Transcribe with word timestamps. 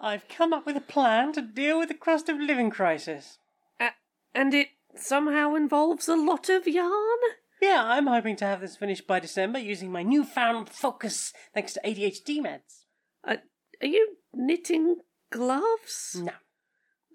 I've 0.00 0.28
come 0.28 0.52
up 0.52 0.64
with 0.64 0.76
a 0.76 0.80
plan 0.80 1.32
to 1.34 1.42
deal 1.42 1.78
with 1.78 1.88
the 1.88 1.94
cost 1.94 2.28
of 2.28 2.38
living 2.38 2.70
crisis. 2.70 3.38
Uh, 3.78 3.90
and 4.34 4.54
it 4.54 4.68
somehow 4.96 5.54
involves 5.54 6.08
a 6.08 6.16
lot 6.16 6.48
of 6.48 6.66
yarn? 6.66 7.18
Yeah, 7.60 7.84
I'm 7.84 8.06
hoping 8.06 8.36
to 8.36 8.46
have 8.46 8.62
this 8.62 8.76
finished 8.76 9.06
by 9.06 9.20
December 9.20 9.58
using 9.58 9.92
my 9.92 10.02
newfound 10.02 10.70
focus 10.70 11.34
thanks 11.52 11.74
to 11.74 11.80
ADHD 11.84 12.40
meds. 12.40 12.84
Uh, 13.22 13.36
are 13.82 13.86
you 13.86 14.16
knitting 14.32 14.96
gloves? 15.30 16.16
No. 16.18 16.32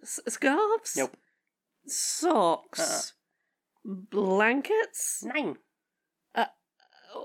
S- 0.03 0.19
scarves? 0.27 0.95
Nope. 0.95 1.17
Socks? 1.87 3.13
Uh-uh. 3.87 3.95
Blankets? 4.11 5.23
Nine. 5.23 5.57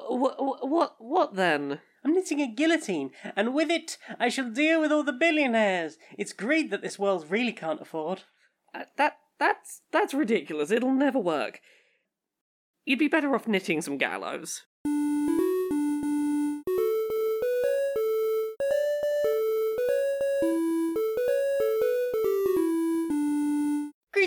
What, 0.08 0.36
what, 0.68 0.95
what 0.98 1.34
then? 1.34 1.80
I'm 2.05 2.14
knitting 2.14 2.41
a 2.41 2.46
guillotine, 2.46 3.11
and 3.37 3.55
with 3.55 3.71
it 3.71 3.98
I 4.19 4.29
shall 4.29 4.51
deal 4.51 4.80
with 4.80 4.91
all 4.91 5.05
the 5.05 5.12
billionaires. 5.12 5.98
It's 6.16 6.33
greed 6.33 6.71
that 6.71 6.83
this 6.83 6.98
world 6.98 7.27
really 7.29 7.52
can't 7.52 7.80
afford. 7.80 8.23
Uh, 8.74 8.84
that 8.97 9.19
that's 9.38 9.83
that's 9.93 10.15
ridiculous. 10.15 10.71
It'll 10.71 10.93
never 10.93 11.19
work. 11.19 11.60
You'd 12.84 12.98
be 12.98 13.09
better 13.09 13.34
off 13.34 13.47
knitting 13.47 13.83
some 13.83 13.98
gallows. 13.98 14.62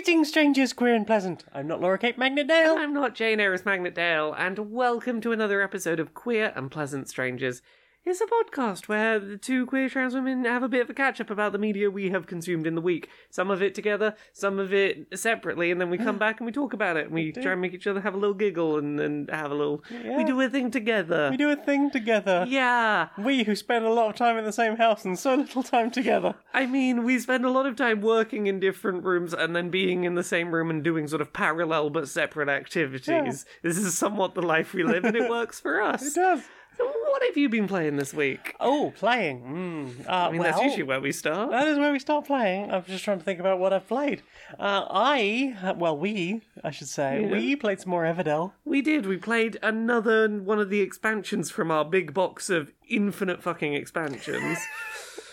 Greetings, 0.04 0.28
strangers, 0.28 0.74
queer 0.74 0.94
and 0.94 1.06
pleasant. 1.06 1.46
I'm 1.54 1.66
not 1.66 1.80
Laura 1.80 1.96
Kate 1.98 2.18
Magnet 2.18 2.46
Dale. 2.46 2.76
I'm 2.76 2.92
not 2.92 3.14
Jane 3.14 3.38
Aerith 3.38 3.64
Magnet 3.64 3.94
Dale, 3.94 4.34
and 4.36 4.70
welcome 4.70 5.22
to 5.22 5.32
another 5.32 5.62
episode 5.62 5.98
of 5.98 6.12
Queer 6.12 6.52
and 6.54 6.70
Pleasant 6.70 7.08
Strangers. 7.08 7.62
It's 8.06 8.20
a 8.20 8.26
podcast 8.26 8.86
where 8.86 9.18
the 9.18 9.38
two 9.38 9.64
queer 9.64 9.88
trans 9.88 10.12
women 10.12 10.44
have 10.44 10.62
a 10.62 10.68
bit 10.68 10.82
of 10.82 10.90
a 10.90 10.94
catch 10.94 11.22
up 11.22 11.30
about 11.30 11.52
the 11.52 11.58
media 11.58 11.90
we 11.90 12.10
have 12.10 12.26
consumed 12.26 12.66
in 12.66 12.74
the 12.74 12.82
week. 12.82 13.08
Some 13.30 13.50
of 13.50 13.62
it 13.62 13.74
together, 13.74 14.14
some 14.34 14.58
of 14.58 14.74
it 14.74 15.18
separately, 15.18 15.70
and 15.70 15.80
then 15.80 15.88
we 15.88 15.96
come 15.96 16.16
ah. 16.16 16.18
back 16.18 16.38
and 16.38 16.44
we 16.44 16.52
talk 16.52 16.74
about 16.74 16.98
it 16.98 17.06
and 17.06 17.14
we 17.14 17.32
try 17.32 17.52
and 17.52 17.62
make 17.62 17.72
each 17.72 17.86
other 17.86 18.02
have 18.02 18.12
a 18.12 18.18
little 18.18 18.34
giggle 18.34 18.76
and, 18.76 19.00
and 19.00 19.30
have 19.30 19.50
a 19.50 19.54
little. 19.54 19.82
Yeah. 19.90 20.18
We 20.18 20.24
do 20.24 20.38
a 20.38 20.50
thing 20.50 20.70
together. 20.70 21.30
We 21.30 21.38
do 21.38 21.50
a 21.50 21.56
thing 21.56 21.90
together. 21.90 22.44
Yeah. 22.46 23.08
We 23.16 23.44
who 23.44 23.56
spend 23.56 23.86
a 23.86 23.90
lot 23.90 24.10
of 24.10 24.16
time 24.16 24.36
in 24.36 24.44
the 24.44 24.52
same 24.52 24.76
house 24.76 25.06
and 25.06 25.18
so 25.18 25.36
little 25.36 25.62
time 25.62 25.90
together. 25.90 26.34
I 26.52 26.66
mean, 26.66 27.04
we 27.04 27.18
spend 27.18 27.46
a 27.46 27.50
lot 27.50 27.64
of 27.64 27.74
time 27.74 28.02
working 28.02 28.48
in 28.48 28.60
different 28.60 29.04
rooms 29.04 29.32
and 29.32 29.56
then 29.56 29.70
being 29.70 30.04
in 30.04 30.14
the 30.14 30.22
same 30.22 30.54
room 30.54 30.68
and 30.68 30.84
doing 30.84 31.08
sort 31.08 31.22
of 31.22 31.32
parallel 31.32 31.88
but 31.88 32.10
separate 32.10 32.50
activities. 32.50 33.46
This 33.62 33.78
is 33.78 33.96
somewhat 33.96 34.34
the 34.34 34.42
life 34.42 34.74
we 34.74 34.82
live, 34.82 35.06
and 35.06 35.16
it 35.16 35.30
works 35.30 35.58
for 35.58 35.80
us. 35.80 36.02
It 36.02 36.14
does. 36.14 36.42
So 36.76 36.84
what 36.86 37.22
have 37.22 37.36
you 37.36 37.48
been 37.48 37.68
playing 37.68 37.96
this 37.96 38.12
week? 38.12 38.54
Oh, 38.60 38.92
playing. 38.96 39.42
Mm. 39.42 40.08
Uh, 40.08 40.12
I 40.12 40.30
mean, 40.30 40.40
well, 40.40 40.50
that's 40.50 40.62
usually 40.64 40.82
where 40.82 41.00
we 41.00 41.12
start. 41.12 41.50
That 41.50 41.68
is 41.68 41.78
where 41.78 41.92
we 41.92 41.98
start 41.98 42.26
playing. 42.26 42.70
I'm 42.72 42.84
just 42.84 43.04
trying 43.04 43.18
to 43.18 43.24
think 43.24 43.38
about 43.40 43.58
what 43.58 43.72
I've 43.72 43.86
played. 43.86 44.22
Uh, 44.58 44.84
I, 44.90 45.74
well, 45.76 45.96
we, 45.96 46.42
I 46.62 46.70
should 46.70 46.88
say, 46.88 47.22
Yeah. 47.22 47.30
we 47.32 47.56
played 47.56 47.80
some 47.80 47.90
more 47.90 48.04
Everdell. 48.04 48.52
We 48.64 48.82
did. 48.82 49.06
We 49.06 49.16
played 49.16 49.58
another 49.62 50.28
one 50.28 50.58
of 50.58 50.70
the 50.70 50.80
expansions 50.80 51.50
from 51.50 51.70
our 51.70 51.84
big 51.84 52.12
box 52.14 52.50
of 52.50 52.72
infinite 52.88 53.42
fucking 53.42 53.74
expansions. 53.74 54.58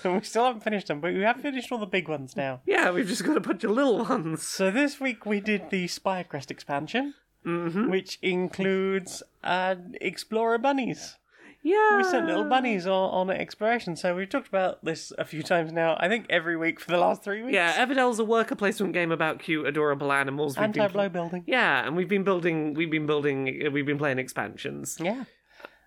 And 0.04 0.14
we 0.18 0.22
still 0.22 0.46
haven't 0.46 0.62
finished 0.64 0.88
them, 0.88 1.02
but 1.02 1.14
we 1.14 1.22
have 1.22 1.38
finished 1.42 1.72
all 1.72 1.78
the 1.80 1.86
big 1.88 2.08
ones 2.08 2.36
now. 2.36 2.62
yeah, 2.66 2.92
we've 2.92 3.08
just 3.08 3.24
got 3.24 3.38
a 3.38 3.42
bunch 3.42 3.64
of 3.64 3.72
little 3.72 4.06
ones. 4.06 4.44
So 4.44 4.70
this 4.72 5.00
week 5.00 5.26
we 5.26 5.40
did 5.40 5.70
the 5.72 5.86
Spirecrest 5.88 6.52
expansion, 6.52 7.16
Mm-hmm. 7.44 7.90
which 7.90 8.20
includes 8.22 9.24
uh, 9.44 9.74
Explorer 10.00 10.60
bunnies. 10.60 11.18
Yeah. 11.64 11.98
We 11.98 12.04
sent 12.04 12.26
little 12.26 12.46
bunnies 12.46 12.88
on, 12.88 13.30
on 13.30 13.30
exploration. 13.30 13.96
So 13.96 14.16
we've 14.16 14.30
talked 14.30 14.48
about 14.48 14.84
this 14.84 15.12
a 15.18 15.26
few 15.26 15.44
times 15.44 15.72
now. 15.72 15.96
I 16.00 16.08
think 16.08 16.26
every 16.30 16.58
week 16.58 16.80
for 16.80 16.90
the 16.90 16.98
last 16.98 17.24
three 17.24 17.44
weeks. 17.44 17.54
Yeah, 17.54 17.86
Everdell's 17.86 18.18
a 18.20 18.26
worker 18.26 18.56
placement 18.56 18.94
game 18.94 19.12
about 19.12 19.40
cute, 19.40 19.68
adorable 19.68 20.12
animals. 20.12 20.58
We've 20.58 20.64
building. 21.14 21.44
Yeah, 21.46 21.86
and 21.86 21.96
we've 21.96 22.10
been 22.10 22.24
building. 22.24 22.74
We've 22.74 22.90
been 22.90 23.06
building. 23.06 23.70
We've 23.72 23.86
been 23.86 24.00
playing 24.00 24.18
expansions. 24.18 24.98
Yeah. 25.00 25.26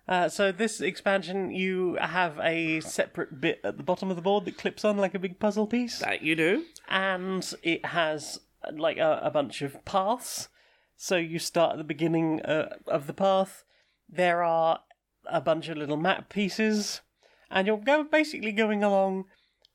Uh, 0.07 0.29
so 0.29 0.51
this 0.51 0.81
expansion, 0.81 1.49
you 1.51 1.97
have 1.99 2.39
a 2.39 2.79
separate 2.81 3.41
bit 3.41 3.59
at 3.63 3.77
the 3.77 3.83
bottom 3.83 4.09
of 4.11 4.15
the 4.15 4.21
board 4.21 4.45
that 4.45 4.57
clips 4.57 4.85
on 4.85 4.97
like 4.97 5.15
a 5.15 5.19
big 5.19 5.39
puzzle 5.39 5.65
piece, 5.65 5.99
That 5.99 6.21
you 6.21 6.35
do. 6.35 6.63
and 6.87 7.53
it 7.63 7.83
has 7.87 8.39
like 8.71 8.97
a, 8.97 9.19
a 9.23 9.31
bunch 9.31 9.63
of 9.63 9.83
paths. 9.83 10.47
So 10.95 11.17
you 11.17 11.39
start 11.39 11.73
at 11.73 11.77
the 11.79 11.83
beginning 11.83 12.41
uh, 12.43 12.69
of 12.87 13.07
the 13.07 13.13
path. 13.13 13.63
There 14.07 14.43
are 14.43 14.81
a 15.29 15.41
bunch 15.41 15.67
of 15.69 15.77
little 15.77 15.97
map 15.97 16.29
pieces, 16.29 17.01
and 17.49 17.67
you're 17.67 17.77
go- 17.77 18.03
basically 18.03 18.51
going 18.51 18.83
along 18.83 19.25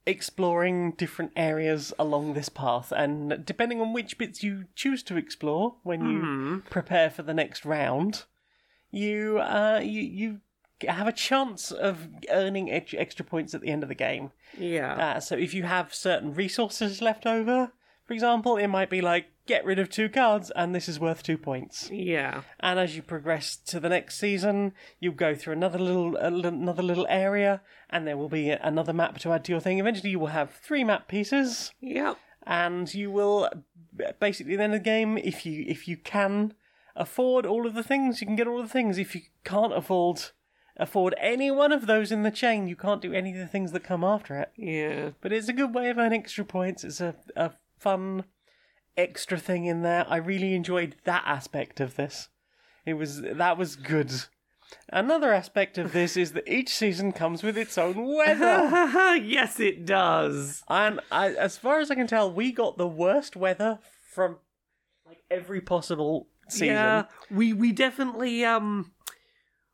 exploring 0.07 0.93
different 0.93 1.31
areas 1.37 1.93
along 1.99 2.35
this 2.35 2.49
path. 2.49 2.93
And 2.93 3.45
depending 3.45 3.81
on 3.81 3.93
which 3.93 4.19
bits 4.19 4.43
you 4.43 4.65
choose 4.75 5.03
to 5.05 5.17
explore 5.17 5.77
when 5.83 6.01
you 6.05 6.63
prepare 6.71 7.11
for 7.11 7.23
the 7.23 7.35
next 7.35 7.65
round, 7.65 8.25
you 8.91 9.39
uh, 9.39 9.81
you 9.83 10.01
you 10.01 10.41
have 10.89 11.07
a 11.07 11.13
chance 11.13 11.71
of 11.71 12.09
earning 12.31 12.71
ex- 12.73 12.95
extra 12.97 13.25
points 13.25 13.55
at 13.55 13.61
the 13.61 13.69
end 13.69 13.83
of 13.83 13.89
the 13.91 13.95
game. 13.95 14.33
Yeah. 14.59 14.95
Uh, 14.95 15.21
so 15.21 15.37
if 15.37 15.53
you 15.53 15.65
have 15.65 15.95
certain 15.95 16.33
resources 16.35 17.03
left 17.03 17.27
over, 17.27 17.73
for 18.11 18.15
example, 18.15 18.57
it 18.57 18.67
might 18.67 18.91
be 18.91 19.01
like 19.01 19.27
get 19.47 19.65
rid 19.65 19.79
of 19.79 19.89
two 19.89 20.09
cards 20.09 20.51
and 20.57 20.75
this 20.75 20.89
is 20.89 20.99
worth 20.99 21.23
two 21.23 21.39
points. 21.39 21.89
yeah. 21.93 22.43
And 22.59 22.77
as 22.81 22.97
you 22.97 23.03
progress 23.03 23.55
to 23.67 23.79
the 23.79 23.89
next 23.89 24.19
season, 24.19 24.73
you 24.99 25.13
go 25.13 25.37
through 25.37 25.53
another 25.53 25.79
little 25.79 26.17
another 26.17 26.83
little 26.83 27.07
area, 27.09 27.61
and 27.89 28.09
there 28.09 28.17
will 28.17 28.29
be 28.29 28.51
another 28.51 28.93
map 28.93 29.19
to 29.19 29.33
add 29.33 29.45
to 29.45 29.53
your 29.53 29.61
thing. 29.61 29.79
Eventually, 29.79 30.11
you 30.11 30.19
will 30.19 30.27
have 30.41 30.51
three 30.51 30.83
map 30.83 31.07
pieces, 31.07 31.73
Yep. 31.81 32.17
and 32.45 32.93
you 32.93 33.13
will 33.13 33.49
basically 34.19 34.57
then 34.57 34.73
the 34.73 34.81
game, 34.81 35.17
if 35.17 35.47
you 35.47 35.65
if 35.69 35.87
you 35.87 35.97
can 35.97 36.55
afford 36.97 37.47
all 37.47 37.65
of 37.65 37.75
the 37.75 37.85
things, 37.85 38.21
you 38.21 38.27
can 38.27 38.35
get 38.35 38.49
all 38.49 38.59
of 38.61 38.67
the 38.67 38.73
things. 38.73 38.99
If 38.99 39.15
you 39.15 39.21
can't 39.45 39.73
afford 39.73 40.33
afford 40.77 41.15
any 41.21 41.49
one 41.53 41.71
of 41.71 41.87
those 41.87 42.11
in 42.11 42.25
the 42.25 42.31
chain, 42.33 42.67
you 42.67 42.75
can't 42.75 43.03
do 43.03 43.13
any 43.13 43.31
of 43.31 43.39
the 43.39 43.47
things 43.47 43.71
that 43.71 43.85
come 43.85 44.03
after 44.03 44.35
it. 44.37 44.51
Yeah. 44.57 45.11
But 45.21 45.33
it's 45.33 45.49
a 45.49 45.53
good 45.53 45.73
way 45.73 45.91
of 45.91 45.99
earning 45.99 46.21
extra 46.21 46.45
points. 46.45 46.83
It's 46.83 47.01
a, 47.01 47.15
a 47.37 47.53
fun 47.81 48.25
extra 48.97 49.39
thing 49.39 49.65
in 49.65 49.83
there. 49.83 50.07
I 50.09 50.17
really 50.17 50.55
enjoyed 50.55 50.97
that 51.05 51.25
aspect 51.27 51.81
of 51.81 51.97
this. 51.97 52.29
It 52.87 52.95
was 52.95 53.23
that 53.23 53.59
was 53.59 53.77
good. 53.77 54.13
Another 54.89 55.33
aspect 55.33 55.79
of 55.79 55.93
this 55.93 56.17
is 56.17 56.33
that 56.33 56.49
each 56.49 56.73
season 56.73 57.11
comes 57.13 57.43
with 57.43 57.59
its 57.59 57.77
own 57.77 58.07
weather. 58.15 59.17
yes, 59.23 59.59
it 59.59 59.85
does. 59.85 60.63
and 60.69 61.01
I, 61.11 61.31
as 61.31 61.57
far 61.57 61.81
as 61.81 61.91
I 61.91 61.97
can 61.97 62.07
tell, 62.07 62.31
we 62.33 62.53
got 62.53 62.79
the 62.79 62.87
worst 62.87 63.35
weather 63.35 63.81
from 64.13 64.39
like 65.07 65.23
every 65.31 65.61
possible 65.61 66.29
season. 66.49 66.69
Yeah, 66.69 67.05
we 67.31 67.53
we 67.53 67.73
definitely 67.73 68.45
um 68.45 68.93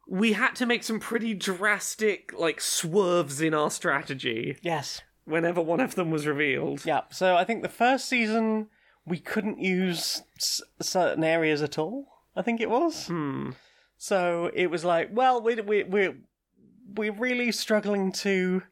we 0.09 0.33
had 0.35 0.55
to 0.57 0.67
make 0.67 0.85
some 0.85 1.01
pretty 1.01 1.35
drastic 1.35 2.33
like 2.39 2.61
swerves 2.61 3.41
in 3.41 3.53
our 3.55 3.71
strategy 3.71 4.57
Yes. 4.63 5.03
Whenever 5.27 5.61
one 5.61 5.81
of 5.81 5.95
them 5.95 6.11
was 6.11 6.27
revealed. 6.27 6.85
Yeah. 6.87 7.03
So 7.11 7.37
I 7.37 7.45
think 7.45 7.63
the 7.63 7.69
first 7.69 8.09
season 8.09 8.69
we 9.05 9.19
couldn't 9.19 9.61
use 9.61 10.23
s- 10.37 10.63
certain 10.81 11.23
areas 11.23 11.63
at 11.63 11.79
all. 11.79 12.07
I 12.35 12.43
think 12.43 12.61
it 12.61 12.71
was. 12.71 13.07
Hmm. 13.07 13.51
So 13.99 14.51
it 14.55 14.71
was 14.71 14.85
like, 14.85 15.11
well, 15.13 15.41
we 15.43 15.55
we 15.57 15.83
we 15.85 16.15
we're 16.95 17.13
really 17.13 17.53
struggling 17.53 18.13
to 18.13 18.63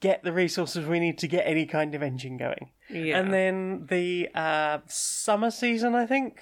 get 0.00 0.22
the 0.22 0.32
resources 0.32 0.86
we 0.86 1.00
need 1.00 1.18
to 1.18 1.28
get 1.28 1.46
any 1.46 1.66
kind 1.66 1.94
of 1.94 2.02
engine 2.02 2.36
going. 2.36 2.70
Yeah. 2.90 3.18
And 3.18 3.32
then 3.32 3.86
the 3.88 4.28
uh, 4.34 4.78
summer 4.86 5.50
season, 5.50 5.94
I 5.94 6.04
think 6.06 6.40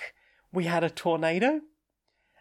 we 0.53 0.65
had 0.65 0.83
a 0.83 0.91
tornado. 0.91 1.61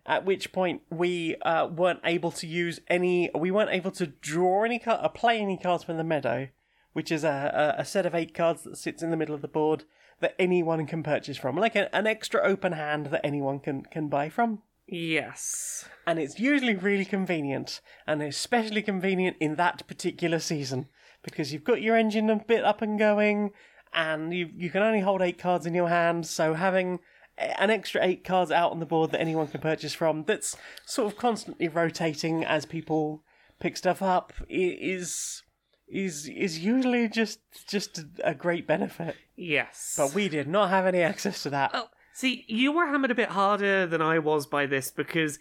At 0.04 0.26
which 0.26 0.52
point 0.52 0.82
we 0.90 1.36
uh, 1.44 1.68
weren't 1.68 2.00
able 2.04 2.32
to 2.32 2.48
use 2.48 2.80
any, 2.88 3.30
we 3.36 3.52
weren't 3.52 3.70
able 3.70 3.92
to 3.92 4.08
draw 4.08 4.64
any 4.64 4.80
card, 4.80 5.00
or 5.04 5.10
play 5.10 5.40
any 5.40 5.58
cards 5.60 5.84
from 5.84 5.98
the 5.98 6.04
meadow, 6.04 6.48
which 6.94 7.12
is 7.12 7.24
a, 7.24 7.76
a, 7.78 7.82
a 7.82 7.86
set 7.86 8.06
of 8.06 8.16
eight 8.16 8.34
cards 8.34 8.64
that 8.64 8.78
sits 8.78 9.02
in 9.02 9.12
the 9.12 9.18
middle 9.18 9.36
of 9.36 9.42
the 9.42 9.48
board 9.48 9.86
that 10.20 10.36
anyone 10.38 10.86
can 10.86 11.04
purchase 11.04 11.38
from, 11.38 11.56
like 11.56 11.76
a, 11.76 11.94
an 11.96 12.08
extra 12.08 12.42
open 12.42 12.74
hand 12.74 13.08
that 13.08 13.26
anyone 13.26 13.60
can 13.60 13.84
can 13.84 14.08
buy 14.08 14.30
from 14.30 14.62
yes. 14.88 15.86
and 16.06 16.20
it's 16.20 16.40
usually 16.40 16.76
really 16.76 17.06
convenient, 17.06 17.82
and 18.06 18.22
especially 18.22 18.82
convenient 18.82 19.38
in 19.40 19.56
that 19.56 19.88
particular 19.88 20.40
season 20.40 20.88
because 21.24 21.54
you've 21.54 21.64
got 21.64 21.82
your 21.82 21.96
engine 21.96 22.30
a 22.30 22.36
bit 22.36 22.64
up 22.64 22.82
and 22.82 23.00
going, 23.00 23.52
and 23.94 24.34
you 24.34 24.50
you 24.56 24.70
can 24.70 24.84
only 24.84 25.02
hold 25.02 25.22
eight 25.22 25.38
cards 25.38 25.66
in 25.66 25.74
your 25.74 25.90
hand, 25.90 26.26
so 26.26 26.54
having 26.54 27.00
an 27.38 27.70
extra 27.70 28.04
eight 28.04 28.24
cards 28.24 28.52
out 28.52 28.72
on 28.72 28.80
the 28.80 28.86
board 28.86 29.12
that 29.12 29.22
anyone 29.22 29.48
can 29.48 29.62
purchase 29.62 29.94
from 29.94 30.24
that's 30.26 30.56
sort 30.86 31.12
of 31.12 31.18
constantly 31.18 31.68
rotating 31.68 32.44
as 32.46 32.66
people 32.66 33.24
pick 33.60 33.78
stuff 33.78 34.02
up 34.02 34.34
is 34.50 35.44
is 35.92 36.28
is 36.28 36.60
usually 36.60 37.08
just 37.10 37.40
just 37.68 38.04
a- 38.24 38.34
great 38.34 38.66
benefit. 38.66 39.16
Yes. 39.36 39.96
But 39.98 40.14
we 40.14 40.30
did 40.30 40.48
not 40.48 40.70
have 40.70 40.86
any 40.86 41.02
access 41.02 41.44
to 41.44 41.50
that. 41.52 41.72
Oh, 41.74 41.90
see, 42.14 42.46
you 42.48 42.72
were 42.72 42.88
hammered 42.88 43.12
a 43.12 43.16
bit 43.16 43.30
harder 43.30 43.86
than 43.86 44.02
I 44.02 44.20
was 44.20 44.46
by 44.46 44.66
this 44.66 44.90
because 44.92 45.40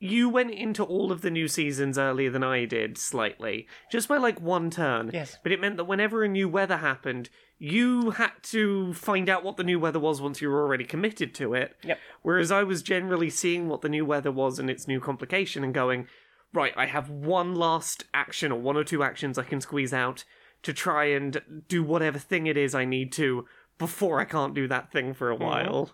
you 0.00 0.28
went 0.28 0.50
into 0.50 0.82
all 0.82 1.12
of 1.12 1.22
the 1.22 1.30
new 1.30 1.46
seasons 1.46 1.96
earlier 1.96 2.28
than 2.28 2.42
I 2.42 2.64
did, 2.64 2.98
slightly, 2.98 3.68
just 3.90 4.08
by 4.08 4.16
like 4.16 4.40
one 4.40 4.68
turn. 4.68 5.12
Yes. 5.14 5.38
But 5.44 5.52
it 5.52 5.60
meant 5.60 5.76
that 5.76 5.84
whenever 5.84 6.24
a 6.24 6.28
new 6.28 6.48
weather 6.48 6.78
happened, 6.78 7.30
you 7.56 8.10
had 8.10 8.32
to 8.42 8.92
find 8.94 9.28
out 9.28 9.44
what 9.44 9.56
the 9.56 9.62
new 9.62 9.78
weather 9.78 10.00
was 10.00 10.20
once 10.20 10.42
you 10.42 10.48
were 10.50 10.60
already 10.60 10.82
committed 10.84 11.32
to 11.36 11.54
it. 11.54 11.76
Yep. 11.84 11.98
Whereas 12.22 12.50
I 12.50 12.64
was 12.64 12.82
generally 12.82 13.30
seeing 13.30 13.68
what 13.68 13.82
the 13.82 13.88
new 13.88 14.04
weather 14.04 14.32
was 14.32 14.58
and 14.58 14.68
its 14.68 14.88
new 14.88 14.98
complication 14.98 15.62
and 15.62 15.72
going, 15.72 16.08
right, 16.52 16.72
I 16.76 16.86
have 16.86 17.08
one 17.08 17.54
last 17.54 18.04
action 18.12 18.52
or 18.52 18.60
one 18.60 18.76
or 18.76 18.84
two 18.84 19.02
actions 19.02 19.38
I 19.38 19.44
can 19.44 19.60
squeeze 19.60 19.92
out 19.92 20.24
to 20.62 20.72
try 20.72 21.06
and 21.06 21.64
do 21.68 21.82
whatever 21.82 22.18
thing 22.18 22.46
it 22.46 22.56
is 22.56 22.74
I 22.74 22.84
need 22.84 23.12
to 23.12 23.46
before 23.78 24.20
I 24.20 24.24
can't 24.24 24.54
do 24.54 24.68
that 24.68 24.92
thing 24.92 25.14
for 25.14 25.30
a 25.30 25.34
mm-hmm. 25.34 25.44
while. 25.44 25.90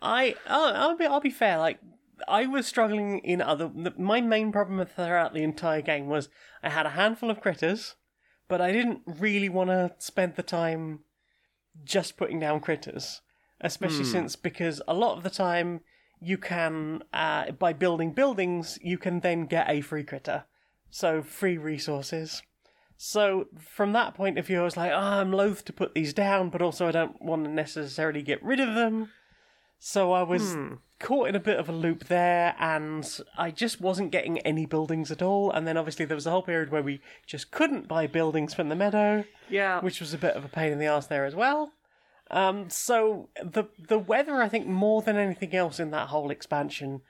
I 0.00 0.34
I'll, 0.46 0.74
I'll 0.74 0.96
be 0.96 1.06
I'll 1.06 1.20
be 1.20 1.30
fair. 1.30 1.58
Like 1.58 1.80
I 2.26 2.46
was 2.46 2.66
struggling 2.66 3.18
in 3.20 3.42
other. 3.42 3.70
My 3.96 4.20
main 4.20 4.52
problem 4.52 4.84
throughout 4.86 5.34
the 5.34 5.42
entire 5.42 5.82
game 5.82 6.06
was 6.06 6.28
I 6.62 6.70
had 6.70 6.86
a 6.86 6.90
handful 6.90 7.30
of 7.30 7.40
critters, 7.40 7.96
but 8.48 8.60
I 8.60 8.72
didn't 8.72 9.02
really 9.06 9.48
want 9.48 9.70
to 9.70 9.94
spend 9.98 10.36
the 10.36 10.42
time 10.42 11.00
just 11.84 12.16
putting 12.16 12.40
down 12.40 12.60
critters, 12.60 13.20
especially 13.60 14.04
hmm. 14.04 14.12
since 14.12 14.36
because 14.36 14.80
a 14.88 14.94
lot 14.94 15.16
of 15.16 15.22
the 15.22 15.30
time 15.30 15.80
you 16.20 16.38
can 16.38 17.02
uh, 17.12 17.52
by 17.52 17.72
building 17.72 18.12
buildings 18.12 18.78
you 18.82 18.98
can 18.98 19.20
then 19.20 19.46
get 19.46 19.68
a 19.68 19.80
free 19.80 20.04
critter, 20.04 20.44
so 20.90 21.22
free 21.22 21.58
resources. 21.58 22.42
So 22.96 23.46
from 23.60 23.92
that 23.92 24.14
point 24.14 24.38
of 24.38 24.46
view, 24.48 24.60
I 24.60 24.64
was 24.64 24.76
like, 24.76 24.90
oh, 24.90 24.96
I'm 24.96 25.32
loath 25.32 25.64
to 25.66 25.72
put 25.72 25.94
these 25.94 26.12
down, 26.12 26.50
but 26.50 26.60
also 26.60 26.88
I 26.88 26.90
don't 26.90 27.22
want 27.22 27.44
to 27.44 27.50
necessarily 27.50 28.22
get 28.22 28.42
rid 28.42 28.58
of 28.58 28.74
them. 28.74 29.10
So 29.78 30.10
I 30.10 30.24
was 30.24 30.56
caught 30.98 31.28
in 31.28 31.36
a 31.36 31.40
bit 31.40 31.60
of 31.60 31.68
a 31.68 31.72
loop 31.72 32.06
there, 32.08 32.56
and 32.58 33.08
I 33.36 33.52
just 33.52 33.80
wasn't 33.80 34.10
getting 34.10 34.40
any 34.40 34.66
buildings 34.66 35.12
at 35.12 35.22
all. 35.22 35.52
And 35.52 35.64
then 35.68 35.76
obviously 35.76 36.04
there 36.06 36.16
was 36.16 36.26
a 36.26 36.32
whole 36.32 36.42
period 36.42 36.72
where 36.72 36.82
we 36.82 37.00
just 37.24 37.52
couldn't 37.52 37.86
buy 37.86 38.08
buildings 38.08 38.52
from 38.52 38.68
the 38.68 38.74
meadow, 38.74 39.24
Yeah. 39.48 39.80
which 39.80 40.00
was 40.00 40.12
a 40.12 40.18
bit 40.18 40.34
of 40.34 40.44
a 40.44 40.48
pain 40.48 40.72
in 40.72 40.80
the 40.80 40.86
ass 40.86 41.06
there 41.06 41.24
as 41.24 41.36
well. 41.36 41.70
Um, 42.30 42.68
so 42.70 43.28
the 43.42 43.64
the 43.78 43.98
weather, 43.98 44.42
I 44.42 44.48
think, 44.48 44.66
more 44.66 45.02
than 45.02 45.16
anything 45.16 45.54
else 45.54 45.80
in 45.80 45.90
that 45.92 46.08
whole 46.08 46.30
expansion, 46.30 47.00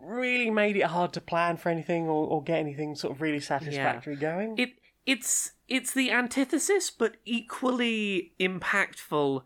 really 0.00 0.50
made 0.50 0.76
it 0.76 0.84
hard 0.84 1.12
to 1.14 1.20
plan 1.20 1.56
for 1.56 1.68
anything 1.68 2.06
or, 2.06 2.26
or 2.26 2.42
get 2.42 2.58
anything 2.58 2.94
sort 2.94 3.14
of 3.14 3.20
really 3.20 3.40
satisfactory 3.40 4.16
going. 4.16 4.56
it 4.58 4.70
it's 5.06 5.52
it's 5.68 5.92
the 5.92 6.10
antithesis, 6.10 6.90
but 6.90 7.16
equally 7.24 8.32
impactful 8.40 9.42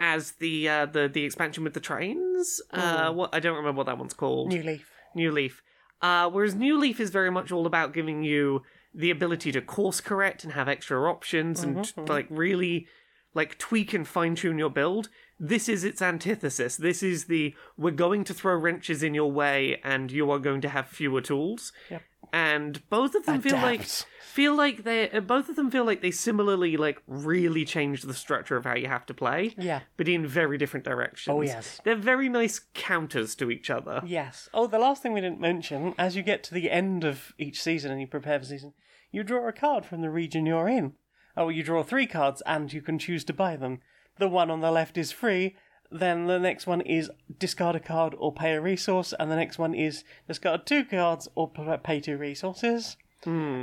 as 0.00 0.32
the 0.32 0.68
uh, 0.68 0.86
the 0.86 1.08
the 1.08 1.24
expansion 1.24 1.64
with 1.64 1.74
the 1.74 1.80
trains. 1.80 2.60
Uh, 2.70 3.12
what 3.12 3.34
I 3.34 3.40
don't 3.40 3.56
remember 3.56 3.78
what 3.78 3.86
that 3.86 3.98
one's 3.98 4.14
called. 4.14 4.48
New 4.48 4.62
Leaf. 4.62 4.90
New 5.14 5.30
Leaf. 5.30 5.62
Uh, 6.00 6.28
whereas 6.28 6.54
New 6.54 6.78
Leaf 6.78 6.98
is 6.98 7.10
very 7.10 7.30
much 7.30 7.52
all 7.52 7.66
about 7.66 7.92
giving 7.92 8.24
you 8.24 8.62
the 8.94 9.10
ability 9.10 9.52
to 9.52 9.60
course 9.60 10.00
correct 10.00 10.44
and 10.44 10.52
have 10.54 10.68
extra 10.68 11.10
options 11.10 11.62
and 11.62 11.92
like 12.08 12.26
really 12.28 12.86
like 13.34 13.58
tweak 13.58 13.92
and 13.92 14.06
fine 14.06 14.34
tune 14.34 14.58
your 14.58 14.70
build. 14.70 15.08
This 15.38 15.68
is 15.68 15.82
its 15.82 16.00
antithesis. 16.00 16.76
This 16.76 17.02
is 17.02 17.24
the 17.24 17.54
we're 17.76 17.90
going 17.90 18.24
to 18.24 18.34
throw 18.34 18.54
wrenches 18.54 19.02
in 19.02 19.14
your 19.14 19.30
way 19.30 19.80
and 19.82 20.12
you 20.12 20.30
are 20.30 20.38
going 20.38 20.60
to 20.60 20.68
have 20.68 20.86
fewer 20.86 21.20
tools. 21.20 21.72
Yep. 21.90 22.02
And 22.32 22.88
both 22.88 23.14
of 23.14 23.26
them 23.26 23.42
feel 23.42 23.56
like 23.56 23.80
Adapt. 23.80 24.06
feel 24.22 24.54
like 24.54 24.84
they 24.84 25.08
both 25.20 25.48
of 25.48 25.56
them 25.56 25.70
feel 25.70 25.84
like 25.84 26.00
they 26.00 26.10
similarly 26.10 26.76
like 26.76 27.02
really 27.06 27.64
changed 27.64 28.06
the 28.06 28.14
structure 28.14 28.56
of 28.56 28.64
how 28.64 28.76
you 28.76 28.86
have 28.86 29.04
to 29.06 29.14
play. 29.14 29.54
Yeah. 29.58 29.80
But 29.96 30.08
in 30.08 30.26
very 30.26 30.56
different 30.56 30.84
directions. 30.84 31.34
Oh, 31.34 31.42
yes. 31.42 31.80
They're 31.84 31.96
very 31.96 32.28
nice 32.28 32.60
counters 32.72 33.34
to 33.36 33.50
each 33.50 33.68
other. 33.68 34.00
Yes. 34.06 34.48
Oh, 34.54 34.66
the 34.66 34.78
last 34.78 35.02
thing 35.02 35.12
we 35.12 35.20
didn't 35.20 35.40
mention, 35.40 35.94
as 35.98 36.16
you 36.16 36.22
get 36.22 36.42
to 36.44 36.54
the 36.54 36.70
end 36.70 37.04
of 37.04 37.32
each 37.36 37.60
season 37.60 37.90
and 37.90 38.00
you 38.00 38.06
prepare 38.06 38.38
for 38.38 38.46
season, 38.46 38.72
you 39.10 39.24
draw 39.24 39.46
a 39.48 39.52
card 39.52 39.84
from 39.84 40.00
the 40.00 40.10
region 40.10 40.46
you're 40.46 40.68
in. 40.68 40.94
Oh, 41.36 41.48
you 41.48 41.62
draw 41.62 41.82
three 41.82 42.06
cards 42.06 42.42
and 42.46 42.72
you 42.72 42.82
can 42.82 42.98
choose 42.98 43.24
to 43.24 43.32
buy 43.32 43.56
them. 43.56 43.80
The 44.18 44.28
one 44.28 44.50
on 44.50 44.60
the 44.60 44.70
left 44.70 44.98
is 44.98 45.12
free, 45.12 45.56
then 45.90 46.26
the 46.26 46.38
next 46.38 46.66
one 46.66 46.80
is 46.82 47.10
discard 47.38 47.76
a 47.76 47.80
card 47.80 48.14
or 48.18 48.32
pay 48.32 48.52
a 48.52 48.60
resource, 48.60 49.14
and 49.18 49.30
the 49.30 49.36
next 49.36 49.58
one 49.58 49.74
is 49.74 50.04
discard 50.28 50.66
two 50.66 50.84
cards 50.84 51.28
or 51.34 51.50
pay 51.82 52.00
two 52.00 52.16
resources. 52.18 52.96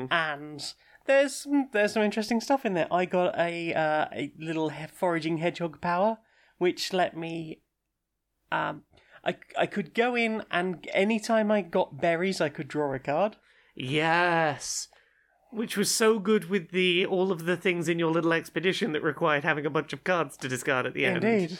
And 0.09 0.73
there's 1.05 1.35
some, 1.35 1.69
there's 1.71 1.93
some 1.93 2.03
interesting 2.03 2.39
stuff 2.41 2.65
in 2.65 2.73
there. 2.73 2.87
I 2.91 3.05
got 3.05 3.37
a 3.37 3.73
uh, 3.73 4.05
a 4.13 4.31
little 4.39 4.69
he- 4.69 4.87
foraging 4.93 5.37
hedgehog 5.37 5.81
power, 5.81 6.17
which 6.57 6.93
let 6.93 7.15
me 7.17 7.61
um, 8.51 8.83
I, 9.23 9.35
I 9.57 9.65
could 9.65 9.93
go 9.93 10.15
in 10.15 10.43
and 10.51 10.87
anytime 10.93 11.51
I 11.51 11.61
got 11.61 11.99
berries, 11.99 12.41
I 12.41 12.49
could 12.49 12.67
draw 12.67 12.93
a 12.93 12.99
card. 12.99 13.37
Yes. 13.75 14.87
Which 15.51 15.75
was 15.75 15.89
so 15.89 16.19
good 16.19 16.49
with 16.49 16.69
the 16.69 17.05
all 17.05 17.31
of 17.31 17.45
the 17.45 17.57
things 17.57 17.89
in 17.89 17.97
your 17.97 18.11
little 18.11 18.33
expedition 18.33 18.91
that 18.91 19.01
required 19.01 19.43
having 19.43 19.65
a 19.65 19.69
bunch 19.69 19.93
of 19.93 20.03
cards 20.03 20.37
to 20.37 20.47
discard 20.47 20.85
at 20.85 20.93
the 20.93 21.05
end. 21.05 21.23
Indeed. 21.23 21.57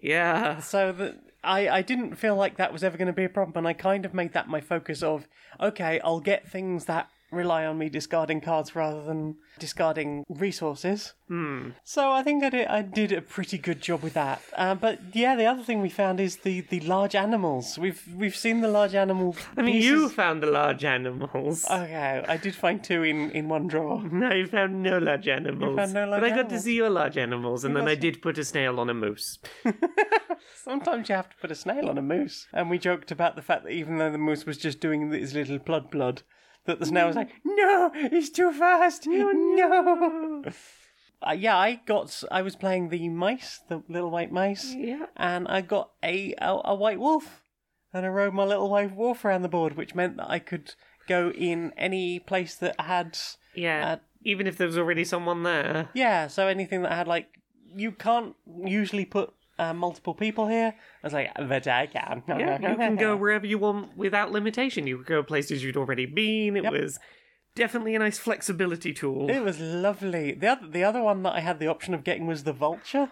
Yeah. 0.00 0.60
So 0.60 0.92
that 0.92 1.18
I, 1.44 1.68
I 1.68 1.82
didn't 1.82 2.16
feel 2.16 2.36
like 2.36 2.56
that 2.56 2.72
was 2.72 2.84
ever 2.84 2.96
going 2.96 3.06
to 3.06 3.12
be 3.12 3.24
a 3.24 3.28
problem, 3.28 3.56
and 3.56 3.68
I 3.68 3.72
kind 3.72 4.04
of 4.04 4.14
made 4.14 4.32
that 4.32 4.48
my 4.48 4.60
focus 4.60 5.02
of 5.02 5.26
okay, 5.60 6.00
I'll 6.04 6.20
get 6.20 6.48
things 6.48 6.84
that 6.84 7.08
rely 7.32 7.64
on 7.64 7.78
me 7.78 7.88
discarding 7.88 8.40
cards 8.40 8.76
rather 8.76 9.02
than 9.02 9.36
discarding 9.58 10.24
resources. 10.28 11.14
Hmm. 11.28 11.70
So 11.82 12.12
I 12.12 12.22
think 12.22 12.44
I 12.44 12.50
did 12.50 12.66
I 12.68 12.82
did 12.82 13.12
a 13.12 13.22
pretty 13.22 13.58
good 13.58 13.80
job 13.80 14.02
with 14.02 14.14
that. 14.14 14.42
Uh, 14.56 14.74
but 14.74 15.00
yeah, 15.12 15.34
the 15.34 15.46
other 15.46 15.62
thing 15.62 15.80
we 15.80 15.88
found 15.88 16.20
is 16.20 16.38
the, 16.38 16.60
the 16.60 16.80
large 16.80 17.14
animals. 17.14 17.78
We've 17.78 18.02
we've 18.14 18.36
seen 18.36 18.60
the 18.60 18.68
large 18.68 18.94
animal. 18.94 19.34
I 19.56 19.62
mean, 19.62 19.74
pieces- 19.76 19.90
you 19.90 20.08
found 20.10 20.42
the 20.42 20.46
large 20.46 20.84
animals. 20.84 21.64
Okay, 21.64 22.24
I 22.28 22.36
did 22.36 22.54
find 22.54 22.84
two 22.84 23.02
in, 23.02 23.30
in 23.30 23.48
one 23.48 23.66
drawer. 23.66 24.02
no, 24.12 24.32
you 24.32 24.46
found 24.46 24.82
no 24.82 24.98
large 24.98 25.28
animals. 25.28 25.76
found 25.76 25.94
no 25.94 26.06
large 26.06 26.20
but 26.20 26.32
I 26.32 26.36
got 26.36 26.50
to 26.50 26.60
see 26.60 26.74
your 26.74 26.90
large 26.90 27.16
animals, 27.16 27.64
and 27.64 27.74
then 27.74 27.88
I 27.88 27.94
did 27.94 28.20
put 28.20 28.38
a 28.38 28.44
snail 28.44 28.78
on 28.78 28.90
a 28.90 28.94
moose. 28.94 29.38
Sometimes 30.54 31.08
you 31.08 31.14
have 31.14 31.30
to 31.30 31.36
put 31.36 31.50
a 31.50 31.54
snail 31.54 31.88
on 31.88 31.98
a 31.98 32.02
moose. 32.02 32.46
And 32.52 32.70
we 32.70 32.78
joked 32.78 33.10
about 33.10 33.36
the 33.36 33.42
fact 33.42 33.64
that 33.64 33.72
even 33.72 33.98
though 33.98 34.10
the 34.10 34.18
moose 34.18 34.44
was 34.46 34.58
just 34.58 34.80
doing 34.80 35.10
his 35.10 35.34
little 35.34 35.58
blood 35.58 35.90
blood, 35.90 36.22
that 36.66 36.78
the 36.80 36.86
snail 36.86 37.06
was 37.08 37.16
like, 37.16 37.30
no, 37.44 37.90
he's 38.10 38.30
too 38.30 38.52
fast. 38.52 39.06
No, 39.06 39.30
no. 39.32 40.42
Uh, 41.24 41.32
yeah, 41.32 41.56
I 41.56 41.80
got. 41.86 42.22
I 42.32 42.42
was 42.42 42.56
playing 42.56 42.88
the 42.88 43.08
mice, 43.08 43.60
the 43.68 43.82
little 43.88 44.10
white 44.10 44.32
mice, 44.32 44.74
Yeah. 44.74 45.06
and 45.16 45.46
I 45.46 45.60
got 45.60 45.90
a, 46.02 46.34
a 46.38 46.60
a 46.64 46.74
white 46.74 46.98
wolf, 46.98 47.42
and 47.92 48.04
I 48.04 48.08
rode 48.08 48.34
my 48.34 48.44
little 48.44 48.68
white 48.68 48.94
wolf 48.96 49.24
around 49.24 49.42
the 49.42 49.48
board, 49.48 49.76
which 49.76 49.94
meant 49.94 50.16
that 50.16 50.28
I 50.30 50.40
could 50.40 50.74
go 51.08 51.30
in 51.30 51.72
any 51.76 52.18
place 52.18 52.56
that 52.56 52.80
had 52.80 53.16
Yeah. 53.54 53.92
Uh, 53.92 53.96
Even 54.24 54.46
if 54.48 54.56
there 54.56 54.66
was 54.66 54.76
already 54.78 55.04
someone 55.04 55.42
there. 55.44 55.88
Yeah, 55.94 56.26
so 56.26 56.48
anything 56.48 56.82
that 56.82 56.92
had 56.92 57.06
like 57.06 57.28
you 57.74 57.92
can't 57.92 58.34
usually 58.66 59.04
put 59.04 59.32
uh, 59.62 59.74
multiple 59.74 60.14
people 60.14 60.48
here. 60.48 60.74
I 61.02 61.06
was 61.06 61.12
like, 61.12 61.30
but 61.36 61.66
I 61.66 61.86
can. 61.86 62.22
Yeah, 62.28 62.58
you 62.70 62.76
can 62.76 62.96
go 63.06 63.16
wherever 63.16 63.46
you 63.46 63.58
want 63.58 63.96
without 63.96 64.32
limitation. 64.32 64.86
You 64.86 64.98
could 64.98 65.06
go 65.06 65.22
places 65.22 65.62
you'd 65.62 65.76
already 65.76 66.06
been. 66.06 66.56
It 66.56 66.64
Yep. 66.64 66.72
was 66.72 66.98
definitely 67.54 67.94
a 67.94 67.98
nice 67.98 68.18
flexibility 68.18 68.92
tool. 68.92 69.30
It 69.30 69.40
was 69.40 69.60
lovely. 69.60 70.32
The 70.32 70.48
other, 70.48 70.66
the 70.66 70.84
other 70.84 71.02
one 71.02 71.22
that 71.24 71.34
I 71.34 71.40
had 71.40 71.58
the 71.58 71.66
option 71.68 71.94
of 71.94 72.04
getting 72.04 72.26
was 72.26 72.44
the 72.44 72.52
vulture, 72.52 73.10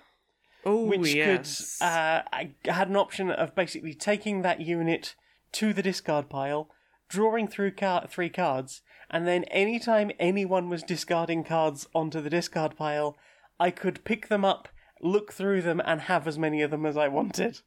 oh, 0.64 0.84
which 0.86 1.14
yes. 1.14 1.78
could. 1.78 1.84
Uh, 1.86 2.22
I 2.32 2.50
had 2.64 2.88
an 2.88 2.96
option 2.96 3.30
of 3.30 3.54
basically 3.54 3.94
taking 3.94 4.42
that 4.42 4.60
unit 4.60 5.14
to 5.52 5.72
the 5.72 5.82
discard 5.82 6.28
pile, 6.28 6.68
drawing 7.08 7.48
through 7.48 7.72
car- 7.72 8.06
three 8.08 8.30
cards, 8.30 8.82
and 9.10 9.26
then 9.26 9.44
anytime 9.44 10.10
anyone 10.18 10.68
was 10.68 10.82
discarding 10.82 11.44
cards 11.44 11.86
onto 11.94 12.20
the 12.20 12.30
discard 12.30 12.76
pile, 12.76 13.16
I 13.58 13.70
could 13.70 14.04
pick 14.04 14.28
them 14.28 14.44
up, 14.44 14.68
look 15.00 15.32
through 15.32 15.62
them, 15.62 15.80
and 15.84 16.02
have 16.02 16.26
as 16.26 16.38
many 16.38 16.62
of 16.62 16.70
them 16.70 16.86
as 16.86 16.96
I 16.96 17.08
wanted, 17.08 17.60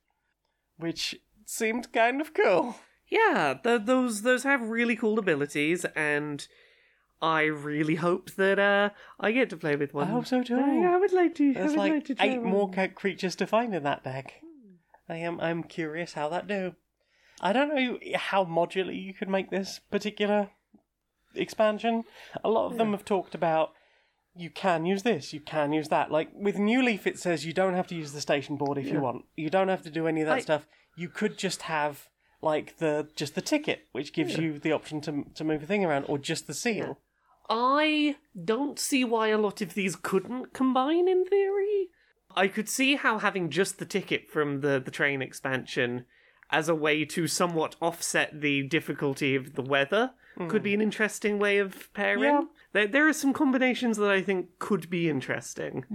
which 0.78 1.16
seemed 1.46 1.92
kind 1.92 2.22
of 2.22 2.34
cool. 2.34 2.75
Yeah, 3.08 3.56
th- 3.63 3.82
those 3.86 4.22
those 4.22 4.44
have 4.44 4.70
really 4.70 4.96
cool 4.96 5.20
abilities, 5.20 5.86
and 5.96 6.48
I 7.22 7.44
really 7.44 7.96
hope 7.96 8.32
that 8.32 8.60
uh, 8.60 8.90
I 9.20 9.32
get 9.32 9.50
to 9.52 9.58
play 9.58 9.75
with 9.75 9.94
one. 9.94 10.08
I 10.08 10.12
hope 10.12 10.28
so 10.28 10.44
too. 10.44 10.58
I, 10.58 10.94
I 10.94 10.98
would 10.98 11.13
like 11.13 11.36
to. 11.36 11.50
I 11.52 11.54
There's 11.54 11.72
would 11.72 11.78
like, 11.78 11.94
like 11.94 12.06
to 12.06 12.16
try 12.16 12.25
eight 12.25 12.42
one. 12.42 12.50
more 12.50 12.72
creatures 12.96 13.36
to 13.38 13.48
find 13.48 13.74
in 13.74 13.84
that 13.84 14.04
deck. 14.04 14.42
I 15.10 15.18
am 15.18 15.40
I'm 15.40 15.63
curious 15.63 16.13
how 16.13 16.30
that 16.30 16.48
do. 16.48 16.75
I 17.42 17.52
don't 17.52 17.75
know 17.75 18.00
how 18.16 18.46
modular 18.46 18.96
you 18.96 19.13
could 19.13 19.30
make 19.30 19.50
this 19.50 19.80
particular 19.92 20.50
expansion. 21.36 22.04
A 22.44 22.50
lot 22.50 22.72
of 22.72 22.78
them 22.78 22.92
have 22.92 23.04
talked 23.04 23.36
about 23.36 23.74
you 24.36 24.50
can 24.50 24.86
use 24.86 25.04
this, 25.04 25.34
you 25.34 25.40
can 25.40 25.74
use 25.74 25.90
that. 25.90 26.12
Like 26.12 26.30
with 26.34 26.58
New 26.58 26.84
Leaf, 26.84 27.06
it 27.06 27.20
says 27.20 27.46
you 27.46 27.54
don't 27.54 27.75
have 27.75 27.88
to 27.88 27.96
use 27.96 28.13
the 28.13 28.22
station 28.22 28.56
board 28.56 28.78
if 28.78 28.88
you 28.88 29.00
want. 29.00 29.25
You 29.36 29.50
don't 29.50 29.68
have 29.68 29.84
to 29.84 29.90
do 29.90 30.08
any 30.08 30.22
of 30.22 30.28
that 30.28 30.38
I- 30.38 30.42
stuff. 30.42 30.68
You 30.96 31.10
could 31.10 31.38
just 31.38 31.63
have 31.63 32.08
like 32.42 32.78
the 32.78 33.08
just 33.16 33.36
the 33.36 33.42
ticket, 33.42 33.88
which 33.94 34.13
gives 34.13 34.38
you 34.38 34.60
the 34.60 34.72
option 34.72 35.02
to 35.02 35.25
to 35.36 35.44
move 35.44 35.63
a 35.63 35.66
thing 35.66 35.86
around, 35.86 36.06
or 36.06 36.18
just 36.18 36.48
the 36.48 36.54
seal. 36.54 37.00
I 37.50 38.16
don't 38.44 38.80
see 38.80 39.04
why 39.04 39.30
a 39.30 39.38
lot 39.38 39.62
of 39.62 39.74
these 39.74 39.96
couldn't 39.96 40.54
combine 40.54 41.08
in 41.08 41.25
theory. 41.25 41.90
I 42.36 42.48
could 42.48 42.70
see 42.70 42.96
how 42.96 43.20
having 43.20 43.50
just 43.50 43.80
the 43.80 43.86
ticket 43.86 44.30
from 44.30 44.62
the, 44.62 44.82
the 44.84 44.92
train 44.92 45.22
expansion 45.22 46.06
as 46.50 46.70
a 46.70 46.75
way 46.75 47.06
to 47.06 47.28
somewhat 47.28 47.75
offset 47.82 48.42
the 48.42 48.63
difficulty 48.63 49.36
of 49.36 49.54
the 49.54 49.62
weather 49.62 50.12
could 50.48 50.62
hmm. 50.62 50.63
be 50.63 50.74
an 50.74 50.82
interesting 50.82 51.38
way 51.38 51.58
of 51.60 51.94
pairing. 51.94 52.48
Yeah. 52.74 52.82
There, 52.82 52.88
there 52.88 53.08
are 53.08 53.13
some 53.13 53.34
combinations 53.34 53.98
that 53.98 54.10
I 54.10 54.22
think 54.22 54.60
could 54.60 54.89
be 54.89 55.10
interesting. 55.10 55.86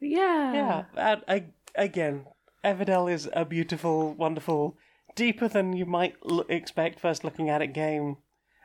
Yeah. 0.00 0.52
Yeah, 0.52 0.84
and 0.96 1.22
I, 1.28 1.44
again, 1.74 2.26
Everdell 2.64 3.12
is 3.12 3.28
a 3.32 3.44
beautiful, 3.44 4.14
wonderful, 4.14 4.76
deeper 5.14 5.48
than 5.48 5.72
you 5.74 5.86
might 5.86 6.14
l- 6.28 6.44
expect 6.48 6.98
first 7.00 7.24
looking 7.24 7.48
at 7.48 7.62
it 7.62 7.68
game, 7.68 8.16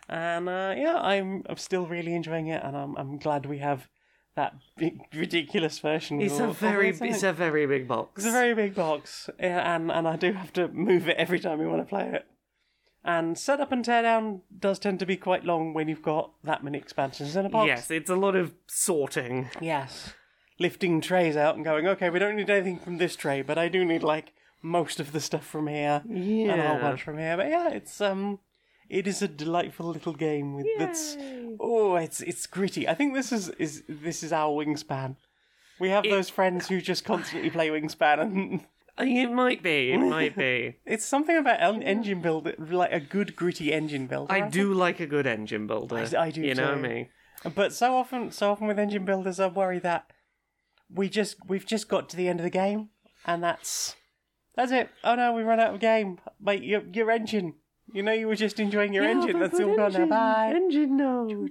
and 0.09 0.47
uh, 0.49 0.73
yeah, 0.77 0.97
I'm 0.97 1.43
I'm 1.49 1.57
still 1.57 1.85
really 1.85 2.13
enjoying 2.13 2.47
it, 2.47 2.63
and 2.63 2.75
I'm 2.75 2.95
I'm 2.97 3.17
glad 3.17 3.45
we 3.45 3.59
have 3.59 3.87
that 4.35 4.53
big, 4.77 4.99
ridiculous 5.13 5.79
version. 5.79 6.21
It's 6.21 6.39
a 6.39 6.47
very, 6.47 6.91
all 6.91 6.99
those 6.99 7.01
it's 7.15 7.23
a 7.23 7.33
very 7.33 7.65
big 7.65 7.87
box. 7.87 8.23
It's 8.23 8.27
a 8.27 8.31
very 8.31 8.53
big 8.55 8.75
box, 8.75 9.29
yeah, 9.39 9.75
and 9.75 9.91
and 9.91 10.07
I 10.07 10.15
do 10.15 10.33
have 10.33 10.53
to 10.53 10.67
move 10.69 11.07
it 11.09 11.17
every 11.17 11.39
time 11.39 11.59
we 11.59 11.67
want 11.67 11.81
to 11.81 11.85
play 11.89 12.07
it. 12.13 12.25
And 13.03 13.37
setup 13.37 13.71
and 13.71 13.85
teardown 13.85 14.41
does 14.59 14.79
tend 14.79 14.99
to 14.99 15.05
be 15.05 15.15
quite 15.15 15.45
long 15.45 15.73
when 15.73 15.87
you've 15.87 16.01
got 16.01 16.31
that 16.43 16.63
many 16.63 16.77
expansions 16.77 17.35
in 17.35 17.45
a 17.45 17.49
box. 17.49 17.67
Yes, 17.67 17.91
it's 17.91 18.09
a 18.09 18.15
lot 18.15 18.35
of 18.35 18.53
sorting. 18.67 19.49
Yes. 19.61 20.13
Lifting 20.59 20.99
trays 20.99 21.37
out 21.37 21.55
and 21.55 21.63
going, 21.63 21.87
okay, 21.87 22.09
we 22.09 22.19
don't 22.19 22.35
need 22.35 22.49
anything 22.49 22.79
from 22.79 22.97
this 22.97 23.15
tray, 23.15 23.41
but 23.41 23.57
I 23.57 23.69
do 23.69 23.85
need 23.85 24.03
like 24.03 24.33
most 24.61 24.99
of 24.99 25.11
the 25.11 25.21
stuff 25.21 25.45
from 25.45 25.67
here 25.67 26.01
and 26.05 26.49
a 26.49 26.67
whole 26.67 26.79
bunch 26.79 27.03
from 27.03 27.17
here. 27.17 27.37
But 27.37 27.49
yeah, 27.49 27.69
it's 27.69 28.01
um 28.01 28.39
it 28.89 29.07
is 29.07 29.21
a 29.21 29.27
delightful 29.27 29.87
little 29.87 30.13
game 30.13 30.55
with 30.55 30.65
that's 30.77 31.15
oh, 31.59 31.95
it's 31.95 32.21
it's 32.21 32.45
gritty. 32.47 32.87
I 32.87 32.93
think 32.93 33.13
this 33.13 33.31
is 33.31 33.49
is 33.49 33.83
this 33.87 34.23
is 34.23 34.33
our 34.33 34.49
wingspan. 34.49 35.15
We 35.79 35.89
have 35.89 36.03
those 36.03 36.29
friends 36.29 36.67
who 36.67 36.81
just 36.81 37.05
constantly 37.05 37.51
play 37.51 37.69
wingspan 37.69 38.19
and 38.19 38.65
It 38.99 39.31
might 39.31 39.61
be, 39.61 39.91
it 39.91 39.97
might 40.17 40.35
be. 40.35 40.77
it's 40.85 41.05
something 41.05 41.37
about 41.37 41.61
en- 41.61 41.83
engine 41.83 42.21
builder, 42.21 42.55
like 42.57 42.91
a 42.91 42.99
good 42.99 43.35
gritty 43.35 43.71
engine 43.71 44.07
builder. 44.07 44.33
I 44.33 44.41
think. 44.41 44.53
do 44.53 44.73
like 44.73 44.99
a 44.99 45.05
good 45.07 45.27
engine 45.27 45.67
builder. 45.67 45.97
I- 45.97 46.23
I 46.25 46.31
do 46.31 46.41
You 46.41 46.55
know 46.55 46.75
me. 46.75 47.09
But 47.53 47.73
so 47.73 47.95
often, 47.95 48.31
so 48.31 48.51
often 48.51 48.65
with 48.67 48.79
engine 48.79 49.05
builders, 49.05 49.39
I 49.39 49.47
worry 49.47 49.77
that 49.79 50.11
we 50.91 51.09
just 51.09 51.35
we've 51.47 51.65
just 51.65 51.87
got 51.87 52.09
to 52.09 52.17
the 52.17 52.27
end 52.27 52.39
of 52.39 52.43
the 52.43 52.49
game, 52.49 52.89
and 53.25 53.43
that's 53.43 53.95
that's 54.55 54.71
it. 54.71 54.89
Oh 55.03 55.13
no, 55.15 55.33
we 55.33 55.43
run 55.43 55.59
out 55.59 55.73
of 55.75 55.79
game. 55.79 56.17
Mate, 56.41 56.63
your 56.63 56.81
your 56.91 57.11
engine. 57.11 57.53
You 57.93 58.01
know, 58.03 58.11
you 58.11 58.27
were 58.27 58.35
just 58.35 58.59
enjoying 58.59 58.93
your 58.93 59.05
engine. 59.05 59.39
That's 59.39 59.59
all 59.59 59.75
gone 59.75 59.93
now. 59.93 60.07
Bye. 60.07 60.53
Engine, 60.55 60.97
no. 60.97 61.47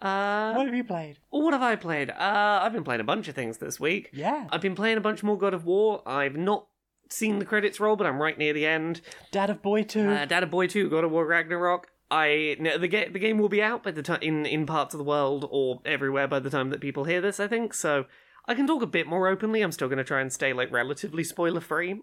Uh, 0.00 0.52
What 0.54 0.66
have 0.66 0.74
you 0.74 0.84
played? 0.84 1.18
what 1.30 1.52
have 1.54 1.62
I 1.62 1.76
played? 1.76 2.10
Uh, 2.10 2.60
I've 2.62 2.72
been 2.72 2.84
playing 2.84 3.00
a 3.00 3.04
bunch 3.04 3.28
of 3.28 3.34
things 3.34 3.58
this 3.58 3.80
week. 3.80 4.10
Yeah, 4.12 4.46
I've 4.50 4.60
been 4.60 4.74
playing 4.74 4.98
a 4.98 5.00
bunch 5.00 5.22
more 5.22 5.38
God 5.38 5.54
of 5.54 5.64
War. 5.64 6.02
I've 6.06 6.36
not 6.36 6.66
seen 7.08 7.38
the 7.38 7.44
credits 7.44 7.80
roll, 7.80 7.96
but 7.96 8.06
I'm 8.06 8.20
right 8.20 8.36
near 8.36 8.52
the 8.52 8.66
end. 8.66 9.00
Dad 9.30 9.48
of 9.50 9.62
Boy 9.62 9.82
Two. 9.84 10.08
Uh, 10.08 10.26
of 10.30 10.50
Boy 10.50 10.66
2, 10.66 10.90
God 10.90 11.04
of 11.04 11.10
War 11.10 11.26
Ragnarok. 11.26 11.88
I 12.10 12.56
no, 12.60 12.78
the 12.78 12.88
game 12.88 13.12
the 13.12 13.18
game 13.18 13.38
will 13.38 13.48
be 13.48 13.62
out 13.62 13.82
by 13.82 13.90
the 13.90 14.02
time 14.02 14.20
in 14.22 14.46
in 14.46 14.64
parts 14.66 14.94
of 14.94 14.98
the 14.98 15.04
world 15.04 15.46
or 15.50 15.80
everywhere 15.84 16.28
by 16.28 16.38
the 16.38 16.50
time 16.50 16.70
that 16.70 16.80
people 16.80 17.04
hear 17.04 17.20
this. 17.20 17.40
I 17.40 17.48
think 17.48 17.74
so. 17.74 18.04
I 18.46 18.54
can 18.54 18.66
talk 18.66 18.82
a 18.82 18.86
bit 18.86 19.08
more 19.08 19.26
openly. 19.26 19.60
I'm 19.62 19.72
still 19.72 19.88
going 19.88 19.98
to 19.98 20.04
try 20.04 20.20
and 20.20 20.32
stay 20.32 20.52
like 20.52 20.70
relatively 20.70 21.24
spoiler 21.24 21.60
free. 21.60 22.02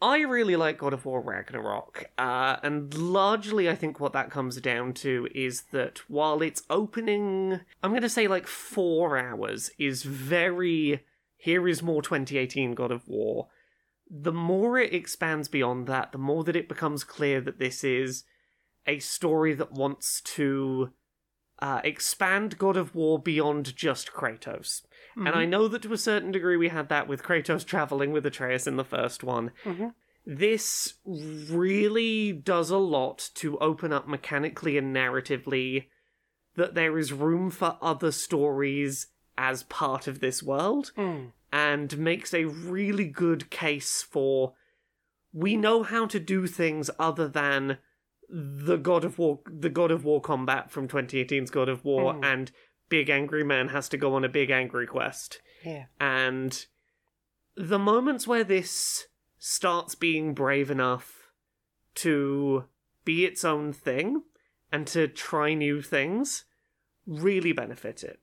I 0.00 0.20
really 0.20 0.54
like 0.54 0.78
God 0.78 0.92
of 0.92 1.04
War 1.04 1.20
Ragnarok, 1.20 2.04
uh, 2.16 2.56
and 2.62 2.94
largely 2.94 3.68
I 3.68 3.74
think 3.74 3.98
what 3.98 4.12
that 4.12 4.30
comes 4.30 4.60
down 4.60 4.92
to 4.94 5.26
is 5.34 5.62
that 5.72 5.98
while 6.08 6.40
its 6.40 6.62
opening, 6.70 7.60
I'm 7.82 7.90
going 7.90 8.02
to 8.02 8.08
say 8.08 8.28
like 8.28 8.46
four 8.46 9.18
hours, 9.18 9.70
is 9.76 10.04
very 10.04 11.00
here 11.36 11.68
is 11.68 11.82
more 11.82 12.02
2018 12.02 12.74
God 12.74 12.92
of 12.92 13.08
War. 13.08 13.48
The 14.10 14.32
more 14.32 14.78
it 14.78 14.92
expands 14.92 15.48
beyond 15.48 15.86
that, 15.86 16.12
the 16.12 16.18
more 16.18 16.44
that 16.44 16.56
it 16.56 16.68
becomes 16.68 17.04
clear 17.04 17.40
that 17.40 17.58
this 17.58 17.82
is 17.82 18.24
a 18.86 18.98
story 18.98 19.54
that 19.54 19.72
wants 19.72 20.20
to 20.22 20.90
uh, 21.60 21.80
expand 21.84 22.58
God 22.58 22.76
of 22.76 22.94
War 22.94 23.18
beyond 23.18 23.74
just 23.76 24.12
Kratos. 24.12 24.82
And 25.26 25.34
I 25.34 25.44
know 25.44 25.68
that 25.68 25.82
to 25.82 25.92
a 25.92 25.98
certain 25.98 26.30
degree 26.32 26.56
we 26.56 26.68
had 26.68 26.88
that 26.90 27.08
with 27.08 27.22
Kratos 27.22 27.64
traveling 27.66 28.12
with 28.12 28.24
Atreus 28.26 28.66
in 28.66 28.76
the 28.76 28.84
first 28.84 29.22
one. 29.24 29.50
Mhm. 29.64 29.94
This 30.24 30.94
really 31.06 32.32
does 32.32 32.70
a 32.70 32.76
lot 32.78 33.30
to 33.36 33.58
open 33.58 33.92
up 33.92 34.06
mechanically 34.06 34.76
and 34.78 34.94
narratively 34.94 35.86
that 36.56 36.74
there 36.74 36.98
is 36.98 37.12
room 37.12 37.50
for 37.50 37.78
other 37.80 38.12
stories 38.12 39.08
as 39.36 39.62
part 39.64 40.06
of 40.06 40.20
this 40.20 40.42
world 40.42 40.92
Mm. 40.96 41.32
and 41.52 41.98
makes 41.98 42.34
a 42.34 42.44
really 42.44 43.04
good 43.06 43.50
case 43.50 44.02
for 44.02 44.54
we 45.32 45.56
know 45.56 45.82
how 45.82 46.06
to 46.06 46.18
do 46.18 46.46
things 46.46 46.90
other 46.98 47.28
than 47.28 47.78
the 48.28 48.76
God 48.76 49.04
of 49.04 49.18
War 49.18 49.40
the 49.46 49.70
God 49.70 49.90
of 49.90 50.04
War 50.04 50.20
combat 50.20 50.70
from 50.70 50.88
2018's 50.88 51.50
God 51.50 51.68
of 51.68 51.84
War 51.84 52.14
Mm. 52.14 52.24
and 52.24 52.52
Big 52.88 53.10
Angry 53.10 53.44
Man 53.44 53.68
has 53.68 53.88
to 53.90 53.96
go 53.96 54.14
on 54.14 54.24
a 54.24 54.28
big 54.28 54.50
angry 54.50 54.86
quest. 54.86 55.40
Yeah. 55.64 55.84
And 56.00 56.66
the 57.56 57.78
moments 57.78 58.26
where 58.26 58.44
this 58.44 59.06
starts 59.38 59.94
being 59.94 60.34
brave 60.34 60.70
enough 60.70 61.30
to 61.96 62.64
be 63.04 63.24
its 63.24 63.44
own 63.44 63.72
thing 63.72 64.22
and 64.70 64.86
to 64.86 65.08
try 65.08 65.54
new 65.54 65.82
things 65.82 66.44
really 67.06 67.52
benefit 67.52 68.04
it. 68.04 68.20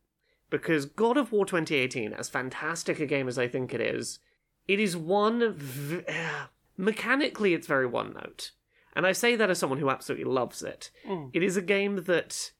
Because 0.50 0.86
God 0.86 1.18
of 1.18 1.32
War 1.32 1.46
2018, 1.46 2.14
as 2.14 2.30
fantastic 2.30 3.00
a 3.00 3.06
game 3.06 3.28
as 3.28 3.38
I 3.38 3.48
think 3.48 3.74
it 3.74 3.82
is, 3.82 4.20
it 4.68 4.80
is 4.80 4.96
one. 4.96 5.54
V- 5.54 6.04
mechanically, 6.78 7.54
it's 7.54 7.68
very 7.68 7.88
one 7.88 8.14
note. 8.14 8.52
And 8.96 9.06
I 9.06 9.12
say 9.12 9.36
that 9.36 9.50
as 9.50 9.60
someone 9.60 9.80
who 9.80 9.90
absolutely 9.90 10.32
loves 10.32 10.62
it. 10.62 10.92
Mm. 11.06 11.32
It 11.34 11.44
is 11.44 11.58
a 11.58 11.62
game 11.62 12.04
that 12.06 12.52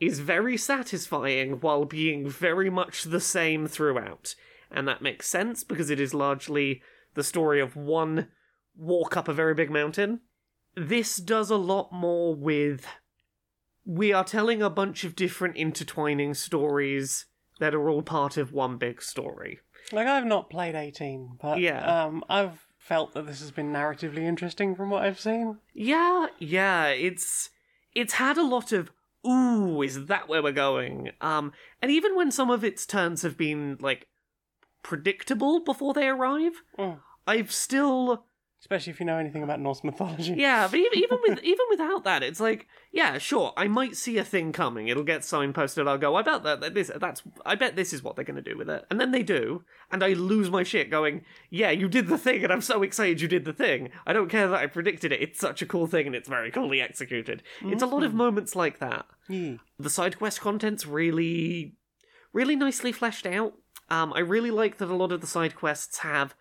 is 0.00 0.20
very 0.20 0.56
satisfying 0.56 1.60
while 1.60 1.84
being 1.84 2.28
very 2.28 2.68
much 2.70 3.04
the 3.04 3.20
same 3.20 3.66
throughout. 3.66 4.34
And 4.70 4.86
that 4.88 5.02
makes 5.02 5.26
sense 5.28 5.64
because 5.64 5.90
it 5.90 6.00
is 6.00 6.12
largely 6.12 6.82
the 7.14 7.22
story 7.24 7.60
of 7.60 7.76
one 7.76 8.28
walk 8.76 9.16
up 9.16 9.28
a 9.28 9.32
very 9.32 9.54
big 9.54 9.70
mountain. 9.70 10.20
This 10.74 11.16
does 11.16 11.50
a 11.50 11.56
lot 11.56 11.92
more 11.92 12.34
with. 12.34 12.86
We 13.86 14.12
are 14.12 14.24
telling 14.24 14.60
a 14.62 14.68
bunch 14.68 15.04
of 15.04 15.16
different 15.16 15.56
intertwining 15.56 16.34
stories 16.34 17.26
that 17.60 17.74
are 17.74 17.88
all 17.88 18.02
part 18.02 18.36
of 18.36 18.52
one 18.52 18.76
big 18.76 19.00
story. 19.00 19.60
Like 19.92 20.06
I've 20.08 20.26
not 20.26 20.50
played 20.50 20.74
18, 20.74 21.38
but 21.40 21.60
Yeah. 21.60 22.04
um, 22.04 22.24
I've 22.28 22.66
felt 22.76 23.14
that 23.14 23.26
this 23.26 23.40
has 23.40 23.50
been 23.52 23.72
narratively 23.72 24.18
interesting 24.22 24.74
from 24.74 24.90
what 24.90 25.04
I've 25.04 25.20
seen. 25.20 25.58
Yeah, 25.72 26.26
yeah, 26.38 26.88
it's 26.88 27.50
it's 27.94 28.14
had 28.14 28.36
a 28.36 28.42
lot 28.46 28.72
of 28.72 28.90
ooh, 29.26 29.82
is 29.82 30.06
that 30.06 30.28
where 30.28 30.42
we're 30.42 30.52
going? 30.52 31.10
Um 31.20 31.52
and 31.82 31.90
even 31.90 32.14
when 32.16 32.30
some 32.30 32.50
of 32.50 32.62
its 32.64 32.86
turns 32.86 33.22
have 33.22 33.36
been 33.36 33.76
like 33.80 34.06
predictable 34.82 35.60
before 35.64 35.94
they 35.94 36.08
arrive, 36.08 36.62
Mm. 36.78 37.00
I've 37.26 37.52
still 37.52 38.25
Especially 38.58 38.90
if 38.90 39.00
you 39.00 39.06
know 39.06 39.18
anything 39.18 39.42
about 39.42 39.60
Norse 39.60 39.84
mythology. 39.84 40.34
yeah, 40.36 40.66
but 40.66 40.78
even 40.78 40.98
even 40.98 41.18
with 41.22 41.42
even 41.44 41.66
without 41.70 42.04
that, 42.04 42.22
it's 42.22 42.40
like 42.40 42.66
yeah, 42.90 43.18
sure, 43.18 43.52
I 43.56 43.68
might 43.68 43.96
see 43.96 44.16
a 44.16 44.24
thing 44.24 44.52
coming. 44.52 44.88
It'll 44.88 45.04
get 45.04 45.20
signposted. 45.20 45.86
I'll 45.86 45.98
go. 45.98 46.16
I 46.16 46.22
bet 46.22 46.42
that, 46.44 46.60
that 46.60 46.74
this 46.74 46.90
that's 46.96 47.22
I 47.44 47.54
bet 47.54 47.76
this 47.76 47.92
is 47.92 48.02
what 48.02 48.16
they're 48.16 48.24
going 48.24 48.42
to 48.42 48.50
do 48.50 48.56
with 48.56 48.70
it, 48.70 48.86
and 48.90 48.98
then 48.98 49.10
they 49.10 49.22
do, 49.22 49.64
and 49.90 50.02
I 50.02 50.14
lose 50.14 50.50
my 50.50 50.62
shit 50.62 50.90
going. 50.90 51.22
Yeah, 51.50 51.70
you 51.70 51.88
did 51.88 52.08
the 52.08 52.18
thing, 52.18 52.42
and 52.42 52.52
I'm 52.52 52.62
so 52.62 52.82
excited 52.82 53.20
you 53.20 53.28
did 53.28 53.44
the 53.44 53.52
thing. 53.52 53.90
I 54.06 54.12
don't 54.12 54.30
care 54.30 54.48
that 54.48 54.60
I 54.60 54.66
predicted 54.66 55.12
it. 55.12 55.20
It's 55.20 55.38
such 55.38 55.60
a 55.60 55.66
cool 55.66 55.86
thing, 55.86 56.06
and 56.06 56.16
it's 56.16 56.28
very 56.28 56.50
coolly 56.50 56.80
executed. 56.80 57.42
It's 57.62 57.82
a 57.82 57.86
lot 57.86 58.02
of 58.02 58.14
moments 58.14 58.56
like 58.56 58.78
that. 58.78 59.06
The 59.78 59.90
side 59.90 60.18
quest 60.18 60.40
content's 60.40 60.86
really, 60.86 61.74
really 62.32 62.56
nicely 62.56 62.92
fleshed 62.92 63.26
out. 63.26 63.54
Um, 63.90 64.12
I 64.14 64.20
really 64.20 64.50
like 64.50 64.78
that 64.78 64.88
a 64.88 64.96
lot 64.96 65.12
of 65.12 65.20
the 65.20 65.26
side 65.26 65.54
quests 65.54 65.98
have 65.98 66.34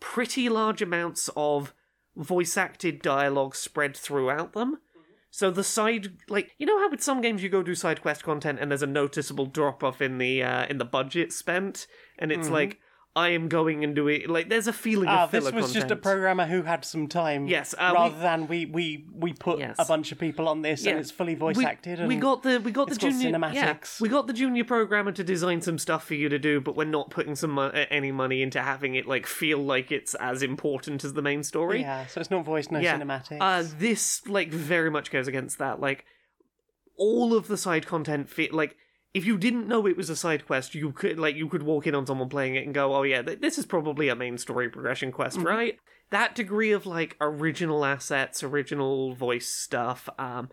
pretty 0.00 0.48
large 0.48 0.82
amounts 0.82 1.30
of 1.36 1.74
voice 2.16 2.56
acted 2.56 3.02
dialogue 3.02 3.56
spread 3.56 3.96
throughout 3.96 4.52
them. 4.52 4.78
So 5.30 5.50
the 5.50 5.64
side, 5.64 6.18
like 6.28 6.52
you 6.58 6.66
know 6.66 6.78
how 6.78 6.88
with 6.90 7.02
some 7.02 7.20
games 7.20 7.42
you 7.42 7.48
go 7.48 7.62
do 7.62 7.74
side 7.74 8.00
quest 8.00 8.22
content 8.22 8.60
and 8.60 8.70
there's 8.70 8.82
a 8.82 8.86
noticeable 8.86 9.46
drop 9.46 9.82
off 9.82 10.00
in 10.00 10.18
the 10.18 10.42
uh, 10.42 10.66
in 10.66 10.78
the 10.78 10.84
budget 10.84 11.32
spent, 11.32 11.88
and 12.18 12.30
it's 12.30 12.48
like 12.48 12.78
I 13.16 13.28
am 13.28 13.48
going 13.48 13.84
and 13.84 13.94
doing 13.94 14.22
like 14.28 14.48
there's 14.48 14.66
a 14.66 14.72
feeling 14.72 15.08
Ah, 15.08 15.24
of 15.24 15.30
filler 15.30 15.52
this 15.52 15.62
was 15.62 15.72
just 15.72 15.90
a 15.92 15.94
programmer 15.96 16.46
who 16.46 16.62
had 16.62 16.84
some 16.84 17.06
time. 17.06 17.46
Yes, 17.46 17.72
uh, 17.78 17.92
rather 17.94 18.16
we- 18.16 18.20
than 18.20 18.46
we 18.48 18.66
we 18.66 19.06
we 19.14 19.32
put 19.32 19.60
Yes. 19.60 19.76
a 19.78 19.84
bunch 19.84 20.10
of 20.10 20.18
people 20.18 20.48
on 20.48 20.62
this 20.62 20.84
Yeah. 20.84 20.92
and 20.92 21.00
it's 21.00 21.12
fully 21.12 21.36
voice 21.36 21.56
we, 21.56 21.64
acted. 21.64 22.00
And 22.00 22.08
we 22.08 22.16
got 22.16 22.42
the 22.42 22.58
we 22.60 22.72
got 22.72 22.88
the 22.88 22.96
junior 22.96 23.30
yeah, 23.52 23.76
we 24.00 24.08
got 24.08 24.26
the 24.26 24.32
junior 24.32 24.64
programmer 24.64 25.12
to 25.12 25.22
design 25.22 25.60
some 25.60 25.78
stuff 25.78 26.04
for 26.04 26.14
you 26.14 26.28
to 26.28 26.40
do, 26.40 26.60
but 26.60 26.74
we're 26.74 26.86
not 26.86 27.10
putting 27.10 27.36
some 27.36 27.52
mo- 27.52 27.68
uh, 27.68 27.86
any 27.88 28.10
money 28.10 28.42
into 28.42 28.60
having 28.60 28.96
it 28.96 29.06
like 29.06 29.26
feel 29.26 29.58
like 29.58 29.92
it's 29.92 30.16
as 30.16 30.42
important 30.42 31.04
as 31.04 31.12
the 31.12 31.22
main 31.22 31.44
story. 31.44 31.82
yeah, 31.82 32.06
so 32.06 32.20
it's 32.20 32.32
not 32.32 32.44
voice, 32.44 32.68
no 32.72 32.80
Yeah. 32.80 32.98
cinematics. 32.98 33.38
Uh, 33.40 33.62
this 33.78 34.26
like 34.26 34.50
very 34.50 34.90
much 34.90 35.12
goes 35.12 35.28
against 35.28 35.58
that. 35.58 35.78
Like 35.80 36.04
all 36.96 37.32
of 37.34 37.46
the 37.46 37.56
side 37.56 37.86
content, 37.86 38.28
fe- 38.28 38.50
like 38.50 38.76
if 39.14 39.24
you 39.24 39.38
didn't 39.38 39.68
know 39.68 39.86
it 39.86 39.96
was 39.96 40.10
a 40.10 40.16
side 40.16 40.44
quest, 40.44 40.74
you 40.74 40.90
could 40.90 41.18
like 41.18 41.36
you 41.36 41.48
could 41.48 41.62
walk 41.62 41.86
in 41.86 41.94
on 41.94 42.04
someone 42.04 42.28
playing 42.28 42.56
it 42.56 42.66
and 42.66 42.74
go, 42.74 42.94
"Oh 42.94 43.02
yeah, 43.04 43.22
th- 43.22 43.40
this 43.40 43.56
is 43.58 43.64
probably 43.64 44.08
a 44.08 44.16
main 44.16 44.36
story 44.38 44.68
progression 44.68 45.12
quest, 45.12 45.38
right?" 45.38 45.78
That 46.10 46.34
degree 46.34 46.72
of 46.72 46.84
like 46.84 47.16
original 47.20 47.84
assets, 47.84 48.42
original 48.42 49.14
voice 49.14 49.48
stuff, 49.48 50.08
um, 50.18 50.50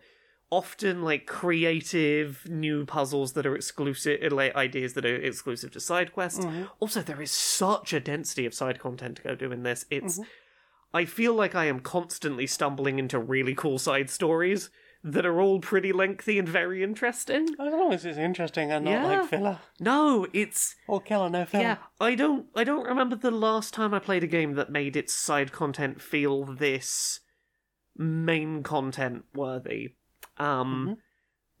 often 0.50 1.02
like 1.02 1.26
creative 1.26 2.46
new 2.48 2.86
puzzles 2.86 3.32
that 3.32 3.46
are 3.46 3.56
exclusive, 3.56 4.20
uh, 4.22 4.34
like 4.34 4.54
ideas 4.54 4.94
that 4.94 5.04
are 5.04 5.16
exclusive 5.16 5.72
to 5.72 5.80
side 5.80 6.12
quests. 6.12 6.44
Also, 6.78 7.02
there 7.02 7.20
is 7.20 7.30
such 7.32 7.92
a 7.92 8.00
density 8.00 8.46
of 8.46 8.54
side 8.54 8.78
content 8.78 9.16
to 9.16 9.22
go 9.22 9.34
do 9.34 9.50
in 9.50 9.64
this. 9.64 9.84
It's 9.90 10.20
I 10.94 11.04
feel 11.04 11.34
like 11.34 11.54
I 11.54 11.64
am 11.64 11.80
constantly 11.80 12.46
stumbling 12.46 12.98
into 12.98 13.18
really 13.18 13.54
cool 13.54 13.78
side 13.78 14.08
stories 14.10 14.70
that 15.04 15.26
are 15.26 15.40
all 15.40 15.58
pretty 15.60 15.92
lengthy 15.92 16.38
and 16.38 16.48
very 16.48 16.82
interesting. 16.82 17.48
As 17.58 17.72
long 17.72 17.92
as 17.92 18.04
it's 18.04 18.18
interesting 18.18 18.70
and 18.70 18.84
not 18.84 18.90
Yeah. 18.92 19.06
like 19.20 19.28
filler 19.28 19.58
No, 19.80 20.26
it's 20.32 20.76
or 20.86 21.00
killer, 21.00 21.28
no 21.28 21.44
filler. 21.44 21.62
yeah. 21.64 21.76
I 22.00 22.14
don't 22.14 22.46
I 22.54 22.62
don't 22.64 22.86
remember 22.86 23.16
the 23.16 23.30
last 23.32 23.74
time 23.74 23.92
I 23.94 23.98
played 23.98 24.22
a 24.22 24.28
game 24.28 24.54
that 24.54 24.70
made 24.70 24.96
its 24.96 25.12
side 25.12 25.50
content 25.52 26.00
feel 26.00 26.44
this 26.44 27.20
main 27.96 28.62
content 28.62 29.24
worthy. 29.34 29.94
Um 30.38 30.98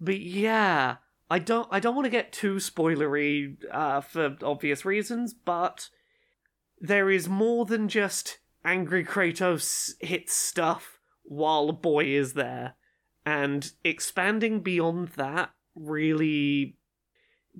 but 0.00 0.20
yeah, 0.20 0.96
I 1.30 1.38
don't 1.38 1.68
I 1.70 1.80
don't 1.80 1.94
want 1.96 2.06
to 2.06 2.10
get 2.10 2.32
too 2.32 2.56
spoilery 2.56 3.56
uh 3.70 4.00
for 4.02 4.36
obvious 4.42 4.84
reasons, 4.84 5.34
but 5.34 5.88
there 6.80 7.10
is 7.10 7.28
more 7.28 7.64
than 7.64 7.88
just 7.88 8.38
angry 8.64 9.04
Kratos 9.04 9.94
hits 10.00 10.34
stuff 10.34 11.00
while 11.24 11.68
a 11.68 11.72
boy 11.72 12.04
is 12.06 12.34
there. 12.34 12.74
And 13.24 13.70
expanding 13.84 14.60
beyond 14.60 15.08
that 15.10 15.50
really 15.74 16.76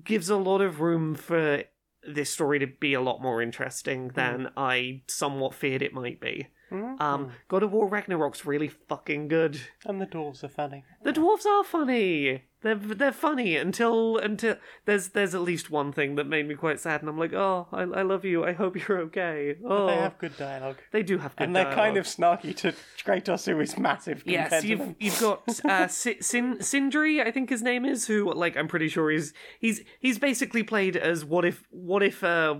gives 0.03 0.29
a 0.29 0.37
lot 0.37 0.61
of 0.61 0.81
room 0.81 1.15
for 1.15 1.63
this 2.05 2.31
story 2.31 2.59
to 2.59 2.67
be 2.67 2.93
a 2.93 3.01
lot 3.01 3.21
more 3.21 3.41
interesting 3.41 4.09
hmm. 4.09 4.15
than 4.15 4.51
I 4.57 5.03
somewhat 5.07 5.53
feared 5.53 5.81
it 5.81 5.93
might 5.93 6.19
be. 6.19 6.47
Mhm. 6.71 6.99
Um, 6.99 7.31
God 7.49 7.61
of 7.63 7.71
War 7.71 7.87
Ragnarok's 7.87 8.45
really 8.45 8.67
fucking 8.67 9.27
good. 9.27 9.59
and 9.85 10.01
the 10.01 10.07
dwarves 10.07 10.43
are 10.43 10.47
funny. 10.49 10.83
The 11.03 11.13
dwarves 11.13 11.45
are 11.45 11.63
funny. 11.63 12.43
They're 12.61 12.75
they're 12.75 13.11
funny 13.11 13.57
until 13.57 14.17
until 14.17 14.55
there's 14.85 15.09
there's 15.09 15.35
at 15.35 15.41
least 15.41 15.69
one 15.69 15.91
thing 15.91 16.15
that 16.15 16.25
made 16.27 16.47
me 16.47 16.55
quite 16.55 16.79
sad, 16.79 17.01
and 17.01 17.09
I'm 17.09 17.17
like, 17.17 17.33
oh, 17.33 17.67
I, 17.73 17.81
I 17.81 18.01
love 18.03 18.23
you. 18.23 18.45
I 18.45 18.53
hope 18.53 18.87
you're 18.87 18.99
okay. 19.01 19.57
Oh, 19.65 19.87
They 19.87 19.97
have 19.97 20.17
good 20.17 20.37
dialogue. 20.37 20.77
they 20.91 21.03
do 21.03 21.17
have 21.17 21.35
good 21.35 21.43
and 21.43 21.55
they're 21.55 21.73
kind 21.75 21.97
of 21.97 22.05
snarky 22.05 22.55
to 22.57 22.73
Kratos, 23.05 23.45
who 23.45 23.59
is 23.59 23.77
massive 23.77 24.23
Yes, 24.25 24.63
you've 24.63 24.95
you've 24.97 25.19
got 25.19 25.43
uh, 25.65 25.87
Sin 25.89 26.61
Sindri, 26.61 27.21
I 27.21 27.31
think 27.31 27.49
his 27.49 27.61
name 27.61 27.83
is, 27.85 28.07
who 28.07 28.33
like 28.33 28.55
I'm 28.55 28.69
pretty 28.69 28.87
sure 28.87 29.11
he's 29.11 29.33
he's 29.59 29.81
he's 29.99 30.17
basically 30.17 30.63
played 30.63 30.95
as 30.95 31.25
what 31.25 31.43
if 31.43 31.65
what 31.69 32.01
if 32.01 32.23
uh 32.23 32.55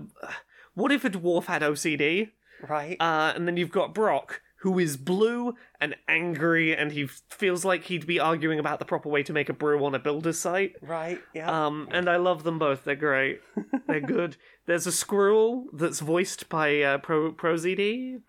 what 0.74 0.92
if 0.92 1.04
a 1.06 1.10
dwarf 1.10 1.46
had 1.46 1.62
OCD, 1.62 2.30
Right. 2.68 2.96
uh, 3.00 3.32
and 3.34 3.46
then 3.46 3.56
you've 3.56 3.72
got 3.72 3.94
Brok 3.94 4.40
who 4.64 4.78
is 4.78 4.96
blue 4.96 5.54
and 5.78 5.94
angry, 6.08 6.74
and 6.74 6.90
he 6.90 7.06
feels 7.06 7.66
like 7.66 7.84
he'd 7.84 8.06
be 8.06 8.18
arguing 8.18 8.58
about 8.58 8.78
the 8.78 8.84
proper 8.86 9.10
way 9.10 9.22
to 9.22 9.30
make 9.30 9.50
a 9.50 9.52
brew 9.52 9.84
on 9.84 9.94
a 9.94 9.98
builder's 9.98 10.38
site. 10.38 10.72
right, 10.80 11.20
yeah. 11.34 11.66
Um, 11.66 11.86
and 11.90 12.08
I 12.08 12.16
love 12.16 12.44
them 12.44 12.58
both. 12.58 12.82
They're 12.82 12.96
great. 12.96 13.42
They're 13.86 14.00
good. 14.00 14.38
There's 14.64 14.86
a 14.86 14.92
squirrel 14.92 15.66
that's 15.74 16.00
voiced 16.00 16.48
by 16.48 16.80
uh, 16.80 16.96
Pro 16.96 17.30
ProZD. 17.32 18.22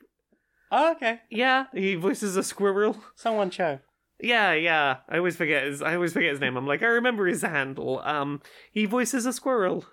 oh, 0.74 0.92
okay. 0.92 1.22
Yeah, 1.30 1.68
he 1.74 1.96
voices 1.96 2.36
a 2.36 2.44
squirrel. 2.44 2.98
Someone 3.15 3.50
show. 3.50 3.80
Yeah, 4.20 4.51
yeah. 4.51 4.98
I 5.08 5.20
always 5.20 5.38
forget 5.38 5.63
his. 5.63 5.82
I 5.82 5.96
always 5.96 6.12
forget 6.12 6.32
his 6.32 6.42
name. 6.42 6.58
I'm 6.58 6.68
like, 6.68 6.84
I 6.84 6.88
remember 6.88 7.27
his 7.27 7.44
handle. 7.44 8.01
Um, 8.04 8.42
he 8.74 8.84
voices 8.84 9.25
a 9.25 9.32
squirrel. 9.32 9.86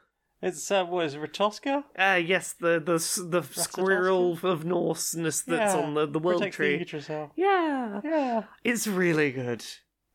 It's, 0.42 0.70
uh, 0.72 0.84
what 0.84 1.06
is 1.06 1.14
it, 1.14 1.20
Ratoska? 1.20 1.84
Ah, 1.96 2.16
yes, 2.16 2.52
the 2.52 2.80
the 2.80 2.94
the 3.28 3.42
squirrel 3.42 4.32
of 4.42 4.64
Norseness 4.64 5.44
that's 5.44 5.74
Yeah, 5.74 5.80
on 5.80 5.94
the 5.94 6.06
the 6.06 6.18
world 6.18 6.40
Protect 6.40 6.56
tree. 6.56 6.84
The 6.84 7.30
Yeah, 7.36 8.00
Yeah. 8.02 8.42
it's 8.64 8.86
really 8.88 9.30
good. 9.30 9.64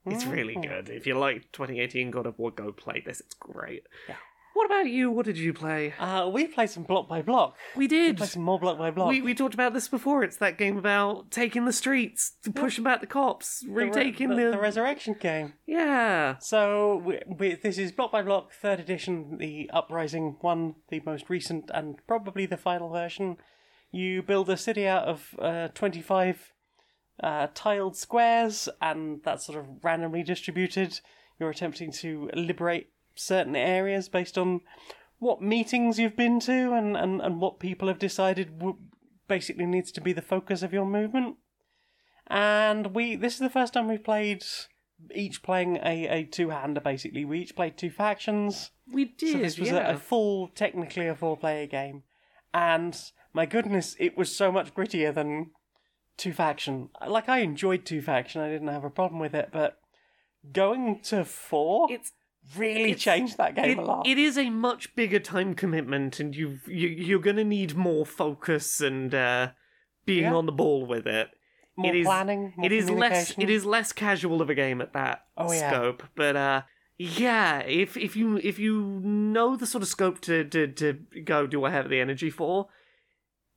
It's 0.05 0.25
really 0.25 0.55
Mhm. 0.55 0.63
good. 0.67 0.89
If 0.89 1.07
you 1.07 1.17
like 1.17 1.51
2018 1.51 2.11
God 2.11 2.25
of 2.25 2.37
War, 2.39 2.51
go 2.51 2.71
play 2.71 3.01
this. 3.05 3.19
It's 3.21 3.35
great. 3.35 3.83
Yeah. 4.07 4.15
What 4.57 4.65
about 4.65 4.89
you? 4.89 5.11
What 5.11 5.27
did 5.27 5.37
you 5.37 5.53
play? 5.53 5.93
Uh, 5.99 6.27
we 6.33 6.47
played 6.47 6.71
some 6.71 6.81
Bloc 6.81 7.07
by 7.07 7.21
Bloc. 7.21 7.55
We 7.75 7.87
did. 7.87 8.15
We 8.15 8.17
played 8.17 8.29
some 8.31 8.41
more 8.41 8.59
Bloc 8.59 8.79
by 8.79 8.89
Bloc. 8.89 9.09
We, 9.09 9.21
we 9.21 9.35
talked 9.35 9.53
about 9.53 9.75
this 9.75 9.87
before. 9.87 10.23
It's 10.23 10.37
that 10.37 10.57
game 10.57 10.77
about 10.79 11.29
taking 11.29 11.65
the 11.65 11.71
streets, 11.71 12.31
pushing 12.55 12.83
back 12.83 13.01
the 13.01 13.05
cops, 13.05 13.59
The 13.59 13.69
re- 13.71 13.85
retaking 13.85 14.29
the, 14.29 14.35
the, 14.35 14.51
the 14.53 14.57
resurrection 14.59 15.15
game. 15.19 15.53
yeah. 15.67 16.37
So 16.39 16.97
we, 17.05 17.19
we, 17.27 17.53
this 17.53 17.77
is 17.77 17.91
Bloc 17.91 18.11
by 18.11 18.23
Bloc, 18.23 18.51
third 18.51 18.79
edition, 18.79 19.37
the 19.37 19.69
Uprising 19.71 20.37
one, 20.41 20.73
the 20.89 21.01
most 21.05 21.29
recent 21.29 21.69
and 21.71 21.95
probably 22.07 22.47
the 22.47 22.57
final 22.57 22.89
version. 22.89 23.37
You 23.91 24.23
build 24.23 24.49
a 24.49 24.57
city 24.57 24.87
out 24.87 25.03
of 25.07 25.35
uh, 25.39 25.67
25 25.75 26.51
uh, 27.23 27.47
tiled 27.53 27.95
squares, 27.95 28.67
and 28.81 29.21
that's 29.23 29.45
sort 29.45 29.59
of 29.59 29.67
randomly 29.83 30.23
distributed. 30.23 30.99
You're 31.39 31.51
attempting 31.51 31.91
to 32.01 32.31
liberate 32.33 32.89
certain 33.17 33.55
areas 33.55 34.09
based 34.09 34.37
on 34.37 34.61
what 35.19 35.41
meetings 35.41 35.99
you've 35.99 36.15
been 36.15 36.39
to 36.41 36.73
and, 36.73 36.95
and, 36.95 37.21
and 37.21 37.41
what 37.41 37.59
people 37.59 37.87
have 37.87 37.99
decided 37.99 38.59
w- 38.59 38.77
basically 39.27 39.65
needs 39.65 39.91
to 39.91 40.01
be 40.01 40.13
the 40.13 40.21
focus 40.21 40.61
of 40.61 40.73
your 40.73 40.85
movement. 40.85 41.37
And 42.27 42.93
we 42.93 43.15
this 43.15 43.33
is 43.33 43.39
the 43.39 43.49
first 43.49 43.73
time 43.73 43.87
we've 43.87 44.03
played 44.03 44.43
each 45.13 45.43
playing 45.43 45.77
a, 45.77 46.07
a 46.07 46.23
two 46.23 46.49
hander 46.49 46.81
basically. 46.81 47.25
We 47.25 47.39
each 47.39 47.55
played 47.55 47.77
two 47.77 47.89
factions. 47.89 48.71
We 48.91 49.05
did. 49.05 49.33
So 49.33 49.37
this 49.39 49.59
was 49.59 49.69
yeah. 49.69 49.91
a, 49.91 49.95
a 49.95 49.97
full, 49.97 50.49
technically 50.49 51.07
a 51.07 51.15
four 51.15 51.37
player 51.37 51.67
game. 51.67 52.03
And 52.53 52.99
my 53.33 53.45
goodness, 53.45 53.95
it 53.99 54.17
was 54.17 54.35
so 54.35 54.51
much 54.51 54.73
grittier 54.73 55.13
than 55.13 55.51
two 56.17 56.33
faction. 56.33 56.89
Like 57.05 57.29
I 57.29 57.39
enjoyed 57.39 57.85
two 57.85 58.01
faction, 58.01 58.41
I 58.41 58.49
didn't 58.49 58.67
have 58.67 58.83
a 58.83 58.89
problem 58.89 59.19
with 59.19 59.33
it, 59.33 59.49
but 59.51 59.77
going 60.51 61.01
to 61.01 61.25
four 61.25 61.87
it's 61.91 62.11
really 62.55 62.91
it's- 62.91 63.01
changed 63.01 63.37
that 63.37 63.55
game 63.55 63.71
it, 63.71 63.77
a 63.77 63.81
lot. 63.81 64.07
it 64.07 64.17
is 64.17 64.37
a 64.37 64.49
much 64.49 64.95
bigger 64.95 65.19
time 65.19 65.53
commitment, 65.55 66.19
and 66.19 66.35
you've, 66.35 66.67
you 66.67 66.87
you're 66.87 67.19
gonna 67.19 67.43
need 67.43 67.75
more 67.75 68.05
focus 68.05 68.79
and 68.81 69.13
uh, 69.13 69.51
being 70.05 70.23
Yeah. 70.23 70.35
on 70.35 70.45
the 70.45 70.51
ball 70.51 70.85
with 70.85 71.05
it. 71.07 71.29
more 71.75 71.93
it 71.93 71.99
is- 71.99 72.05
planning, 72.07 72.53
more 72.55 72.65
it 72.65 72.71
is 72.71 72.89
less 72.89 73.33
it 73.37 73.49
is 73.49 73.65
less 73.65 73.91
casual 73.91 74.41
of 74.41 74.49
a 74.49 74.55
game 74.55 74.81
at 74.81 74.93
that 74.93 75.25
Oh, 75.37 75.51
yeah. 75.51 75.69
scope, 75.71 76.03
but 76.15 76.35
uh. 76.35 76.61
Yeah, 76.99 77.59
if 77.59 77.95
if 77.95 78.15
you 78.15 78.37
if 78.37 78.57
you 78.57 78.99
know 79.03 79.55
the 79.55 79.67
sort 79.67 79.83
of 79.83 79.87
scope 79.87 80.19
to, 80.21 80.43
to, 80.45 80.65
to 80.65 80.93
go, 81.23 81.45
do 81.45 81.63
I 81.63 81.69
have 81.69 81.89
the 81.89 81.99
energy 81.99 82.31
for? 82.31 82.69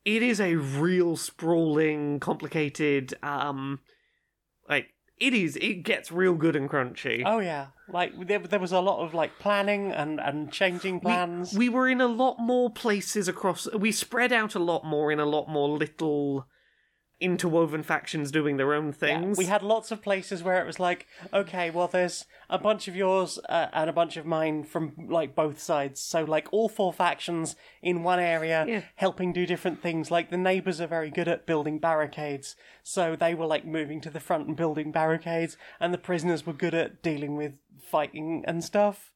It 0.05 0.21
is 0.21 0.39
a 0.39 0.57
real 0.57 1.15
sprawling, 1.17 2.19
complicated, 2.19 3.15
um, 3.23 3.79
like 4.69 4.93
it 5.21 5.33
is. 5.33 5.55
It 5.57 5.83
gets 5.83 6.11
real 6.11 6.33
good 6.33 6.55
and 6.55 6.69
crunchy. 6.69 7.23
Oh 7.25 7.39
yeah, 7.39 7.67
like 7.87 8.27
there, 8.27 8.39
there 8.39 8.59
was 8.59 8.71
a 8.71 8.81
lot 8.81 9.05
of 9.05 9.13
like 9.13 9.37
planning 9.39 9.91
and 9.91 10.19
and 10.19 10.51
changing 10.51 10.99
plans. 10.99 11.53
We 11.53 11.69
were 11.69 11.87
in 11.87 12.01
a 12.01 12.07
lot 12.07 12.39
more 12.39 12.69
places 12.69 13.27
across. 13.27 13.71
We 13.71 13.91
spread 13.91 14.33
out 14.33 14.55
a 14.55 14.59
lot 14.59 14.83
more 14.83 15.11
in 15.11 15.19
a 15.19 15.25
lot 15.25 15.47
more 15.47 15.69
little 15.69 16.47
interwoven 17.21 17.83
factions 17.83 18.31
doing 18.31 18.57
their 18.57 18.73
own 18.73 18.87
Yeah, 18.87 18.91
things. 18.93 19.37
we 19.37 19.45
had 19.45 19.61
lots 19.63 19.91
of 19.91 20.01
places 20.01 20.43
where 20.43 20.59
it 20.61 20.65
was 20.65 20.79
like, 20.79 21.07
okay, 21.31 21.69
well, 21.69 21.87
there's 21.87 22.25
a 22.49 22.57
bunch 22.57 22.87
of 22.87 22.95
yours 22.95 23.39
uh, 23.47 23.67
and 23.71 23.89
a 23.89 23.93
bunch 23.93 24.17
of 24.17 24.25
mine 24.25 24.63
from 24.63 24.93
like 25.09 25.35
both 25.35 25.59
sides. 25.59 26.01
So 26.01 26.23
like 26.23 26.47
all 26.51 26.67
four 26.67 26.91
factions 26.91 27.55
in 27.81 28.03
one 28.03 28.19
area, 28.19 28.65
Yeah. 28.67 28.81
helping 28.95 29.31
do 29.31 29.45
different 29.45 29.81
things. 29.81 30.11
Like 30.11 30.31
the 30.31 30.37
neighbors 30.37 30.81
are 30.81 30.87
very 30.87 31.09
good 31.11 31.27
at 31.27 31.45
building 31.45 31.79
barricades, 31.79 32.55
so 32.83 33.15
they 33.15 33.33
were 33.35 33.45
like 33.45 33.65
moving 33.65 34.01
to 34.01 34.09
the 34.09 34.19
front 34.19 34.47
and 34.47 34.57
building 34.57 34.91
barricades, 34.91 35.55
and 35.79 35.93
the 35.93 35.97
prisoners 35.99 36.45
were 36.45 36.53
good 36.53 36.73
at 36.73 37.01
dealing 37.03 37.37
with 37.37 37.53
fighting 37.89 38.43
and 38.47 38.63
stuff. 38.63 39.11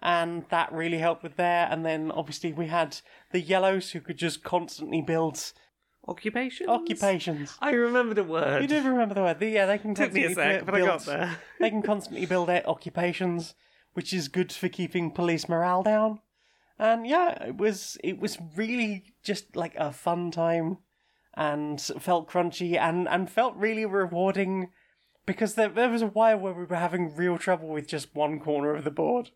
And 0.00 0.44
that 0.50 0.72
really 0.72 0.98
helped 0.98 1.24
with 1.24 1.34
there. 1.34 1.66
And 1.68 1.84
then 1.84 2.12
obviously 2.12 2.52
we 2.52 2.68
had 2.68 2.98
the 3.32 3.40
yellows 3.40 3.90
who 3.90 4.00
could 4.00 4.16
just 4.16 4.44
constantly 4.44 5.02
build 5.02 5.52
Occupations. 6.08 6.68
occupations. 6.68 7.56
I 7.60 7.70
remember 7.72 8.14
the 8.14 8.24
word. 8.24 8.62
You 8.62 8.68
do 8.68 8.82
remember 8.82 9.14
the 9.14 9.22
word. 9.22 9.42
Yeah, 9.42 9.66
they 9.66 9.78
can 9.78 9.94
Took 9.94 10.12
me 10.12 10.24
a 10.24 10.34
sec, 10.34 10.60
bu- 10.60 10.64
but 10.66 10.74
I 10.74 10.80
got 10.80 11.04
there. 11.04 11.36
they 11.60 11.68
can 11.68 11.82
constantly 11.82 12.24
build 12.24 12.48
their 12.48 12.66
occupations, 12.66 13.54
which 13.92 14.12
is 14.14 14.28
good 14.28 14.50
for 14.50 14.68
keeping 14.68 15.10
police 15.10 15.48
morale 15.48 15.82
down. 15.82 16.20
And 16.78 17.06
yeah, 17.06 17.44
it 17.44 17.56
was 17.58 17.98
it 18.02 18.18
was 18.18 18.38
really 18.56 19.14
just 19.22 19.54
like 19.54 19.74
a 19.76 19.92
fun 19.92 20.30
time, 20.30 20.78
and 21.34 21.80
felt 21.80 22.30
crunchy 22.30 22.78
and 22.78 23.06
and 23.08 23.28
felt 23.28 23.54
really 23.56 23.84
rewarding, 23.84 24.70
because 25.26 25.54
there 25.54 25.68
there 25.68 25.90
was 25.90 26.02
a 26.02 26.06
while 26.06 26.38
where 26.38 26.54
we 26.54 26.64
were 26.64 26.76
having 26.76 27.14
real 27.14 27.36
trouble 27.36 27.68
with 27.68 27.86
just 27.86 28.14
one 28.14 28.40
corner 28.40 28.74
of 28.74 28.84
the 28.84 28.90
board, 28.90 29.30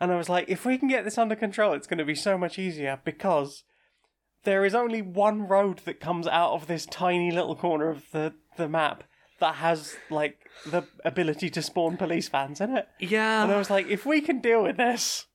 and 0.00 0.12
I 0.12 0.16
was 0.16 0.28
like, 0.28 0.48
if 0.48 0.64
we 0.64 0.78
can 0.78 0.88
get 0.88 1.04
this 1.04 1.18
under 1.18 1.34
control, 1.34 1.72
it's 1.72 1.86
going 1.86 1.98
to 1.98 2.04
be 2.04 2.14
so 2.14 2.36
much 2.38 2.58
easier 2.58 3.00
because 3.04 3.64
there 4.46 4.64
is 4.64 4.74
only 4.74 5.02
one 5.02 5.46
road 5.46 5.80
that 5.84 6.00
comes 6.00 6.26
out 6.26 6.52
of 6.52 6.66
this 6.66 6.86
tiny 6.86 7.30
little 7.30 7.56
corner 7.56 7.90
of 7.90 8.10
the, 8.12 8.32
the 8.56 8.68
map 8.68 9.04
that 9.40 9.56
has 9.56 9.96
like 10.08 10.38
the 10.64 10.84
ability 11.04 11.50
to 11.50 11.60
spawn 11.60 11.96
police 11.96 12.28
vans 12.28 12.60
in 12.60 12.74
it. 12.74 12.88
Yeah. 12.98 13.42
And 13.42 13.52
I 13.52 13.58
was 13.58 13.68
like, 13.68 13.88
if 13.88 14.06
we 14.06 14.22
can 14.22 14.40
deal 14.40 14.62
with 14.62 14.78
this, 14.78 15.26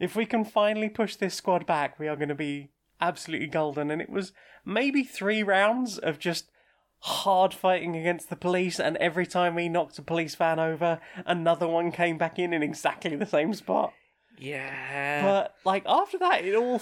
if 0.00 0.16
we 0.16 0.26
can 0.26 0.44
finally 0.44 0.88
push 0.88 1.16
this 1.16 1.34
squad 1.34 1.66
back, 1.66 1.98
we 2.00 2.08
are 2.08 2.16
going 2.16 2.30
to 2.30 2.34
be 2.34 2.70
absolutely 3.00 3.46
golden. 3.46 3.90
And 3.90 4.02
it 4.02 4.10
was 4.10 4.32
maybe 4.64 5.04
three 5.04 5.42
rounds 5.42 5.98
of 5.98 6.18
just 6.18 6.50
hard 7.00 7.52
fighting 7.54 7.94
against 7.94 8.30
the 8.30 8.36
police, 8.36 8.80
and 8.80 8.96
every 8.96 9.26
time 9.26 9.54
we 9.54 9.68
knocked 9.68 9.98
a 9.98 10.02
police 10.02 10.34
van 10.34 10.58
over, 10.58 10.98
another 11.26 11.68
one 11.68 11.92
came 11.92 12.18
back 12.18 12.38
in 12.38 12.52
in 12.52 12.62
exactly 12.62 13.14
the 13.14 13.26
same 13.26 13.52
spot. 13.54 13.92
Yeah. 14.38 15.22
But 15.22 15.54
like 15.64 15.84
after 15.86 16.18
that, 16.18 16.44
it 16.44 16.56
all 16.56 16.80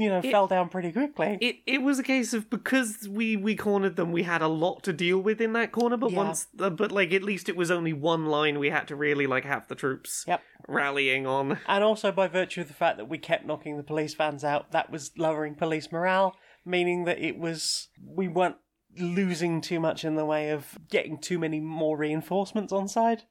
you 0.00 0.08
know 0.08 0.22
fell 0.22 0.46
down 0.46 0.68
pretty 0.68 0.90
quickly. 0.92 1.38
it 1.40 1.56
it 1.66 1.82
was 1.82 1.98
a 1.98 2.02
case 2.02 2.32
of 2.32 2.48
because 2.50 3.08
we 3.08 3.36
we 3.36 3.54
cornered 3.54 3.96
them 3.96 4.10
we 4.12 4.22
had 4.22 4.42
a 4.42 4.48
lot 4.48 4.82
to 4.82 4.92
deal 4.92 5.18
with 5.20 5.40
in 5.40 5.52
that 5.52 5.70
corner 5.72 5.96
but 5.96 6.10
Yeah. 6.10 6.16
once 6.24 6.46
uh, 6.58 6.70
but 6.70 6.90
like 6.90 7.12
at 7.12 7.22
least 7.22 7.48
it 7.48 7.56
was 7.56 7.70
only 7.70 7.92
one 7.92 8.26
line 8.26 8.58
we 8.58 8.70
had 8.70 8.88
to 8.88 8.96
really 8.96 9.26
like 9.26 9.44
have 9.44 9.68
the 9.68 9.74
troops 9.74 10.24
Yep. 10.26 10.40
rallying 10.68 11.26
on 11.26 11.58
And 11.66 11.84
also 11.84 12.10
by 12.12 12.26
virtue 12.28 12.62
of 12.62 12.68
the 12.68 12.74
fact 12.74 12.96
that 12.96 13.08
we 13.08 13.18
kept 13.18 13.44
knocking 13.46 13.76
the 13.76 13.82
police 13.82 14.14
vans 14.14 14.42
out, 14.44 14.72
that 14.72 14.90
was 14.90 15.12
lowering 15.18 15.54
police 15.54 15.92
morale, 15.92 16.34
meaning 16.64 17.04
that 17.04 17.18
it 17.18 17.38
was 17.38 17.88
we 18.04 18.26
weren't 18.28 18.56
losing 18.98 19.60
too 19.60 19.78
much 19.80 20.04
in 20.04 20.16
the 20.16 20.24
way 20.24 20.50
of 20.50 20.78
getting 20.90 21.18
too 21.18 21.38
many 21.38 21.60
more 21.60 21.96
reinforcements 21.96 22.72
on 22.72 22.88
side. 22.88 23.22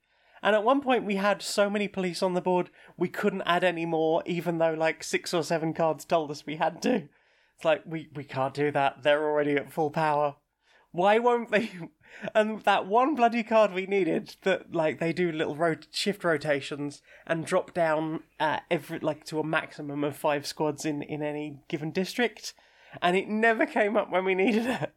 And 0.42 0.56
at 0.56 0.64
one 0.64 0.82
point 0.82 1.06
we 1.06 1.16
had 1.16 1.42
so 1.42 1.70
many 1.70 1.88
police 1.88 2.24
on 2.24 2.34
the 2.34 2.42
board 2.42 2.70
we 2.98 3.10
couldn't 3.10 3.44
add 3.44 3.64
any 3.64 3.86
more, 3.86 4.24
even 4.26 4.58
though 4.58 4.74
like 4.74 5.04
six 5.04 5.34
or 5.34 5.44
seven 5.44 5.74
cards 5.74 6.06
told 6.06 6.32
us 6.32 6.46
we 6.46 6.56
had 6.56 6.82
to. 6.84 7.08
It's 7.56 7.66
like 7.66 7.84
we, 7.86 8.10
we 8.14 8.24
can't 8.24 8.54
do 8.54 8.72
that. 8.72 9.04
They're 9.04 9.24
already 9.24 9.56
at 9.56 9.72
full 9.72 9.90
power. 9.90 10.36
Why 10.92 11.20
won't 11.20 11.52
they? 11.52 11.72
And 12.34 12.62
that 12.64 12.88
one 12.88 13.14
bloody 13.14 13.44
card 13.44 13.72
we 13.72 13.86
needed 13.86 14.36
that 14.42 14.74
like 14.74 15.00
they 15.00 15.14
do 15.14 15.32
little 15.32 15.56
rot- 15.56 15.86
shift 15.92 16.24
rotations 16.24 17.04
and 17.28 17.46
drop 17.46 17.72
down 17.72 18.22
uh, 18.40 18.62
every 18.72 18.98
like 18.98 19.26
to 19.26 19.40
a 19.40 19.44
maximum 19.44 20.04
of 20.04 20.18
five 20.18 20.48
squads 20.48 20.86
in 20.86 21.04
in 21.04 21.22
any 21.22 21.60
given 21.68 21.92
district, 21.92 22.56
and 23.00 23.16
it 23.16 23.30
never 23.30 23.68
came 23.68 23.96
up 23.96 24.10
when 24.10 24.26
we 24.26 24.34
needed 24.34 24.66
it. 24.66 24.92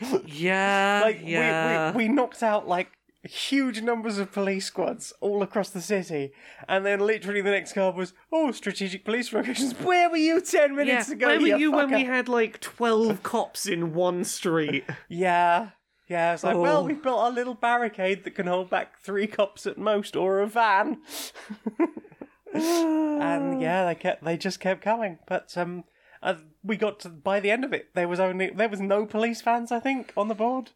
yeah 0.26 1.02
Like 1.04 1.20
yeah 1.22 1.92
we, 1.92 1.98
we 1.98 2.08
we 2.08 2.12
knocked 2.12 2.42
out 2.42 2.66
like 2.66 2.90
huge 3.22 3.82
numbers 3.82 4.18
of 4.18 4.30
police 4.32 4.66
squads 4.66 5.12
all 5.20 5.42
across 5.42 5.70
the 5.70 5.80
city, 5.80 6.32
and 6.68 6.86
then 6.86 7.00
literally 7.00 7.40
the 7.40 7.50
next 7.50 7.72
card 7.72 7.96
was 7.96 8.12
oh 8.32 8.52
strategic 8.52 9.04
police 9.04 9.32
locations. 9.32 9.72
Where 9.80 10.08
were 10.08 10.16
you 10.16 10.40
ten 10.40 10.70
yeah 10.70 10.76
minutes 10.76 11.08
ago? 11.10 11.26
where 11.26 11.40
were 11.40 11.46
you 11.58 11.72
when 11.72 11.90
we 11.90 12.04
had 12.04 12.28
like 12.28 12.60
12 12.60 13.22
cops 13.22 13.66
in 13.66 13.92
one 13.94 14.24
street 14.24 14.84
Yeah. 15.08 15.70
Yeah, 16.08 16.32
it's 16.32 16.42
like, 16.42 16.56
well, 16.56 16.78
Oh. 16.78 16.84
we've 16.84 17.02
built 17.02 17.20
a 17.20 17.34
little 17.34 17.52
barricade 17.52 18.24
that 18.24 18.30
can 18.30 18.46
hold 18.46 18.70
back 18.70 18.98
three 18.98 19.26
cops 19.26 19.66
at 19.66 19.76
most, 19.76 20.16
or 20.16 20.40
a 20.40 20.46
van. 20.46 21.02
and 22.54 23.60
yeah, 23.60 23.84
they 23.84 23.94
kept, 23.94 24.24
they 24.24 24.36
just 24.36 24.58
kept 24.60 24.80
coming. 24.80 25.18
But 25.26 25.52
um, 25.56 25.84
uh, 26.22 26.36
we 26.62 26.76
got 26.76 27.00
to 27.00 27.08
by 27.10 27.40
the 27.40 27.50
end 27.50 27.64
of 27.64 27.72
it, 27.72 27.94
there 27.94 28.08
was 28.08 28.20
only 28.20 28.48
there 28.50 28.68
was 28.70 28.80
no 28.80 29.04
police 29.06 29.42
vans, 29.42 29.70
I 29.70 29.80
think, 29.80 30.12
on 30.16 30.28
the 30.28 30.34
board. 30.34 30.70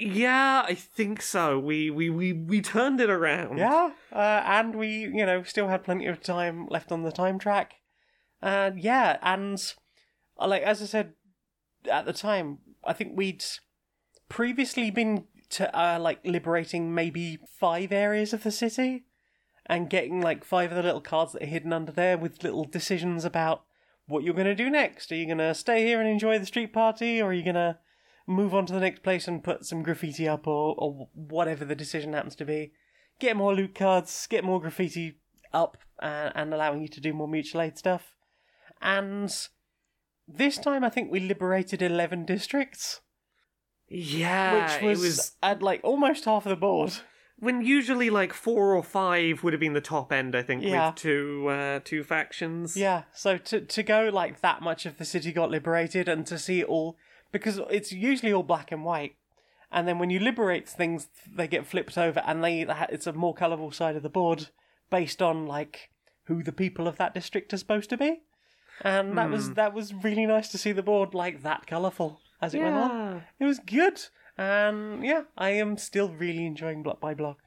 Yeah 0.00 0.64
i 0.66 0.74
think 0.74 1.20
so 1.22 1.58
we 1.58 1.90
we 1.90 2.10
we, 2.10 2.32
we 2.32 2.60
turned 2.60 3.00
it 3.00 3.10
around 3.10 3.58
Yeah, 3.58 3.90
uh, 4.12 4.42
and 4.44 4.74
we, 4.74 4.88
you 4.88 5.26
know, 5.26 5.42
still 5.42 5.68
had 5.68 5.84
plenty 5.84 6.06
of 6.06 6.22
time 6.22 6.66
left 6.68 6.90
on 6.90 7.02
the 7.02 7.12
time 7.12 7.38
track. 7.38 7.74
And 8.42 8.80
yeah, 8.80 9.18
and 9.22 9.62
uh, 10.38 10.48
like 10.48 10.62
as 10.62 10.80
I 10.82 10.86
said 10.86 11.12
at 11.90 12.06
the 12.06 12.12
time, 12.12 12.58
I 12.84 12.92
think 12.92 13.12
we'd 13.16 13.44
previously 14.28 14.90
been 14.90 15.24
to 15.50 15.78
uh, 15.78 15.98
like 15.98 16.20
liberating 16.24 16.94
maybe 16.94 17.38
five 17.58 17.92
areas 17.92 18.32
of 18.32 18.42
the 18.42 18.50
city 18.50 19.04
and 19.66 19.90
getting 19.90 20.20
like 20.20 20.44
five 20.44 20.70
of 20.70 20.76
the 20.76 20.82
little 20.82 21.00
cards 21.00 21.32
that 21.32 21.42
are 21.42 21.46
hidden 21.46 21.72
under 21.72 21.92
there 21.92 22.16
with 22.16 22.42
little 22.42 22.64
decisions 22.64 23.24
about 23.24 23.64
what 24.06 24.24
you're 24.24 24.34
going 24.34 24.46
to 24.46 24.54
do 24.54 24.70
next. 24.70 25.12
Are 25.12 25.16
you 25.16 25.26
going 25.26 25.38
to 25.38 25.54
stay 25.54 25.84
here 25.84 26.00
and 26.00 26.08
enjoy 26.08 26.38
the 26.38 26.46
street 26.46 26.72
party, 26.72 27.20
or 27.20 27.30
are 27.30 27.32
you 27.32 27.44
going 27.44 27.54
to 27.54 27.78
move 28.26 28.54
on 28.54 28.66
to 28.66 28.72
the 28.72 28.80
next 28.80 29.02
place 29.02 29.26
and 29.28 29.42
put 29.44 29.64
some 29.64 29.82
graffiti 29.82 30.28
up, 30.28 30.46
or 30.46 30.74
or 30.78 31.08
whatever 31.14 31.64
the 31.64 31.74
decision 31.74 32.12
happens 32.12 32.36
to 32.36 32.44
be? 32.44 32.72
Get 33.18 33.36
more 33.36 33.54
loot 33.54 33.74
cards, 33.74 34.26
get 34.28 34.44
more 34.44 34.60
graffiti 34.60 35.18
up, 35.52 35.76
uh, 36.02 36.30
and 36.34 36.54
allowing 36.54 36.80
you 36.82 36.88
to 36.88 37.00
do 37.00 37.12
more 37.12 37.28
mutual 37.28 37.60
aid 37.60 37.76
stuff. 37.78 38.14
And 38.80 39.30
this 40.26 40.56
time, 40.58 40.84
I 40.84 40.88
think 40.90 41.10
we 41.10 41.20
liberated 41.20 41.82
eleven 41.82 42.24
districts, 42.24 43.00
yeah 43.88 44.74
which 44.76 44.82
was, 44.82 45.00
was 45.00 45.32
at 45.42 45.62
like 45.62 45.80
almost 45.82 46.24
half 46.24 46.46
of 46.46 46.50
the 46.50 46.56
board. 46.56 46.92
when 47.38 47.62
usually 47.62 48.08
like 48.10 48.32
four 48.32 48.74
or 48.74 48.82
five 48.82 49.42
would 49.42 49.52
have 49.52 49.60
been 49.60 49.72
the 49.72 49.80
top 49.80 50.12
end 50.12 50.36
i 50.36 50.42
think 50.42 50.62
Yeah. 50.62 50.88
with 50.90 50.96
two 50.96 51.48
uh 51.48 51.80
two 51.84 52.04
factions 52.04 52.76
Yeah, 52.76 53.04
so 53.12 53.36
to 53.38 53.60
to 53.62 53.82
go 53.82 54.08
like 54.12 54.40
that 54.42 54.62
much 54.62 54.86
of 54.86 54.98
the 54.98 55.04
city 55.04 55.32
got 55.32 55.50
liberated 55.50 56.08
and 56.08 56.24
to 56.26 56.38
see 56.38 56.60
it 56.60 56.66
all 56.66 56.96
because 57.32 57.60
it's 57.70 57.92
usually 57.92 58.32
all 58.32 58.42
black 58.42 58.72
and 58.72 58.84
white, 58.84 59.16
and 59.72 59.86
then 59.86 59.98
when 59.98 60.10
you 60.10 60.18
liberate 60.18 60.68
things, 60.68 61.08
they 61.32 61.46
get 61.46 61.66
flipped 61.66 61.96
over 61.96 62.22
and 62.26 62.42
they 62.42 62.66
it's 62.88 63.06
a 63.06 63.12
more 63.12 63.34
colourful 63.34 63.72
side 63.72 63.96
of 63.96 64.02
the 64.02 64.08
board 64.08 64.48
based 64.90 65.22
on 65.22 65.46
like 65.46 65.90
who 66.24 66.42
the 66.42 66.52
people 66.52 66.86
of 66.88 66.96
that 66.96 67.14
district 67.14 67.52
are 67.52 67.58
supposed 67.58 67.90
to 67.90 67.96
be, 67.96 68.22
and 68.82 69.16
that 69.16 69.30
was 69.30 69.48
hmm. 69.48 69.54
that 69.54 69.74
was 69.74 69.94
really 69.94 70.26
nice 70.26 70.48
to 70.48 70.58
see 70.58 70.72
the 70.72 70.82
board 70.82 71.14
like 71.14 71.42
that 71.42 71.66
colourful 71.66 72.20
as 72.40 72.54
it 72.54 72.60
went 72.60 72.76
on. 72.76 73.22
It 73.38 73.44
was 73.44 73.58
good, 73.58 74.00
and 74.36 75.04
yeah, 75.04 75.22
I 75.36 75.50
am 75.50 75.76
still 75.76 76.08
really 76.08 76.46
enjoying 76.46 76.82
Bloc 76.82 77.00
by 77.00 77.14
Bloc. 77.14 77.38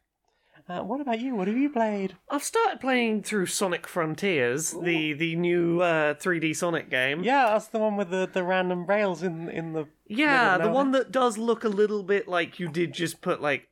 Uh, 0.68 0.80
what 0.82 1.02
about 1.02 1.20
you? 1.20 1.36
What 1.36 1.48
have 1.48 1.58
you 1.58 1.70
played? 1.70 2.16
I've 2.30 2.44
started 2.44 2.80
playing 2.80 3.24
through 3.24 3.48
Sonic 3.48 3.86
Frontiers, 3.86 4.72
the 4.72 5.14
the 5.14 5.36
new 5.36 5.82
uh, 5.82 6.14
3D 6.14 6.56
Sonic 6.56 6.90
game. 6.90 7.24
Yeah, 7.24 7.48
that's 7.48 7.68
the 7.68 7.80
one 7.80 7.98
with 7.98 8.10
the, 8.10 8.30
the 8.32 8.44
random 8.44 8.86
rails 8.86 9.24
in 9.24 9.50
in 9.50 9.74
the 9.74 9.88
Yeah, 10.08 10.58
the 10.58 10.72
one 10.72 10.92
that 10.92 11.12
does 11.12 11.38
look 11.38 11.64
a 11.64 11.70
little 11.70 12.04
bit 12.04 12.28
like 12.28 12.60
you 12.60 12.70
did 12.70 12.94
just 12.94 13.22
put 13.22 13.42
like, 13.42 13.68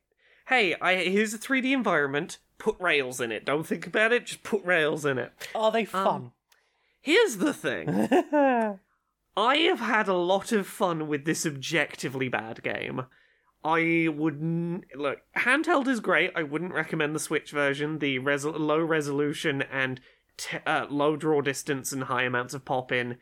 hey, 0.48 0.74
I 0.82 0.96
here's 0.96 1.32
a 1.32 1.38
3D 1.38 1.72
environment, 1.72 2.38
put 2.58 2.78
rails 2.78 3.20
in 3.20 3.32
it. 3.32 3.46
Don't 3.46 3.66
think 3.66 3.86
about 3.86 4.12
it, 4.12 4.26
just 4.26 4.42
put 4.42 4.62
rails 4.62 5.06
in 5.06 5.18
it. 5.18 5.32
Are 5.54 5.72
they 5.72 5.86
fun? 5.86 6.32
Here's 7.00 7.38
the 7.38 7.54
thing. 7.54 7.88
I 9.34 9.56
have 9.56 9.80
had 9.80 10.08
a 10.08 10.14
lot 10.14 10.52
of 10.52 10.66
fun 10.66 11.08
with 11.08 11.24
this 11.24 11.46
objectively 11.46 12.28
bad 12.28 12.62
game. 12.62 13.06
I 13.64 14.08
wouldn't 14.08 14.84
look 14.96 15.20
handheld 15.36 15.86
is 15.86 16.00
great. 16.00 16.32
I 16.34 16.42
wouldn't 16.42 16.74
recommend 16.74 17.14
the 17.14 17.20
Switch 17.20 17.50
version. 17.50 17.98
The 17.98 18.18
res- 18.18 18.44
low 18.44 18.80
resolution 18.80 19.62
and 19.62 20.00
t- 20.36 20.58
uh, 20.66 20.86
low 20.90 21.16
draw 21.16 21.40
distance 21.40 21.92
and 21.92 22.04
high 22.04 22.24
amounts 22.24 22.54
of 22.54 22.64
pop 22.64 22.90
in 22.90 23.18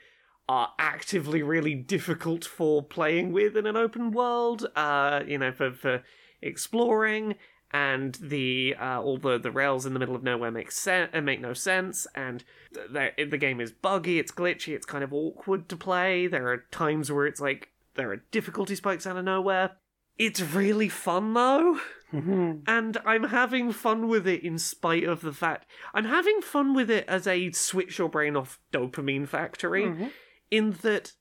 are 0.48 0.72
actively 0.78 1.42
really 1.42 1.74
difficult 1.74 2.44
for 2.44 2.82
playing 2.82 3.32
with 3.32 3.56
in 3.56 3.66
an 3.66 3.76
open 3.76 4.10
world. 4.10 4.66
Uh, 4.74 5.22
you 5.26 5.38
know, 5.38 5.52
for 5.52 5.72
for 5.72 6.02
exploring 6.40 7.34
and 7.72 8.16
the 8.16 8.74
uh, 8.80 9.00
all 9.00 9.18
the, 9.18 9.38
the 9.38 9.50
rails 9.50 9.86
in 9.86 9.92
the 9.92 10.00
middle 10.00 10.16
of 10.16 10.22
nowhere 10.22 10.50
make 10.50 10.72
sense 10.72 11.10
uh, 11.14 11.20
make 11.20 11.40
no 11.40 11.52
sense 11.52 12.06
and 12.14 12.44
the, 12.72 13.10
the 13.30 13.38
game 13.38 13.60
is 13.60 13.70
buggy 13.70 14.18
it's 14.18 14.32
glitchy 14.32 14.74
it's 14.74 14.86
kind 14.86 15.04
of 15.04 15.12
awkward 15.12 15.68
to 15.68 15.76
play 15.76 16.26
there 16.26 16.48
are 16.48 16.64
times 16.70 17.12
where 17.12 17.26
it's 17.26 17.40
like 17.40 17.68
there 17.94 18.10
are 18.10 18.22
difficulty 18.32 18.74
spikes 18.74 19.06
out 19.06 19.16
of 19.16 19.24
nowhere 19.24 19.72
it's 20.20 20.40
really 20.40 20.88
fun 20.88 21.34
though 21.34 21.78
mm-hmm. 22.12 22.52
and 22.66 22.98
i'm 23.04 23.24
having 23.24 23.72
fun 23.72 24.06
with 24.06 24.26
it 24.28 24.44
in 24.44 24.58
spite 24.58 25.04
of 25.04 25.22
the 25.22 25.32
fact 25.32 25.66
i'm 25.94 26.04
having 26.04 26.40
fun 26.42 26.74
with 26.74 26.90
it 26.90 27.04
as 27.08 27.26
a 27.26 27.50
switch 27.52 27.98
your 27.98 28.08
brain 28.08 28.36
off 28.36 28.60
dopamine 28.72 29.26
factory 29.26 29.86
mm-hmm. 29.86 30.06
in 30.50 30.72
that 30.82 31.12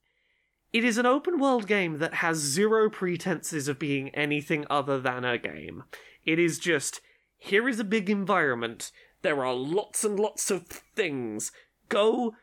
it 0.72 0.84
is 0.84 0.98
an 0.98 1.06
open 1.06 1.40
world 1.40 1.66
game 1.66 1.98
that 1.98 2.16
has 2.16 2.38
zero 2.38 2.90
pretenses 2.90 3.68
of 3.68 3.80
being 3.80 4.10
anything 4.10 4.66
other 4.70 5.00
than 5.00 5.26
a 5.26 5.38
game. 5.38 5.84
It 6.26 6.38
is 6.38 6.60
just 6.60 7.02
here 7.38 7.68
is 7.68 7.80
a 7.80 7.86
big 7.86 8.10
environment. 8.10 8.92
There 9.22 9.44
are 9.44 9.54
lots 9.54 10.04
and 10.04 10.20
lots 10.20 10.52
of 10.52 10.68
things. 10.68 11.52
Go 11.88 12.36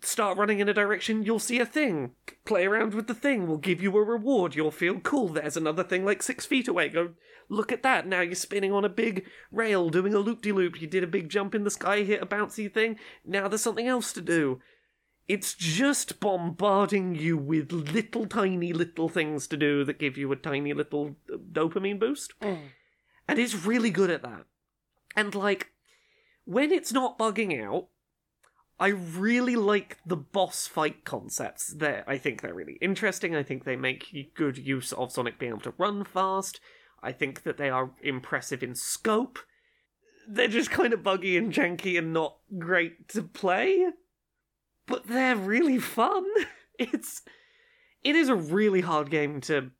start 0.00 0.38
running 0.38 0.60
in 0.60 0.68
a 0.68 0.74
direction, 0.74 1.22
you'll 1.22 1.38
see 1.38 1.60
a 1.60 1.66
thing. 1.66 2.12
Play 2.44 2.64
around 2.64 2.94
with 2.94 3.06
the 3.06 3.14
thing, 3.14 3.46
we'll 3.46 3.58
give 3.58 3.82
you 3.82 3.96
a 3.96 4.02
reward. 4.02 4.54
You'll 4.54 4.70
feel 4.70 5.00
cool. 5.00 5.28
There's 5.28 5.56
another 5.56 5.84
thing 5.84 6.04
like 6.04 6.22
six 6.22 6.46
feet 6.46 6.68
away. 6.68 6.88
Go 6.88 7.10
look 7.48 7.70
at 7.70 7.82
that. 7.82 8.06
Now 8.06 8.20
you're 8.20 8.34
spinning 8.34 8.72
on 8.72 8.84
a 8.84 8.88
big 8.88 9.26
rail, 9.50 9.90
doing 9.90 10.14
a 10.14 10.18
loop 10.18 10.42
de 10.42 10.52
loop. 10.52 10.80
You 10.80 10.86
did 10.86 11.04
a 11.04 11.08
big 11.08 11.28
jump 11.28 11.54
in 11.54 11.64
the 11.64 11.70
sky, 11.70 12.02
hit 12.02 12.22
a 12.22 12.26
bouncy 12.26 12.72
thing. 12.72 12.98
Now 13.24 13.48
there's 13.48 13.62
something 13.62 13.86
else 13.86 14.12
to 14.14 14.20
do. 14.20 14.60
It's 15.28 15.54
just 15.54 16.18
bombarding 16.18 17.14
you 17.14 17.36
with 17.36 17.70
little 17.70 18.26
tiny 18.26 18.72
little 18.72 19.08
things 19.08 19.46
to 19.48 19.56
do 19.56 19.84
that 19.84 19.98
give 19.98 20.18
you 20.18 20.32
a 20.32 20.36
tiny 20.36 20.72
little 20.72 21.16
uh, 21.32 21.36
dopamine 21.36 22.00
boost. 22.00 22.32
And 23.28 23.38
it's 23.38 23.64
really 23.64 23.90
good 23.90 24.10
at 24.10 24.22
that. 24.22 24.46
And 25.14 25.34
like, 25.34 25.68
when 26.44 26.72
it's 26.72 26.92
not 26.92 27.18
bugging 27.18 27.64
out, 27.64 27.88
I 28.82 28.88
really 28.88 29.54
like 29.54 29.98
the 30.04 30.16
boss 30.16 30.66
fight 30.66 31.04
concepts 31.04 31.72
there. 31.72 32.02
I 32.08 32.18
think 32.18 32.40
they're 32.40 32.52
really 32.52 32.78
interesting. 32.80 33.36
I 33.36 33.44
think 33.44 33.62
they 33.62 33.76
make 33.76 34.32
good 34.34 34.58
use 34.58 34.92
of 34.92 35.12
Sonic 35.12 35.38
being 35.38 35.50
able 35.50 35.60
to 35.60 35.74
run 35.78 36.02
fast. 36.02 36.58
I 37.00 37.12
think 37.12 37.44
that 37.44 37.58
they 37.58 37.70
are 37.70 37.92
impressive 38.02 38.60
in 38.60 38.74
scope. 38.74 39.38
They're 40.28 40.48
just 40.48 40.72
kind 40.72 40.92
of 40.92 41.04
buggy 41.04 41.36
and 41.36 41.52
janky 41.52 41.96
and 41.96 42.12
not 42.12 42.38
great 42.58 43.08
to 43.10 43.22
play, 43.22 43.86
but 44.88 45.06
they're 45.06 45.36
really 45.36 45.78
fun. 45.78 46.26
It's 46.78 47.22
it 48.02 48.16
is 48.16 48.28
a 48.28 48.34
really 48.34 48.80
hard 48.80 49.10
game 49.10 49.40
to 49.42 49.70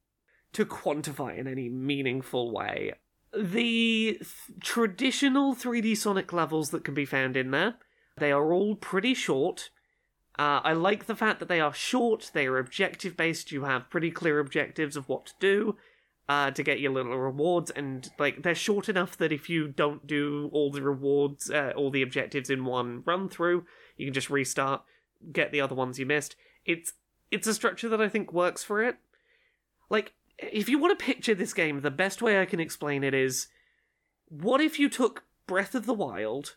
to 0.53 0.65
quantify 0.65 1.37
in 1.37 1.49
any 1.49 1.69
meaningful 1.69 2.53
way. 2.53 2.93
The 3.37 4.19
th- 4.21 4.27
traditional 4.61 5.57
3D 5.57 5.97
Sonic 5.97 6.33
levels 6.33 6.71
that 6.71 6.85
can 6.85 6.95
be 6.95 7.07
found 7.07 7.37
in 7.37 7.51
there, 7.51 7.77
they 8.19 8.33
are 8.33 8.53
all 8.53 8.75
pretty 8.77 9.15
short. 9.15 9.71
Uh, 10.39 10.61
I 10.65 10.73
like 10.73 11.07
the 11.07 11.17
fact 11.17 11.41
that 11.41 11.49
they 11.49 11.61
are 11.61 11.75
short, 11.75 12.31
they 12.33 12.47
are 12.47 12.59
objective 12.59 13.17
based, 13.17 13.53
you 13.53 13.65
have 13.65 13.91
pretty 13.91 14.11
clear 14.11 14.39
objectives 14.39 14.97
of 14.97 15.09
what 15.09 15.27
to 15.27 15.33
do 15.41 15.77
uh, 16.29 16.51
to 16.51 16.63
get 16.63 16.81
your 16.81 16.93
little 16.93 17.19
rewards, 17.19 17.71
and 17.71 18.11
like 18.19 18.43
they're 18.43 18.55
short 18.55 18.89
enough 18.89 19.17
that 19.19 19.33
if 19.33 19.51
you 19.51 19.69
don't 19.69 20.07
do 20.07 20.49
all 20.53 20.71
the 20.71 20.83
rewards, 20.83 21.51
uh, 21.51 21.73
all 21.77 21.91
the 21.91 22.03
objectives 22.03 22.49
in 22.49 22.65
one 22.65 23.03
run 23.05 23.29
through, 23.29 23.67
you 23.97 24.07
can 24.07 24.15
just 24.15 24.31
restart, 24.31 24.83
get 25.33 25.53
the 25.53 25.61
other 25.61 25.75
ones 25.75 25.99
you 25.99 26.07
missed. 26.07 26.37
It's 26.65 26.95
it's 27.31 27.47
a 27.47 27.55
structure 27.55 27.89
that 27.89 28.01
I 28.01 28.09
think 28.09 28.33
works 28.33 28.63
for 28.63 28.83
it. 28.83 28.97
Like, 29.91 30.13
if 30.39 30.69
you 30.69 30.79
want 30.79 30.99
to 30.99 31.05
picture 31.05 31.35
this 31.35 31.55
game, 31.55 31.81
the 31.81 31.91
best 31.91 32.23
way 32.23 32.41
I 32.41 32.47
can 32.47 32.61
explain 32.61 33.05
it 33.05 33.15
is 33.15 33.49
what 34.29 34.61
if 34.61 34.79
you 34.79 34.89
took 34.89 35.25
Breath 35.47 35.75
of 35.75 35.87
the 35.87 35.95
Wild, 35.95 36.57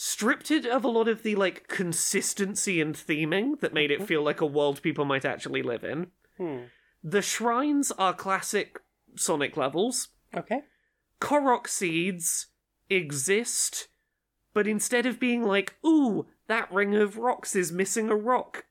stripped 0.00 0.52
it 0.52 0.64
of 0.64 0.84
a 0.84 0.88
lot 0.88 1.08
of 1.08 1.24
the 1.24 1.34
like 1.34 1.66
consistency 1.66 2.80
and 2.80 2.94
theming 2.94 3.58
that 3.58 3.74
made 3.74 3.90
it 3.90 4.06
feel 4.06 4.22
like 4.22 4.40
a 4.40 4.46
world 4.46 4.80
people 4.80 5.04
might 5.04 5.24
actually 5.24 5.60
live 5.60 5.82
in. 5.82 6.06
Hmm. 6.36 6.66
The 7.02 7.20
shrines 7.20 7.90
are 7.98 8.14
classic 8.14 8.78
Sonic 9.16 9.56
levels. 9.56 10.10
Okay. 10.36 10.60
Korok 11.20 11.66
seeds 11.66 12.46
exist, 12.88 13.88
but 14.54 14.68
instead 14.68 15.04
of 15.04 15.18
being 15.18 15.42
like, 15.42 15.74
ooh, 15.84 16.28
that 16.46 16.72
ring 16.72 16.94
of 16.94 17.18
rocks 17.18 17.56
is 17.56 17.72
missing 17.72 18.08
a 18.08 18.14
rock, 18.14 18.66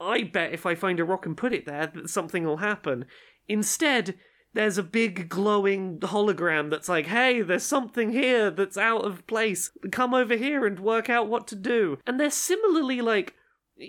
I 0.00 0.24
bet 0.24 0.52
if 0.52 0.66
I 0.66 0.74
find 0.74 0.98
a 0.98 1.04
rock 1.04 1.26
and 1.26 1.36
put 1.36 1.52
it 1.52 1.64
there, 1.64 1.86
that 1.86 2.10
something 2.10 2.42
will 2.42 2.56
happen. 2.56 3.04
Instead, 3.46 4.16
there's 4.54 4.78
a 4.78 4.82
big 4.82 5.28
glowing 5.28 5.98
hologram 6.00 6.70
that's 6.70 6.88
like, 6.88 7.06
hey, 7.06 7.40
there's 7.42 7.62
something 7.64 8.10
here 8.12 8.50
that's 8.50 8.76
out 8.76 9.04
of 9.04 9.26
place. 9.26 9.70
Come 9.90 10.14
over 10.14 10.36
here 10.36 10.66
and 10.66 10.78
work 10.78 11.08
out 11.08 11.28
what 11.28 11.46
to 11.48 11.56
do. 11.56 11.98
And 12.06 12.20
they're 12.20 12.30
similarly 12.30 13.00
like, 13.00 13.34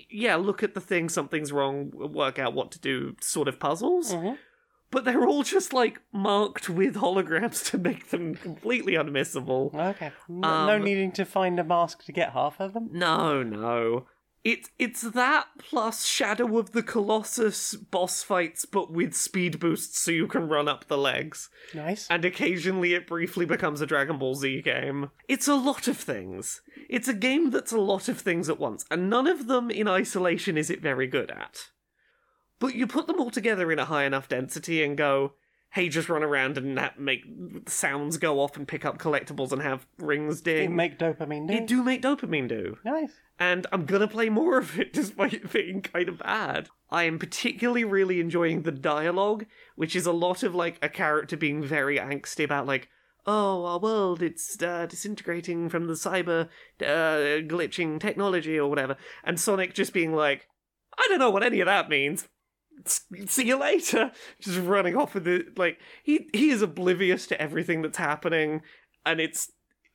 yeah, 0.09 0.35
look 0.35 0.63
at 0.63 0.73
the 0.73 0.81
thing, 0.81 1.09
something's 1.09 1.51
wrong, 1.51 1.91
work 1.93 2.39
out 2.39 2.53
what 2.53 2.71
to 2.71 2.79
do 2.79 3.15
sort 3.21 3.47
of 3.47 3.59
puzzles. 3.59 4.13
Mhm. 4.13 4.37
But 4.89 5.05
they're 5.05 5.25
all 5.25 5.41
just 5.43 5.73
like 5.73 5.99
marked 6.11 6.69
with 6.69 6.95
holograms 6.95 7.69
to 7.71 7.77
make 7.79 8.09
them 8.09 8.35
completely 8.35 8.93
unmissable. 8.93 9.73
Okay. 9.73 10.11
No 10.29 10.47
Um, 10.47 10.83
needing 10.83 11.11
to 11.13 11.25
find 11.25 11.59
a 11.59 11.63
mask 11.63 12.05
to 12.05 12.11
get 12.11 12.33
half 12.33 12.59
of 12.59 12.73
them. 12.73 12.89
No, 12.91 13.41
no. 13.43 14.05
It's 14.43 14.69
it's 14.77 15.01
that 15.01 15.47
plus 15.57 16.05
Shadow 16.05 16.57
of 16.57 16.73
the 16.73 16.83
Colossus 16.83 17.75
boss 17.75 18.23
fights, 18.23 18.65
but 18.65 18.91
with 18.91 19.13
speed 19.13 19.57
boosts 19.59 19.99
so 19.99 20.11
you 20.11 20.27
can 20.27 20.49
run 20.49 20.67
up 20.67 20.87
the 20.87 20.97
legs. 20.97 21.49
Nice. 21.73 22.07
And 22.09 22.25
occasionally 22.25 22.93
it 22.93 23.07
briefly 23.07 23.45
becomes 23.45 23.79
a 23.79 23.85
Dragon 23.85 24.17
Ball 24.17 24.35
Z 24.35 24.61
game. 24.63 25.11
It's 25.29 25.47
a 25.47 25.55
lot 25.55 25.87
of 25.87 25.97
things. 25.97 26.61
It's 26.89 27.07
a 27.07 27.13
game 27.13 27.51
that's 27.51 27.71
a 27.71 27.79
lot 27.79 28.09
of 28.09 28.19
things 28.19 28.49
at 28.49 28.59
once, 28.59 28.85
and 28.91 29.09
none 29.09 29.27
of 29.27 29.47
them 29.47 29.71
in 29.71 29.87
isolation 29.87 30.57
is 30.57 30.69
it 30.69 30.81
very 30.81 31.07
good 31.07 31.31
at. 31.31 31.69
But 32.59 32.75
you 32.75 32.85
put 32.85 33.07
them 33.07 33.21
all 33.21 33.31
together 33.31 33.71
in 33.71 33.79
a 33.79 33.85
high 33.85 34.03
enough 34.03 34.27
density 34.27 34.83
and 34.83 34.97
go, 34.97 35.33
hey, 35.73 35.89
just 35.89 36.07
run 36.09 36.23
around 36.23 36.57
and 36.57 36.77
ha- 36.79 36.93
make 36.97 37.23
sounds 37.67 38.17
go 38.17 38.39
off 38.39 38.55
and 38.57 38.67
pick 38.67 38.85
up 38.85 38.97
collectibles 38.99 39.51
and 39.51 39.61
have 39.61 39.85
rings 39.97 40.39
It 40.41 40.43
ding. 40.45 40.75
make 40.75 40.99
dopamine 40.99 41.47
do. 41.47 41.53
It 41.55 41.67
do 41.67 41.83
make 41.83 42.01
dopamine 42.01 42.47
do 42.47 42.77
Nice. 42.85 43.11
and 43.39 43.65
I'm 43.71 43.85
gonna 43.85 44.07
play 44.07 44.29
more 44.29 44.57
of 44.59 44.79
it 44.79 44.93
despite 45.01 45.33
it 45.33 45.51
being 45.51 45.81
kind 45.81 46.09
of 46.09 46.19
bad. 46.19 46.69
I 46.91 47.03
am 47.03 47.17
particularly 47.19 47.83
really 47.83 48.19
enjoying 48.19 48.61
the 48.61 48.71
dialogue, 48.71 49.45
which 49.75 49.95
is 49.95 50.05
a 50.05 50.11
lot 50.11 50.43
of 50.43 50.53
like 50.53 50.77
a 50.81 50.89
character 50.89 51.35
being 51.35 51.63
very 51.63 51.97
angsty 51.97 52.43
about 52.43 52.67
like, 52.67 52.87
oh, 53.25 53.65
our 53.65 53.79
world, 53.79 54.21
it's 54.21 54.61
uh, 54.61 54.85
disintegrating 54.85 55.69
from 55.69 55.87
the 55.87 55.93
cyber 55.93 56.49
uh, 56.81 57.41
glitching 57.47 57.99
technology 57.99 58.59
or 58.59 58.69
whatever, 58.69 58.95
and 59.23 59.39
Sonic 59.39 59.73
just 59.73 59.91
being 59.93 60.13
like, 60.13 60.47
I 60.99 61.07
don't 61.09 61.19
know 61.19 61.31
what 61.31 61.41
any 61.41 61.61
of 61.61 61.65
that 61.65 61.89
means. 61.89 62.27
See 62.85 63.47
you 63.47 63.57
later. 63.57 64.11
Just 64.39 64.59
running 64.59 64.95
off 64.95 65.13
with 65.13 65.27
it. 65.27 65.57
Like 65.57 65.79
he 66.03 66.29
he 66.33 66.49
is 66.49 66.61
oblivious 66.61 67.27
to 67.27 67.41
everything 67.41 67.81
that's 67.81 67.97
happening, 67.97 68.61
and 69.05 69.19
it's 69.19 69.51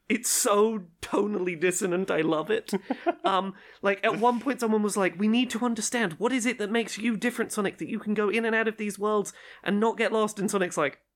it's 0.09 0.31
so 0.31 0.85
tonally 1.03 1.59
dissonant. 1.59 2.11
I 2.11 2.23
love 2.23 2.51
it. 2.51 2.73
um, 3.25 3.55
like 3.83 4.01
at 4.05 4.19
one 4.19 4.41
point, 4.41 4.61
someone 4.61 4.83
was 4.83 4.97
like, 4.97 5.19
"We 5.19 5.29
need 5.29 5.51
to 5.51 5.65
understand 5.65 6.15
what 6.15 6.33
is 6.33 6.47
it 6.47 6.59
that 6.59 6.71
makes 6.71 6.99
you 6.99 7.17
different, 7.17 7.53
Sonic, 7.53 7.79
that 7.79 7.89
you 7.89 7.99
can 7.99 8.15
go 8.15 8.29
in 8.29 8.45
and 8.45 8.55
out 8.55 8.69
of 8.69 8.79
these 8.79 8.99
worlds 8.99 9.33
and 9.63 9.79
not 9.79 9.99
get 9.99 10.13
lost." 10.13 10.39
And 10.39 10.51
Sonic's 10.51 10.79
like, 10.79 10.99
"Ah, 10.99 11.08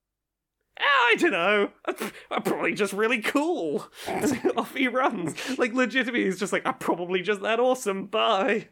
Ah, 0.80 0.84
"I 0.84 1.14
don't 1.18 1.30
know. 1.32 1.70
I'm 2.30 2.42
probably 2.42 2.74
just 2.74 2.92
really 2.92 3.20
cool." 3.20 3.86
Off 4.56 4.74
he 4.74 4.88
runs. 4.88 5.58
Like 5.58 5.74
legitimately, 5.74 6.24
he's 6.24 6.38
just 6.38 6.52
like, 6.52 6.66
"I'm 6.66 6.74
probably 6.78 7.22
just 7.22 7.42
that 7.42 7.60
awesome." 7.60 8.06
Bye. 8.06 8.68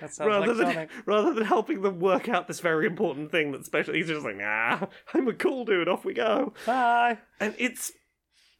That 0.00 0.12
sounds 0.14 0.28
Rather 0.28 0.46
like 0.48 0.56
than 0.56 0.66
Sonic. 0.74 0.90
rather 1.06 1.34
than 1.34 1.44
helping 1.44 1.82
them 1.82 2.00
work 2.00 2.28
out 2.28 2.48
this 2.48 2.60
very 2.60 2.86
important 2.86 3.30
thing 3.30 3.52
that's 3.52 3.66
special, 3.66 3.94
he's 3.94 4.08
just 4.08 4.24
like, 4.24 4.36
"Nah, 4.36 4.86
I'm 5.14 5.28
a 5.28 5.34
cool 5.34 5.64
dude. 5.64 5.88
Off 5.88 6.04
we 6.04 6.14
go." 6.14 6.54
Bye. 6.66 7.18
and 7.40 7.54
it's 7.58 7.92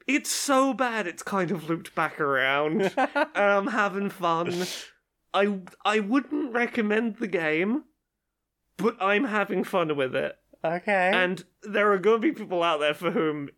it's 0.06 0.30
so 0.30 0.72
bad 0.72 1.06
it's 1.06 1.22
kind 1.22 1.50
of 1.50 1.68
looped 1.68 1.94
back 1.94 2.18
around 2.18 2.80
and 2.96 3.08
i'm 3.34 3.66
um, 3.66 3.66
having 3.66 4.08
fun 4.08 4.64
i 5.34 5.58
i 5.84 6.00
wouldn't 6.00 6.50
recommend 6.54 7.16
the 7.16 7.26
game 7.26 7.84
but 8.78 8.96
i'm 9.02 9.24
having 9.24 9.62
fun 9.62 9.94
with 9.96 10.16
it 10.16 10.34
okay. 10.64 11.10
and 11.14 11.44
there 11.62 11.92
are 11.92 11.98
going 11.98 12.20
to 12.20 12.28
be 12.28 12.32
people 12.32 12.62
out 12.62 12.80
there 12.80 12.94
for 12.94 13.10
whom 13.10 13.48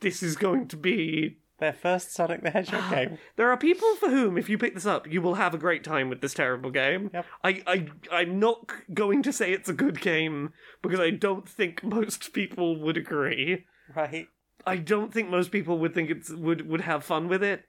this 0.00 0.22
is 0.22 0.36
going 0.36 0.68
to 0.68 0.76
be 0.76 1.38
Their 1.58 1.72
first 1.72 2.12
Sonic 2.14 2.42
the 2.42 2.50
Hedgehog 2.50 2.90
game. 2.94 3.18
there 3.36 3.50
are 3.50 3.56
people 3.56 3.94
for 3.96 4.08
whom 4.10 4.36
if 4.38 4.48
you 4.48 4.58
pick 4.58 4.74
this 4.74 4.86
up 4.86 5.06
you 5.10 5.20
will 5.22 5.34
have 5.34 5.54
a 5.54 5.58
great 5.58 5.84
time 5.84 6.08
with 6.08 6.20
this 6.20 6.34
terrible 6.34 6.70
game 6.70 7.10
Yep. 7.14 7.26
I, 7.44 7.62
I 7.66 7.86
i'm 8.12 8.38
not 8.38 8.70
going 8.92 9.22
to 9.22 9.32
say 9.32 9.52
it's 9.52 9.68
a 9.68 9.72
good 9.74 10.00
game 10.00 10.52
because 10.82 11.00
i 11.00 11.10
don't 11.10 11.48
think 11.48 11.82
most 11.84 12.32
people 12.32 12.80
would 12.80 12.96
agree 12.96 13.64
Right. 13.94 14.28
I 14.66 14.76
don't 14.76 15.12
think 15.12 15.30
most 15.30 15.50
people 15.50 15.78
would 15.78 15.94
think 15.94 16.10
it's 16.10 16.30
would 16.30 16.68
would 16.68 16.82
have 16.82 17.02
fun 17.02 17.26
with 17.28 17.42
it. 17.42 17.64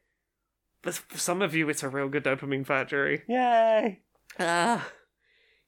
But 0.83 0.93
for 0.95 1.17
some 1.17 1.41
of 1.41 1.55
you, 1.55 1.67
it's 1.69 1.83
a 1.83 1.89
real 1.89 2.09
good 2.09 2.25
dopamine 2.25 2.65
factory. 2.67 3.23
Yay. 3.27 4.01
Ah, 4.39 4.87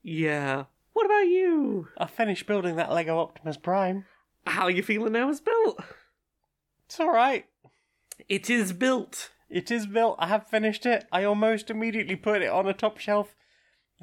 yeah. 0.03 0.65
What 0.93 1.05
about 1.05 1.27
you? 1.27 1.87
I 1.97 2.05
finished 2.05 2.47
building 2.47 2.75
that 2.75 2.91
Lego 2.91 3.19
Optimus 3.19 3.57
Prime. 3.57 4.05
How 4.45 4.63
are 4.63 4.71
you 4.71 4.83
feeling 4.83 5.13
now? 5.13 5.29
It's 5.29 5.41
built. 5.41 5.79
It's 6.85 6.99
alright. 6.99 7.45
It 8.29 8.49
is 8.49 8.73
built. 8.73 9.31
It 9.49 9.71
is 9.71 9.87
built. 9.87 10.15
I 10.19 10.27
have 10.27 10.47
finished 10.47 10.85
it. 10.85 11.05
I 11.11 11.23
almost 11.23 11.69
immediately 11.69 12.15
put 12.15 12.41
it 12.41 12.49
on 12.49 12.67
a 12.67 12.73
top 12.73 12.97
shelf 12.97 13.35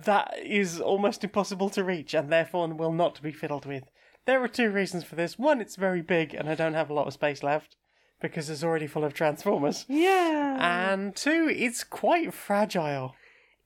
that 0.05 0.35
is 0.43 0.81
almost 0.81 1.25
impossible 1.25 1.71
to 1.71 1.85
reach 1.85 2.15
and 2.15 2.31
therefore 2.31 2.69
will 2.69 2.93
not 2.93 3.21
be 3.23 3.33
fiddled 3.33 3.67
with. 3.67 3.85
There 4.27 4.43
are 4.43 4.49
two 4.49 4.71
reasons 4.71 5.05
for 5.05 5.17
this. 5.17 5.39
One, 5.39 5.61
it's 5.61 5.77
very 5.77 6.03
big 6.03 6.35
and 6.35 6.49
I 6.49 6.55
don't 6.55 6.75
have 6.75 6.91
a 6.91 6.95
lot 6.95 7.07
of 7.07 7.13
space 7.13 7.43
left 7.43 7.77
because 8.21 8.51
it's 8.51 8.65
already 8.65 8.87
full 8.87 9.05
of 9.05 9.15
Transformers. 9.15 9.87
Yeah. 9.89 10.57
And 10.61 11.17
two, 11.17 11.49
it's 11.55 11.85
quite 11.85 12.35
fragile. 12.35 13.15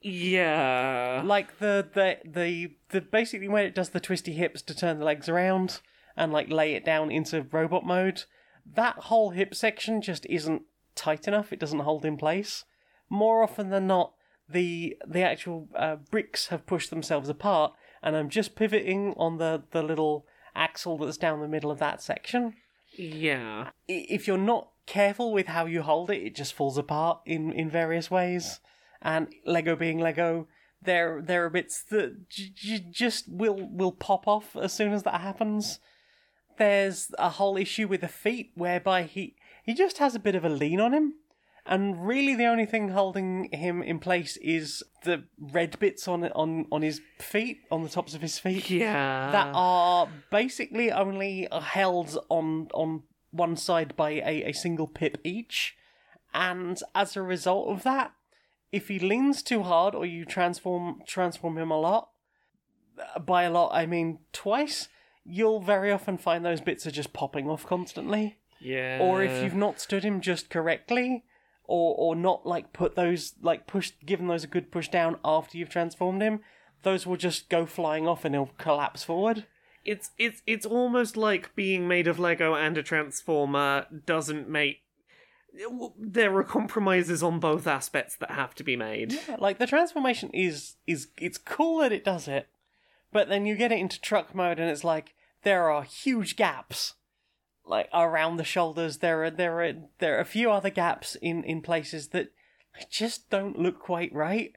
Yeah. 0.04 1.22
Like 1.24 1.58
the 1.58 1.88
the 1.94 2.18
the 2.24 2.76
the 2.90 3.00
basically 3.00 3.48
when 3.48 3.64
it 3.64 3.74
does 3.74 3.88
the 3.88 4.00
twisty 4.00 4.34
hips 4.34 4.60
to 4.62 4.74
turn 4.74 4.98
the 4.98 5.04
legs 5.04 5.30
around 5.30 5.80
and 6.14 6.30
like 6.30 6.50
lay 6.50 6.74
it 6.74 6.84
down 6.84 7.10
into 7.10 7.46
robot 7.50 7.86
mode, 7.86 8.24
that 8.70 8.96
whole 8.96 9.30
hip 9.30 9.54
section 9.54 10.02
just 10.02 10.26
isn't 10.26 10.62
tight 10.94 11.26
enough. 11.26 11.54
It 11.54 11.58
doesn't 11.58 11.80
hold 11.80 12.04
in 12.04 12.18
place. 12.18 12.64
More 13.08 13.42
often 13.42 13.70
than 13.70 13.86
not, 13.86 14.12
the 14.46 14.98
the 15.06 15.22
actual 15.22 15.68
uh, 15.74 15.96
bricks 15.96 16.48
have 16.48 16.66
pushed 16.66 16.90
themselves 16.90 17.30
apart, 17.30 17.72
and 18.02 18.14
I'm 18.14 18.28
just 18.28 18.56
pivoting 18.56 19.14
on 19.16 19.38
the 19.38 19.62
the 19.70 19.82
little 19.82 20.26
axle 20.54 20.98
that's 20.98 21.16
down 21.16 21.40
the 21.40 21.48
middle 21.48 21.70
of 21.70 21.78
that 21.78 22.02
section. 22.02 22.56
Yeah. 22.92 23.70
If 23.88 24.26
you're 24.26 24.36
not 24.36 24.68
careful 24.84 25.32
with 25.32 25.46
how 25.46 25.64
you 25.64 25.80
hold 25.80 26.10
it, 26.10 26.22
it 26.22 26.34
just 26.34 26.52
falls 26.52 26.76
apart 26.76 27.20
in 27.24 27.52
in 27.52 27.70
various 27.70 28.10
ways. 28.10 28.60
And 29.04 29.28
Lego 29.44 29.76
being 29.76 29.98
Lego, 30.00 30.48
there 30.82 31.20
there 31.22 31.44
are 31.44 31.50
bits 31.50 31.82
that 31.90 32.28
j- 32.30 32.50
j- 32.54 32.86
just 32.90 33.28
will 33.28 33.68
will 33.70 33.92
pop 33.92 34.26
off 34.26 34.56
as 34.56 34.72
soon 34.72 34.92
as 34.92 35.02
that 35.04 35.20
happens. 35.20 35.78
There's 36.56 37.10
a 37.18 37.30
whole 37.30 37.56
issue 37.56 37.86
with 37.88 38.00
the 38.00 38.08
feet 38.08 38.52
whereby 38.54 39.02
he 39.02 39.36
he 39.64 39.74
just 39.74 39.98
has 39.98 40.14
a 40.14 40.18
bit 40.20 40.34
of 40.34 40.44
a 40.44 40.48
lean 40.48 40.80
on 40.80 40.94
him, 40.94 41.14
and 41.66 42.06
really 42.06 42.34
the 42.34 42.46
only 42.46 42.64
thing 42.66 42.90
holding 42.90 43.50
him 43.52 43.82
in 43.82 43.98
place 43.98 44.36
is 44.38 44.82
the 45.04 45.24
red 45.38 45.78
bits 45.78 46.06
on 46.08 46.24
on 46.32 46.66
on 46.70 46.82
his 46.82 47.00
feet, 47.18 47.58
on 47.70 47.82
the 47.82 47.88
tops 47.88 48.14
of 48.14 48.22
his 48.22 48.38
feet, 48.38 48.70
Yeah. 48.70 49.30
that 49.32 49.50
are 49.54 50.08
basically 50.30 50.90
only 50.92 51.48
held 51.62 52.16
on 52.28 52.68
on 52.72 53.02
one 53.32 53.56
side 53.56 53.96
by 53.96 54.10
a, 54.12 54.44
a 54.44 54.52
single 54.52 54.86
pip 54.86 55.18
each, 55.24 55.76
and 56.32 56.80
as 56.94 57.16
a 57.16 57.22
result 57.22 57.68
of 57.68 57.82
that, 57.82 58.12
if 58.74 58.88
he 58.88 58.98
leans 58.98 59.42
too 59.42 59.62
hard 59.62 59.94
or 59.94 60.04
you 60.04 60.24
transform 60.24 61.02
transform 61.06 61.58
him 61.58 61.70
a 61.70 61.78
lot, 61.78 62.10
uh, 62.98 63.18
by 63.18 63.44
a 63.44 63.50
lot 63.50 63.70
I 63.72 63.86
mean 63.86 64.18
twice, 64.32 64.88
you'll 65.24 65.60
very 65.60 65.90
often 65.90 66.18
find 66.18 66.44
those 66.44 66.60
bits 66.60 66.86
are 66.86 66.90
just 66.90 67.12
popping 67.12 67.48
off 67.48 67.66
constantly 67.66 68.38
yeah. 68.60 68.98
or 69.00 69.22
if 69.22 69.42
you've 69.42 69.54
not 69.54 69.80
stood 69.80 70.04
him 70.04 70.20
just 70.20 70.50
correctly 70.50 71.24
or 71.64 71.94
or 71.96 72.16
not 72.16 72.46
like 72.46 72.72
put 72.72 72.94
those 72.96 73.34
like 73.40 73.66
push 73.66 73.92
given 74.04 74.26
those 74.26 74.44
a 74.44 74.48
good 74.48 74.70
push 74.70 74.88
down 74.88 75.16
after 75.24 75.56
you've 75.56 75.70
transformed 75.70 76.22
him 76.22 76.40
those 76.82 77.06
will 77.06 77.16
just 77.16 77.48
go 77.48 77.64
flying 77.64 78.06
off 78.06 78.24
and 78.24 78.34
he'll 78.34 78.50
collapse 78.58 79.02
forward 79.02 79.46
it's 79.84 80.10
it's 80.18 80.42
it's 80.46 80.66
almost 80.66 81.16
like 81.16 81.54
being 81.54 81.86
made 81.86 82.06
of 82.06 82.18
Lego 82.18 82.54
and 82.54 82.76
a 82.76 82.82
transformer 82.82 83.86
doesn't 84.06 84.48
make 84.48 84.83
there 85.98 86.34
are 86.36 86.44
compromises 86.44 87.22
on 87.22 87.38
both 87.38 87.66
aspects 87.66 88.16
that 88.16 88.30
have 88.30 88.54
to 88.56 88.64
be 88.64 88.76
made. 88.76 89.12
Yeah, 89.12 89.36
like 89.38 89.58
the 89.58 89.66
transformation 89.66 90.30
is 90.30 90.76
is 90.86 91.08
it's 91.16 91.38
cool 91.38 91.78
that 91.78 91.92
it 91.92 92.04
does 92.04 92.28
it 92.28 92.48
but 93.12 93.28
then 93.28 93.46
you 93.46 93.54
get 93.54 93.70
it 93.70 93.78
into 93.78 94.00
truck 94.00 94.34
mode 94.34 94.58
and 94.58 94.68
it's 94.68 94.82
like 94.82 95.14
there 95.44 95.70
are 95.70 95.84
huge 95.84 96.34
gaps 96.36 96.94
like 97.64 97.88
around 97.94 98.36
the 98.36 98.44
shoulders. 98.44 98.98
There 98.98 99.24
are 99.24 99.30
there 99.30 99.62
are 99.62 99.72
there 99.98 100.16
are 100.16 100.20
a 100.20 100.26
few 100.26 100.50
other 100.50 100.70
gaps 100.70 101.14
in 101.22 101.44
in 101.44 101.62
places 101.62 102.08
that 102.08 102.32
just 102.90 103.30
don't 103.30 103.58
look 103.58 103.78
quite 103.78 104.12
right. 104.12 104.56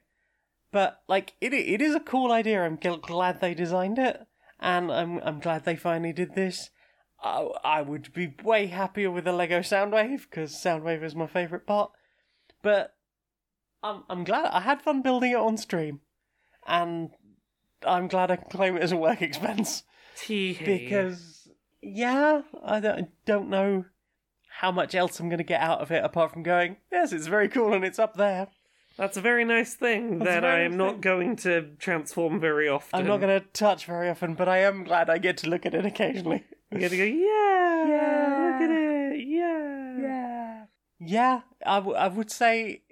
But 0.72 1.02
like 1.08 1.34
it 1.40 1.54
it 1.54 1.80
is 1.80 1.94
a 1.94 2.00
cool 2.00 2.32
idea. 2.32 2.64
I'm 2.64 2.76
glad 2.76 3.40
they 3.40 3.54
designed 3.54 3.98
it 3.98 4.26
and 4.60 4.90
i'm 4.90 5.18
i'm 5.18 5.38
glad 5.38 5.64
they 5.64 5.76
finally 5.76 6.12
did 6.12 6.34
this 6.34 6.70
I, 7.22 7.48
I 7.64 7.82
would 7.82 8.12
be 8.12 8.34
way 8.44 8.66
happier 8.66 9.10
with 9.10 9.26
a 9.26 9.32
Lego 9.32 9.60
Soundwave 9.60 10.22
because 10.30 10.52
Soundwave 10.52 11.02
is 11.02 11.14
my 11.14 11.26
favorite 11.26 11.66
part. 11.66 11.90
But 12.62 12.94
I'm 13.82 14.04
I'm 14.08 14.24
glad 14.24 14.46
I 14.46 14.60
had 14.60 14.82
fun 14.82 15.02
building 15.02 15.32
it 15.32 15.36
on 15.36 15.56
stream, 15.56 16.00
and 16.66 17.10
I'm 17.86 18.08
glad 18.08 18.30
I 18.30 18.36
can 18.36 18.50
claim 18.50 18.76
it 18.76 18.82
as 18.82 18.92
a 18.92 18.96
work 18.96 19.22
expense 19.22 19.82
because 20.64 21.48
yeah, 21.80 22.42
I 22.64 22.80
don't, 22.80 22.98
I 22.98 23.08
don't 23.24 23.48
know 23.50 23.84
how 24.60 24.72
much 24.72 24.94
else 24.96 25.20
I'm 25.20 25.28
going 25.28 25.38
to 25.38 25.44
get 25.44 25.60
out 25.60 25.80
of 25.80 25.92
it 25.92 26.02
apart 26.04 26.32
from 26.32 26.42
going 26.42 26.78
yes, 26.90 27.12
it's 27.12 27.28
very 27.28 27.48
cool 27.48 27.72
and 27.72 27.84
it's 27.84 28.00
up 28.00 28.16
there. 28.16 28.48
that's 28.96 29.16
a 29.16 29.20
very 29.20 29.44
nice 29.44 29.74
thing 29.74 30.18
That's 30.18 30.30
that 30.30 30.44
I 30.44 30.60
am 30.62 30.72
nice 30.72 30.78
not 30.78 30.92
thing. 30.94 31.00
going 31.02 31.36
to 31.36 31.70
transform 31.78 32.40
very 32.40 32.68
often. 32.68 32.98
I'm 32.98 33.06
not 33.06 33.20
going 33.20 33.40
to 33.40 33.46
touch 33.48 33.86
very 33.86 34.08
often, 34.08 34.34
but 34.34 34.48
I 34.48 34.58
am 34.58 34.82
glad 34.82 35.08
I 35.08 35.18
get 35.18 35.36
to 35.38 35.48
look 35.50 35.64
at 35.64 35.74
it 35.74 35.86
occasionally. 35.86 36.44
I'm 36.72 36.78
gonna 36.80 36.96
go. 36.96 37.04
Yeah, 37.04 37.88
Yeah. 37.88 38.50
look 38.52 38.62
at 38.62 38.70
it. 38.70 39.26
Yeah, 39.26 39.98
Yeah. 40.00 40.64
Yeah, 41.00 41.40
I, 41.64 41.76
w- 41.76 41.96
I 41.96 42.08
would 42.08 42.30
say 42.30 42.82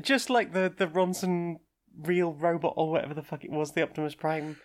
just 0.00 0.30
like 0.30 0.52
the, 0.52 0.72
the 0.76 0.86
Robosen 0.86 1.56
real 2.02 2.32
robot 2.32 2.72
or 2.76 2.90
whatever 2.90 3.12
the 3.14 3.22
fuck 3.22 3.44
it 3.44 3.50
was, 3.50 3.72
the 3.72 3.82
Optimus 3.82 4.14
Prime 4.14 4.56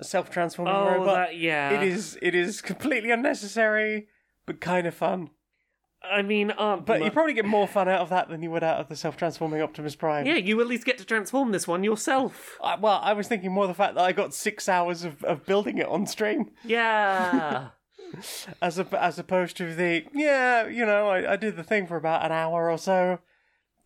self 0.00 0.30
transforming 0.30 0.72
Oh, 0.74 0.84
robot. 0.98 1.14
that 1.16 1.36
yeah. 1.36 1.70
It 1.80 1.82
is 1.88 2.16
it 2.22 2.34
is 2.36 2.62
completely 2.62 3.10
unnecessary, 3.10 4.06
but 4.46 4.60
kind 4.60 4.86
of 4.86 4.94
fun. 4.94 5.30
I 6.00 6.22
mean, 6.22 6.52
Aunt 6.52 6.86
But 6.86 7.02
you 7.02 7.10
probably 7.10 7.34
get 7.34 7.44
more 7.44 7.66
fun 7.66 7.88
out 7.88 8.00
of 8.02 8.10
that 8.10 8.28
than 8.28 8.40
you 8.40 8.52
would 8.52 8.62
out 8.62 8.78
of 8.78 8.88
the 8.88 8.94
self 8.94 9.16
transforming 9.16 9.60
Optimus 9.60 9.96
Prime. 9.96 10.24
yeah, 10.26 10.36
you 10.36 10.60
at 10.60 10.68
least 10.68 10.84
get 10.84 10.96
to 10.98 11.04
transform 11.04 11.50
this 11.50 11.66
one 11.66 11.82
yourself. 11.82 12.56
I, 12.62 12.76
well, 12.76 13.00
I 13.02 13.14
was 13.14 13.26
thinking 13.26 13.50
more 13.50 13.66
the 13.66 13.74
fact 13.74 13.96
that 13.96 14.04
I 14.04 14.12
got 14.12 14.32
six 14.32 14.68
hours 14.68 15.02
of, 15.02 15.24
of 15.24 15.44
building 15.44 15.78
it 15.78 15.88
on 15.88 16.06
stream, 16.06 16.52
Yeah. 16.64 17.70
as 18.62 18.78
a, 18.78 18.86
as 19.02 19.18
opposed 19.18 19.56
to 19.58 19.74
the 19.74 20.04
yeah, 20.14 20.66
you 20.66 20.84
know, 20.84 21.08
I, 21.08 21.32
I 21.32 21.36
did 21.36 21.56
the 21.56 21.64
thing 21.64 21.86
for 21.86 21.96
about 21.96 22.24
an 22.24 22.32
hour 22.32 22.70
or 22.70 22.78
so, 22.78 23.18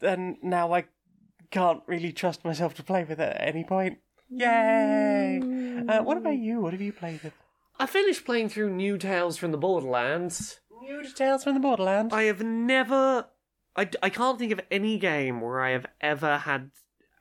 and 0.00 0.36
now 0.42 0.72
I 0.72 0.84
can't 1.50 1.82
really 1.86 2.12
trust 2.12 2.44
myself 2.44 2.74
to 2.74 2.82
play 2.82 3.04
with 3.04 3.20
it 3.20 3.36
at 3.36 3.48
any 3.48 3.64
point. 3.64 3.98
Yay! 4.30 5.40
Uh, 5.88 6.02
what 6.02 6.16
about 6.16 6.38
you? 6.38 6.60
What 6.60 6.72
have 6.72 6.80
you 6.80 6.92
played 6.92 7.22
with? 7.22 7.34
I 7.78 7.86
finished 7.86 8.24
playing 8.24 8.48
through 8.48 8.70
New 8.70 8.96
Tales 8.96 9.36
from 9.36 9.52
the 9.52 9.58
Borderlands. 9.58 10.60
New 10.80 11.02
Tales 11.12 11.44
from 11.44 11.54
the 11.54 11.60
Borderlands. 11.60 12.14
I 12.14 12.24
have 12.24 12.42
never. 12.42 13.26
I, 13.76 13.88
I 14.02 14.10
can't 14.10 14.38
think 14.38 14.52
of 14.52 14.60
any 14.70 14.98
game 14.98 15.40
where 15.40 15.60
I 15.60 15.70
have 15.70 15.86
ever 16.00 16.38
had 16.38 16.70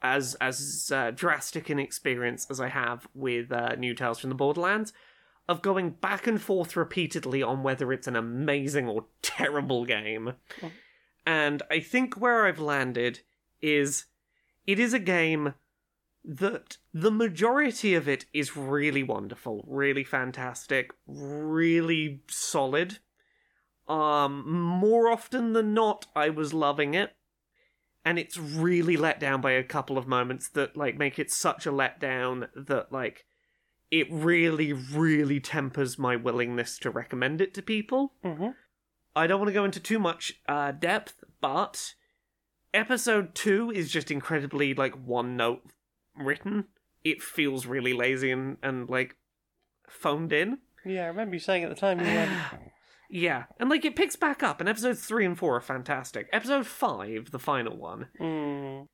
as 0.01 0.35
as 0.35 0.91
uh, 0.93 1.11
drastic 1.11 1.69
an 1.69 1.79
experience 1.79 2.47
as 2.49 2.59
I 2.59 2.69
have 2.69 3.07
with 3.13 3.51
uh, 3.51 3.75
New 3.75 3.93
Tales 3.93 4.19
from 4.19 4.29
the 4.29 4.35
Borderlands 4.35 4.93
of 5.51 5.61
going 5.61 5.91
back 5.91 6.27
and 6.27 6.41
forth 6.41 6.77
repeatedly 6.77 7.43
on 7.43 7.61
whether 7.61 7.91
it's 7.91 8.07
an 8.07 8.15
amazing 8.15 8.87
or 8.87 9.05
terrible 9.21 9.85
game. 9.85 10.33
And 11.25 11.61
I 11.69 11.81
think 11.81 12.15
where 12.15 12.45
I've 12.45 12.59
landed 12.59 13.19
is 13.61 14.05
it 14.65 14.79
is 14.79 14.93
a 14.93 14.99
game 14.99 15.53
that 16.23 16.77
the 16.93 17.11
majority 17.11 17.93
of 17.95 18.07
it 18.07 18.25
is 18.33 18.55
really 18.55 19.03
wonderful, 19.03 19.65
really 19.67 20.03
fantastic, 20.03 20.91
really 21.05 22.21
solid. 22.29 22.99
Um, 23.87 24.49
more 24.49 25.11
often 25.11 25.53
than 25.53 25.73
not, 25.73 26.05
I 26.15 26.29
was 26.29 26.53
loving 26.53 26.93
it, 26.93 27.15
and 28.05 28.17
it's 28.17 28.37
really 28.37 28.95
let 28.95 29.19
down 29.19 29.41
by 29.41 29.51
a 29.51 29.63
couple 29.63 29.97
of 29.97 30.07
moments 30.07 30.47
that 30.49 30.77
like 30.77 30.97
make 30.97 31.19
it 31.19 31.31
such 31.31 31.65
a 31.65 31.71
letdown 31.71 32.47
that 32.55 32.91
like 32.91 33.25
it 33.91 34.07
really, 34.09 34.71
really 34.73 35.39
tempers 35.39 35.99
my 35.99 36.15
willingness 36.15 36.79
to 36.79 36.89
recommend 36.89 37.41
it 37.41 37.53
to 37.55 37.61
people. 37.61 38.13
hmm 38.23 38.49
I 39.13 39.27
don't 39.27 39.39
want 39.39 39.49
to 39.49 39.53
go 39.53 39.65
into 39.65 39.81
too 39.81 39.99
much 39.99 40.39
uh, 40.47 40.71
depth, 40.71 41.21
but 41.41 41.95
episode 42.73 43.35
two 43.35 43.69
is 43.69 43.91
just 43.91 44.09
incredibly 44.09 44.73
like 44.73 44.93
one 44.93 45.35
note 45.35 45.63
written. 46.17 46.67
It 47.03 47.21
feels 47.21 47.65
really 47.65 47.91
lazy 47.91 48.31
and, 48.31 48.55
and 48.63 48.89
like 48.89 49.17
phoned 49.89 50.31
in. 50.31 50.59
Yeah, 50.85 51.03
I 51.03 51.07
remember 51.07 51.35
you 51.35 51.41
saying 51.41 51.63
at 51.63 51.69
the 51.69 51.75
time 51.75 51.99
you 51.99 52.05
went, 52.05 52.31
Yeah, 53.09 53.43
and 53.59 53.69
like 53.69 53.83
it 53.83 53.97
picks 53.97 54.15
back 54.15 54.41
up, 54.41 54.61
and 54.61 54.69
episodes 54.69 55.01
three 55.05 55.25
and 55.25 55.37
four 55.37 55.57
are 55.57 55.61
fantastic. 55.61 56.29
Episode 56.31 56.65
five, 56.65 57.31
the 57.31 57.39
final 57.39 57.75
one, 57.75 58.07
mm, 58.17 58.87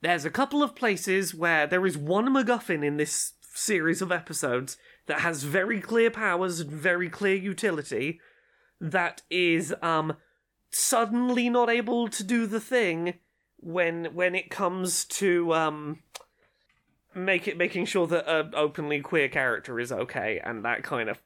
there's 0.00 0.24
a 0.24 0.30
couple 0.30 0.62
of 0.62 0.76
places 0.76 1.34
where 1.34 1.66
there 1.66 1.84
is 1.84 1.98
one 1.98 2.28
MacGuffin 2.32 2.84
in 2.84 2.98
this 2.98 3.32
series 3.54 4.02
of 4.02 4.12
episodes 4.12 4.76
that 5.06 5.20
has 5.20 5.44
very 5.44 5.80
clear 5.80 6.10
powers 6.10 6.60
and 6.60 6.70
very 6.70 7.08
clear 7.08 7.36
utility 7.36 8.20
that 8.80 9.22
is 9.30 9.74
um 9.82 10.16
suddenly 10.70 11.48
not 11.48 11.70
able 11.70 12.08
to 12.08 12.24
do 12.24 12.46
the 12.46 12.60
thing 12.60 13.14
when 13.58 14.06
when 14.14 14.34
it 14.34 14.50
comes 14.50 15.04
to 15.04 15.54
um 15.54 16.00
make 17.14 17.46
it 17.46 17.56
making 17.56 17.86
sure 17.86 18.06
that 18.06 18.28
a 18.28 18.50
openly 18.54 19.00
queer 19.00 19.28
character 19.28 19.78
is 19.78 19.92
okay. 19.92 20.40
And 20.42 20.64
that 20.64 20.82
kind 20.82 21.08
of 21.08 21.18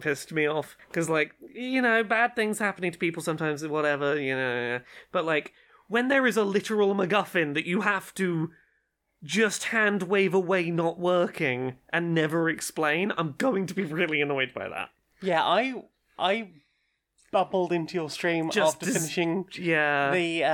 pissed 0.00 0.32
me 0.32 0.46
off. 0.46 0.76
Because 0.88 1.08
like 1.08 1.32
you 1.54 1.80
know 1.80 2.02
bad 2.02 2.34
things 2.34 2.58
happening 2.58 2.92
to 2.92 2.98
people 2.98 3.22
sometimes 3.22 3.66
whatever 3.66 4.20
you 4.20 4.34
know 4.34 4.80
but 5.12 5.24
like 5.24 5.52
when 5.88 6.08
there 6.08 6.26
is 6.26 6.36
a 6.36 6.44
literal 6.44 6.94
MacGuffin 6.94 7.54
that 7.54 7.66
you 7.66 7.82
have 7.82 8.12
to 8.14 8.50
just 9.22 9.64
hand 9.64 10.04
wave 10.04 10.34
away 10.34 10.70
not 10.70 10.98
working 10.98 11.76
and 11.92 12.14
never 12.14 12.48
explain, 12.48 13.12
I'm 13.16 13.34
going 13.38 13.66
to 13.66 13.74
be 13.74 13.84
really 13.84 14.20
annoyed 14.20 14.52
by 14.54 14.68
that. 14.68 14.90
yeah, 15.22 15.42
I 15.44 15.82
I 16.18 16.50
bubbled 17.32 17.72
into 17.72 17.94
your 17.96 18.08
stream 18.08 18.50
Just 18.50 18.76
after 18.76 18.86
as- 18.88 18.94
finishing 18.96 19.46
Yeah. 19.58 20.10
the 20.12 20.44
uh, 20.44 20.48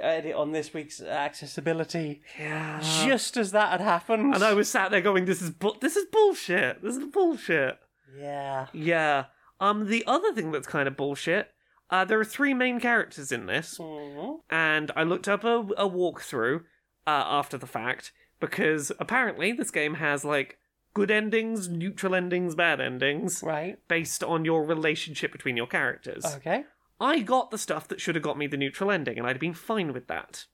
edit 0.00 0.34
on 0.36 0.52
this 0.52 0.72
week's 0.72 1.00
accessibility. 1.00 2.22
yeah. 2.38 2.80
just 3.04 3.36
as 3.36 3.52
that 3.52 3.70
had 3.70 3.80
happened. 3.80 4.34
and 4.34 4.44
I 4.44 4.52
was 4.52 4.68
sat 4.68 4.90
there 4.90 5.00
going, 5.00 5.24
"This 5.24 5.42
is 5.42 5.50
bu- 5.50 5.78
this 5.80 5.96
is 5.96 6.06
bullshit. 6.12 6.82
This 6.82 6.96
is 6.96 7.04
bullshit." 7.06 7.78
Yeah. 8.16 8.66
Yeah. 8.72 9.24
Um. 9.60 9.86
The 9.88 10.04
other 10.06 10.32
thing 10.32 10.52
that's 10.52 10.66
kind 10.66 10.86
of 10.88 10.96
bullshit. 10.96 11.50
Uh, 11.90 12.04
there 12.04 12.20
are 12.20 12.24
three 12.24 12.54
main 12.54 12.78
characters 12.78 13.32
in 13.32 13.46
this, 13.46 13.76
Mhm. 13.78 14.40
and 14.48 14.92
I 14.94 15.02
looked 15.02 15.26
up 15.26 15.42
a, 15.42 15.56
a 15.76 15.88
walkthrough 15.90 16.62
uh, 17.06 17.24
after 17.26 17.56
the 17.58 17.66
fact 17.66 18.12
because 18.40 18.90
apparently 18.98 19.52
this 19.52 19.70
game 19.70 19.94
has 19.94 20.24
like 20.24 20.58
good 20.94 21.10
endings, 21.10 21.68
neutral 21.68 22.14
endings, 22.14 22.54
bad 22.54 22.80
endings 22.80 23.42
Right. 23.42 23.78
based 23.88 24.24
on 24.24 24.44
your 24.44 24.64
relationship 24.64 25.30
between 25.32 25.56
your 25.56 25.66
characters. 25.66 26.24
Okay. 26.36 26.64
I 27.00 27.20
got 27.20 27.50
the 27.50 27.58
stuff 27.58 27.88
that 27.88 28.00
should 28.00 28.14
have 28.14 28.24
got 28.24 28.36
me 28.36 28.46
the 28.46 28.56
neutral 28.56 28.90
ending, 28.90 29.16
and 29.18 29.26
I'd 29.26 29.36
have 29.36 29.40
been 29.40 29.54
fine 29.54 29.92
with 29.92 30.06
that. 30.08 30.46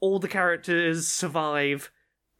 All 0.00 0.18
the 0.18 0.28
characters 0.28 1.08
survive, 1.08 1.90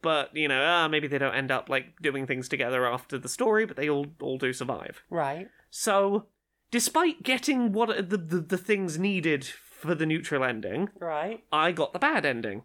but 0.01 0.35
you 0.35 0.47
know, 0.47 0.63
ah, 0.63 0.87
maybe 0.87 1.07
they 1.07 1.17
don't 1.17 1.33
end 1.33 1.51
up 1.51 1.69
like 1.69 1.99
doing 2.01 2.27
things 2.27 2.47
together 2.47 2.85
after 2.85 3.17
the 3.17 3.29
story, 3.29 3.65
but 3.65 3.75
they 3.77 3.89
all 3.89 4.07
all 4.21 4.37
do 4.37 4.53
survive. 4.53 5.01
Right. 5.09 5.47
So, 5.71 6.27
despite 6.69 7.23
getting 7.23 7.71
what 7.71 8.09
the 8.09 8.17
the, 8.17 8.39
the 8.41 8.57
things 8.57 8.99
needed 8.99 9.45
for 9.45 9.95
the 9.95 10.05
neutral 10.05 10.43
ending. 10.43 10.89
Right. 10.99 11.43
I 11.51 11.71
got 11.71 11.93
the 11.93 11.99
bad 11.99 12.25
ending. 12.25 12.63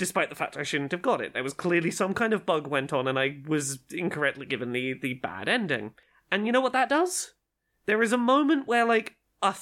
Despite 0.00 0.30
the 0.30 0.34
fact 0.34 0.56
I 0.56 0.62
shouldn't 0.62 0.92
have 0.92 1.02
got 1.02 1.20
it. 1.20 1.34
There 1.34 1.42
was 1.42 1.52
clearly 1.52 1.90
some 1.90 2.14
kind 2.14 2.32
of 2.32 2.46
bug 2.46 2.66
went 2.66 2.90
on 2.90 3.06
and 3.06 3.18
I 3.18 3.36
was 3.46 3.80
incorrectly 3.90 4.46
given 4.46 4.72
the, 4.72 4.94
the 4.94 5.12
bad 5.12 5.46
ending. 5.46 5.92
And 6.32 6.46
you 6.46 6.52
know 6.52 6.62
what 6.62 6.72
that 6.72 6.88
does? 6.88 7.34
There 7.84 8.02
is 8.02 8.10
a 8.10 8.16
moment 8.16 8.66
where, 8.66 8.86
like, 8.86 9.16
a 9.42 9.52
th- 9.52 9.60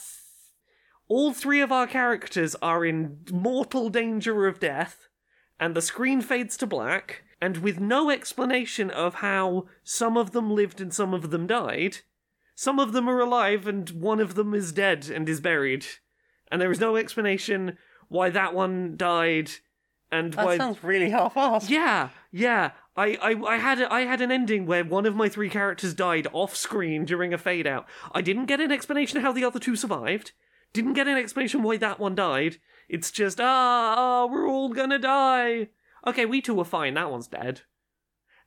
all 1.09 1.33
three 1.33 1.61
of 1.61 1.73
our 1.73 1.89
characters 1.89 2.55
are 2.63 2.85
in 2.85 3.25
mortal 3.33 3.89
danger 3.89 4.47
of 4.47 4.61
death, 4.61 5.09
and 5.59 5.75
the 5.75 5.83
screen 5.83 6.21
fades 6.21 6.57
to 6.59 6.69
black, 6.69 7.25
and 7.41 7.57
with 7.57 7.81
no 7.81 8.09
explanation 8.09 8.91
of 8.91 9.15
how 9.15 9.67
some 9.83 10.17
of 10.17 10.31
them 10.31 10.55
lived 10.55 10.81
and 10.81 10.95
some 10.95 11.15
of 11.15 11.31
them 11.31 11.49
died, 11.49 11.99
some 12.55 12.79
of 12.79 12.93
them 12.93 13.11
are 13.11 13.19
alive 13.19 13.67
and 13.67 13.91
one 13.91 14.21
of 14.21 14.37
them 14.37 14.55
is 14.55 14.71
dead 14.71 15.11
and 15.13 15.29
is 15.29 15.41
buried. 15.41 15.85
And 16.49 16.63
there 16.63 16.71
is 16.71 16.79
no 16.79 16.95
explanation 16.95 17.77
why 18.07 18.31
that 18.31 18.55
one 18.55 18.97
died 18.97 19.51
and 20.11 20.33
That 20.35 20.47
why 20.47 20.57
sounds 20.57 20.83
really 20.83 21.11
half-assed. 21.11 21.69
yeah, 21.69 22.11
yeah. 22.31 22.73
I, 22.97 23.17
I, 23.23 23.55
I 23.55 23.57
had 23.59 23.81
a, 23.81 23.93
I 23.93 24.01
had 24.03 24.21
an 24.21 24.33
ending 24.33 24.67
where 24.67 24.85
one 24.85 25.07
of 25.07 25.15
my 25.15 25.29
three 25.29 25.49
characters 25.49 25.95
died 25.95 26.27
off 26.33 26.57
screen 26.57 27.05
during 27.05 27.33
a 27.33 27.39
fade 27.39 27.67
out. 27.67 27.87
I 28.13 28.23
didn't 28.23 28.47
get 28.47 28.61
an 28.61 28.73
explanation 28.73 29.21
how 29.21 29.33
the 29.33 29.45
other 29.45 29.61
two 29.61 29.77
survived. 29.77 30.33
Didn't 30.73 30.95
get 30.95 31.07
an 31.07 31.17
explanation 31.17 31.63
why 31.63 31.77
that 31.77 32.01
one 32.01 32.15
died. 32.15 32.57
It's 32.89 33.11
just 33.11 33.41
ah, 33.41 33.95
ah 33.97 34.27
we're 34.27 34.49
all 34.49 34.71
gonna 34.71 34.99
die. 34.99 35.69
Okay, 36.07 36.27
we 36.27 36.41
two 36.41 36.55
were 36.55 36.65
fine. 36.65 36.95
That 36.95 37.11
one's 37.11 37.29
dead. 37.29 37.63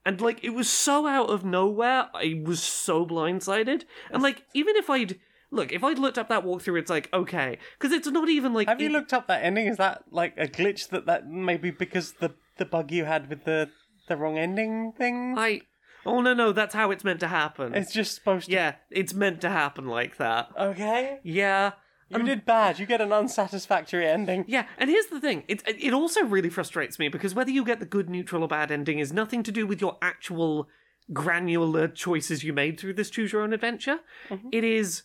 And 0.05 0.19
like 0.19 0.43
it 0.43 0.49
was 0.49 0.69
so 0.69 1.07
out 1.07 1.29
of 1.29 1.45
nowhere, 1.45 2.09
I 2.13 2.41
was 2.43 2.61
so 2.61 3.05
blindsided. 3.05 3.83
And 4.11 4.21
like 4.21 4.43
even 4.53 4.75
if 4.75 4.89
I'd 4.89 5.19
look, 5.51 5.71
if 5.71 5.83
I'd 5.83 5.99
looked 5.99 6.17
up 6.17 6.29
that 6.29 6.43
walkthrough, 6.43 6.79
it's 6.79 6.89
like 6.89 7.09
okay, 7.13 7.57
because 7.79 7.91
it's 7.91 8.07
not 8.07 8.29
even 8.29 8.53
like 8.53 8.67
Have 8.67 8.81
you 8.81 8.89
it- 8.89 8.93
looked 8.93 9.13
up 9.13 9.27
that 9.27 9.43
ending? 9.43 9.67
Is 9.67 9.77
that 9.77 10.03
like 10.11 10.33
a 10.37 10.47
glitch 10.47 10.89
that 10.89 11.05
that 11.05 11.27
maybe 11.27 11.71
because 11.71 12.13
the 12.13 12.33
the 12.57 12.65
bug 12.65 12.91
you 12.91 13.05
had 13.05 13.29
with 13.29 13.43
the 13.45 13.69
the 14.07 14.17
wrong 14.17 14.37
ending 14.37 14.93
thing? 14.97 15.35
I 15.37 15.61
oh 16.05 16.21
no 16.21 16.33
no, 16.33 16.51
that's 16.51 16.73
how 16.73 16.91
it's 16.91 17.03
meant 17.03 17.19
to 17.19 17.27
happen. 17.27 17.75
It's 17.75 17.93
just 17.93 18.15
supposed 18.15 18.47
to. 18.47 18.51
Yeah, 18.51 18.75
it's 18.89 19.13
meant 19.13 19.41
to 19.41 19.49
happen 19.49 19.85
like 19.87 20.17
that. 20.17 20.49
Okay. 20.59 21.19
Yeah. 21.23 21.73
You 22.09 22.17
um, 22.17 22.25
did 22.25 22.43
bad. 22.45 22.77
You 22.77 22.85
get 22.85 22.99
an 22.99 23.13
unsatisfactory 23.13 24.05
ending. 24.05 24.43
Yeah, 24.45 24.65
and 24.77 24.89
here's 24.89 25.05
the 25.05 25.21
thing. 25.21 25.43
It 25.47 25.63
it 25.65 25.93
also 25.93 26.25
really 26.25 26.49
frustrates 26.49 26.99
me 26.99 27.07
because 27.07 27.33
whether 27.33 27.51
you 27.51 27.63
get 27.63 27.79
the 27.79 27.85
good, 27.85 28.09
neutral, 28.09 28.43
or 28.43 28.49
bad 28.49 28.69
ending 28.69 28.99
is 28.99 29.13
nothing 29.13 29.43
to 29.43 29.51
do 29.51 29.65
with 29.65 29.79
your 29.79 29.97
actual 30.01 30.67
granular 31.13 31.87
choices 31.87 32.43
you 32.43 32.53
made 32.53 32.79
through 32.79 32.93
this 32.93 33.09
choose 33.09 33.31
your 33.31 33.41
own 33.43 33.53
adventure. 33.53 33.99
Mm-hmm. 34.29 34.49
It 34.51 34.63
is 34.63 35.03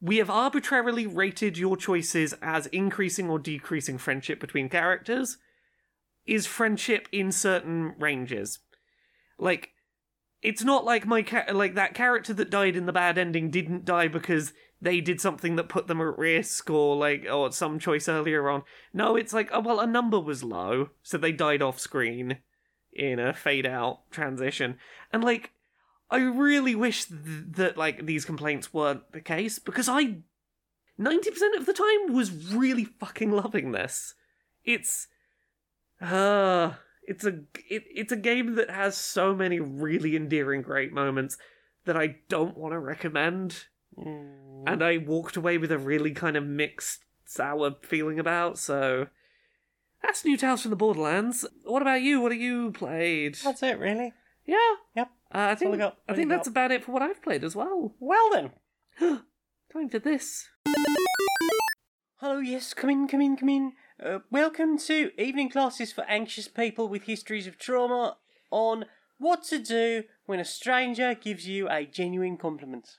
we 0.00 0.18
have 0.18 0.30
arbitrarily 0.30 1.06
rated 1.06 1.58
your 1.58 1.76
choices 1.76 2.34
as 2.40 2.66
increasing 2.66 3.28
or 3.28 3.38
decreasing 3.38 3.98
friendship 3.98 4.40
between 4.40 4.68
characters. 4.68 5.38
Is 6.26 6.46
friendship 6.46 7.08
in 7.10 7.32
certain 7.32 7.94
ranges? 7.98 8.60
Like 9.38 9.70
it's 10.42 10.62
not 10.62 10.84
like 10.84 11.06
my 11.06 11.22
ca- 11.22 11.46
like 11.52 11.74
that 11.74 11.94
character 11.94 12.32
that 12.34 12.50
died 12.50 12.76
in 12.76 12.86
the 12.86 12.92
bad 12.92 13.18
ending 13.18 13.50
didn't 13.50 13.84
die 13.84 14.08
because 14.08 14.52
they 14.80 15.00
did 15.00 15.20
something 15.20 15.56
that 15.56 15.68
put 15.68 15.88
them 15.88 16.00
at 16.00 16.16
risk 16.16 16.70
or 16.70 16.94
like 16.96 17.26
or 17.30 17.50
some 17.50 17.78
choice 17.78 18.08
earlier 18.08 18.48
on. 18.48 18.62
No, 18.92 19.16
it's 19.16 19.32
like 19.32 19.48
oh 19.52 19.60
well 19.60 19.80
a 19.80 19.86
number 19.86 20.20
was 20.20 20.44
low, 20.44 20.90
so 21.02 21.18
they 21.18 21.32
died 21.32 21.62
off 21.62 21.80
screen 21.80 22.38
in 22.92 23.18
a 23.18 23.32
fade 23.32 23.66
out 23.66 24.10
transition. 24.10 24.76
And 25.12 25.24
like 25.24 25.50
I 26.10 26.18
really 26.18 26.74
wish 26.74 27.04
th- 27.06 27.18
that 27.56 27.76
like 27.76 28.06
these 28.06 28.24
complaints 28.24 28.72
weren't 28.72 29.12
the 29.12 29.20
case 29.20 29.58
because 29.58 29.88
I 29.88 30.18
90% 30.98 31.56
of 31.56 31.66
the 31.66 31.72
time 31.74 32.14
was 32.14 32.52
really 32.54 32.84
fucking 32.84 33.30
loving 33.30 33.72
this. 33.72 34.14
It's 34.64 35.06
uh 36.00 36.72
it's 37.06 37.24
a 37.24 37.40
it, 37.68 37.84
it's 37.94 38.12
a 38.12 38.16
game 38.16 38.54
that 38.54 38.70
has 38.70 38.96
so 38.96 39.34
many 39.34 39.60
really 39.60 40.14
endearing 40.16 40.62
great 40.62 40.92
moments 40.92 41.36
that 41.84 41.96
I 41.96 42.16
don't 42.28 42.56
want 42.56 42.72
to 42.72 42.78
recommend 42.78 43.64
Mm. 43.98 44.62
and 44.66 44.84
I 44.84 44.98
walked 44.98 45.36
away 45.36 45.58
with 45.58 45.72
a 45.72 45.78
really 45.78 46.12
kind 46.12 46.36
of 46.36 46.44
mixed 46.46 47.00
sour 47.24 47.74
feeling 47.82 48.20
about 48.20 48.56
so 48.56 49.08
that's 50.02 50.24
New 50.24 50.36
Tales 50.36 50.62
from 50.62 50.70
the 50.70 50.76
Borderlands. 50.76 51.44
What 51.64 51.82
about 51.82 52.02
you? 52.02 52.20
What 52.20 52.30
have 52.30 52.40
you 52.40 52.70
played? 52.70 53.34
That's 53.42 53.62
it, 53.64 53.78
really. 53.80 54.12
Yeah. 54.48 54.56
Yep. 54.96 55.10
Uh, 55.34 55.48
I 55.50 55.54
think 55.54 55.74
I 55.74 55.76
got. 55.76 55.98
I 56.08 56.14
think 56.14 56.30
that's 56.30 56.48
about 56.48 56.72
it 56.72 56.82
for 56.82 56.92
what 56.92 57.02
I've 57.02 57.22
played 57.22 57.44
as 57.44 57.54
well. 57.54 57.94
Well 58.00 58.30
then. 58.32 58.50
Time 59.70 59.90
for 59.90 59.98
this. 59.98 60.48
Hello, 62.16 62.38
yes, 62.38 62.72
come 62.72 62.88
in, 62.88 63.06
come 63.06 63.20
in, 63.20 63.36
come 63.36 63.50
in. 63.50 63.72
Uh, 64.02 64.20
welcome 64.30 64.78
to 64.78 65.10
evening 65.20 65.50
classes 65.50 65.92
for 65.92 66.04
anxious 66.04 66.48
people 66.48 66.88
with 66.88 67.02
histories 67.02 67.46
of 67.46 67.58
trauma 67.58 68.16
on 68.50 68.86
what 69.18 69.42
to 69.44 69.58
do 69.58 70.04
when 70.24 70.40
a 70.40 70.46
stranger 70.46 71.14
gives 71.14 71.46
you 71.46 71.68
a 71.68 71.84
genuine 71.84 72.38
compliment. 72.38 72.96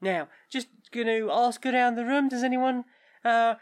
Now, 0.00 0.28
just 0.48 0.68
going 0.92 1.08
to 1.08 1.30
ask 1.32 1.66
around 1.66 1.96
the 1.96 2.04
room. 2.04 2.28
Does 2.28 2.44
anyone? 2.44 2.84
Uh, 3.24 3.56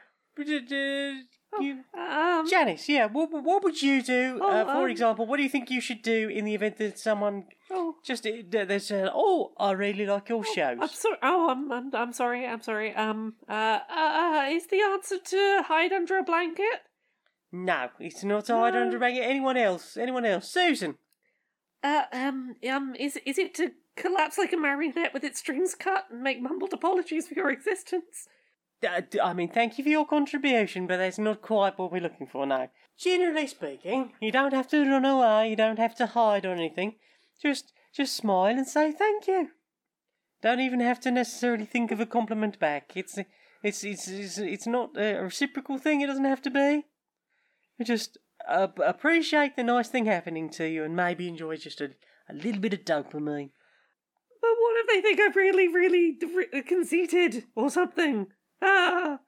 you, 1.61 1.85
Um, 1.99 2.49
Janice, 2.49 2.89
yeah. 2.89 3.07
What 3.07 3.31
what 3.33 3.63
would 3.63 3.81
you 3.83 4.03
do? 4.03 4.39
Oh, 4.43 4.49
uh, 4.49 4.65
for 4.65 4.85
um, 4.85 4.91
example, 4.91 5.27
what 5.27 5.37
do 5.37 5.43
you 5.43 5.49
think 5.49 5.71
you 5.71 5.81
should 5.81 6.03
do 6.03 6.29
in 6.29 6.45
the 6.45 6.55
event 6.55 6.79
that 6.79 6.99
someone 6.99 7.45
oh, 7.71 7.97
just 8.05 8.27
uh, 8.27 8.31
there's 8.51 8.91
a, 8.91 9.11
oh 9.15 9.53
I 9.59 9.73
really 9.73 10.07
like 10.07 10.29
your 10.29 10.45
shows. 10.45 10.79
I'm 10.81 10.89
sorry. 10.89 11.19
Oh, 11.23 11.51
I'm, 11.51 11.73
I'm 11.73 11.95
I'm 11.95 12.13
sorry. 12.13 12.47
I'm 12.47 12.63
sorry. 12.63 12.95
Um, 12.95 13.35
uh, 13.49 13.81
uh, 13.89 14.47
is 14.51 14.67
the 14.67 14.81
answer 14.81 15.19
to 15.19 15.63
hide 15.67 15.93
under 15.93 16.19
a 16.19 16.23
blanket? 16.23 16.83
No, 17.53 17.89
it's 18.01 18.25
not 18.25 18.47
to 18.47 18.55
hide 18.55 18.75
under 18.75 18.97
a 18.97 18.99
blanket. 18.99 19.23
Anyone 19.23 19.57
else? 19.57 19.97
Anyone 19.97 20.25
else? 20.25 20.49
Susan. 20.49 20.97
Uh, 21.83 22.05
um, 22.13 22.57
um, 22.69 22.95
is 22.99 23.19
is 23.27 23.39
it 23.39 23.55
to 23.55 23.73
collapse 23.97 24.39
like 24.39 24.53
a 24.53 24.57
marionette 24.57 25.15
with 25.15 25.23
its 25.23 25.39
strings 25.39 25.75
cut 25.75 26.07
and 26.11 26.23
make 26.23 26.41
mumbled 26.41 26.73
apologies 26.73 27.29
for 27.29 27.35
your 27.35 27.51
existence? 27.51 28.29
Uh, 28.85 29.03
I 29.23 29.33
mean, 29.33 29.49
thank 29.49 29.79
you 29.79 29.85
for 29.85 29.91
your 29.91 30.07
contribution, 30.07 30.87
but 30.87 30.99
that's 30.99 31.19
not 31.19 31.43
quite 31.43 31.79
what 31.79 31.93
we're 31.93 32.03
looking 32.03 32.27
for 32.27 32.47
now. 32.47 32.69
Generally 32.99 33.49
speaking, 33.49 34.13
you 34.21 34.31
don't 34.31 34.53
have 34.53 34.69
to 34.69 34.85
run 34.85 35.05
away, 35.05 35.51
you 35.51 35.57
don't 35.57 35.79
have 35.79 35.95
to 35.97 36.07
hide 36.07 36.47
or 36.47 36.53
anything. 36.53 36.97
Just, 37.43 37.73
just 37.95 38.17
smile 38.17 38.57
and 38.57 38.67
say 38.67 38.93
thank 38.93 39.27
you. 39.27 39.49
Don't 40.43 40.61
even 40.61 40.81
have 40.81 41.01
to 41.01 41.11
necessarily 41.11 41.65
think 41.65 41.91
of 41.91 42.01
a 42.01 42.07
compliment 42.07 42.59
back. 42.59 42.93
It's, 42.95 43.19
it's, 43.63 43.83
it's, 43.83 44.09
it's, 44.09 44.39
it's 44.39 44.67
not 44.67 44.91
a 44.97 45.23
reciprocal 45.23 45.79
thing. 45.79 46.01
It 46.01 46.07
doesn't 46.07 46.25
have 46.25 46.43
to 46.43 46.51
be. 46.51 46.85
Just 47.83 48.19
uh, 48.49 48.69
appreciate 48.85 49.57
the 49.57 49.65
nice 49.65 49.89
thing 49.89 50.07
happening 50.07 50.51
to 50.51 50.69
you, 50.69 50.85
and 50.85 50.95
maybe 50.95 51.29
enjoy 51.29 51.57
just 51.57 51.81
a, 51.81 51.91
a 52.29 52.35
little 52.35 52.61
bit 52.61 52.75
of 52.75 52.85
dopamine. 52.85 53.51
But 54.41 54.51
what 54.61 54.77
if 54.77 54.87
they 54.87 55.01
think 55.01 55.19
I'm 55.21 55.33
really, 55.33 55.69
really 55.69 56.19
conceited 56.63 57.45
or 57.57 57.71
something? 57.71 58.27
Ah, 58.63 59.19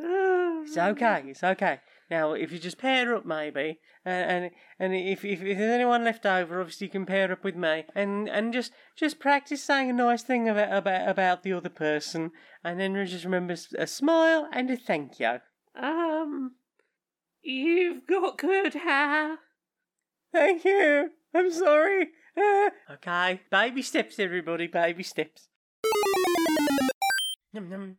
ah. 0.00 0.62
It's 0.62 0.76
okay. 0.76 1.22
It's 1.26 1.44
okay. 1.44 1.80
Now, 2.10 2.32
if 2.32 2.52
you 2.52 2.58
just 2.58 2.78
pair 2.78 3.14
up, 3.14 3.24
maybe, 3.24 3.80
and 4.04 4.30
and, 4.30 4.50
and 4.78 4.94
if, 4.94 5.24
if 5.24 5.42
if 5.42 5.58
there's 5.58 5.72
anyone 5.72 6.04
left 6.04 6.26
over, 6.26 6.60
obviously 6.60 6.86
you 6.86 6.90
can 6.90 7.06
pair 7.06 7.32
up 7.32 7.42
with 7.44 7.56
me, 7.56 7.84
and 7.94 8.28
and 8.28 8.52
just 8.52 8.72
just 8.96 9.18
practice 9.18 9.62
saying 9.62 9.90
a 9.90 9.92
nice 9.94 10.22
thing 10.22 10.48
about 10.48 10.72
about 10.72 11.08
about 11.08 11.42
the 11.42 11.52
other 11.52 11.70
person, 11.70 12.30
and 12.62 12.78
then 12.78 12.94
just 13.06 13.24
remember 13.24 13.56
a 13.78 13.86
smile 13.86 14.48
and 14.52 14.70
a 14.70 14.76
thank 14.76 15.18
you. 15.18 15.40
Um, 15.74 16.52
you've 17.42 18.06
got 18.06 18.38
good 18.38 18.74
hair. 18.74 19.38
Thank 20.32 20.64
you. 20.64 21.10
I'm 21.34 21.50
sorry. 21.50 22.08
Okay, 22.90 23.40
baby 23.48 23.80
steps, 23.80 24.18
everybody. 24.18 24.66
Baby 24.66 25.04
steps. 25.04 25.46
Num 27.52 27.68
num 27.68 27.96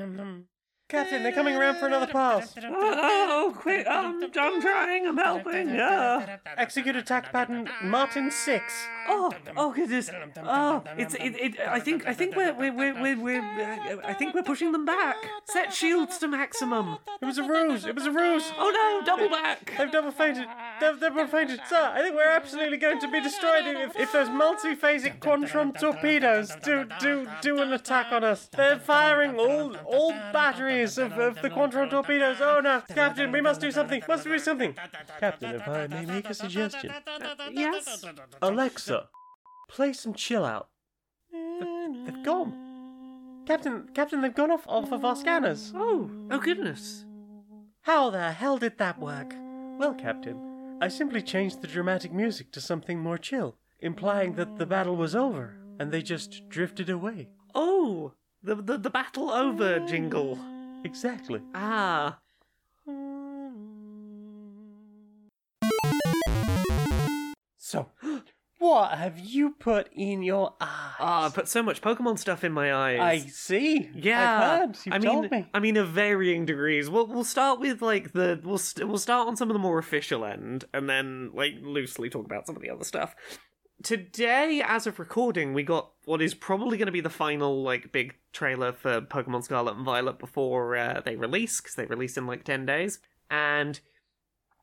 num 0.00 0.16
num. 0.16 0.49
Captain, 0.90 1.22
they're 1.22 1.32
coming 1.32 1.54
around 1.54 1.76
for 1.76 1.86
another 1.86 2.06
pass. 2.06 2.54
Oh, 2.64 3.54
quick! 3.56 3.86
I'm, 3.88 4.22
I'm 4.24 4.60
trying. 4.60 5.06
I'm 5.06 5.16
helping. 5.16 5.68
Yeah. 5.70 6.38
Execute 6.56 6.96
attack 6.96 7.32
pattern 7.32 7.70
Martin 7.82 8.30
six. 8.30 8.74
Oh, 9.08 9.32
oh 9.56 9.72
goodness. 9.72 10.10
Oh, 10.42 10.82
it's 10.98 11.14
it, 11.14 11.34
it. 11.36 11.60
I 11.60 11.80
think 11.80 12.06
I 12.06 12.12
think 12.12 12.36
we're 12.36 12.52
we're 12.52 12.72
we're 12.72 13.00
we're, 13.00 13.22
we're 13.22 14.00
I 14.04 14.14
think 14.14 14.34
we're 14.34 14.42
pushing 14.42 14.72
them 14.72 14.84
back. 14.84 15.16
Set 15.44 15.72
shields 15.72 16.18
to 16.18 16.28
maximum. 16.28 16.98
It 17.22 17.24
was 17.24 17.38
a 17.38 17.44
ruse. 17.44 17.86
It 17.86 17.94
was 17.94 18.06
a 18.06 18.10
ruse. 18.10 18.52
Oh 18.58 18.70
no! 18.70 19.06
Double 19.06 19.28
back. 19.28 19.72
They've 19.78 19.90
double 19.90 20.10
feinted. 20.10 20.46
They've 20.80 20.98
double 20.98 21.26
feinted. 21.26 21.60
Sir, 21.68 21.92
I 21.94 22.02
think 22.02 22.16
we're 22.16 22.28
absolutely 22.28 22.78
going 22.78 23.00
to 23.00 23.10
be 23.10 23.20
destroyed 23.20 23.66
if, 23.66 23.96
if 23.96 24.12
those 24.12 24.28
multiphasic 24.28 25.18
quantron 25.20 25.78
torpedoes 25.78 26.56
do 26.64 26.86
do 27.00 27.28
do 27.42 27.62
an 27.62 27.72
attack 27.72 28.12
on 28.12 28.24
us. 28.24 28.48
They're 28.56 28.78
firing 28.78 29.38
all 29.38 29.76
all 29.84 30.10
batteries 30.32 30.79
of, 30.84 31.18
of 31.18 31.42
the 31.42 31.50
quantron 31.50 31.90
torpedoes. 31.90 32.38
Oh 32.40 32.60
no, 32.62 32.82
Captain, 32.88 33.32
we 33.32 33.40
must 33.40 33.60
do 33.60 33.70
something. 33.70 34.02
Must 34.08 34.24
do 34.24 34.38
something. 34.38 34.74
Captain, 35.18 35.54
if 35.54 35.68
I 35.68 35.86
may 35.86 36.04
make 36.04 36.28
a 36.28 36.34
suggestion. 36.34 36.92
Yes. 37.52 38.04
Alexa, 38.42 39.08
play 39.68 39.92
some 39.92 40.14
chill 40.14 40.44
out. 40.44 40.68
They've 41.32 42.22
gone. 42.24 43.44
Captain, 43.46 43.88
Captain, 43.94 44.20
they've 44.20 44.34
gone 44.34 44.50
off 44.50 44.66
off 44.66 44.92
of 44.92 45.04
our 45.04 45.16
scanners. 45.16 45.72
Oh, 45.74 46.10
oh 46.30 46.38
goodness. 46.38 47.04
How 47.82 48.10
the 48.10 48.32
hell 48.32 48.58
did 48.58 48.78
that 48.78 48.98
work? 48.98 49.34
Well, 49.78 49.94
Captain, 49.94 50.78
I 50.80 50.88
simply 50.88 51.22
changed 51.22 51.60
the 51.60 51.66
dramatic 51.66 52.12
music 52.12 52.52
to 52.52 52.60
something 52.60 52.98
more 52.98 53.18
chill, 53.18 53.56
implying 53.80 54.34
that 54.34 54.56
the 54.58 54.66
battle 54.66 54.96
was 54.96 55.14
over, 55.14 55.56
and 55.78 55.90
they 55.90 56.02
just 56.02 56.48
drifted 56.48 56.90
away. 56.90 57.28
Oh, 57.54 58.12
the 58.42 58.54
the, 58.54 58.78
the 58.78 58.90
battle 58.90 59.30
over 59.30 59.80
jingle. 59.80 60.38
Exactly. 60.84 61.40
Ah. 61.54 62.18
So, 67.58 67.88
what 68.58 68.92
have 68.98 69.18
you 69.18 69.50
put 69.58 69.88
in 69.94 70.22
your 70.22 70.54
eyes? 70.60 70.96
Ah, 70.98 71.26
I 71.26 71.28
put 71.30 71.48
so 71.48 71.62
much 71.62 71.80
Pokemon 71.80 72.18
stuff 72.18 72.44
in 72.44 72.52
my 72.52 72.74
eyes. 72.74 73.00
I 73.00 73.18
see. 73.28 73.88
Yeah, 73.94 74.38
I've 74.38 74.58
heard. 74.60 74.78
You've 74.84 74.94
I 74.94 74.98
mean, 74.98 75.10
told 75.10 75.30
me. 75.30 75.46
I 75.54 75.60
mean, 75.60 75.76
of 75.76 75.88
varying 75.88 76.44
degrees. 76.46 76.90
We'll 76.90 77.06
we'll 77.06 77.24
start 77.24 77.60
with 77.60 77.80
like 77.80 78.12
the 78.12 78.40
we'll 78.42 78.58
st- 78.58 78.88
we'll 78.88 78.98
start 78.98 79.28
on 79.28 79.36
some 79.36 79.50
of 79.50 79.54
the 79.54 79.60
more 79.60 79.78
official 79.78 80.24
end, 80.24 80.64
and 80.74 80.88
then 80.88 81.30
like 81.32 81.54
loosely 81.62 82.10
talk 82.10 82.26
about 82.26 82.46
some 82.46 82.56
of 82.56 82.62
the 82.62 82.70
other 82.70 82.84
stuff. 82.84 83.14
Today, 83.82 84.62
as 84.64 84.86
of 84.86 84.98
recording, 84.98 85.54
we 85.54 85.62
got 85.62 85.90
what 86.04 86.20
is 86.20 86.34
probably 86.34 86.76
going 86.76 86.86
to 86.86 86.92
be 86.92 87.00
the 87.00 87.08
final 87.08 87.62
like 87.62 87.92
big 87.92 88.14
trailer 88.32 88.72
for 88.72 89.00
Pokemon 89.00 89.44
Scarlet 89.44 89.76
and 89.76 89.84
Violet 89.84 90.18
before 90.18 90.76
uh, 90.76 91.00
they 91.04 91.16
release, 91.16 91.60
because 91.60 91.76
they 91.76 91.86
release 91.86 92.16
in 92.16 92.26
like 92.26 92.44
ten 92.44 92.66
days, 92.66 92.98
and 93.30 93.80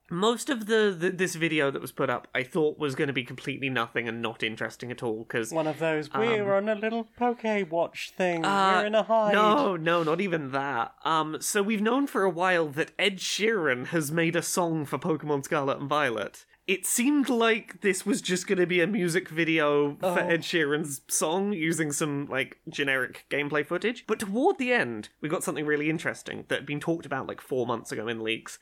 most 0.10 0.50
of 0.50 0.68
the, 0.68 0.96
the 0.98 1.10
this 1.10 1.36
video 1.36 1.70
that 1.72 1.82
was 1.82 1.92
put 1.92 2.10
up, 2.10 2.28
I 2.34 2.44
thought 2.44 2.80
was 2.80 2.96
going 2.96 3.08
to 3.08 3.14
be 3.14 3.24
completely 3.24 3.70
nothing 3.70 4.08
and 4.08 4.22
not 4.22 4.44
interesting 4.44 4.92
at 4.92 5.04
all 5.04 5.24
because 5.24 5.52
One 5.52 5.68
of 5.68 5.80
those. 5.80 6.14
We're 6.14 6.56
on 6.56 6.70
a 6.70 6.76
little 6.76 7.08
Poke 7.18 7.44
Watch 7.70 8.12
thing. 8.16 8.46
Uh, 8.46 8.80
We're 8.82 8.88
in 8.88 8.96
a 8.96 9.04
hide. 9.04 9.34
No, 9.34 9.76
no, 9.76 10.04
not 10.04 10.22
even 10.22 10.52
that. 10.52 10.94
Um, 11.04 11.38
so 11.42 11.62
we've 11.62 11.82
known 11.82 12.08
for 12.08 12.24
a 12.24 12.30
while 12.30 12.68
that 12.70 12.92
Ed 12.98 13.18
Sheeran 13.18 13.88
has 13.88 14.12
made 14.12 14.36
a 14.36 14.42
song 14.42 14.86
for 14.86 14.98
Pokemon 14.98 15.44
Scarlet 15.44 15.80
and 15.80 15.90
Violet. 15.90 16.46
It 16.68 16.86
seemed 16.86 17.30
like 17.30 17.80
this 17.82 18.06
was 18.06 18.22
just 18.22 18.46
going 18.46 18.58
to 18.60 18.66
be 18.68 18.82
a 18.82 18.88
music 18.88 19.30
video 19.30 19.96
for 20.02 20.06
Oh. 20.06 20.16
Ed 20.16 20.42
Sheeran's 20.42 21.02
song 21.08 21.54
using 21.54 21.94
some 21.94 22.26
like 22.28 22.60
generic 22.70 23.26
gameplay 23.30 23.66
footage. 23.66 24.04
But 24.06 24.20
toward 24.20 24.58
the 24.58 24.74
end, 24.74 25.08
we 25.22 25.30
got 25.30 25.44
something 25.46 25.66
really 25.66 25.90
interesting 25.90 26.44
that 26.50 26.56
had 26.60 26.66
been 26.66 26.82
talked 26.82 27.06
about 27.06 27.26
like 27.28 27.40
four 27.40 27.66
months 27.66 27.94
ago 27.94 28.08
in 28.10 28.22
leaks, 28.22 28.60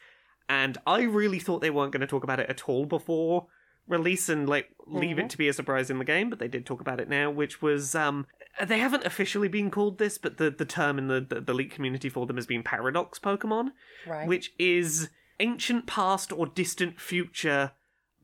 and 0.47 0.77
I 0.85 1.01
really 1.01 1.39
thought 1.39 1.61
they 1.61 1.71
weren't 1.71 1.91
going 1.91 2.01
to 2.01 2.07
talk 2.07 2.23
about 2.23 2.39
it 2.39 2.49
at 2.49 2.69
all 2.69 2.85
before 2.85 3.47
release 3.87 4.29
and 4.29 4.49
like 4.49 4.67
leave 4.87 5.19
it 5.19 5.29
to 5.29 5.37
be 5.37 5.47
a 5.47 5.53
surprise 5.53 5.91
in 5.91 5.99
the 5.99 6.05
game, 6.05 6.27
but 6.29 6.39
they 6.39 6.47
did 6.47 6.65
talk 6.65 6.81
about 6.81 6.99
it 6.99 7.07
now, 7.09 7.29
which 7.31 7.61
was 7.61 7.93
um 7.95 8.25
they 8.63 8.79
haven't 8.79 9.05
officially 9.05 9.47
been 9.47 9.69
called 9.71 9.97
this, 9.99 10.17
but 10.19 10.37
the 10.37 10.49
the 10.51 10.65
term 10.65 10.97
in 10.99 11.07
the 11.07 11.21
the, 11.21 11.39
the 11.41 11.53
leak 11.53 11.71
community 11.71 12.09
for 12.09 12.25
them 12.27 12.35
has 12.35 12.45
been 12.47 12.61
paradox 12.63 13.17
Pokemon, 13.19 13.69
Right. 14.07 14.27
which 14.27 14.53
is 14.59 15.09
ancient 15.39 15.85
past 15.87 16.31
or 16.31 16.45
distant 16.47 16.99
future 16.99 17.71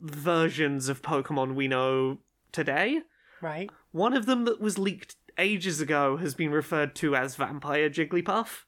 versions 0.02 0.90
of 0.90 1.02
Pokemon 1.02 1.56
we 1.56 1.68
know 1.68 2.18
today. 2.52 3.02
Right. 3.42 3.70
One 3.92 4.14
of 4.14 4.26
them 4.26 4.46
that 4.46 4.60
was 4.60 4.78
leaked 4.78 5.16
ages 5.38 5.80
ago 5.82 6.18
has 6.18 6.34
been 6.36 6.52
referred 6.52 6.96
to 6.96 7.16
as 7.16 7.36
Vampire 7.36 7.90
Jigglypuff. 7.90 8.64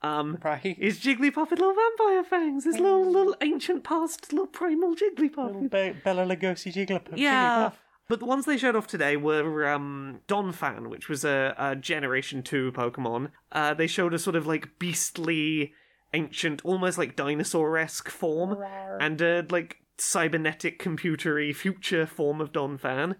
Um, 0.00 0.38
Right. 0.44 0.76
is 0.78 1.00
Jigglypuff 1.00 1.50
with 1.50 1.58
little 1.58 1.74
vampire 1.74 2.22
fangs? 2.22 2.64
His 2.64 2.78
little 2.78 3.04
little 3.10 3.34
ancient 3.40 3.82
past 3.82 4.32
little 4.32 4.46
primal 4.46 4.94
Jigglypuff. 4.94 5.46
Little 5.46 5.62
Be- 5.68 5.98
Bela 6.04 6.24
Lugosi 6.24 6.72
Jigglypuff. 6.72 7.16
Yeah. 7.16 7.70
Jigglypuff. 7.70 7.72
But 8.08 8.20
the 8.20 8.24
ones 8.26 8.46
they 8.46 8.56
showed 8.56 8.74
off 8.76 8.86
today 8.86 9.16
were 9.18 9.68
um, 9.68 10.20
Donphan, 10.28 10.88
which 10.88 11.10
was 11.10 11.24
a, 11.26 11.54
a 11.58 11.76
Generation 11.76 12.42
2 12.42 12.72
Pokemon. 12.72 13.32
Uh, 13.52 13.74
they 13.74 13.86
showed 13.86 14.14
a 14.14 14.18
sort 14.18 14.34
of 14.36 14.46
like 14.46 14.78
beastly, 14.78 15.74
ancient, 16.14 16.64
almost 16.64 16.96
like 16.96 17.16
dinosaur 17.16 17.76
esque 17.76 18.08
form, 18.08 18.56
and 18.98 19.20
a 19.20 19.44
like 19.50 19.82
cybernetic, 20.00 20.82
computery 20.82 21.54
future 21.54 22.06
form 22.06 22.40
of 22.40 22.52
Donphan. 22.52 23.14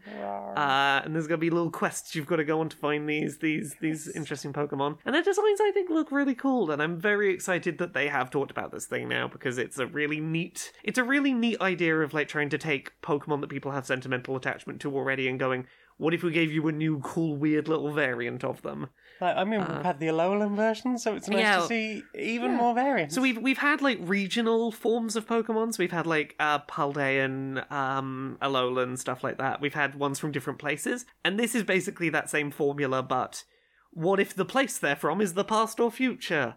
Uh, 0.56 1.02
and 1.04 1.14
there's 1.14 1.26
gonna 1.26 1.38
be 1.38 1.50
little 1.50 1.70
quests 1.70 2.14
you've 2.14 2.26
got 2.26 2.36
to 2.36 2.44
go 2.44 2.60
on 2.60 2.68
to 2.68 2.76
find 2.76 3.08
these 3.08 3.38
these 3.38 3.76
these 3.80 4.08
interesting 4.08 4.52
Pokemon. 4.52 4.98
And 5.04 5.14
their 5.14 5.22
designs 5.22 5.60
I 5.60 5.70
think 5.72 5.90
look 5.90 6.10
really 6.12 6.34
cool, 6.34 6.70
and 6.70 6.82
I'm 6.82 7.00
very 7.00 7.32
excited 7.32 7.78
that 7.78 7.94
they 7.94 8.08
have 8.08 8.30
talked 8.30 8.50
about 8.50 8.72
this 8.72 8.86
thing 8.86 9.08
now 9.08 9.28
because 9.28 9.58
it's 9.58 9.78
a 9.78 9.86
really 9.86 10.20
neat 10.20 10.72
it's 10.82 10.98
a 10.98 11.04
really 11.04 11.32
neat 11.32 11.60
idea 11.60 11.98
of 12.00 12.14
like 12.14 12.28
trying 12.28 12.48
to 12.50 12.58
take 12.58 13.00
Pokemon 13.02 13.40
that 13.40 13.50
people 13.50 13.72
have 13.72 13.86
sentimental 13.86 14.36
attachment 14.36 14.80
to 14.80 14.94
already 14.94 15.28
and 15.28 15.38
going, 15.38 15.66
what 15.98 16.14
if 16.14 16.22
we 16.22 16.30
gave 16.30 16.50
you 16.50 16.66
a 16.68 16.72
new 16.72 17.00
cool 17.00 17.36
weird 17.36 17.68
little 17.68 17.92
variant 17.92 18.42
of 18.44 18.62
them? 18.62 18.88
Like, 19.20 19.36
I 19.36 19.44
mean, 19.44 19.60
we've 19.60 19.82
had 19.82 19.98
the 19.98 20.06
Alolan 20.06 20.54
version, 20.56 20.96
so 20.96 21.14
it's 21.16 21.28
nice 21.28 21.38
Uh, 21.38 21.40
Yeah. 21.40 21.56
to 21.58 21.66
see 21.66 22.04
even 22.14 22.54
more 22.54 22.72
variants. 22.74 23.14
So 23.14 23.20
we've 23.20 23.36
we've 23.38 23.58
had 23.58 23.82
like 23.82 23.98
regional 24.00 24.70
forms 24.72 25.16
of 25.16 25.26
Pokemon. 25.26 25.74
So 25.74 25.78
we've 25.80 25.90
had 25.92 26.06
like 26.06 26.34
uh, 26.38 26.60
Paldean, 26.60 27.70
um, 27.70 28.38
Alolan, 28.40 28.96
stuff 28.98 29.22
like 29.24 29.38
that. 29.38 29.60
We've 29.60 29.74
had 29.74 29.96
ones 29.96 30.18
from 30.18 30.32
different 30.32 30.58
places, 30.58 31.04
and 31.24 31.38
this 31.38 31.54
is 31.54 31.62
basically 31.64 32.08
that 32.10 32.30
same 32.30 32.50
formula. 32.50 33.02
But 33.02 33.44
what 33.90 34.20
if 34.20 34.34
the 34.34 34.44
place 34.44 34.78
they're 34.78 34.96
from 34.96 35.20
is 35.20 35.34
the 35.34 35.44
past 35.44 35.80
or 35.80 35.90
future? 35.90 36.56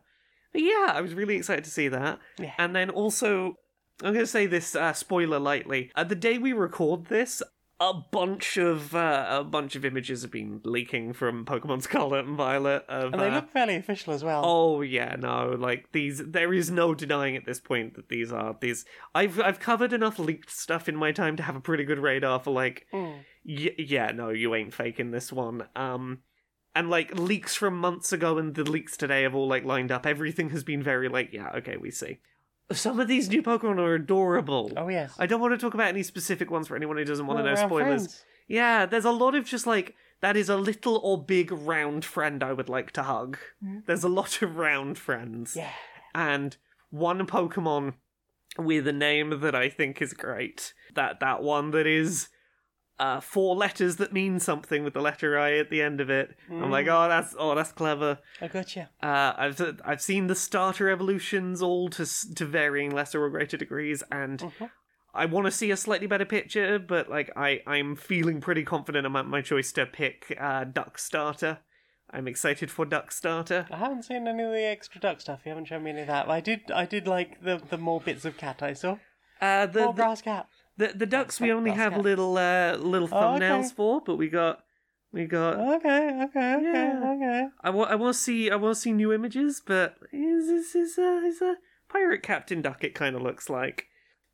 But 0.54 0.62
yeah, 0.62 0.92
I 0.94 1.02
was 1.02 1.14
really 1.14 1.36
excited 1.38 1.64
to 1.64 1.72
see 1.72 1.88
that. 1.88 2.20
Yeah. 2.38 2.54
And 2.60 2.76
then 2.76 2.90
also, 2.90 3.56
I'm 4.04 4.14
going 4.14 4.26
to 4.26 4.28
say 4.28 4.46
this 4.46 4.76
uh, 4.76 4.94
spoiler 4.94 5.40
lightly. 5.40 5.92
At 5.96 6.10
the 6.10 6.16
day 6.16 6.38
we 6.38 6.52
record 6.54 7.06
this, 7.06 7.42
a 7.82 7.94
bunch 7.94 8.58
of 8.58 8.96
uh, 8.96 9.26
a 9.40 9.44
bunch 9.44 9.76
of 9.76 9.84
images 9.84 10.22
have 10.22 10.32
been 10.32 10.62
leaking 10.64 11.14
from 11.14 11.44
Pokemon 11.46 11.82
Scarlet 11.82 12.26
and 12.28 12.38
Violet. 12.38 12.86
Of, 12.88 13.12
and 13.14 13.22
they 13.22 13.28
uh, 13.30 13.36
look 13.36 13.50
fairly 13.52 13.76
official 13.76 14.14
as 14.14 14.24
well. 14.24 14.44
Oh 14.46 14.82
yeah, 14.82 15.16
no, 15.18 15.56
like 15.60 15.92
these 15.92 16.22
there 16.26 16.54
is 16.54 16.70
no 16.70 16.94
denying 16.94 17.36
at 17.36 17.46
this 17.46 17.60
point 17.60 17.96
that 17.96 18.08
these 18.10 18.32
are 18.32 18.56
these 18.62 18.86
I've 19.16 19.40
I've 19.42 19.60
covered 19.60 19.92
enough 19.94 20.20
leaked 20.20 20.52
stuff 20.52 20.88
in 20.88 20.96
my 20.96 21.12
time 21.12 21.36
to 21.38 21.44
have 21.44 21.56
a 21.56 21.62
pretty 21.62 21.84
good 21.84 22.00
radar 22.00 22.40
for 22.40 22.52
like 22.52 22.86
Mm. 22.94 23.16
y- 23.44 23.76
yeah, 23.78 24.12
no, 24.12 24.30
you 24.30 24.54
ain't 24.56 24.74
faking 24.74 25.10
this 25.12 25.34
one. 25.34 25.68
Um 25.76 26.20
and 26.76 26.90
like 26.90 27.18
leaks 27.18 27.56
from 27.56 27.78
months 27.78 28.14
ago 28.14 28.38
and 28.38 28.54
the 28.56 28.64
leaks 28.64 28.96
today 28.96 29.24
have 29.24 29.34
all 29.36 29.48
like 29.48 29.66
lined 29.66 29.92
up. 29.92 30.06
Everything 30.06 30.52
has 30.52 30.64
been 30.64 30.84
very 30.84 31.10
like, 31.10 31.34
yeah, 31.34 31.50
okay, 31.58 31.76
we 31.78 31.90
see. 31.92 32.20
Some 32.74 33.00
of 33.00 33.08
these 33.08 33.30
new 33.30 33.42
Pokemon 33.42 33.80
are 33.80 33.96
adorable. 33.96 34.72
Oh, 34.78 34.88
yes. 34.88 35.14
I 35.18 35.26
don't 35.26 35.42
want 35.42 35.54
to 35.54 35.58
talk 35.58 35.74
about 35.74 35.88
any 35.90 36.04
specific 36.04 36.52
ones 36.52 36.68
for 36.68 36.76
anyone 36.76 36.98
who 36.98 37.06
doesn't 37.06 37.26
want 37.28 37.40
to 37.40 37.44
know 37.44 37.52
we're 37.52 37.68
spoilers. 37.68 38.06
friends. 38.06 38.24
Yeah, 38.48 38.86
there's 38.86 39.06
a 39.06 39.12
lot 39.12 39.36
of 39.36 39.46
just 39.46 39.66
like 39.66 39.96
that 40.22 40.36
is 40.38 40.50
a 40.50 40.58
little 40.58 40.98
or 41.04 41.24
big 41.24 41.52
round 41.52 42.04
friend 42.06 42.44
I 42.44 42.54
would 42.54 42.70
like 42.70 42.92
to 42.92 43.04
hug. 43.04 43.38
There's 43.86 44.04
a 44.04 44.10
lot 44.10 44.42
of 44.42 44.58
round 44.58 44.98
friends. 44.98 45.52
Mm-hmm. 45.52 45.60
Yeah. 45.60 45.72
And 46.14 46.58
one 46.90 47.26
Pokemon 47.26 47.94
with 48.58 48.88
a 48.88 48.94
name 48.94 49.40
that 49.40 49.56
I 49.56 49.70
think 49.70 50.02
is 50.02 50.14
great. 50.14 50.74
That 50.94 51.20
that 51.22 51.42
one 51.42 51.72
that 51.72 51.88
is 51.88 52.28
uh, 53.02 53.20
four 53.20 53.56
letters 53.56 53.96
that 53.98 54.14
mean 54.14 54.40
something 54.40 54.84
with 54.84 54.94
the 54.94 55.02
letter 55.02 55.30
I 55.40 55.58
at 55.58 55.70
the 55.72 55.82
end 55.82 56.00
of 56.02 56.10
it. 56.10 56.28
I'm 56.50 56.70
like, 56.70 56.86
Mm. 56.86 56.96
oh, 57.06 57.10
that's 57.10 57.36
oh, 57.38 57.56
that's 57.56 57.72
clever. 57.72 58.20
I 58.40 58.48
gotcha. 58.48 58.90
Uh, 59.02 59.34
I've 59.44 59.80
I've 59.84 60.02
seen 60.02 60.28
the 60.28 60.36
starter 60.36 60.90
evolutions 60.90 61.62
all 61.62 61.90
to 61.98 62.06
to 62.36 62.46
varying 62.46 62.92
lesser 62.92 63.24
or 63.24 63.30
greater 63.30 63.58
degrees, 63.58 64.04
and 64.12 64.40
Mhm. 64.40 64.70
I 65.14 65.26
want 65.26 65.46
to 65.48 65.52
see 65.52 65.72
a 65.72 65.78
slightly 65.78 66.08
better 66.08 66.26
picture. 66.26 66.80
But 66.80 67.10
like 67.10 67.30
I 67.36 67.62
I'm 67.66 67.96
feeling 67.96 68.40
pretty 68.40 68.64
confident 68.64 69.06
about 69.08 69.28
my 69.28 69.42
choice 69.42 69.72
to 69.74 69.86
pick 69.86 70.36
uh, 70.40 70.64
Duck 70.66 70.98
Starter. 71.00 71.60
I'm 72.14 72.28
excited 72.28 72.70
for 72.70 72.86
Duck 72.86 73.12
Starter. 73.12 73.68
I 73.72 73.78
haven't 73.78 74.04
seen 74.04 74.28
any 74.28 74.44
of 74.44 74.52
the 74.52 74.66
extra 74.66 75.00
duck 75.02 75.22
stuff. 75.22 75.40
You 75.46 75.50
haven't 75.52 75.66
shown 75.70 75.84
me 75.84 75.92
any 75.92 76.02
of 76.02 76.08
that. 76.08 76.28
But 76.28 76.34
I 76.34 76.42
did. 76.42 76.70
I 76.72 76.86
did 76.86 77.08
like 77.08 77.42
the 77.42 77.62
the 77.70 77.78
more 77.78 78.02
bits 78.02 78.26
of 78.26 78.38
cat 78.38 78.62
I 78.62 78.74
saw. 78.74 78.98
Uh, 79.42 79.66
the, 79.66 79.80
More 79.86 79.94
the 79.94 80.04
grass 80.04 80.22
cat. 80.22 80.46
The 80.82 80.94
the 80.96 81.06
ducks 81.06 81.40
we 81.40 81.52
only 81.52 81.72
have 81.72 81.98
little 81.98 82.38
uh 82.38 82.76
little 82.78 83.10
Oh, 83.12 83.36
okay. 83.36 83.46
thumbnails 83.46 83.74
for, 83.74 84.02
but 84.02 84.16
we 84.18 84.28
got 84.30 84.60
we 85.14 85.26
got. 85.26 85.56
Okay. 85.78 86.24
Okay. 86.26 86.54
Okay. 86.56 86.62
Yeah. 86.64 87.14
Okay. 87.16 87.48
I 87.62 87.70
want 87.70 87.92
I 87.92 87.96
want 87.96 88.16
to 88.16 88.20
see 88.22 88.50
I 88.50 88.56
want 88.56 88.76
to 88.76 88.82
see 88.82 88.94
new 88.94 89.12
images, 89.14 89.62
but 89.66 89.96
is 90.12 90.48
this 90.48 90.76
is 90.76 90.98
a 90.98 91.22
is 91.26 91.42
a 91.42 91.56
pirate 91.90 92.24
Captain 92.24 92.62
Duck? 92.62 92.84
It 92.84 92.96
kind 92.96 93.16
of 93.16 93.22
looks 93.22 93.50
like. 93.50 93.88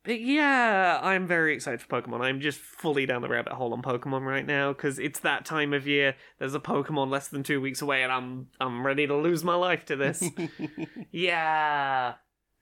But 0.04 0.20
yeah, 0.20 1.00
I'm 1.02 1.26
very 1.26 1.52
excited 1.52 1.82
for 1.82 1.88
Pokemon. 2.00 2.20
I'm 2.22 2.40
just 2.40 2.60
fully 2.60 3.04
down 3.04 3.20
the 3.20 3.28
rabbit 3.28 3.52
hole 3.52 3.72
on 3.74 3.82
Pokemon 3.82 4.24
right 4.24 4.46
now 4.46 4.72
because 4.72 4.98
it's 4.98 5.20
that 5.20 5.44
time 5.44 5.74
of 5.74 5.86
year. 5.86 6.14
There's 6.38 6.54
a 6.54 6.60
Pokemon 6.60 7.10
less 7.10 7.28
than 7.28 7.42
two 7.42 7.60
weeks 7.60 7.82
away, 7.82 8.02
and 8.04 8.12
I'm 8.12 8.46
I'm 8.60 8.86
ready 8.86 9.06
to 9.06 9.16
lose 9.16 9.42
my 9.44 9.56
life 9.56 9.84
to 9.86 9.96
this. 9.96 10.22
yeah, 11.10 12.14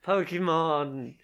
Pokemon. 0.05 1.15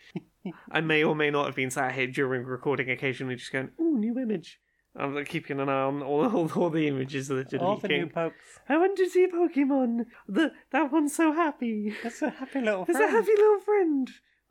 I 0.71 0.81
may 0.81 1.03
or 1.03 1.15
may 1.15 1.29
not 1.29 1.45
have 1.45 1.55
been 1.55 1.69
sat 1.71 1.93
here 1.93 2.07
during 2.07 2.43
recording, 2.43 2.89
occasionally 2.89 3.35
just 3.35 3.51
going, 3.51 3.69
"Ooh, 3.79 3.97
new 3.97 4.17
image." 4.19 4.59
I'm 4.95 5.15
like, 5.15 5.27
keeping 5.27 5.59
an 5.59 5.69
eye 5.69 5.81
on 5.81 6.03
all, 6.03 6.25
all, 6.35 6.51
all 6.55 6.69
the 6.69 6.87
images 6.87 7.27
that 7.29 7.51
are 7.53 7.57
All 7.57 7.77
the 7.77 7.87
leaking. 7.87 8.03
new 8.03 8.09
pokes. 8.09 8.35
I 8.69 8.77
want 8.77 8.95
to 8.97 9.09
see 9.09 9.25
Pokemon. 9.27 10.05
The 10.27 10.51
that 10.71 10.91
one's 10.91 11.15
so 11.15 11.33
happy. 11.33 11.93
It's 12.03 12.21
a 12.21 12.29
happy 12.29 12.59
little 12.61 12.83
It's 12.87 12.97
friend. 12.97 13.03
a 13.13 13.17
happy 13.17 13.31
little 13.35 13.59
friend. 13.59 14.09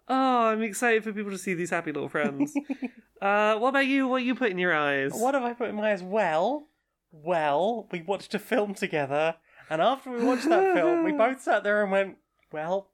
Oh, 0.09 0.49
I'm 0.49 0.63
excited 0.63 1.05
for 1.05 1.13
people 1.13 1.31
to 1.31 1.39
see 1.39 1.55
these 1.55 1.71
happy 1.71 1.93
little 1.93 2.09
friends. 2.09 2.53
uh, 3.23 3.57
what 3.59 3.69
about 3.69 3.87
you? 3.87 4.09
What 4.09 4.25
you 4.25 4.35
put 4.35 4.51
in 4.51 4.59
your 4.59 4.75
eyes? 4.75 5.13
What 5.15 5.35
have 5.35 5.45
I 5.45 5.53
put 5.55 5.69
in 5.69 5.77
my 5.77 5.93
eyes? 5.93 6.03
Well, 6.03 6.67
well, 7.13 7.87
we 7.93 8.03
watched 8.03 8.35
a 8.35 8.39
film 8.41 8.75
together, 8.75 9.37
And 9.71 9.81
after 9.81 10.11
we 10.11 10.25
watched 10.25 10.49
that 10.49 10.75
film, 10.75 11.05
we 11.05 11.13
both 11.25 11.41
sat 11.41 11.63
there 11.63 11.83
and 11.83 11.93
went, 11.93 12.17
"Well, 12.51 12.89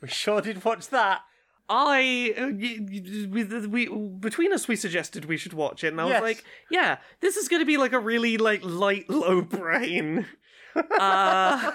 we 0.00 0.06
sure 0.08 0.40
did 0.40 0.64
watch 0.64 0.88
that." 0.90 1.22
I 1.72 2.34
uh, 2.36 2.48
we, 2.48 3.66
we 3.66 3.88
between 4.18 4.52
us 4.52 4.68
we 4.68 4.76
suggested 4.76 5.24
we 5.24 5.38
should 5.38 5.54
watch 5.54 5.82
it, 5.82 5.88
and 5.88 6.00
I 6.00 6.04
was 6.04 6.20
like, 6.20 6.44
yeah, 6.70 6.98
this 7.20 7.38
is 7.38 7.48
going 7.48 7.62
to 7.62 7.66
be 7.66 7.78
like 7.78 7.94
a 7.94 7.98
really 7.98 8.36
like 8.36 8.60
light, 8.62 9.08
low 9.10 9.40
brain, 9.40 10.26
uh, 11.00 11.72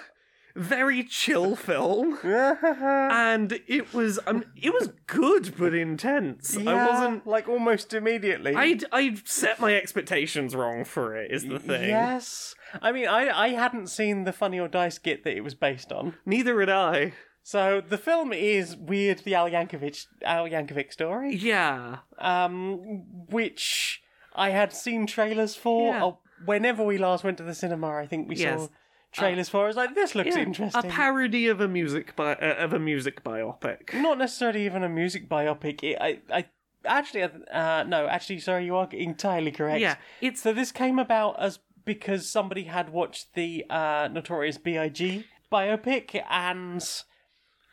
very 0.55 1.03
chill 1.03 1.55
film, 1.55 2.19
and 2.23 3.59
it 3.67 3.91
was 3.91 4.19
um, 4.27 4.45
it 4.55 4.71
was 4.71 4.89
good 5.07 5.55
but 5.57 5.73
intense. 5.73 6.55
I 6.55 6.87
wasn't. 6.87 7.25
like 7.25 7.49
almost 7.49 7.91
immediately. 7.95 8.53
I'd 8.53 8.83
I'd 8.91 9.27
set 9.27 9.59
my 9.59 9.73
expectations 9.73 10.53
wrong 10.55 10.85
for 10.85 11.15
it. 11.15 11.31
Is 11.31 11.43
the 11.43 11.59
thing. 11.59 11.89
Yes. 11.89 12.53
I 12.83 12.91
mean, 12.91 13.07
I 13.07 13.29
I 13.29 13.49
hadn't 13.49 13.87
seen 13.87 14.25
the 14.25 14.33
Funny 14.33 14.59
or 14.59 14.67
Die 14.67 14.89
skit 14.89 15.23
that 15.23 15.35
it 15.35 15.41
was 15.41 15.55
based 15.55 15.91
on. 15.91 16.13
Neither 16.23 16.59
had 16.59 16.69
I. 16.69 17.13
So 17.47 17.79
the 17.79 17.97
film 17.97 18.33
is 18.33 18.75
weird, 18.75 19.19
the 19.19 19.33
Al 19.35 19.49
Yankovic 19.49 20.05
Al 20.25 20.49
Yankovic 20.49 20.91
story, 20.91 21.33
Yeah. 21.33 21.99
um, 22.17 23.05
which 23.29 24.01
I 24.35 24.49
had 24.49 24.73
seen 24.73 25.07
trailers 25.07 25.55
for. 25.55 25.93
Yeah. 25.93 26.03
Oh, 26.03 26.19
whenever 26.43 26.83
we 26.83 26.97
last 26.97 27.23
went 27.23 27.37
to 27.37 27.43
the 27.43 27.55
cinema, 27.55 27.87
I 27.95 28.05
think 28.05 28.27
we 28.27 28.35
Yes. 28.35 28.59
saw 28.63 28.67
trailers 29.13 29.47
for. 29.47 29.61
it. 29.61 29.63
I 29.63 29.67
was 29.67 29.77
like, 29.77 29.95
this 29.95 30.13
looks 30.13 30.35
Yeah, 30.35 30.41
interesting. 30.43 30.91
A 30.91 30.93
parody 30.93 31.47
of 31.47 31.61
a 31.61 31.69
music 31.69 32.17
bi- 32.17 32.33
uh, 32.33 32.65
of 32.65 32.73
a 32.73 32.79
music 32.79 33.23
biopic. 33.23 33.93
Not 33.93 34.17
necessarily 34.17 34.65
even 34.65 34.83
a 34.83 34.89
music 34.89 35.29
biopic. 35.29 35.81
It, 35.83 35.97
I, 36.01 36.19
I 36.29 36.45
actually, 36.83 37.23
uh, 37.23 37.83
no, 37.83 38.07
actually, 38.07 38.39
sorry, 38.39 38.65
you 38.65 38.75
are 38.75 38.89
entirely 38.91 39.51
correct. 39.51 39.79
Yeah, 39.79 39.95
it's 40.19 40.41
So 40.41 40.51
this 40.51 40.73
came 40.73 40.99
about 40.99 41.39
as 41.41 41.59
because 41.85 42.29
somebody 42.29 42.65
had 42.65 42.89
watched 42.89 43.35
the 43.35 43.63
uh, 43.69 44.09
Notorious 44.11 44.57
B.I.G. 44.57 45.23
biopic, 45.49 46.21
and 46.29 46.83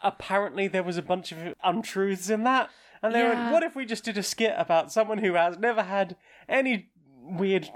apparently 0.05 0.69
there 0.69 0.83
was 0.85 0.97
a 0.97 1.03
bunch 1.03 1.33
of 1.33 1.55
untruths 1.65 2.31
in 2.31 2.45
that. 2.45 2.71
And 3.03 3.15
they 3.15 3.21
Yeah. 3.21 3.35
went, 3.35 3.53
"What 3.53 3.63
if 3.63 3.75
we 3.75 3.85
just 3.85 4.05
did 4.05 4.17
a 4.17 4.23
skit 4.23 4.55
about 4.57 4.93
someone 4.93 5.19
who 5.19 5.35
has 5.35 5.59
never 5.59 5.83
had 5.83 6.17
any 6.49 6.91
weird 7.23 7.69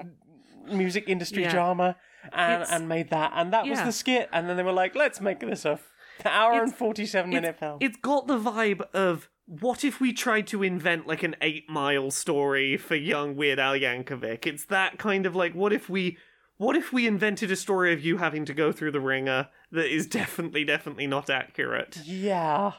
music 0.66 1.04
industry 1.08 1.42
Yeah. 1.42 1.50
drama, 1.50 1.96
and 2.32 2.62
It's- 2.62 2.72
and 2.72 2.88
made 2.88 3.10
that?" 3.10 3.32
And 3.34 3.52
that 3.52 3.66
was 3.66 3.82
the 3.82 3.92
skit. 3.92 4.28
And 4.32 4.48
then 4.48 4.56
they 4.56 4.62
were 4.62 4.72
like, 4.72 4.94
"Let's 4.94 5.20
make 5.20 5.40
this 5.40 5.64
a 5.64 5.78
hour 6.24 6.62
and 6.62 6.74
forty-seven 6.74 7.30
minute 7.30 7.50
it's, 7.50 7.58
film." 7.60 7.78
it's 7.80 7.96
got 7.96 8.26
the 8.26 8.38
vibe 8.38 8.82
of 8.94 9.28
what 9.46 9.84
if 9.84 10.00
we 10.00 10.12
tried 10.12 10.46
to 10.48 10.62
invent 10.62 11.06
like 11.06 11.22
an 11.22 11.34
eight 11.40 11.68
mile 11.70 12.10
story 12.10 12.76
for 12.76 12.94
young 12.96 13.34
Weird 13.36 13.58
Al 13.58 13.74
Yankovic? 13.74 14.46
It's 14.46 14.64
that 14.66 14.98
kind 14.98 15.24
of 15.26 15.34
like 15.34 15.54
what 15.54 15.72
if 15.72 15.88
we 15.88 16.18
what 16.58 16.74
if 16.74 16.92
we 16.92 17.06
invented 17.06 17.50
a 17.52 17.56
story 17.56 17.92
of 17.92 18.00
you 18.04 18.16
having 18.16 18.44
to 18.44 18.52
go 18.52 18.72
through 18.72 18.90
the 18.90 19.00
wringer 19.00 19.48
that 19.72 19.86
is 19.92 20.06
definitely 20.06 20.64
definitely 20.64 21.06
not 21.06 21.30
accurate? 21.30 21.98
Yeah. 22.04 22.72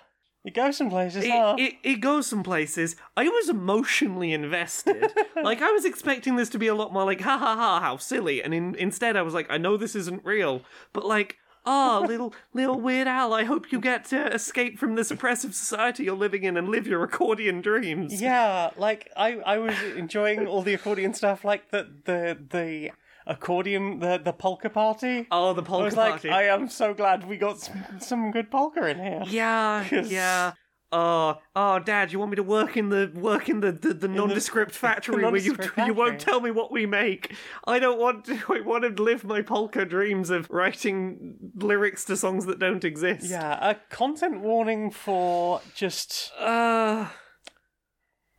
It 0.45 0.53
goes 0.53 0.77
some 0.77 0.89
places, 0.89 1.25
It, 1.25 1.31
huh? 1.31 1.55
it, 1.57 1.73
it 1.83 1.95
goes 1.95 2.25
some 2.25 2.43
places. 2.43 2.95
I 3.17 3.27
was 3.27 3.49
emotionally 3.49 4.31
invested. 4.31 5.11
like 5.43 5.61
I 5.61 5.69
was 5.71 5.83
expecting 5.83 6.37
this 6.37 6.47
to 6.49 6.57
be 6.57 6.67
a 6.67 6.73
lot 6.75 6.93
more 6.93 7.03
like 7.03 7.19
ha 7.21 7.37
ha 7.37 7.55
ha 7.57 7.79
how 7.81 7.97
silly, 7.97 8.41
and 8.41 8.53
in, 8.53 8.73
instead 8.75 9.17
I 9.17 9.21
was 9.21 9.33
like 9.33 9.47
I 9.49 9.57
know 9.57 9.75
this 9.75 9.95
isn't 9.95 10.23
real, 10.23 10.61
but 10.93 11.05
like 11.05 11.35
ah 11.65 11.99
little 12.07 12.33
little 12.53 12.79
Weird 12.79 13.05
Al, 13.07 13.33
I 13.33 13.43
hope 13.43 13.69
you 13.73 13.81
get 13.81 14.05
to 14.05 14.33
escape 14.33 14.79
from 14.79 14.95
this 14.95 15.11
oppressive 15.11 15.53
society 15.53 16.05
you're 16.05 16.15
living 16.15 16.45
in 16.45 16.55
and 16.55 16.69
live 16.69 16.87
your 16.87 17.03
accordion 17.03 17.59
dreams. 17.59 18.21
yeah, 18.21 18.69
like 18.77 19.09
I, 19.17 19.39
I 19.39 19.57
was 19.57 19.75
enjoying 19.97 20.47
all 20.47 20.61
the 20.61 20.73
accordion 20.73 21.13
stuff, 21.13 21.43
like 21.43 21.69
the 21.71 21.85
the 22.05 22.37
the 22.49 22.91
accordion, 23.29 23.99
the 23.99 24.17
the 24.17 24.33
polka 24.33 24.69
party. 24.69 25.27
Oh, 25.31 25.53
the 25.53 25.63
polka 25.63 25.81
I 25.83 25.85
was 25.85 25.95
like, 25.95 26.11
party. 26.11 26.29
I 26.29 26.43
am 26.43 26.67
so 26.69 26.93
glad 26.93 27.27
we 27.27 27.37
got 27.37 27.59
some, 27.59 27.83
some 27.99 28.31
good 28.31 28.51
polka 28.51 28.85
in 28.87 28.97
here. 28.99 29.23
Yeah, 29.27 29.85
Yes. 29.91 30.11
yeah. 30.11 30.51
Oh, 30.91 31.37
oh, 31.55 31.77
Dad, 31.77 32.11
you 32.11 32.17
want 32.17 32.31
me 32.31 32.35
to 32.37 32.41
work 32.43 32.75
in 32.75 32.89
the 32.89 33.11
work 33.13 33.47
in 33.47 33.59
the, 33.59 33.71
the, 33.71 33.93
the 33.93 34.07
nondescript 34.07 34.71
factory 34.85 35.23
where 35.23 35.35
you 35.37 35.51
nondescript 35.51 35.87
you 35.87 35.93
won't 35.93 36.19
tell 36.19 36.41
me 36.41 36.49
what 36.49 36.71
we 36.71 36.87
make? 36.87 37.35
I 37.67 37.77
don't 37.77 37.99
want 37.99 38.25
to. 38.25 38.39
I 38.49 38.61
want 38.61 38.83
to 38.97 39.03
live 39.03 39.23
my 39.23 39.43
polka 39.43 39.85
dreams 39.85 40.31
of 40.31 40.49
writing 40.49 41.35
lyrics 41.55 42.05
to 42.05 42.17
songs 42.17 42.47
that 42.47 42.57
don't 42.57 42.83
exist. 42.83 43.29
Yeah, 43.29 43.69
a 43.69 43.75
content 43.91 44.41
warning 44.41 44.89
for 44.89 45.61
just 45.75 46.31
Uh, 46.39 47.07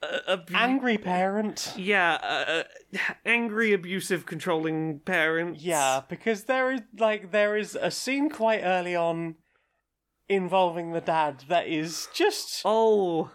a, 0.03 0.41
angry 0.55 0.97
parent. 0.99 1.73
yeah, 1.77 2.15
uh, 2.23 2.63
uh, 2.97 2.99
angry, 3.27 3.73
abusive, 3.73 4.25
controlling 4.27 5.01
parents. 5.01 5.63
Yeah, 5.63 6.03
because 6.09 6.45
there 6.45 6.73
is 6.73 6.81
like 6.99 7.33
there 7.33 7.57
is 7.57 7.77
a 7.81 7.91
scene 7.91 8.31
quite 8.31 8.63
early 8.63 8.97
on 8.97 9.37
involving 10.29 10.93
the 10.93 11.01
dad 11.01 11.45
that 11.49 11.67
is 11.67 12.09
just 12.15 12.63
Oh, 12.65 13.31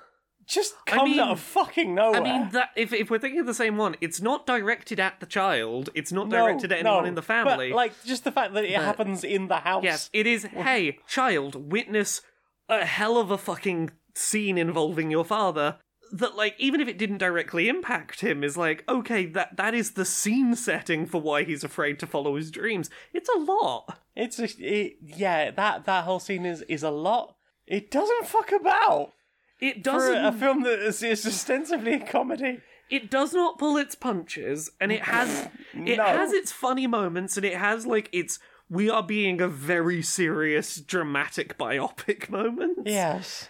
just 0.47 0.73
comes 0.85 1.11
mean- 1.11 1.19
out 1.19 1.31
of 1.31 1.39
fucking 1.39 1.93
nowhere. 1.95 2.21
I 2.21 2.23
mean 2.23 2.49
that 2.51 2.69
if 2.75 2.93
if 2.93 3.09
we're 3.09 3.19
thinking 3.19 3.39
of 3.41 3.45
the 3.47 3.53
same 3.53 3.77
one, 3.77 3.95
it's 4.01 4.21
not 4.21 4.45
directed 4.45 4.99
at 4.99 5.19
the 5.19 5.25
child. 5.25 5.89
It's 5.93 6.11
not 6.11 6.29
No, 6.29 6.37
directed 6.45 6.71
at 6.71 6.79
anyone 6.79 7.03
no, 7.03 7.07
in 7.09 7.15
the 7.15 7.21
family. 7.21 7.69
But, 7.69 7.75
like 7.75 8.03
just 8.05 8.23
the 8.23 8.31
fact 8.31 8.53
that 8.53 8.63
it 8.63 8.75
But- 8.75 8.85
happens 8.85 9.23
in 9.23 9.47
the 9.47 9.57
house. 9.57 9.83
Yes, 9.83 10.09
it 10.13 10.25
is. 10.27 10.45
Hey, 10.45 10.99
child, 11.07 11.71
witness 11.71 12.21
a 12.69 12.85
hell 12.85 13.17
of 13.17 13.29
a 13.29 13.37
fucking 13.37 13.91
scene 14.15 14.57
involving 14.57 15.11
your 15.11 15.25
father. 15.25 15.77
That 16.11 16.35
like, 16.35 16.55
even 16.59 16.81
if 16.81 16.87
it 16.87 16.97
didn't 16.97 17.17
directly 17.17 17.67
impact 17.67 18.21
him, 18.21 18.43
is 18.43 18.55
like, 18.57 18.83
okay, 18.87 19.25
that 19.27 19.57
that 19.57 19.73
is 19.73 19.91
the 19.91 20.05
scene 20.05 20.55
setting 20.55 21.05
for 21.05 21.19
why 21.21 21.43
he's 21.43 21.63
afraid 21.63 21.99
to 21.99 22.07
follow 22.07 22.35
his 22.35 22.51
dreams. 22.51 22.89
It's 23.13 23.29
a 23.29 23.39
lot. 23.39 23.99
It's 24.15 24.39
a, 24.39 24.45
it, 24.59 24.97
yeah, 25.01 25.51
that 25.51 25.85
that 25.85 26.03
whole 26.05 26.19
scene 26.19 26.45
is 26.45 26.61
is 26.63 26.83
a 26.83 26.91
lot. 26.91 27.35
It 27.67 27.89
doesn't 27.91 28.27
fuck 28.27 28.51
about 28.51 29.11
It 29.59 29.83
doesn't. 29.83 30.23
a, 30.23 30.27
a 30.27 30.31
film 30.31 30.61
that 30.63 30.79
is, 30.79 31.01
is 31.01 31.25
ostensibly 31.25 31.93
a 31.93 31.99
comedy. 32.05 32.59
it 32.91 33.09
does 33.09 33.33
not 33.33 33.57
pull 33.57 33.75
its 33.77 33.95
punches, 33.95 34.69
and 34.79 34.91
it 34.91 35.01
has 35.01 35.49
it 35.73 35.97
No. 35.97 36.03
has 36.05 36.31
its 36.31 36.51
funny 36.51 36.87
moments, 36.87 37.35
and 37.37 37.45
it 37.45 37.57
has 37.57 37.85
like 37.87 38.09
its 38.13 38.39
we 38.69 38.89
are 38.89 39.03
being 39.03 39.41
a 39.41 39.47
very 39.47 40.01
serious, 40.01 40.77
dramatic 40.81 41.57
biopic 41.57 42.29
moments. 42.29 42.81
Yes. 42.85 43.49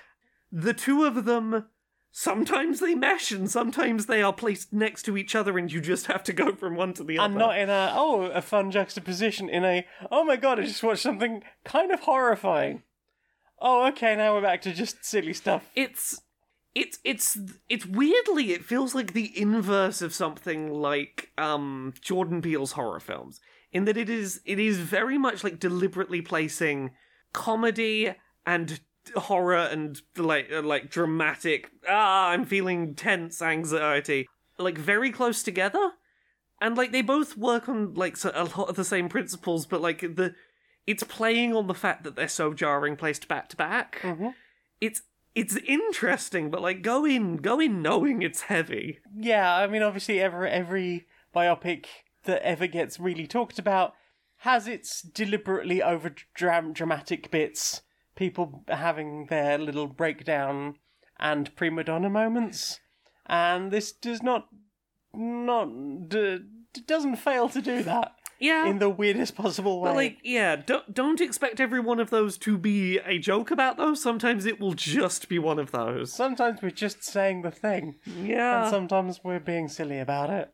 the 0.52 0.74
two 0.74 1.04
of 1.06 1.26
them 1.26 1.66
sometimes 2.18 2.80
they 2.80 2.96
mesh 2.96 3.34
and 3.34 3.52
sometimes 3.52 4.06
they 4.06 4.22
are 4.22 4.32
placed 4.32 4.72
next 4.72 5.04
to 5.04 5.18
each 5.18 5.36
other 5.36 5.58
and 5.58 5.70
you 5.70 5.82
just 5.82 6.06
have 6.06 6.24
to 6.24 6.32
go 6.32 6.56
from 6.56 6.74
one 6.74 6.94
to 6.94 7.04
the 7.04 7.20
other 7.20 7.26
And 7.26 7.36
not 7.36 7.58
in 7.60 7.70
a 7.70 7.92
oh 7.94 8.22
a 8.28 8.42
fun 8.42 8.72
juxtaposition 8.72 9.50
in 9.50 9.66
a 9.66 9.86
oh 10.10 10.24
my 10.24 10.38
god 10.38 10.58
I 10.58 10.64
just 10.64 10.82
watched 10.82 11.04
something 11.04 11.44
kind 11.66 11.92
of 11.92 12.00
horrifying. 12.00 12.84
Oh 13.60 13.86
okay 13.88 14.16
now 14.16 14.34
we're 14.34 14.42
back 14.42 14.62
to 14.62 14.74
just 14.74 15.04
silly 15.04 15.34
stuff. 15.34 15.70
it's 15.76 16.22
it's 16.74 17.00
it's 17.04 17.38
it's 17.68 17.86
weirdly 17.86 18.54
it 18.54 18.64
feels 18.64 18.96
like 18.96 19.12
the 19.12 19.38
inverse 19.38 20.02
of 20.02 20.14
something 20.14 20.72
like 20.72 21.32
um 21.38 21.94
Jordan 22.00 22.42
Peele's 22.42 22.72
horror 22.72 23.02
films 23.02 23.42
in 23.74 23.84
that 23.86 23.98
it 23.98 24.10
is 24.10 24.40
it 24.46 24.58
is 24.58 24.78
very 24.78 25.18
much 25.18 25.44
like 25.44 25.60
deliberately 25.60 26.22
placing 26.22 26.92
comedy 27.34 28.16
and 28.46 28.80
horror 29.16 29.56
and 29.58 30.02
like 30.18 30.50
uh, 30.52 30.62
like 30.62 30.90
dramatic 30.90 31.70
ah 31.88 32.30
I'm 32.30 32.46
feeling 32.46 32.96
tense 32.96 33.42
anxiety 33.42 34.28
like 34.58 34.78
very 34.78 35.12
close 35.12 35.44
together. 35.44 35.92
And 36.62 36.78
like 36.78 36.92
they 36.92 37.02
both 37.02 37.36
work 37.38 37.68
on 37.68 37.94
like 37.96 38.16
so- 38.18 38.32
a 38.34 38.46
lot 38.46 38.70
of 38.70 38.76
the 38.76 38.86
same 38.86 39.10
principles 39.10 39.66
but 39.66 39.82
like 39.82 40.00
the 40.02 40.34
it's 40.88 41.04
playing 41.04 41.56
on 41.56 41.68
the 41.68 41.74
fact 41.74 42.04
that 42.04 42.16
they're 42.16 42.28
so 42.28 42.54
jarring 42.54 42.96
placed 42.96 43.28
back 43.28 43.50
to 43.50 43.56
back. 43.58 44.00
Mhm. 44.02 44.34
it's 44.80 45.02
it's 45.34 45.58
interesting 45.68 46.50
but 46.50 46.62
like 46.62 46.82
go 46.82 47.06
in 47.06 47.38
go 47.38 47.60
in 47.60 47.82
knowing 47.82 48.22
it's 48.22 48.42
heavy. 48.44 49.00
Yeah, 49.16 49.54
I 49.56 49.68
mean 49.68 49.82
obviously 49.84 50.20
every 50.22 50.50
every 50.50 51.06
biopic 51.36 51.86
that 52.24 52.42
ever 52.42 52.66
gets 52.68 53.00
really 53.00 53.28
talked 53.28 53.60
about 53.60 53.94
has 54.40 54.68
its 54.68 55.02
deliberately 55.02 55.82
over 55.84 56.14
dramatic 56.36 57.30
bits, 57.32 57.82
people 58.16 58.64
having 58.68 59.28
their 59.28 59.58
little 59.58 59.88
breakdown 59.88 60.76
and 61.20 61.56
prima 61.56 61.84
donna 61.84 62.10
moments, 62.10 62.80
and 63.26 63.72
this 63.72 63.92
does 63.92 64.22
not 64.22 64.48
not 65.14 66.10
d- 66.10 66.40
doesn't 66.86 67.16
fail 67.16 67.48
to 67.48 67.62
do 67.62 67.82
that 67.84 68.14
yeah 68.38 68.68
in 68.68 68.80
the 68.80 68.90
weirdest 68.90 69.34
possible 69.34 69.80
way. 69.80 69.90
but 69.90 69.96
like 69.96 70.18
yeah 70.24 70.58
don't 70.58 70.94
don't 70.94 71.22
expect 71.22 71.62
every 71.62 71.80
one 71.80 72.02
of 72.02 72.10
those 72.10 72.38
to 72.38 72.58
be 72.58 72.98
a 73.06 73.18
joke 73.18 73.50
about 73.50 73.78
those 73.78 74.02
sometimes 74.02 74.46
it 74.46 74.60
will 74.60 74.74
just 74.74 75.30
be 75.30 75.40
one 75.40 75.58
of 75.58 75.72
those 75.72 76.12
sometimes 76.12 76.62
we're 76.62 76.70
just 76.70 77.02
saying 77.02 77.44
the 77.44 77.52
thing. 77.52 77.96
yeah 78.06 78.64
and 78.64 78.70
sometimes 78.70 79.22
we're 79.24 79.40
being 79.40 79.68
silly 79.68 80.00
about 80.00 80.30
it. 80.30 80.52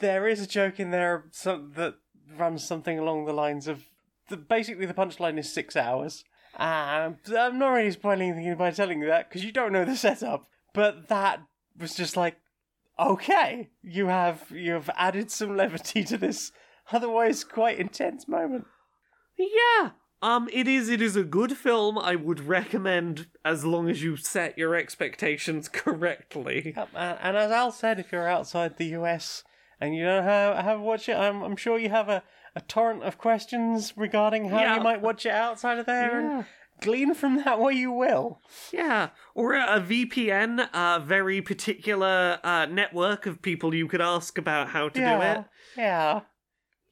There 0.00 0.26
is 0.26 0.40
a 0.40 0.46
joke 0.46 0.80
in 0.80 0.90
there 0.90 1.24
that 1.44 1.94
runs 2.36 2.64
something 2.66 2.98
along 2.98 3.26
the 3.26 3.32
lines 3.32 3.68
of 3.68 3.84
the, 4.28 4.36
basically 4.36 4.86
the 4.86 4.94
punchline 4.94 5.38
is 5.38 5.52
six 5.52 5.76
hours. 5.76 6.24
Um, 6.56 7.16
I'm 7.36 7.58
not 7.58 7.70
really 7.70 7.90
spoiling 7.90 8.30
anything 8.30 8.54
by 8.56 8.70
telling 8.70 9.00
you 9.00 9.06
that 9.08 9.28
because 9.28 9.44
you 9.44 9.52
don't 9.52 9.72
know 9.72 9.84
the 9.84 9.96
setup. 9.96 10.46
But 10.72 11.08
that 11.08 11.40
was 11.78 11.94
just 11.94 12.16
like, 12.16 12.36
okay, 12.98 13.70
you 13.82 14.06
have 14.06 14.50
you 14.50 14.72
have 14.72 14.90
added 14.96 15.30
some 15.30 15.56
levity 15.56 16.04
to 16.04 16.18
this 16.18 16.52
otherwise 16.92 17.44
quite 17.44 17.78
intense 17.78 18.28
moment. 18.28 18.66
Yeah. 19.36 19.90
Um, 20.22 20.48
it 20.52 20.66
is. 20.66 20.88
It 20.88 21.02
is 21.02 21.16
a 21.16 21.22
good 21.24 21.52
film. 21.52 21.98
I 21.98 22.14
would 22.14 22.40
recommend 22.40 23.26
as 23.44 23.64
long 23.64 23.90
as 23.90 24.02
you 24.02 24.16
set 24.16 24.56
your 24.56 24.74
expectations 24.74 25.68
correctly. 25.72 26.72
Yep, 26.74 26.88
and, 26.94 27.18
and 27.20 27.36
as 27.36 27.50
Al 27.50 27.72
said, 27.72 27.98
if 27.98 28.10
you're 28.10 28.28
outside 28.28 28.78
the 28.78 28.86
US 28.96 29.44
and 29.80 29.94
you 29.94 30.04
don't 30.04 30.24
have, 30.24 30.64
have 30.64 30.80
watch 30.80 31.08
it, 31.08 31.16
I'm, 31.16 31.42
I'm 31.42 31.56
sure 31.56 31.78
you 31.78 31.90
have 31.90 32.08
a, 32.08 32.22
a 32.56 32.60
torrent 32.60 33.02
of 33.02 33.18
questions 33.18 33.92
regarding 33.96 34.48
how 34.48 34.60
Yeah. 34.60 34.76
you 34.76 34.82
might 34.82 35.00
watch 35.02 35.26
it 35.26 35.32
outside 35.32 35.78
of 35.78 35.86
there, 35.86 36.18
and 36.18 36.44
glean 36.80 37.14
from 37.14 37.36
that 37.44 37.58
what 37.58 37.74
you 37.74 37.90
will. 37.92 38.40
Yeah, 38.72 39.08
or 39.34 39.54
a, 39.54 39.76
a 39.76 39.80
VPN, 39.80 40.68
a 40.72 41.00
very 41.00 41.40
particular 41.42 42.38
uh, 42.44 42.66
network 42.66 43.26
of 43.26 43.42
people 43.42 43.74
you 43.74 43.88
could 43.88 44.00
ask 44.00 44.38
about 44.38 44.68
how 44.68 44.88
to 44.88 45.00
do 45.00 45.06
it. 45.06 45.44
yeah. 45.76 46.20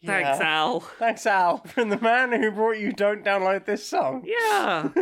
Thanks, 0.05 0.41
Yeah. 0.41 0.49
Al. 0.59 0.81
Thanks, 0.81 1.27
Al, 1.27 1.59
from 1.59 1.89
the 1.91 1.99
man 2.01 2.33
who 2.33 2.51
brought 2.51 2.79
you 2.79 2.91
"Don't 2.93 3.25
download 3.25 3.67
this 3.67 3.87
song." 3.87 4.25
Yeah, 4.27 4.89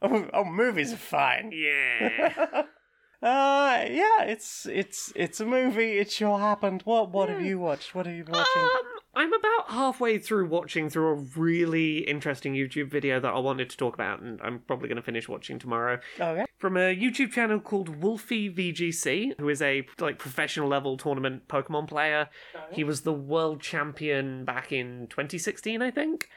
Oh, 0.00 0.28
oh 0.32 0.44
movies 0.44 0.92
are 0.92 0.96
fine. 0.96 1.50
yeah. 1.52 2.62
Uh, 3.20 3.84
yeah, 3.90 4.22
it's 4.22 4.66
it's 4.66 5.12
it's 5.16 5.40
a 5.40 5.46
movie. 5.46 5.98
It 5.98 6.10
sure 6.10 6.38
happened. 6.38 6.82
What 6.84 7.10
what 7.10 7.28
have 7.28 7.42
you 7.42 7.58
watched? 7.58 7.94
What 7.94 8.06
are 8.06 8.14
you 8.14 8.24
watching? 8.28 8.62
Um, 8.62 8.70
I'm 9.14 9.32
about 9.32 9.70
halfway 9.70 10.18
through 10.18 10.46
watching 10.46 10.88
through 10.88 11.08
a 11.08 11.14
really 11.36 11.98
interesting 11.98 12.54
YouTube 12.54 12.88
video 12.88 13.18
that 13.18 13.34
I 13.34 13.38
wanted 13.40 13.68
to 13.70 13.76
talk 13.76 13.94
about, 13.94 14.20
and 14.20 14.40
I'm 14.40 14.60
probably 14.60 14.86
going 14.86 14.96
to 14.96 15.02
finish 15.02 15.28
watching 15.28 15.58
tomorrow. 15.58 15.98
okay. 16.20 16.44
From 16.58 16.76
a 16.76 16.94
YouTube 16.94 17.32
channel 17.32 17.58
called 17.58 18.00
Wolfey 18.00 18.48
VGC, 18.48 19.32
who 19.40 19.48
is 19.48 19.60
a 19.60 19.84
like 19.98 20.18
professional 20.20 20.68
level 20.68 20.96
tournament 20.96 21.48
Pokemon 21.48 21.88
player. 21.88 22.28
He 22.70 22.84
was 22.84 23.00
the 23.00 23.12
world 23.12 23.60
champion 23.60 24.44
back 24.44 24.70
in 24.70 25.08
2016, 25.10 25.82
I 25.82 25.90
think. 25.90 26.28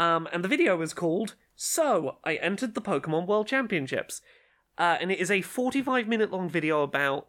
Um, 0.00 0.26
and 0.32 0.42
the 0.42 0.48
video 0.48 0.76
was 0.76 0.92
called 0.94 1.36
"So 1.54 2.16
I 2.24 2.34
Entered 2.34 2.74
the 2.74 2.82
Pokemon 2.82 3.28
World 3.28 3.46
Championships," 3.46 4.20
uh, 4.78 4.96
and 5.00 5.10
it 5.12 5.18
is 5.18 5.30
a 5.30 5.42
45 5.42 6.08
minute 6.08 6.32
long 6.32 6.48
video 6.48 6.82
about 6.82 7.28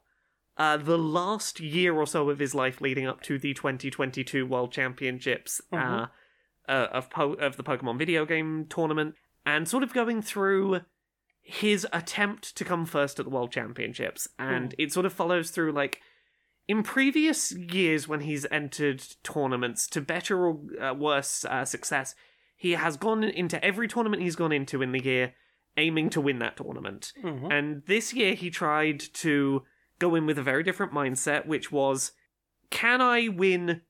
uh, 0.58 0.78
the 0.78 0.98
last 0.98 1.60
year 1.60 1.93
or 1.93 2.08
so 2.08 2.30
of 2.30 2.39
his 2.39 2.56
life 2.56 2.80
leading 2.82 3.08
up 3.08 3.22
to 3.24 3.38
the 3.38 3.54
2022 3.54 4.46
World 4.46 4.72
Championships 4.72 5.62
uh, 5.72 6.08
uh, 6.68 6.88
of 6.91 7.10
po- 7.10 7.34
of 7.34 7.58
the 7.58 7.64
Pokemon 7.64 7.98
video 7.98 8.26
game 8.26 8.66
tournament, 8.70 9.16
and 9.46 9.68
sort 9.68 9.84
of 9.84 9.93
going 9.93 10.22
through 10.22 10.82
his 11.41 11.86
attempt 11.93 12.56
to 12.56 12.66
come 12.66 12.86
first 12.86 13.20
at 13.20 13.26
the 13.26 13.32
World 13.32 13.52
Championships, 13.52 14.28
and 14.39 14.74
it 14.78 14.93
sort 14.93 15.06
of 15.06 15.14
follows 15.14 15.52
through 15.52 15.74
like 15.74 16.02
in 16.68 16.82
previous 16.84 17.52
years 17.52 18.08
when 18.08 18.22
he's 18.22 18.46
entered 18.50 19.04
tournaments 19.24 19.88
to 19.88 20.02
better 20.02 20.48
or 20.48 20.60
uh, 20.82 20.93
worse 20.93 21.46
uh, 21.46 21.66
success, 21.66 22.16
he 22.56 22.72
has 22.72 22.98
gone 22.98 23.24
into 23.24 23.64
every 23.64 23.88
tournament 23.88 24.24
he's 24.24 24.36
gone 24.36 24.52
into 24.52 24.82
in 24.82 24.91
the 24.91 25.04
year 25.04 25.34
aiming 25.78 26.09
to 26.11 26.21
win 26.21 26.39
that 26.39 26.57
tournament. 26.57 27.11
Mhm. 27.21 27.51
And 27.51 27.84
this 27.86 28.13
year 28.13 28.34
he 28.34 28.49
tried 28.49 28.99
to 28.99 29.63
go 29.99 30.15
in 30.15 30.26
with 30.26 30.38
a 30.38 30.43
very 30.43 30.63
different 30.63 30.93
mindset, 30.93 31.45
which 31.45 31.71
was 31.71 32.11
can 32.71 33.01
I 33.01 33.28
win 33.28 33.82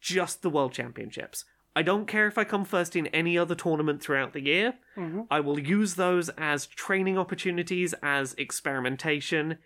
just 0.00 0.42
the 0.42 0.50
World 0.50 0.72
Championships? 0.72 1.44
I 1.74 1.82
don't 1.82 2.06
care 2.06 2.26
if 2.26 2.36
I 2.36 2.44
come 2.44 2.64
first 2.64 2.96
in 2.96 3.06
any 3.08 3.38
other 3.38 3.54
tournament 3.54 4.02
throughout 4.02 4.32
the 4.32 4.40
year. 4.42 4.78
Mhm. 4.96 5.26
I 5.30 5.40
will 5.40 5.58
use 5.58 5.94
those 5.94 6.28
as 6.30 6.66
training 6.66 7.16
opportunities, 7.16 7.94
as 8.02 8.34
experimentation, 8.34 9.58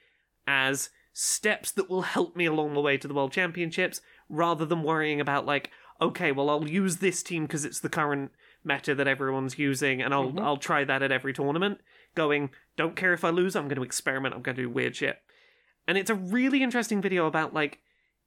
as 0.47 0.91
steps 1.13 1.71
that 1.73 1.89
will 1.91 2.03
help 2.03 2.37
me 2.37 2.47
along 2.47 2.75
the 2.75 2.81
way 2.81 2.97
to 2.97 3.09
the 3.09 3.15
World 3.15 3.33
Championships, 3.33 4.01
rather 4.29 4.65
than 4.65 4.83
worrying 4.83 5.21
about, 5.21 5.45
like, 5.47 5.71
okay, 6.01 6.33
well, 6.33 6.51
I'll 6.51 6.69
use 6.69 6.99
this 6.99 7.23
team 7.23 7.45
because 7.47 7.65
it's 7.65 7.81
the 7.81 7.89
current 7.89 8.33
meta 8.65 8.95
that 8.95 9.09
everyone's 9.09 9.59
using, 9.59 10.01
and 10.03 10.13
I'll, 10.15 10.39
I'll 10.41 10.57
try 10.57 10.85
that 10.85 11.03
at 11.03 11.13
every 11.13 11.33
tournament. 11.33 11.79
Going, 12.15 12.51
don't 12.77 12.97
care 12.97 13.13
if 13.13 13.25
I 13.25 13.31
lose, 13.31 13.57
I'm 13.57 13.69
going 13.69 13.77
to 13.77 13.83
experiment, 13.83 14.35
I'm 14.35 14.43
going 14.43 14.57
to 14.57 14.63
do 14.63 14.71
weird 14.71 14.97
shit. 14.97 15.19
And 15.89 15.97
it's 15.99 16.11
a 16.11 16.15
really 16.15 16.63
interesting 16.63 17.01
video 17.03 17.27
about, 17.27 17.53
like, 17.55 17.79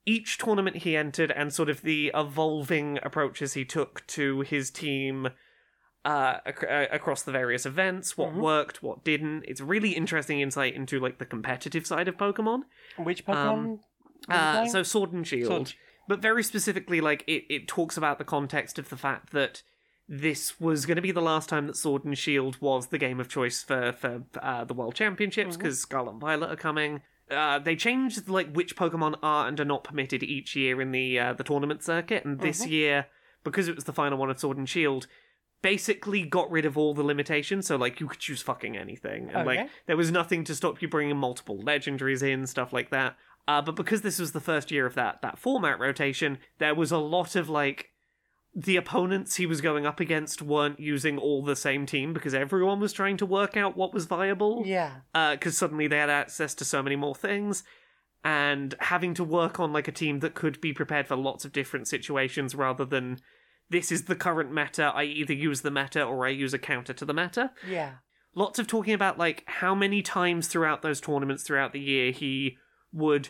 each 0.04 0.38
tournament 0.38 0.78
he 0.78 0.96
entered 0.96 1.30
and 1.32 1.52
sort 1.52 1.68
of 1.68 1.82
the 1.82 2.10
evolving 2.14 2.98
approaches 3.02 3.54
he 3.54 3.64
took 3.64 4.06
to 4.08 4.40
his 4.42 4.70
team 4.70 5.28
uh, 6.04 6.38
ac- 6.46 6.66
uh, 6.68 6.86
across 6.92 7.22
the 7.24 7.32
various 7.32 7.66
events, 7.66 8.16
what 8.16 8.32
Mhm. 8.32 8.36
worked, 8.36 8.80
what 8.80 9.02
didn't. 9.02 9.42
It's 9.48 9.60
really 9.60 9.90
interesting 9.90 10.40
insight 10.40 10.74
into 10.76 11.00
like 11.00 11.18
the 11.18 11.26
competitive 11.26 11.84
side 11.84 12.06
of 12.06 12.16
Pokemon. 12.16 12.60
Which 12.96 13.24
Pokemon? 13.26 13.48
Um, 13.48 13.80
Uh, 14.28 14.66
so 14.66 14.84
Sword 14.84 15.12
and 15.12 15.26
Shield, 15.26 15.48
Sword. 15.48 15.72
but 16.06 16.20
very 16.20 16.44
specifically, 16.44 17.00
like 17.00 17.24
it, 17.26 17.44
it 17.48 17.66
talks 17.66 17.96
about 17.96 18.18
the 18.18 18.24
context 18.24 18.78
of 18.78 18.88
the 18.88 18.96
fact 18.96 19.32
that 19.32 19.64
this 20.08 20.60
was 20.60 20.86
going 20.86 20.96
to 20.96 21.02
be 21.02 21.10
the 21.12 21.20
last 21.20 21.48
time 21.48 21.66
that 21.66 21.76
Sword 21.76 22.04
and 22.04 22.16
Shield 22.16 22.56
was 22.60 22.88
the 22.88 22.98
game 22.98 23.18
of 23.20 23.28
choice 23.28 23.62
for 23.62 23.92
for 23.92 24.22
uh, 24.40 24.64
the 24.64 24.74
World 24.74 24.94
Championships 24.94 25.56
because 25.56 25.80
Scarlet 25.80 26.12
and 26.12 26.20
Violet 26.20 26.50
are 26.50 26.56
coming. 26.56 27.02
Uh, 27.30 27.58
they 27.58 27.74
changed 27.74 28.28
like 28.28 28.52
which 28.54 28.76
Pokemon 28.76 29.16
are 29.22 29.48
and 29.48 29.58
are 29.58 29.64
not 29.64 29.82
permitted 29.82 30.22
each 30.22 30.54
year 30.54 30.80
in 30.80 30.92
the 30.92 31.18
uh, 31.18 31.32
the 31.32 31.42
tournament 31.44 31.82
circuit, 31.82 32.24
and 32.24 32.40
this 32.40 32.64
Mhm. 32.64 32.70
year, 32.70 33.06
because 33.42 33.66
it 33.66 33.74
was 33.74 33.84
the 33.84 33.92
final 33.92 34.16
one 34.18 34.30
of 34.30 34.38
Sword 34.38 34.58
and 34.58 34.68
Shield, 34.68 35.08
basically 35.62 36.22
got 36.24 36.48
rid 36.50 36.64
of 36.64 36.78
all 36.78 36.94
the 36.94 37.02
limitations. 37.02 37.66
So 37.66 37.74
like 37.76 37.98
you 37.98 38.06
could 38.06 38.20
choose 38.20 38.42
fucking 38.42 38.76
anything, 38.76 39.30
and 39.34 39.46
like 39.46 39.68
there 39.86 39.96
was 39.96 40.12
nothing 40.12 40.44
to 40.44 40.54
stop 40.54 40.80
you 40.80 40.88
bringing 40.88 41.16
multiple 41.16 41.58
legendaries 41.58 42.22
in, 42.22 42.46
stuff 42.46 42.72
like 42.72 42.90
that. 42.90 43.16
Uh, 43.48 43.62
but 43.62 43.76
because 43.76 44.02
this 44.02 44.18
was 44.18 44.32
the 44.32 44.40
first 44.40 44.70
year 44.70 44.86
of 44.86 44.94
that 44.94 45.20
that 45.22 45.38
format 45.38 45.80
rotation, 45.80 46.38
there 46.58 46.74
was 46.74 46.92
a 46.92 46.98
lot 46.98 47.34
of 47.34 47.48
like 47.48 47.90
the 48.58 48.76
opponents 48.76 49.36
he 49.36 49.44
was 49.44 49.60
going 49.60 49.84
up 49.84 50.00
against 50.00 50.40
weren't 50.40 50.80
using 50.80 51.18
all 51.18 51.42
the 51.44 51.54
same 51.54 51.84
team 51.84 52.14
because 52.14 52.32
everyone 52.32 52.80
was 52.80 52.90
trying 52.90 53.18
to 53.18 53.26
work 53.26 53.54
out 53.54 53.76
what 53.76 53.92
was 53.92 54.06
viable 54.06 54.62
yeah. 54.64 54.92
Uh, 55.14 55.32
because 55.32 55.58
suddenly 55.58 55.86
they 55.86 55.98
had 55.98 56.08
access 56.08 56.54
to 56.54 56.64
so 56.64 56.82
many 56.82 56.96
more 56.96 57.14
things 57.14 57.62
and 58.24 58.74
having 58.80 59.12
to 59.14 59.22
work 59.22 59.60
on 59.60 59.72
like 59.74 59.88
a 59.88 59.92
team 59.92 60.20
that 60.20 60.34
could 60.34 60.58
be 60.60 60.72
prepared 60.72 61.06
for 61.06 61.16
lots 61.16 61.44
of 61.44 61.52
different 61.52 61.86
situations 61.86 62.54
rather 62.54 62.84
than 62.86 63.18
this 63.68 63.92
is 63.92 64.04
the 64.04 64.16
current 64.16 64.50
meta 64.52 64.90
i 64.94 65.04
either 65.04 65.34
use 65.34 65.60
the 65.60 65.70
meta 65.70 66.02
or 66.02 66.26
i 66.26 66.30
use 66.30 66.54
a 66.54 66.58
counter 66.58 66.94
to 66.94 67.04
the 67.04 67.12
meta 67.14 67.50
Yeah. 67.68 67.96
lots 68.34 68.58
of 68.58 68.66
talking 68.66 68.94
about 68.94 69.18
like 69.18 69.44
how 69.46 69.74
many 69.74 70.00
times 70.00 70.48
throughout 70.48 70.80
those 70.80 71.00
tournaments 71.00 71.42
throughout 71.42 71.72
the 71.74 71.80
year 71.80 72.10
he 72.10 72.56
would 72.90 73.28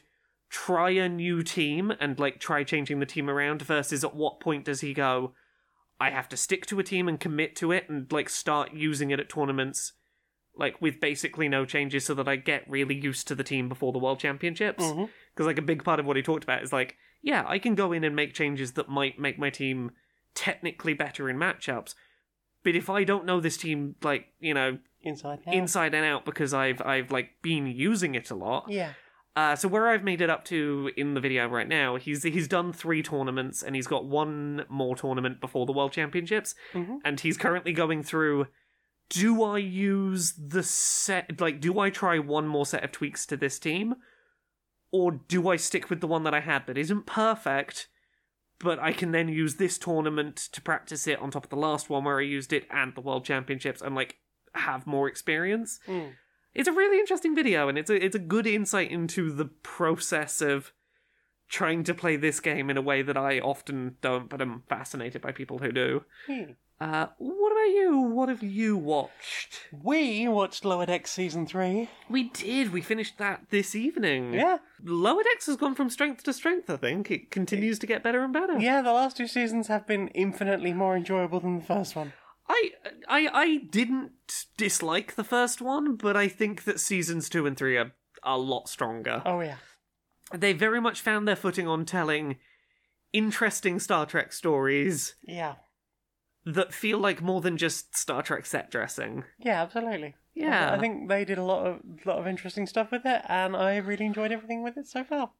try 0.56 0.88
a 0.88 1.06
new 1.06 1.42
team 1.42 1.92
and 2.00 2.18
like 2.18 2.40
try 2.40 2.64
changing 2.64 2.98
the 2.98 3.04
team 3.04 3.28
around 3.28 3.60
versus 3.60 4.02
at 4.02 4.16
what 4.16 4.40
point 4.40 4.64
does 4.64 4.80
he 4.80 4.94
go 4.94 5.34
i 6.00 6.08
have 6.08 6.30
to 6.30 6.36
stick 6.36 6.64
to 6.64 6.78
a 6.78 6.82
team 6.82 7.08
and 7.08 7.20
commit 7.20 7.54
to 7.54 7.72
it 7.72 7.84
and 7.90 8.10
like 8.10 8.30
start 8.30 8.72
using 8.72 9.10
it 9.10 9.20
at 9.20 9.28
tournaments 9.28 9.92
like 10.56 10.80
with 10.80 10.98
basically 10.98 11.46
no 11.46 11.66
changes 11.66 12.06
so 12.06 12.14
that 12.14 12.26
i 12.26 12.36
get 12.36 12.68
really 12.70 12.94
used 12.94 13.28
to 13.28 13.34
the 13.34 13.44
team 13.44 13.68
before 13.68 13.92
the 13.92 13.98
world 13.98 14.18
championships 14.18 14.82
mm-hmm. 14.82 15.04
because 15.34 15.46
like 15.46 15.58
a 15.58 15.62
big 15.62 15.84
part 15.84 16.00
of 16.00 16.06
what 16.06 16.16
he 16.16 16.22
talked 16.22 16.44
about 16.44 16.62
is 16.62 16.72
like 16.72 16.96
yeah 17.20 17.44
i 17.46 17.58
can 17.58 17.74
go 17.74 17.92
in 17.92 18.02
and 18.02 18.16
make 18.16 18.32
changes 18.32 18.72
that 18.72 18.88
might 18.88 19.18
make 19.18 19.38
my 19.38 19.50
team 19.50 19.90
technically 20.34 20.94
better 20.94 21.28
in 21.28 21.36
matchups 21.36 21.94
but 22.64 22.74
if 22.74 22.88
i 22.88 23.04
don't 23.04 23.26
know 23.26 23.40
this 23.40 23.58
team 23.58 23.94
like 24.02 24.28
you 24.40 24.54
know 24.54 24.78
Inside 25.02 25.40
now. 25.46 25.52
inside 25.52 25.94
and 25.94 26.06
out 26.06 26.24
because 26.24 26.54
i've 26.54 26.80
i've 26.80 27.10
like 27.10 27.42
been 27.42 27.66
using 27.66 28.14
it 28.14 28.30
a 28.30 28.34
lot 28.34 28.64
yeah. 28.70 28.94
Uh, 29.36 29.54
so 29.54 29.68
where 29.68 29.88
I've 29.88 30.02
made 30.02 30.20
it 30.22 30.30
up 30.30 30.44
to 30.46 30.90
in 30.96 31.14
the 31.14 31.20
video 31.20 31.46
right 31.46 31.68
now, 31.68 31.96
he's 31.96 32.22
he's 32.22 32.48
done 32.48 32.72
three 32.72 33.02
tournaments 33.02 33.62
and 33.62 33.76
he's 33.76 33.86
got 33.86 34.04
one 34.06 34.64
more 34.68 34.96
tournament 34.96 35.40
before 35.40 35.66
the 35.66 35.72
World 35.72 35.92
Championships, 35.92 36.54
Mhm. 36.72 36.98
and 37.04 37.20
he's 37.20 37.36
currently 37.36 37.72
going 37.72 38.02
through. 38.02 38.46
Do 39.10 39.42
I 39.44 39.58
use 39.58 40.32
the 40.32 40.62
set? 40.64 41.40
Like, 41.40 41.60
do 41.60 41.78
I 41.78 41.90
try 41.90 42.18
one 42.18 42.48
more 42.48 42.66
set 42.66 42.82
of 42.82 42.90
tweaks 42.92 43.24
to 43.26 43.36
this 43.36 43.58
team, 43.60 43.94
or 44.90 45.12
do 45.28 45.48
I 45.48 45.56
stick 45.56 45.90
with 45.90 46.00
the 46.00 46.06
one 46.08 46.24
that 46.24 46.34
I 46.34 46.40
had 46.40 46.66
that 46.66 46.78
isn't 46.78 47.06
perfect, 47.06 47.88
but 48.58 48.78
I 48.80 48.92
can 48.92 49.12
then 49.12 49.28
use 49.28 49.56
this 49.56 49.76
tournament 49.78 50.36
to 50.52 50.60
practice 50.62 51.06
it 51.06 51.20
on 51.20 51.30
top 51.30 51.44
of 51.44 51.50
the 51.50 51.56
last 51.56 51.88
one 51.90 52.04
where 52.04 52.18
I 52.18 52.22
used 52.22 52.52
it 52.52 52.66
and 52.70 52.94
the 52.94 53.00
World 53.02 53.24
Championships 53.24 53.80
and 53.82 53.94
like 53.94 54.16
have 54.54 54.86
more 54.86 55.06
experience? 55.08 55.78
Mm. 55.86 56.14
It's 56.56 56.68
a 56.68 56.72
really 56.72 56.98
interesting 56.98 57.34
video 57.34 57.68
and 57.68 57.76
it's 57.76 57.90
a 57.90 58.04
it's 58.04 58.16
a 58.16 58.20
good 58.20 58.46
insight 58.46 58.90
into 58.90 59.30
the 59.30 59.44
process 59.44 60.40
of 60.40 60.72
trying 61.48 61.84
to 61.84 61.94
play 61.94 62.16
this 62.16 62.40
game 62.40 62.70
in 62.70 62.76
a 62.76 62.82
way 62.82 63.02
that 63.02 63.16
I 63.16 63.38
often 63.38 63.96
don't, 64.00 64.28
but 64.28 64.40
I'm 64.40 64.62
fascinated 64.68 65.22
by 65.22 65.30
people 65.30 65.58
who 65.58 65.70
do. 65.70 66.04
Hmm. 66.26 66.52
Uh, 66.78 67.06
what 67.18 67.52
about 67.52 67.70
you? 67.70 68.00
What 68.00 68.28
have 68.28 68.42
you 68.42 68.76
watched? 68.76 69.68
We 69.70 70.28
watched 70.28 70.64
Lower 70.64 70.84
Decks 70.84 71.10
season 71.10 71.46
three. 71.46 71.88
We 72.10 72.24
did. 72.24 72.72
We 72.72 72.82
finished 72.82 73.16
that 73.18 73.46
this 73.50 73.74
evening. 73.74 74.34
Yeah. 74.34 74.58
Lower 74.82 75.22
Decks 75.22 75.46
has 75.46 75.56
gone 75.56 75.74
from 75.74 75.88
strength 75.88 76.24
to 76.24 76.32
strength. 76.34 76.68
I 76.68 76.76
think 76.76 77.10
it 77.10 77.30
continues 77.30 77.78
to 77.78 77.86
get 77.86 78.02
better 78.02 78.22
and 78.22 78.32
better. 78.32 78.58
Yeah, 78.58 78.82
the 78.82 78.92
last 78.92 79.16
two 79.16 79.26
seasons 79.26 79.68
have 79.68 79.86
been 79.86 80.08
infinitely 80.08 80.74
more 80.74 80.96
enjoyable 80.96 81.40
than 81.40 81.60
the 81.60 81.64
first 81.64 81.96
one. 81.96 82.12
I 82.48 82.70
I 83.08 83.28
I 83.32 83.56
didn't 83.56 84.12
dislike 84.56 85.14
the 85.14 85.24
first 85.24 85.60
one, 85.60 85.96
but 85.96 86.16
I 86.16 86.28
think 86.28 86.64
that 86.64 86.80
seasons 86.80 87.28
two 87.28 87.46
and 87.46 87.56
three 87.56 87.76
are 87.76 87.92
a 88.22 88.38
lot 88.38 88.68
stronger. 88.68 89.22
Oh 89.24 89.40
yeah. 89.40 89.56
they 90.34 90.52
very 90.52 90.80
much 90.80 91.00
found 91.00 91.26
their 91.28 91.36
footing 91.36 91.68
on 91.68 91.84
telling 91.84 92.36
interesting 93.12 93.78
Star 93.78 94.06
Trek 94.06 94.32
stories 94.32 95.14
Yeah. 95.22 95.54
that 96.44 96.74
feel 96.74 96.98
like 96.98 97.22
more 97.22 97.40
than 97.40 97.56
just 97.56 97.96
Star 97.96 98.22
Trek 98.22 98.44
set 98.46 98.70
dressing. 98.70 99.24
Yeah, 99.38 99.62
absolutely. 99.62 100.14
Yeah. 100.34 100.72
I 100.72 100.78
think 100.78 101.08
they 101.08 101.24
did 101.24 101.38
a 101.38 101.44
lot 101.44 101.66
of 101.66 101.80
lot 102.04 102.18
of 102.18 102.26
interesting 102.26 102.66
stuff 102.66 102.90
with 102.90 103.06
it, 103.06 103.22
and 103.28 103.56
I 103.56 103.76
really 103.78 104.04
enjoyed 104.06 104.32
everything 104.32 104.62
with 104.62 104.76
it 104.76 104.86
so 104.86 105.02
far. 105.04 105.30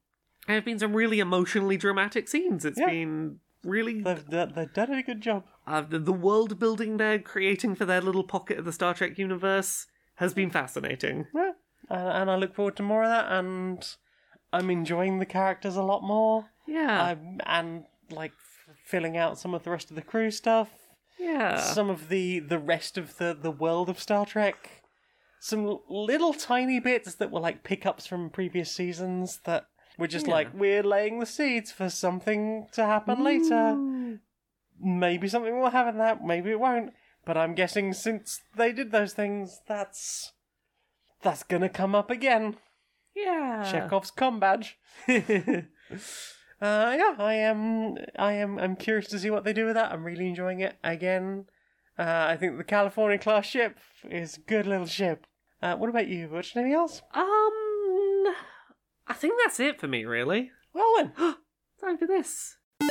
There 0.46 0.54
have 0.56 0.64
been 0.64 0.78
some 0.78 0.94
really 0.94 1.18
emotionally 1.18 1.76
dramatic 1.76 2.28
scenes. 2.28 2.64
It's 2.64 2.78
Yeah. 2.78 2.86
been 2.86 3.40
really 3.66 4.00
They've, 4.02 4.24
they've 4.26 4.54
they've 4.54 4.72
done 4.72 4.92
a 4.92 5.02
good 5.02 5.20
job. 5.20 5.44
uh, 5.66 5.82
the, 5.82 5.98
the 5.98 6.12
world 6.12 6.58
building 6.58 6.96
they're 6.96 7.18
creating 7.18 7.74
for 7.74 7.84
their 7.84 8.00
little 8.00 8.24
pocket 8.24 8.58
of 8.58 8.64
the 8.64 8.72
Star 8.72 8.94
Trek 8.94 9.18
universe 9.18 9.86
has 10.16 10.32
been 10.32 10.50
fascinating. 10.50 11.26
Yeah. 11.34 11.52
And, 11.90 12.08
and 12.08 12.30
I 12.30 12.36
look 12.36 12.54
forward 12.54 12.76
to 12.76 12.82
more 12.82 13.02
of 13.04 13.10
that, 13.10 13.30
and 13.30 13.86
I'm 14.52 14.70
enjoying 14.70 15.18
the 15.18 15.26
characters 15.26 15.76
a 15.76 15.82
lot 15.82 16.02
more. 16.02 16.46
Yeah, 16.66 17.02
I'm, 17.02 17.40
and 17.46 17.84
like 18.10 18.32
f- 18.32 18.76
filling 18.84 19.16
out 19.16 19.38
some 19.38 19.54
of 19.54 19.62
the 19.62 19.70
rest 19.70 19.90
of 19.90 19.96
the 19.96 20.02
crew 20.02 20.30
stuff, 20.30 20.68
yeah. 21.18 21.60
some 21.60 21.90
of 21.90 22.08
the 22.08 22.40
the 22.40 22.58
rest 22.58 22.98
of 22.98 23.18
the 23.18 23.36
the 23.40 23.50
world 23.52 23.88
of 23.88 24.00
Star 24.00 24.26
Trek, 24.26 24.82
some 25.38 25.78
little 25.88 26.32
tiny 26.32 26.80
bits 26.80 27.14
that 27.14 27.30
were 27.30 27.40
like 27.40 27.62
pickups 27.62 28.06
from 28.06 28.30
previous 28.30 28.72
seasons 28.72 29.40
that 29.44 29.66
were 29.98 30.06
just 30.06 30.26
Yeah. 30.26 30.34
like 30.34 30.48
we're 30.54 30.82
laying 30.82 31.18
the 31.18 31.26
seeds 31.26 31.70
for 31.72 31.88
something 31.90 32.66
to 32.72 32.84
happen 32.84 33.22
later. 33.24 34.18
Maybe 34.78 35.28
something 35.28 35.58
will 35.58 35.70
happen 35.70 35.98
that, 35.98 36.22
maybe 36.24 36.50
it 36.50 36.60
won't. 36.60 36.92
But 37.24 37.36
I'm 37.36 37.54
guessing 37.54 37.92
since 37.92 38.40
they 38.56 38.72
did 38.72 38.92
those 38.92 39.12
things, 39.14 39.60
that's 39.66 40.32
that's 41.22 41.42
gonna 41.42 41.68
come 41.68 41.94
up 41.94 42.10
again. 42.10 42.56
Yeah. 43.14 43.64
Chekhov's 43.70 44.10
com 44.10 44.38
badge. 44.40 44.78
Uh, 46.58 46.96
yeah, 46.98 47.14
I 47.18 47.34
am. 47.34 47.96
I 48.18 48.32
am. 48.32 48.58
I'm 48.58 48.76
curious 48.76 49.08
to 49.08 49.18
see 49.18 49.28
what 49.28 49.44
they 49.44 49.52
do 49.52 49.66
with 49.66 49.74
that. 49.74 49.92
I'm 49.92 50.04
really 50.04 50.26
enjoying 50.26 50.60
it. 50.60 50.76
Again, 50.82 51.44
uh, 51.98 52.24
I 52.30 52.38
think 52.38 52.56
the 52.56 52.64
California 52.64 53.18
class 53.18 53.44
ship 53.44 53.76
is 54.08 54.38
a 54.38 54.40
good 54.40 54.66
little 54.66 54.86
ship. 54.86 55.26
Uh, 55.60 55.76
what 55.76 55.90
about 55.90 56.08
you? 56.08 56.30
Watched 56.30 56.56
anything 56.56 56.72
else? 56.72 57.02
um, 57.12 58.34
I 59.06 59.14
think 59.14 59.34
that's 59.42 59.60
it 59.60 59.80
for 59.80 59.86
me, 59.86 60.04
really. 60.04 60.50
Well 60.72 60.92
then, 60.96 61.12
Time 61.80 61.98
for 61.98 62.06
this. 62.06 62.56
Laura, 62.80 62.90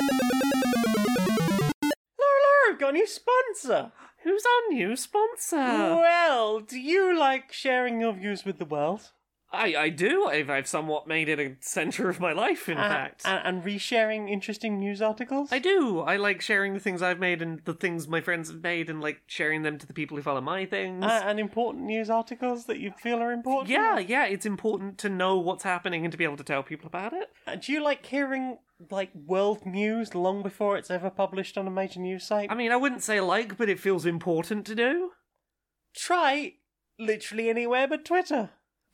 Laura, 2.20 2.70
we've 2.70 2.80
got 2.80 2.89
a 2.89 2.93
new 2.93 3.07
sponsor. 3.07 3.91
Who's 4.24 4.43
our 4.45 4.74
new 4.74 4.95
sponsor? 4.95 5.57
well, 5.57 6.59
do 6.59 6.80
you 6.80 7.18
like 7.18 7.51
sharing 7.51 7.99
your 7.99 8.13
views 8.13 8.45
with 8.45 8.57
the 8.59 8.66
world? 8.66 9.11
I, 9.56 9.84
I 9.84 9.89
do. 9.89 10.26
I've, 10.28 10.49
I've 10.49 10.68
somewhat 10.68 11.08
made 11.08 11.30
it 11.30 11.39
a 11.39 11.56
centre 11.60 12.10
of 12.10 12.20
my 12.20 12.32
life, 12.34 12.68
in 12.70 12.78
Uh, 12.78 12.88
fact. 12.89 13.22
and, 13.26 13.41
and 13.45 13.64
resharing 13.64 14.30
interesting 14.30 14.80
news 14.80 15.01
articles. 15.01 15.51
I 15.51 15.60
do. 15.60 15.99
I 16.01 16.18
like 16.18 16.41
sharing 16.41 16.74
the 16.74 16.80
things 16.80 17.01
I've 17.01 17.20
made 17.20 17.41
and 17.41 17.60
the 17.66 17.74
things 17.74 18.08
my 18.08 18.22
friends 18.22 18.49
have 18.51 18.62
made 18.62 18.89
and 18.89 19.01
like 19.01 19.22
sharing 19.28 19.64
them 19.64 19.78
to 19.78 19.86
the 19.88 19.93
people 19.93 20.18
who 20.18 20.24
follow 20.24 20.41
my 20.41 20.66
things. 20.66 21.03
Uh, 21.03 21.22
and 21.26 21.39
important 21.39 21.86
news 21.86 22.10
articles 22.10 22.66
that 22.66 22.80
you 22.80 22.91
feel 22.97 23.20
are 23.20 23.32
important. 23.32 23.70
yeah, 23.70 23.99
yeah, 23.99 24.26
it's 24.26 24.45
important 24.45 24.97
to 24.99 25.10
know 25.10 25.38
what's 25.38 25.64
happening 25.64 26.06
and 26.06 26.12
to 26.12 26.18
be 26.18 26.24
able 26.24 26.38
to 26.38 26.43
tell 26.43 26.64
people 26.64 26.88
about 26.88 27.14
it. 27.14 27.30
Uh, 27.47 27.56
Do 27.56 27.72
you 27.72 27.84
like 27.84 28.06
hearing 28.06 28.58
like 28.91 29.12
world 29.16 29.66
news 29.66 30.14
long 30.14 30.43
before 30.43 30.78
it's 30.78 30.91
ever 30.91 31.10
published 31.10 31.58
on 31.58 31.66
a 31.68 31.72
major 31.72 31.99
news 31.99 32.26
site? 32.26 32.51
I 32.51 32.56
mean, 32.56 32.72
I 32.72 32.76
wouldn't 32.76 33.03
say 33.03 33.22
like, 33.22 33.58
but 33.58 33.70
it 33.70 33.80
feels 33.80 34.06
important 34.06 34.66
to 34.66 34.76
do. 34.76 35.12
try 35.95 36.53
literally 36.99 37.49
anywhere 37.49 37.88
but 37.88 38.06
Twitter. 38.06 38.49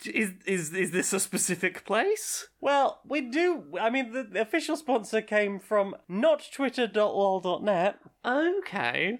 Is 0.05 0.31
is 0.45 0.73
is 0.73 0.91
this 0.91 1.13
a 1.13 1.19
specific 1.19 1.85
place? 1.85 2.47
Well, 2.59 3.01
we 3.07 3.21
do. 3.21 3.63
I 3.79 3.89
mean, 3.89 4.11
the, 4.11 4.23
the 4.23 4.41
official 4.41 4.75
sponsor 4.75 5.21
came 5.21 5.59
from 5.59 5.95
not 6.07 6.41
nottwitter.lol.net, 6.41 7.99
Okay. 8.25 9.19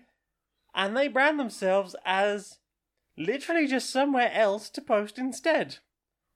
and 0.74 0.98
they 0.98 1.08
brand 1.08 1.40
themselves 1.40 1.96
as 2.06 2.58
literally 3.18 3.68
just 3.68 3.90
somewhere 3.90 4.32
else 4.34 4.70
to 4.72 4.82
post 4.82 5.18
instead. 5.20 5.78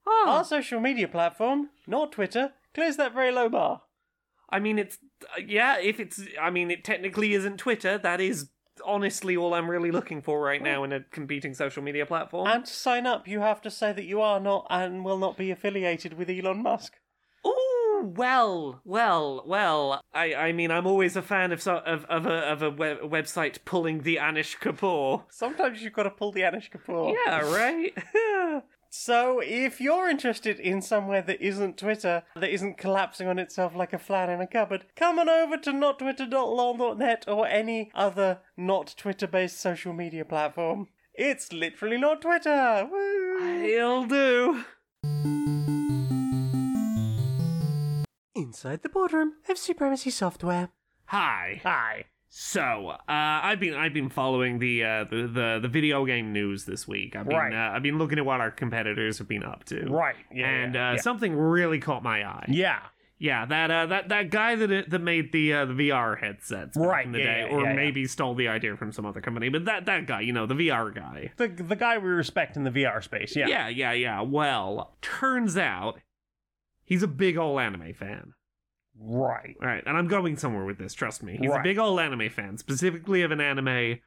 Oh, 0.06 0.26
Our 0.28 0.44
social 0.44 0.80
media 0.80 1.08
platform, 1.08 1.70
not 1.88 2.12
Twitter, 2.12 2.52
clears 2.74 2.98
that 2.98 3.14
very 3.14 3.32
low 3.32 3.50
bar. 3.50 3.82
I 4.50 4.60
mean, 4.60 4.78
it's 4.78 5.00
yeah. 5.44 5.80
If 5.80 6.00
it's, 6.00 6.22
I 6.40 6.52
mean, 6.52 6.70
it 6.70 6.84
technically 6.84 7.34
isn't 7.34 7.58
Twitter. 7.58 7.98
That 7.98 8.22
is 8.22 8.50
honestly 8.86 9.36
all 9.38 9.54
I'm 9.54 9.70
really 9.70 9.92
looking 9.92 10.22
for 10.22 10.42
right 10.42 10.60
hmm. 10.60 10.66
now 10.66 10.84
in 10.84 10.94
a 10.94 11.02
competing 11.02 11.54
social 11.54 11.84
media 11.84 12.06
platform. 12.06 12.48
And 12.48 12.66
to 12.66 12.74
sign 12.74 13.06
up, 13.06 13.28
you 13.28 13.42
have 13.42 13.62
to 13.62 13.72
say 13.72 13.94
that 13.94 14.06
you 14.06 14.22
are 14.22 14.40
not 14.40 14.68
and 14.70 15.04
will 15.04 15.18
not 15.18 15.38
be 15.38 15.52
affiliated 15.52 16.14
with 16.14 16.30
Elon 16.30 16.64
Musk. 16.64 16.94
Ooh, 17.46 18.14
well, 18.16 18.82
well, 18.84 19.44
well. 19.46 20.02
I, 20.14 20.34
I 20.34 20.52
mean, 20.52 20.72
I'm 20.72 20.88
always 20.88 21.16
a 21.16 21.22
fan 21.22 21.52
of 21.52 21.62
so, 21.62 21.78
of 21.78 22.06
of 22.06 22.26
a 22.26 22.34
of 22.34 22.62
a 22.64 22.72
web, 22.72 23.00
website 23.02 23.60
pulling 23.66 24.02
the 24.02 24.18
Anish 24.18 24.58
Kapoor. 24.58 25.24
Sometimes 25.30 25.82
you've 25.82 25.94
got 25.94 26.04
to 26.04 26.12
pull 26.12 26.32
the 26.32 26.42
Anish 26.42 26.70
Kapoor. 26.72 27.14
Yeah, 27.26 27.42
right. 27.42 27.94
So, 28.98 29.42
if 29.44 29.82
you're 29.82 30.10
interested 30.10 30.58
in 30.58 30.82
somewhere 30.82 31.22
that 31.24 31.42
isn't 31.42 31.78
Twitter, 31.78 32.24
that 32.38 32.50
isn't 32.50 32.78
collapsing 32.78 33.28
on 33.28 33.38
itself 33.38 33.76
like 33.76 33.92
a 33.92 34.00
flat 34.00 34.30
in 34.30 34.40
a 34.40 34.48
cupboard, 34.48 34.86
come 34.96 35.20
on 35.20 35.28
over 35.28 35.58
to 35.58 35.72
nottwitter.lol.net 35.74 37.26
or 37.28 37.46
any 37.46 37.92
other 37.94 38.40
not 38.56 38.96
Twitter 38.98 39.28
based 39.28 39.60
social 39.60 39.92
media 39.92 40.24
platform. 40.24 40.88
It's 41.14 41.52
literally 41.52 41.98
not 41.98 42.22
Twitter! 42.22 42.88
Woo! 42.90 43.62
He'll 43.64 44.06
do. 44.06 44.64
Inside 48.34 48.82
the 48.82 48.90
boardroom 48.90 49.34
of 49.50 49.58
Supremacy 49.58 50.10
Software. 50.10 50.70
Hi. 51.08 51.60
Hi. 51.64 52.06
So, 52.38 52.90
uh, 52.90 52.98
I've 53.08 53.62
been 53.62 53.76
I've 53.76 53.94
been 53.94 54.10
following 54.10 54.60
the 54.60 54.84
uh, 54.84 55.04
the, 55.06 55.16
the 55.34 55.60
the 55.62 55.68
video 55.70 56.06
game 56.06 56.34
news 56.34 56.66
this 56.66 56.86
week. 56.86 57.16
I've 57.16 57.30
been 57.30 57.38
Right. 57.38 57.54
uh, 57.54 57.74
I've 57.74 57.82
been 57.82 57.98
looking 57.98 58.18
at 58.20 58.26
what 58.26 58.42
our 58.42 58.52
competitors 58.52 59.20
have 59.20 59.30
been 59.30 59.44
up 59.46 59.64
to. 59.66 59.86
Right. 59.86 60.18
Yeah. 60.34 60.46
and 60.50 60.76
yeah, 60.76 60.90
uh, 60.90 60.94
yeah. 60.96 61.02
something 61.02 61.34
really 61.34 61.80
caught 61.80 62.04
my 62.04 62.26
eye. 62.28 62.46
yeah. 62.50 62.80
Yeah, 63.18 63.46
that 63.46 63.72
uh, 63.72 63.86
that 63.86 64.10
that 64.10 64.30
guy 64.32 64.56
that 64.58 64.90
that 64.90 65.00
made 65.00 65.32
the 65.32 65.54
uh, 65.54 65.66
the 65.66 65.72
VR 65.74 66.20
headsets 66.20 66.78
back 66.78 66.86
Right, 66.86 67.06
in 67.06 67.14
the 67.14 67.20
yeah, 67.20 67.48
day, 67.48 67.50
or 67.50 67.74
maybe 67.74 68.06
stole 68.06 68.36
the 68.36 68.50
idea 68.50 68.76
from 68.76 68.92
some 68.92 69.06
other 69.06 69.22
company. 69.22 69.48
But 69.48 69.64
that 69.64 69.86
that 69.86 70.06
guy, 70.06 70.20
you 70.20 70.34
know, 70.34 70.46
the 70.46 70.56
VR 70.56 70.94
guy. 70.94 71.32
The, 71.38 71.48
the 71.48 71.78
guy 71.78 71.98
we 71.98 72.10
respect 72.10 72.58
in 72.58 72.66
the 72.66 72.70
VR 72.72 73.02
space, 73.02 73.34
yeah. 73.34 73.48
Yeah, 73.48 73.70
yeah, 73.70 73.94
yeah. 73.94 74.20
Well, 74.22 74.98
turns 75.02 75.56
out 75.56 76.02
he's 76.84 77.02
a 77.04 77.08
big 77.08 77.38
old 77.38 77.62
anime 77.62 77.94
fan. 77.94 78.34
Right. 79.00 79.56
All 79.62 79.68
right, 79.68 79.84
and 79.86 79.98
I'm 79.98 80.08
going 80.08 80.38
somewhere 80.38 80.66
with 80.66 80.78
this. 80.78 80.94
Trust 80.94 81.24
me, 81.24 81.38
he's 81.40 81.52
a 81.52 81.62
big 81.64 81.78
old 81.78 82.00
anime 82.00 82.30
fan, 82.30 82.58
specifically 82.58 83.22
of 83.22 83.32
an 83.32 83.42
anime 83.42 84.00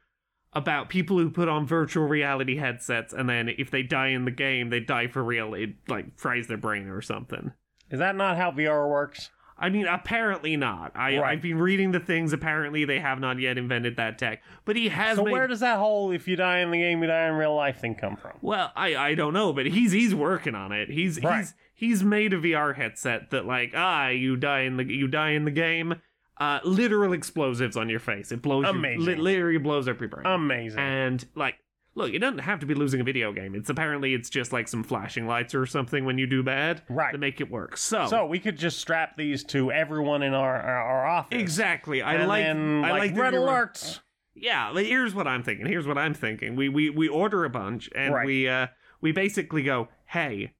about 0.53 0.89
people 0.89 1.17
who 1.19 1.29
put 1.29 1.47
on 1.47 1.67
virtual 1.67 2.07
reality 2.07 2.57
headsets, 2.57 3.13
and 3.13 3.29
then 3.29 3.49
if 3.49 3.69
they 3.69 3.83
die 3.83 4.07
in 4.07 4.25
the 4.25 4.31
game, 4.31 4.69
they 4.69 4.79
die 4.79 5.07
for 5.07 5.23
real. 5.23 5.53
It 5.53 5.75
like 5.87 6.17
fries 6.17 6.47
their 6.47 6.57
brain 6.57 6.87
or 6.87 7.01
something. 7.01 7.53
Is 7.91 7.99
that 7.99 8.15
not 8.15 8.37
how 8.37 8.51
VR 8.51 8.89
works? 8.89 9.29
I 9.59 9.69
mean, 9.69 9.85
apparently 9.87 10.55
not. 10.55 10.91
I, 10.95 11.17
Right. 11.17 11.31
I've 11.33 11.41
been 11.41 11.59
reading 11.59 11.91
the 11.91 11.99
things. 11.99 12.31
Apparently, 12.33 12.85
they 12.85 12.99
have 12.99 13.19
not 13.19 13.39
yet 13.39 13.57
invented 13.57 13.97
that 13.97 14.17
tech. 14.17 14.41
But 14.65 14.75
he 14.75 14.89
has 14.89 15.17
So 15.17 15.25
made. 15.25 15.31
where 15.31 15.47
does 15.47 15.59
that 15.59 15.77
whole 15.77 16.11
"if 16.11 16.27
you 16.27 16.35
die 16.35 16.59
in 16.59 16.71
the 16.71 16.77
game, 16.77 17.01
you 17.01 17.07
die 17.07 17.27
in 17.27 17.33
real 17.35 17.55
life" 17.55 17.79
thing 17.81 17.95
come 17.95 18.15
from? 18.15 18.33
well, 18.41 18.71
I, 18.75 18.95
I 18.95 19.15
don't 19.15 19.33
know, 19.33 19.51
but 19.53 19.65
he's 19.65 19.91
he's 19.91 20.15
working 20.15 20.55
on 20.55 20.71
it. 20.71 20.89
He's 20.89 21.21
Right. 21.21 21.39
he's 21.39 21.53
he's 21.73 22.03
made 22.03 22.33
a 22.33 22.37
VR 22.39 22.75
headset 22.75 23.31
that 23.31 23.45
like 23.45 23.73
ah 23.75 24.07
you 24.07 24.35
die 24.37 24.61
in 24.61 24.77
the 24.77 24.85
you 24.85 25.07
die 25.07 25.31
in 25.31 25.43
the 25.45 25.51
game, 25.51 25.95
uh 26.37 26.59
literal 26.63 27.11
explosives 27.13 27.75
on 27.75 27.89
your 27.89 27.99
face. 27.99 28.31
It 28.31 28.41
blows 28.41 28.65
Amazing. 28.65 29.17
you 29.17 29.23
literally 29.23 29.57
blows 29.57 29.87
up 29.87 29.99
your 29.99 30.09
brain. 30.09 30.25
Amazing. 30.25 30.79
and 30.79 31.25
like 31.35 31.55
look, 31.99 32.11
it 32.13 32.19
doesn't 32.19 32.39
have 32.39 32.59
to 32.61 32.65
be 32.65 32.73
losing 32.73 32.99
a 32.99 33.03
video 33.03 33.31
game. 33.31 33.53
It's 33.53 33.69
apparently 33.69 34.13
it's 34.15 34.29
just 34.29 34.51
like 34.51 34.67
some 34.67 34.83
flashing 34.83 35.27
lights 35.27 35.53
or 35.53 35.65
something 35.67 36.05
when 36.05 36.17
you 36.17 36.25
do 36.25 36.41
bad 36.41 36.81
Right. 36.89 37.11
to 37.11 37.17
make 37.19 37.39
it 37.39 37.51
work. 37.51 37.77
So, 37.77 38.07
So 38.07 38.25
we 38.25 38.39
could 38.39 38.57
just 38.57 38.79
strap 38.79 39.15
these 39.17 39.43
to 39.45 39.71
everyone 39.71 40.23
in 40.23 40.33
our 40.33 40.55
our, 40.59 40.81
our 40.81 41.05
office. 41.07 41.39
exactly, 41.39 42.01
I 42.01 42.25
like 42.25 42.43
then, 42.43 42.83
I 42.83 42.91
like, 42.91 43.11
like 43.11 43.17
red 43.19 43.33
alerts. 43.33 43.99
Yeah, 44.33 44.69
like, 44.69 44.85
here's 44.87 45.13
what 45.13 45.27
I'm 45.27 45.43
thinking. 45.43 45.65
Here's 45.67 45.85
what 45.85 45.97
I'm 45.97 46.13
thinking. 46.13 46.55
We 46.55 46.69
we 46.69 46.89
we 46.89 47.07
order 47.07 47.43
a 47.45 47.49
bunch 47.49 47.89
and 47.93 48.13
Right. 48.13 48.25
we 48.25 48.47
uh 48.47 48.67
we 49.01 49.11
basically 49.11 49.61
go, 49.63 49.89
"Hey, 50.05 50.53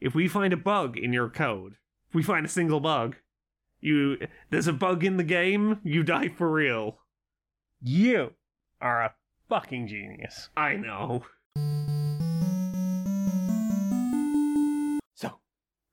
if 0.00 0.14
we 0.14 0.26
find 0.28 0.52
a 0.52 0.56
bug 0.56 0.96
in 0.98 1.12
your 1.12 1.28
code, 1.30 1.76
if 2.08 2.14
we 2.14 2.22
find 2.22 2.44
a 2.44 2.48
single 2.48 2.80
bug, 2.80 3.16
you 3.80 4.18
there's 4.50 4.66
a 4.66 4.72
bug 4.72 5.04
in 5.04 5.16
the 5.16 5.24
game, 5.24 5.78
you 5.84 6.02
die 6.02 6.28
for 6.28 6.50
real." 6.50 6.98
You 7.82 8.34
are 8.80 9.02
a 9.02 9.14
fucking 9.50 9.88
genius. 9.88 10.48
I 10.56 10.76
know. 10.76 11.24
So, 15.16 15.40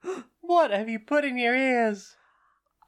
what 0.42 0.72
have 0.72 0.88
you 0.88 1.00
put 1.00 1.26
in 1.26 1.38
your 1.38 1.56
ears? 1.56 2.16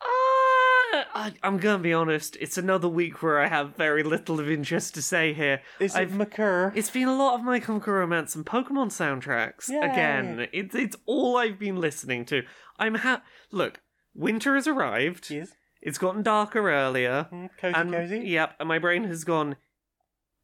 Uh, 0.02 1.04
I, 1.14 1.34
I'm 1.44 1.58
gonna 1.58 1.80
be 1.84 1.92
honest. 1.92 2.38
It's 2.40 2.58
another 2.58 2.88
week 2.88 3.22
where 3.24 3.40
I 3.40 3.48
have 3.48 3.76
very 3.76 4.04
little 4.04 4.40
of 4.40 4.50
interest 4.50 4.94
to 4.94 5.02
say 5.02 5.34
here. 5.34 5.62
Is 5.80 5.96
it 5.96 6.00
I've- 6.00 6.14
McCurr? 6.16 6.72
It's 6.76 6.90
been 6.92 7.08
a 7.08 7.16
lot 7.16 7.36
of 7.36 7.44
My 7.44 7.60
Chemical 7.60 7.94
Romance 7.94 8.36
and 8.36 8.46
Pokemon 8.46 8.90
soundtracks. 8.92 9.70
Yay. 9.70 9.80
Again, 9.80 10.48
it's 10.54 10.76
it's 10.76 10.96
all 11.08 11.36
I've 11.36 11.60
been 11.60 11.82
listening 11.82 12.26
to. 12.26 12.44
I'm 12.78 12.96
ha. 12.96 13.24
Look, 13.52 13.82
winter 14.14 14.54
has 14.56 14.68
arrived. 14.68 15.32
Yes. 15.32 15.50
It's 15.82 15.98
gotten 15.98 16.22
darker 16.24 16.70
earlier. 16.70 17.28
Mm, 17.32 17.50
cozy, 17.58 17.76
and, 17.76 17.92
cozy. 17.92 18.20
Yep, 18.20 18.56
and 18.60 18.68
my 18.68 18.78
brain 18.80 19.06
has 19.06 19.24
gone. 19.24 19.56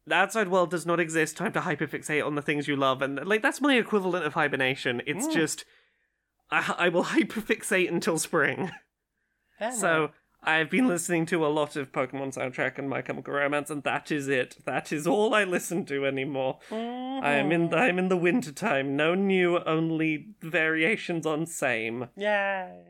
The 0.06 0.14
outside 0.14 0.48
world 0.48 0.70
does 0.70 0.86
not 0.86 1.00
exist. 1.00 1.36
Time 1.36 1.52
to 1.52 1.60
hyperfixate 1.60 2.24
on 2.24 2.34
the 2.36 2.42
things 2.42 2.68
you 2.68 2.76
love, 2.76 3.02
and 3.02 3.24
like 3.26 3.42
that's 3.42 3.60
my 3.60 3.74
equivalent 3.74 4.24
of 4.24 4.34
hibernation. 4.34 5.02
It's 5.06 5.26
Mm. 5.26 5.32
just 5.34 5.64
I, 6.50 6.74
I 6.78 6.88
will 6.90 7.04
hyperfixate 7.16 7.88
until 7.90 8.18
spring. 8.18 8.70
So 9.72 10.10
I've 10.42 10.70
been 10.70 10.86
listening 10.86 11.26
to 11.26 11.44
a 11.44 11.48
lot 11.48 11.74
of 11.76 11.90
Pokemon 11.90 12.36
soundtrack 12.36 12.78
and 12.78 12.88
My 12.88 13.02
Chemical 13.02 13.32
Romance, 13.34 13.68
and 13.70 13.82
that 13.82 14.12
is 14.12 14.28
it. 14.28 14.58
That 14.64 14.92
is 14.92 15.06
all 15.08 15.34
I 15.34 15.42
listen 15.44 15.84
to 15.86 16.06
anymore. 16.06 16.58
no. 16.70 17.20
I 17.22 17.32
am 17.32 17.50
in 17.50 17.70
the, 17.70 17.76
I'm 17.78 17.98
in 17.98 18.08
the 18.08 18.16
winter 18.16 18.52
time. 18.52 18.94
No 18.96 19.14
new, 19.14 19.58
only 19.60 20.34
variations 20.40 21.26
on 21.26 21.46
same. 21.46 22.10
Yay. 22.16 22.84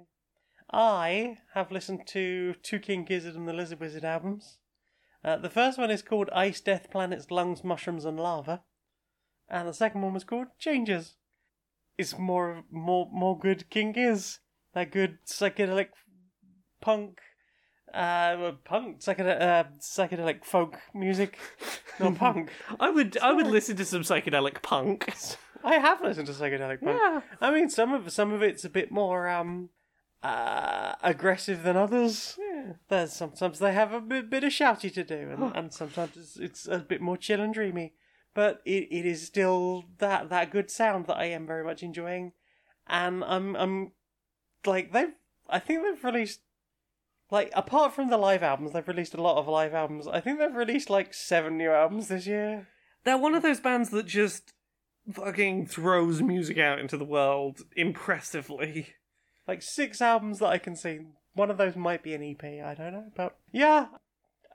I 0.73 1.39
have 1.55 1.71
listened 1.71 2.07
to 2.09 2.55
two 2.63 2.81
King 2.81 3.05
Gizzard 3.05 3.37
and 3.37 3.47
the 3.49 3.53
Lizard 3.55 3.81
Wizard 3.81 4.05
albums. 4.05 4.59
Uh, 5.27 5.37
the 5.37 5.51
first 5.51 5.77
one 5.77 5.91
is 5.91 6.03
called 6.03 6.31
Ice, 6.33 6.61
Death, 6.61 6.89
Planets, 6.89 7.33
Lungs, 7.33 7.65
Mushrooms, 7.65 8.05
and 8.05 8.19
Lava. 8.19 8.63
And 9.49 9.67
the 9.67 9.75
second 9.75 10.03
one 10.03 10.15
was 10.15 10.23
called 10.23 10.47
Changes. 10.57 11.17
It's 11.99 12.17
more 12.17 12.63
more 12.71 13.09
more 13.13 13.37
good 13.37 13.69
King 13.69 13.93
Giz. 13.93 14.39
That 14.75 14.93
good 14.93 15.19
psychedelic 15.27 15.89
punk 16.81 17.19
uh 17.93 18.53
punk 18.65 19.01
psychedelic, 19.01 19.41
uh, 19.41 19.65
psychedelic 19.81 20.45
folk 20.45 20.79
music. 20.95 21.39
Not 21.99 22.15
punk. 22.19 22.51
I 22.79 22.91
would 22.91 23.17
I 23.19 23.33
would 23.33 23.47
listen 23.47 23.77
to 23.79 23.85
some 23.85 24.03
psychedelic 24.03 24.63
punk. 24.63 25.13
I 25.65 25.77
have 25.77 26.03
listened 26.03 26.29
to 26.29 26.35
psychedelic 26.35 26.83
punk. 26.83 27.01
Yeah. 27.03 27.21
I 27.41 27.51
mean, 27.51 27.69
some 27.69 27.93
of 27.93 28.13
some 28.13 28.33
of 28.33 28.43
it's 28.43 28.65
a 28.65 28.71
bit 28.71 28.93
more 28.93 29.29
um 29.29 29.71
uh 30.23 30.95
aggressive 31.03 31.63
than 31.65 31.77
others. 31.77 32.39
There's 32.89 33.13
sometimes 33.13 33.59
they 33.59 33.73
have 33.73 33.93
a 33.93 34.01
bit, 34.01 34.31
bit 34.31 34.45
of 34.45 34.53
shouty 34.53 34.93
to 34.95 35.05
do, 35.05 35.31
and, 35.31 35.57
and 35.57 35.73
sometimes 35.73 36.17
it's, 36.17 36.37
it's 36.37 36.69
a 36.69 36.79
bit 36.79 37.01
more 37.01 37.17
chill 37.17 37.41
and 37.41 37.53
dreamy. 37.55 37.95
But 38.35 38.61
it, 38.65 38.89
it 38.91 39.07
is 39.07 39.27
still 39.27 39.85
that 39.99 40.29
that 40.29 40.51
good 40.51 40.71
sound 40.71 41.07
that 41.07 41.17
I 41.17 41.27
am 41.27 41.47
very 41.47 41.65
much 41.65 41.83
enjoying, 41.83 42.33
and 42.87 43.25
I'm 43.25 43.57
I'm 43.57 43.93
like 44.67 44.93
they've 44.93 45.15
I 45.49 45.59
think 45.59 45.83
they've 45.83 46.05
released 46.05 46.41
like 47.31 47.51
apart 47.55 47.95
from 47.95 48.11
the 48.11 48.19
live 48.19 48.43
albums, 48.43 48.73
they've 48.73 48.87
released 48.87 49.15
a 49.15 49.23
lot 49.23 49.39
of 49.39 49.49
live 49.49 49.75
albums. 49.75 50.07
I 50.07 50.21
think 50.21 50.39
they've 50.39 50.55
released 50.55 50.91
like 50.91 51.15
seven 51.15 51.57
new 51.57 51.71
albums 51.71 52.09
this 52.09 52.27
year. 52.27 52.69
They're 53.05 53.19
one 53.19 53.35
of 53.35 53.43
those 53.43 53.61
bands 53.61 53.91
that 53.91 54.07
just 54.07 54.53
fucking 55.13 55.67
throws 55.67 56.21
music 56.23 56.59
out 56.59 56.79
into 56.79 56.97
the 56.97 57.05
world 57.05 57.63
impressively. 57.77 58.95
like 59.49 59.63
six 59.63 60.01
albums 60.01 60.39
that 60.41 60.49
I 60.49 60.59
can 60.59 60.77
see. 60.77 61.01
One 61.37 61.51
of 61.51 61.59
those 61.59 61.77
might 61.77 62.03
be 62.03 62.15
an 62.15 62.23
EP. 62.25 62.43
I 62.45 62.75
don't 62.75 62.93
know, 62.93 63.13
but 63.15 63.37
yeah, 63.53 63.87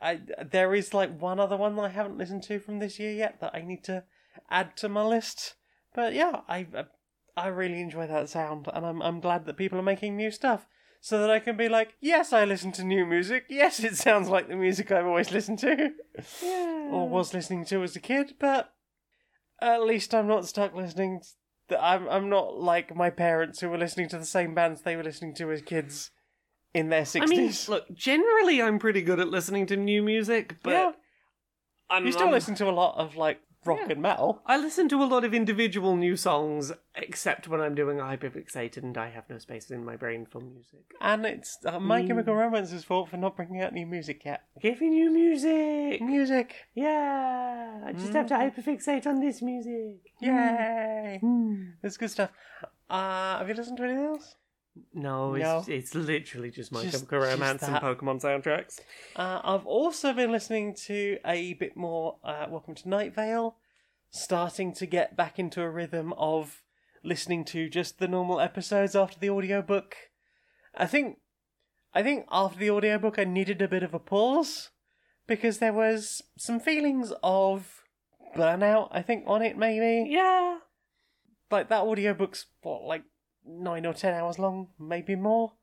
I 0.02 0.20
there 0.44 0.74
is 0.76 0.94
like 0.94 1.18
one 1.22 1.40
other 1.40 1.56
one 1.56 1.76
that 1.78 1.84
I 1.84 1.90
haven't 1.90 2.18
listened 2.18 2.44
to 2.44 2.60
from 2.60 2.80
this 2.80 3.00
year 3.00 3.12
yet 3.14 3.40
that 3.40 3.56
I 3.56 3.62
need 3.62 3.84
to 3.86 4.04
add 4.50 4.76
to 4.78 4.90
my 4.90 5.04
list. 5.04 5.56
But 5.96 6.14
yeah, 6.14 6.42
I 6.50 6.68
I 7.38 7.48
really 7.48 7.80
enjoy 7.80 8.08
that 8.08 8.30
sound, 8.30 8.68
and 8.74 8.86
I'm 8.86 9.02
I'm 9.02 9.20
glad 9.22 9.46
that 9.46 9.58
people 9.58 9.80
are 9.80 9.84
making 9.84 10.16
new 10.18 10.32
stuff 10.32 10.68
so 11.00 11.20
that 11.20 11.30
I 11.32 11.40
can 11.40 11.58
be 11.58 11.68
like, 11.70 11.96
yes, 12.00 12.32
I 12.34 12.46
listen 12.46 12.72
to 12.74 12.84
new 12.84 13.06
music. 13.06 13.46
Yes, 13.50 13.80
it 13.84 13.96
sounds 13.96 14.30
like 14.30 14.48
the 14.48 14.56
music 14.56 14.92
I've 14.92 15.06
always 15.08 15.32
listened 15.32 15.60
to 15.60 15.92
Yeah. 16.44 16.90
or 16.92 17.10
was 17.10 17.34
listening 17.34 17.66
to 17.66 17.82
as 17.84 17.96
a 17.96 18.00
kid, 18.00 18.36
but 18.40 18.74
at 19.60 19.84
least 19.84 20.14
I'm 20.14 20.28
not 20.28 20.48
stuck 20.48 20.76
listening. 20.76 21.22
th- 21.70 21.80
I'm 21.82 22.08
I'm 22.10 22.30
not 22.30 22.58
like 22.58 22.96
my 22.96 23.10
parents 23.10 23.60
who 23.60 23.70
were 23.70 23.78
listening 23.78 24.10
to 24.10 24.18
the 24.18 24.26
same 24.26 24.54
bands 24.56 24.82
they 24.82 24.96
were 24.96 25.04
listening 25.04 25.36
to 25.36 25.52
as 25.52 25.62
kids 25.62 26.12
in 26.74 26.90
their 26.90 27.02
I 27.02 27.04
sixties. 27.04 27.68
mean, 27.70 27.76
look, 27.76 27.86
generally 27.94 28.62
I'm 28.62 28.80
pretty 28.80 29.02
good 29.02 29.20
at 29.20 29.28
listening 29.30 29.66
to 29.68 29.76
new 29.78 30.02
music, 30.02 30.58
but 30.64 30.72
yeah, 30.72 30.92
I'm, 31.90 32.06
you 32.06 32.12
still 32.12 32.24
I'm- 32.28 32.34
listen 32.34 32.56
to 32.56 32.70
a 32.70 32.72
lot 32.72 32.98
of 32.98 33.16
like 33.16 33.40
rock 33.64 33.78
Yeah. 33.82 33.92
and 33.92 34.02
metal. 34.02 34.42
I 34.48 34.58
listen 34.58 34.90
to 34.90 35.04
a 35.04 35.06
lot 35.06 35.24
of 35.24 35.36
individual 35.36 35.96
new 35.96 36.16
songs, 36.16 36.72
except 36.96 37.48
when 37.48 37.62
I'm 37.62 37.76
doing 37.76 37.98
hyperfixated 38.00 38.78
and 38.78 38.98
I 38.98 39.10
have 39.12 39.30
no 39.30 39.38
space 39.38 39.70
in 39.70 39.86
my 39.86 39.96
brain 39.96 40.26
for 40.26 40.40
music. 40.42 40.80
And 41.00 41.26
it's 41.28 41.60
uh, 41.66 41.80
My 41.80 42.02
Mm. 42.02 42.08
Chemical 42.08 42.34
Romance's 42.34 42.84
fault 42.84 43.10
for 43.10 43.18
not 43.18 43.36
bringing 43.36 43.62
out 43.62 43.72
new 43.74 43.86
music 43.86 44.24
yet. 44.26 44.42
Give 44.60 44.82
me 44.82 44.90
new 44.90 45.12
music! 45.12 46.02
Music, 46.02 46.56
Yeah! 46.74 47.82
I 47.86 47.92
just 47.94 48.14
have 48.14 48.26
to 48.28 48.34
hyperfixate 48.34 49.06
on 49.06 49.20
this 49.20 49.44
music. 49.44 50.00
yay! 50.20 51.20
Mm. 51.22 51.74
It's 51.84 51.98
good 51.98 52.10
stuff. 52.10 52.32
Uh, 52.90 53.38
have 53.38 53.48
you 53.48 53.54
listened 53.54 53.78
to 53.78 53.84
anything 53.84 54.06
else? 54.06 54.36
No, 54.94 55.34
it's, 55.36 55.44
No. 55.44 55.66
it's 55.68 55.96
literally 55.96 56.50
just 56.50 56.72
My 56.72 56.84
Just- 56.84 56.94
Chemical 56.96 57.20
Romance 57.20 57.64
and. 57.64 57.76
Pokemon 57.76 58.22
soundtracks. 58.22 58.80
Uh, 59.16 59.42
I've 59.44 59.66
also 59.66 60.14
been 60.14 60.32
listening 60.32 60.74
to 60.86 61.18
a 61.26 61.54
bit 61.54 61.76
more 61.76 62.18
uh, 62.24 62.48
Welcome 62.50 62.76
to 62.76 62.90
Night 62.90 63.14
Vale, 63.14 63.58
starting 64.10 64.74
to 64.76 64.86
get 64.86 65.18
back 65.18 65.38
into 65.38 65.62
a 65.62 65.70
rhythm 65.70 66.14
of 66.14 66.64
listening 67.04 67.44
to 67.46 67.68
just 67.70 68.00
the 68.00 68.08
normal 68.08 68.40
episodes 68.40 68.96
after 68.96 69.20
the 69.20 69.30
audiobook. 69.30 69.96
I 70.76 70.86
think 70.86 71.18
I 71.94 72.02
think 72.04 72.26
after 72.32 72.58
the 72.60 72.70
audiobook 72.72 73.20
I 73.20 73.26
needed 73.26 73.62
a 73.62 73.68
bit 73.68 73.84
of 73.84 73.94
a 73.94 74.00
pause 74.00 74.70
because 75.28 75.58
there 75.58 75.74
was 75.74 76.22
some 76.38 76.60
feelings 76.60 77.12
of 77.24 77.82
burnout, 78.38 78.88
I 78.92 79.02
think, 79.02 79.26
on 79.28 79.42
it 79.42 79.58
maybe. 79.58 80.10
Yeah. 80.10 80.60
Like 81.50 81.68
that 81.68 81.82
audiobook's 81.82 82.46
what, 82.62 82.84
like 82.84 83.04
nine 83.46 83.86
or 83.86 83.94
ten 83.94 84.14
hours 84.14 84.40
long, 84.40 84.70
maybe 84.80 85.16
more. 85.16 85.54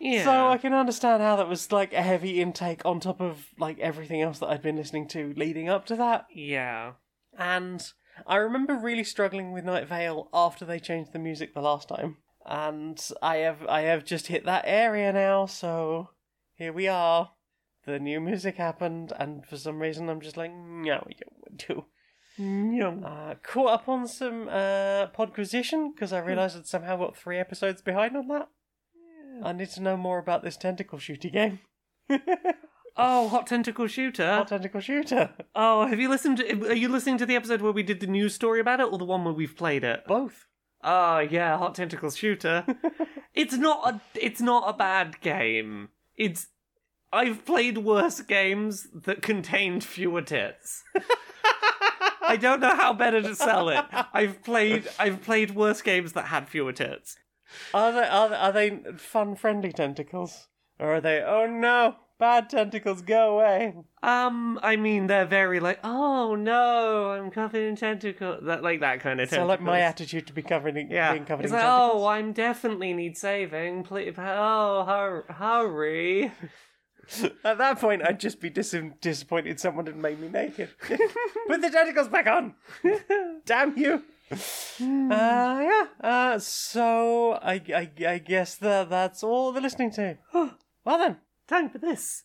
Yeah. 0.00 0.24
So 0.24 0.48
I 0.48 0.58
can 0.58 0.74
understand 0.74 1.22
how 1.22 1.36
that 1.36 1.48
was 1.48 1.70
like 1.72 1.92
a 1.92 2.02
heavy 2.02 2.40
intake 2.40 2.84
on 2.84 3.00
top 3.00 3.20
of 3.20 3.46
like 3.58 3.78
everything 3.78 4.20
else 4.20 4.38
that 4.40 4.48
I'd 4.48 4.62
been 4.62 4.76
listening 4.76 5.08
to 5.08 5.32
leading 5.36 5.68
up 5.68 5.86
to 5.86 5.96
that. 5.96 6.26
yeah. 6.34 6.92
And 7.36 7.84
I 8.26 8.36
remember 8.36 8.74
really 8.74 9.02
struggling 9.02 9.52
with 9.52 9.64
Night 9.64 9.88
Vale 9.88 10.28
after 10.32 10.64
they 10.64 10.78
changed 10.78 11.12
the 11.12 11.18
music 11.18 11.52
the 11.52 11.60
last 11.60 11.88
time. 11.88 12.18
And 12.46 13.02
I 13.22 13.38
have 13.38 13.66
I 13.66 13.82
have 13.82 14.04
just 14.04 14.26
hit 14.28 14.44
that 14.44 14.64
area 14.66 15.12
now, 15.12 15.46
so 15.46 16.10
here 16.54 16.72
we 16.72 16.86
are. 16.86 17.30
The 17.86 17.98
new 17.98 18.20
music 18.20 18.56
happened, 18.56 19.12
and 19.18 19.44
for 19.46 19.56
some 19.56 19.80
reason 19.80 20.08
I'm 20.08 20.20
just 20.20 20.36
like, 20.36 20.52
no, 20.52 21.06
you 21.08 21.26
would 21.42 21.56
do. 21.56 21.86
Yeah. 22.36 22.88
Uh, 22.88 23.34
caught 23.42 23.70
up 23.70 23.88
on 23.88 24.08
some 24.08 24.48
uh, 24.48 25.06
Podquisition 25.08 25.94
because 25.94 26.12
I 26.12 26.18
realised 26.18 26.56
I'd 26.56 26.66
somehow 26.66 26.96
got 26.96 27.16
three 27.16 27.38
episodes 27.38 27.82
behind 27.82 28.16
on 28.16 28.28
that. 28.28 28.48
I 29.42 29.52
need 29.52 29.70
to 29.70 29.82
know 29.82 29.96
more 29.96 30.18
about 30.18 30.42
this 30.42 30.56
tentacle 30.56 30.98
shooter 30.98 31.28
game. 31.28 31.60
Oh, 32.96 33.28
Hot 33.28 33.46
Tentacle 33.46 33.88
Shooter. 33.88 34.34
Hot 34.34 34.48
tentacle 34.48 34.80
shooter. 34.80 35.30
Oh, 35.54 35.86
have 35.86 35.98
you 35.98 36.08
listened? 36.08 36.38
To, 36.38 36.68
are 36.68 36.74
you 36.74 36.88
listening 36.88 37.18
to 37.18 37.26
the 37.26 37.34
episode 37.34 37.60
where 37.60 37.72
we 37.72 37.82
did 37.82 37.98
the 37.98 38.06
news 38.06 38.34
story 38.34 38.60
about 38.60 38.78
it, 38.80 38.84
or 38.84 38.98
the 38.98 39.04
one 39.04 39.24
where 39.24 39.34
we've 39.34 39.56
played 39.56 39.82
it? 39.82 40.04
Both. 40.06 40.46
Oh 40.82 41.18
yeah, 41.18 41.58
Hot 41.58 41.74
Tentacle 41.74 42.10
Shooter. 42.10 42.64
it's 43.34 43.56
not 43.56 43.94
a. 43.94 44.00
It's 44.14 44.40
not 44.40 44.68
a 44.68 44.76
bad 44.76 45.20
game. 45.20 45.88
It's. 46.16 46.48
I've 47.12 47.44
played 47.44 47.78
worse 47.78 48.20
games 48.20 48.86
that 48.94 49.22
contained 49.22 49.82
fewer 49.82 50.22
tits. 50.22 50.84
I 52.26 52.36
don't 52.36 52.60
know 52.60 52.74
how 52.74 52.92
better 52.92 53.20
to 53.22 53.34
sell 53.34 53.68
it. 53.68 53.84
I've 54.12 54.42
played. 54.42 54.88
I've 54.98 55.22
played 55.22 55.54
worse 55.54 55.82
games 55.82 56.12
that 56.14 56.26
had 56.26 56.48
fewer 56.48 56.72
tits. 56.72 57.16
Are 57.72 57.92
they 57.92 58.04
are 58.08 58.28
they, 58.28 58.36
are 58.36 58.52
they 58.52 58.80
fun 58.96 59.36
friendly 59.36 59.72
tentacles, 59.72 60.48
or 60.78 60.94
are 60.96 61.00
they? 61.00 61.22
Oh 61.22 61.46
no, 61.46 61.96
bad 62.18 62.48
tentacles, 62.50 63.02
go 63.02 63.36
away. 63.38 63.74
Um, 64.02 64.58
I 64.62 64.76
mean, 64.76 65.06
they're 65.06 65.26
very 65.26 65.60
like, 65.60 65.78
oh 65.84 66.34
no, 66.34 67.10
I'm 67.12 67.30
covered 67.30 67.62
in 67.62 67.76
tentacles. 67.76 68.40
That 68.44 68.62
like 68.62 68.80
that 68.80 69.00
kind 69.00 69.20
of. 69.20 69.28
So 69.28 69.36
Tentacles. 69.36 69.48
like 69.48 69.60
my 69.60 69.80
attitude 69.80 70.26
to 70.26 70.32
be 70.32 70.42
covered 70.42 70.76
in 70.76 70.90
Yeah, 70.90 71.12
being 71.12 71.24
covered 71.26 71.44
it's 71.44 71.52
in 71.52 71.58
like, 71.58 71.64
tentacles. 71.64 72.02
oh, 72.02 72.06
I'm 72.06 72.32
definitely 72.32 72.92
need 72.92 73.16
saving. 73.16 73.84
Please, 73.84 74.14
oh, 74.18 74.84
hur- 74.84 75.26
hurry! 75.32 76.32
At 77.44 77.58
that 77.58 77.80
point, 77.80 78.02
I'd 78.04 78.20
just 78.20 78.40
be 78.40 78.50
dis- 78.50 78.76
disappointed 79.00 79.60
someone 79.60 79.86
had 79.86 79.96
made 79.96 80.20
me 80.20 80.28
naked. 80.28 80.70
Put 81.48 81.60
the 81.60 81.70
tentacles 81.70 82.08
back 82.08 82.26
on. 82.26 82.54
Damn 83.46 83.76
you. 83.76 84.02
uh, 84.30 84.38
yeah. 84.80 85.86
Uh, 86.00 86.38
so 86.38 87.32
I, 87.34 87.60
I, 87.74 87.90
I 88.06 88.18
guess 88.18 88.56
that 88.56 88.90
that's 88.90 89.22
all 89.22 89.52
they're 89.52 89.62
listening 89.62 89.90
to. 89.92 90.18
well 90.32 90.98
then. 90.98 91.18
Time 91.46 91.68
for 91.68 91.76
this. 91.76 92.24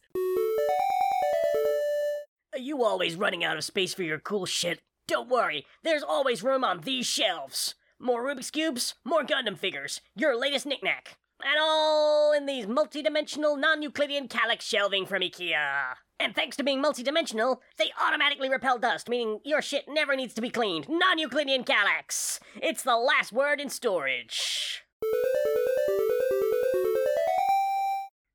Are 2.54 2.60
you 2.60 2.84
always 2.84 3.16
running 3.16 3.44
out 3.44 3.58
of 3.58 3.66
space 3.66 3.94
for 3.94 4.04
your 4.04 4.18
cool 4.20 4.46
shit? 4.46 4.80
Don't 5.08 5.30
worry, 5.30 5.66
there's 5.84 6.04
always 6.04 6.42
room 6.42 6.64
on 6.64 6.82
these 6.82 7.06
shelves. 7.06 7.76
More 8.00 8.24
Rubik's 8.24 8.50
Cubes, 8.50 8.96
more 9.04 9.24
Gundam 9.24 9.58
figures, 9.58 10.00
your 10.16 10.40
latest 10.40 10.66
knickknack. 10.66 11.18
And 11.42 11.58
all 11.62 12.34
in 12.34 12.46
these 12.46 12.68
multi-dimensional 12.68 13.56
non-Euclidean 13.56 14.28
Kallax 14.28 14.62
shelving 14.62 15.06
from 15.06 15.22
IKEA. 15.22 15.96
And 16.20 16.36
thanks 16.36 16.58
to 16.58 16.64
being 16.64 16.82
multi-dimensional, 16.82 17.62
they 17.78 17.92
automatically 18.00 18.50
repel 18.50 18.78
dust, 18.78 19.08
meaning 19.08 19.40
your 19.46 19.62
shit 19.62 19.86
never 19.88 20.18
needs 20.18 20.34
to 20.34 20.42
be 20.42 20.50
cleaned. 20.50 20.90
Non-Euclidean 20.90 21.64
Kallax. 21.64 22.40
It's 22.62 22.84
the 22.84 22.98
last 22.98 23.32
word 23.32 23.62
in 23.62 23.70
storage. 23.70 24.84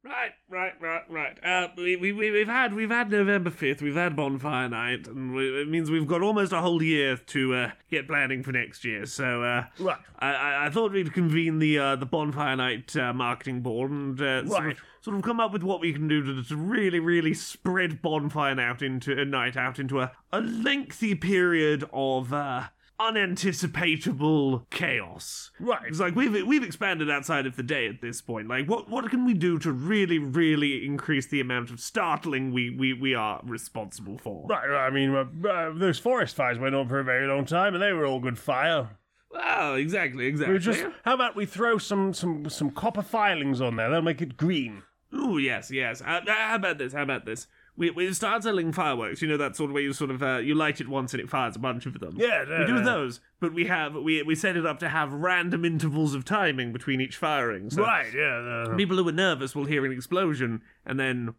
Right, 0.04 0.32
right, 0.50 0.74
right, 0.82 1.10
right. 1.10 1.38
Uh, 1.42 1.68
we, 1.78 1.96
we, 1.96 2.12
we- 2.12 2.30
we've 2.30 2.46
had 2.46 2.74
we've 2.74 2.90
had 2.90 3.10
November 3.10 3.48
fifth. 3.48 3.80
We've 3.80 3.94
had 3.94 4.14
bonfire 4.14 4.68
night, 4.68 5.06
and 5.06 5.34
we, 5.34 5.62
it 5.62 5.68
means 5.68 5.90
we've 5.90 6.06
got 6.06 6.20
almost 6.20 6.52
a 6.52 6.60
whole 6.60 6.82
year 6.82 7.16
to 7.16 7.54
uh, 7.54 7.70
get 7.90 8.06
planning 8.06 8.42
for 8.42 8.52
next 8.52 8.84
year. 8.84 9.06
So, 9.06 9.42
uh, 9.42 9.64
Right. 9.78 9.96
I, 10.18 10.66
I, 10.66 10.70
thought 10.70 10.92
we'd 10.92 11.14
convene 11.14 11.58
the 11.58 11.78
uh, 11.78 11.96
the 11.96 12.04
bonfire 12.04 12.54
night 12.54 12.94
uh, 12.94 13.14
marketing 13.14 13.62
board 13.62 13.90
and 13.90 14.20
uh, 14.20 14.46
sort, 14.46 14.72
of, 14.72 14.78
sort 15.00 15.16
of 15.16 15.22
come 15.22 15.40
up 15.40 15.54
with 15.54 15.62
what 15.62 15.80
we 15.80 15.94
can 15.94 16.06
do 16.06 16.22
to, 16.22 16.42
to 16.48 16.56
really, 16.56 17.00
really 17.00 17.32
spread 17.32 18.02
bonfire 18.02 18.60
out 18.60 18.82
into 18.82 19.18
a 19.18 19.24
night 19.24 19.56
out 19.56 19.78
into 19.78 20.00
a, 20.02 20.12
a 20.34 20.40
lengthy 20.42 21.14
period 21.14 21.88
of. 21.94 22.30
Uh, 22.30 22.64
unanticipatable 23.00 24.68
chaos. 24.70 25.50
Right. 25.58 25.82
It's 25.88 26.00
like 26.00 26.14
we've 26.14 26.46
we've 26.46 26.62
expanded 26.62 27.10
outside 27.10 27.46
of 27.46 27.56
the 27.56 27.62
day 27.62 27.86
at 27.88 28.00
this 28.00 28.20
point. 28.20 28.48
Like 28.48 28.68
what 28.68 28.88
what 28.88 29.08
can 29.10 29.24
we 29.24 29.34
do 29.34 29.58
to 29.60 29.72
really 29.72 30.18
really 30.18 30.84
increase 30.84 31.26
the 31.26 31.40
amount 31.40 31.70
of 31.70 31.80
startling 31.80 32.52
we 32.52 32.70
we, 32.70 32.92
we 32.92 33.14
are 33.14 33.40
responsible 33.44 34.18
for? 34.18 34.46
Right, 34.48 34.68
I 34.68 34.90
mean, 34.90 35.14
uh, 35.14 35.48
uh, 35.48 35.72
those 35.74 35.98
forest 35.98 36.36
fires 36.36 36.58
went 36.58 36.74
on 36.74 36.88
for 36.88 36.98
a 36.98 37.04
very 37.04 37.26
long 37.26 37.44
time, 37.44 37.74
and 37.74 37.82
they 37.82 37.92
were 37.92 38.06
all 38.06 38.20
good 38.20 38.38
fire. 38.38 38.90
Well, 39.30 39.74
exactly, 39.74 40.24
We 40.24 40.28
exactly. 40.28 40.52
were 40.52 40.60
just, 40.60 40.84
how 41.04 41.14
about 41.14 41.34
we 41.34 41.44
throw 41.44 41.78
some 41.78 42.14
some 42.14 42.48
some 42.48 42.70
copper 42.70 43.02
filings 43.02 43.60
on 43.60 43.76
there? 43.76 43.88
That'll 43.88 44.04
make 44.04 44.22
it 44.22 44.36
green. 44.36 44.84
Ooh, 45.12 45.38
yes, 45.38 45.70
yes. 45.70 46.00
Uh, 46.00 46.20
uh, 46.26 46.32
how 46.32 46.54
about 46.56 46.78
this? 46.78 46.92
How 46.92 47.02
about 47.02 47.24
this? 47.24 47.46
We 47.76 47.90
we 47.90 48.12
start 48.12 48.44
selling 48.44 48.72
fireworks. 48.72 49.20
You 49.20 49.28
know 49.28 49.36
that 49.36 49.56
sort 49.56 49.70
of 49.70 49.74
way 49.74 49.82
you 49.82 49.92
sort 49.92 50.10
of 50.10 50.22
uh, 50.22 50.36
you 50.36 50.54
light 50.54 50.80
it 50.80 50.88
once 50.88 51.12
and 51.12 51.20
it 51.20 51.28
fires 51.28 51.56
a 51.56 51.58
bunch 51.58 51.86
of 51.86 51.98
them. 51.98 52.14
Yeah, 52.16 52.42
We 52.60 52.66
do 52.66 52.76
uh, 52.76 52.84
those, 52.84 53.20
but 53.40 53.52
we 53.52 53.66
have 53.66 53.94
we 53.94 54.22
we 54.22 54.34
set 54.34 54.56
it 54.56 54.64
up 54.64 54.78
to 54.80 54.88
have 54.88 55.12
random 55.12 55.64
intervals 55.64 56.14
of 56.14 56.24
timing 56.24 56.72
between 56.72 57.00
each 57.00 57.16
firing. 57.16 57.70
So 57.70 57.82
Right, 57.82 58.12
yeah. 58.14 58.66
uh, 58.70 58.76
people 58.76 58.96
who 58.96 59.08
are 59.08 59.12
nervous 59.12 59.54
will 59.56 59.64
hear 59.64 59.84
an 59.84 59.92
explosion 59.92 60.62
and 60.86 61.00
then 61.00 61.34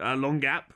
a 0.00 0.16
long 0.16 0.40
gap, 0.40 0.72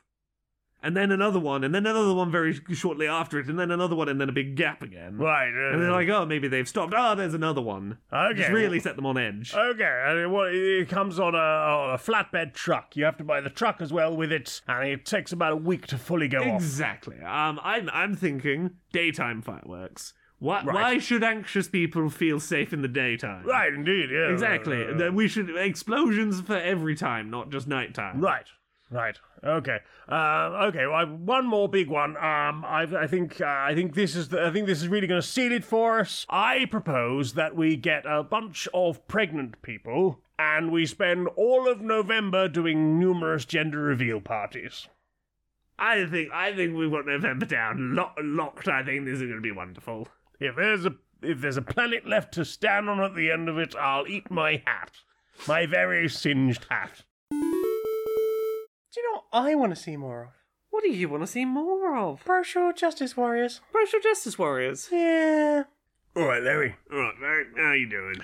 and 0.82 0.96
then 0.96 1.10
another 1.10 1.38
one, 1.38 1.64
and 1.64 1.74
then 1.74 1.86
another 1.86 2.12
one 2.14 2.30
very 2.30 2.52
shortly 2.72 3.06
after 3.06 3.38
it, 3.38 3.46
and 3.48 3.58
then 3.58 3.70
another 3.70 3.94
one, 3.94 4.08
and 4.08 4.20
then 4.20 4.28
a 4.28 4.32
big 4.32 4.56
gap 4.56 4.82
again. 4.82 5.16
right. 5.16 5.48
Uh, 5.52 5.72
And 5.74 5.82
they're 5.82 5.90
like, 5.92 6.08
oh, 6.08 6.26
maybe 6.26 6.48
they've 6.48 6.68
stopped. 6.68 6.92
Oh, 6.96 7.14
there's 7.14 7.34
another 7.34 7.60
one. 7.62 7.98
okay. 8.12 8.34
Just 8.38 8.50
really 8.50 8.80
set 8.80 8.96
them 8.96 9.06
on 9.06 9.16
edge. 9.18 9.54
Okay, 9.54 10.02
and 10.06 10.18
it, 10.18 10.26
well, 10.28 10.48
it 10.50 10.88
comes 10.88 11.18
on 11.20 11.34
a, 11.34 11.94
a 11.94 11.98
flatbed 11.98 12.54
truck. 12.54 12.96
You 12.96 13.04
have 13.04 13.16
to 13.18 13.24
buy 13.24 13.40
the 13.40 13.50
truck 13.50 13.80
as 13.80 13.92
well 13.92 14.16
with 14.16 14.32
it, 14.32 14.60
and 14.68 14.88
it 14.88 15.04
takes 15.06 15.32
about 15.32 15.52
a 15.52 15.56
week 15.56 15.86
to 15.88 15.98
fully 15.98 16.28
go 16.28 16.38
off. 16.40 16.60
Exactly. 16.62 17.18
Um, 17.20 17.60
I'm 17.62 17.88
I'm 17.92 18.14
thinking 18.14 18.72
daytime 18.92 19.42
fireworks. 19.42 20.14
Why 20.38 20.64
Right. 20.64 20.74
why 20.74 20.98
should 20.98 21.22
anxious 21.22 21.68
people 21.68 22.10
feel 22.10 22.40
safe 22.40 22.72
in 22.72 22.82
the 22.82 22.88
daytime? 22.88 23.46
Right, 23.46 23.72
indeed, 23.72 24.10
yeah. 24.10 24.32
Exactly. 24.32 24.84
uh, 24.84 24.94
Then 24.96 25.14
we 25.14 25.28
should 25.28 25.56
explosions 25.56 26.40
for 26.40 26.56
every 26.56 26.96
time, 26.96 27.30
not 27.30 27.50
just 27.50 27.68
nighttime. 27.68 28.20
Right. 28.20 28.46
Right. 28.92 29.18
Okay. 29.42 29.78
Uh, 30.06 30.66
okay. 30.68 30.86
Well, 30.86 31.06
one 31.06 31.46
more 31.46 31.66
big 31.66 31.88
one. 31.88 32.10
Um, 32.18 32.62
I, 32.64 32.86
I 32.96 33.06
think 33.06 33.40
uh, 33.40 33.46
I 33.46 33.74
think 33.74 33.94
this 33.94 34.14
is 34.14 34.28
the, 34.28 34.46
I 34.46 34.52
think 34.52 34.66
this 34.66 34.82
is 34.82 34.88
really 34.88 35.06
going 35.06 35.20
to 35.20 35.26
seal 35.26 35.50
it 35.50 35.64
for 35.64 36.00
us. 36.00 36.26
I 36.28 36.66
propose 36.66 37.32
that 37.32 37.56
we 37.56 37.76
get 37.76 38.04
a 38.06 38.22
bunch 38.22 38.68
of 38.74 39.08
pregnant 39.08 39.62
people 39.62 40.20
and 40.38 40.70
we 40.70 40.84
spend 40.84 41.28
all 41.36 41.68
of 41.68 41.80
November 41.80 42.48
doing 42.48 43.00
numerous 43.00 43.46
gender 43.46 43.78
reveal 43.78 44.20
parties. 44.20 44.88
I 45.78 46.04
think 46.04 46.30
I 46.32 46.54
think 46.54 46.76
we've 46.76 46.90
got 46.90 47.06
November 47.06 47.46
down 47.46 47.94
Lock, 47.94 48.14
locked. 48.22 48.68
I 48.68 48.84
think 48.84 49.06
this 49.06 49.14
is 49.14 49.22
going 49.22 49.36
to 49.36 49.40
be 49.40 49.52
wonderful. 49.52 50.06
If 50.38 50.56
there's 50.56 50.84
a 50.84 50.94
if 51.22 51.40
there's 51.40 51.56
a 51.56 51.62
planet 51.62 52.06
left 52.06 52.34
to 52.34 52.44
stand 52.44 52.90
on 52.90 53.00
at 53.00 53.14
the 53.14 53.30
end 53.30 53.48
of 53.48 53.56
it, 53.56 53.74
I'll 53.74 54.06
eat 54.06 54.30
my 54.30 54.62
hat, 54.66 54.92
my 55.48 55.64
very 55.64 56.10
singed 56.10 56.66
hat. 56.68 57.04
Do 58.92 59.00
you 59.00 59.10
know 59.10 59.22
what 59.30 59.46
I 59.48 59.54
want 59.54 59.74
to 59.74 59.80
see 59.80 59.96
more 59.96 60.24
of? 60.24 60.28
What 60.68 60.84
do 60.84 60.90
you 60.90 61.08
want 61.08 61.22
to 61.22 61.26
see 61.26 61.46
more 61.46 61.96
of? 61.96 62.22
Brochure 62.24 62.74
Justice 62.74 63.16
Warriors. 63.16 63.62
Social 63.72 64.00
Justice 64.00 64.38
Warriors. 64.38 64.88
Yeah. 64.92 65.64
All 66.14 66.26
right, 66.26 66.42
Larry. 66.42 66.76
All 66.92 66.98
right, 66.98 67.14
Larry, 67.20 67.46
how 67.56 67.72
you 67.72 67.88
doing? 67.88 68.16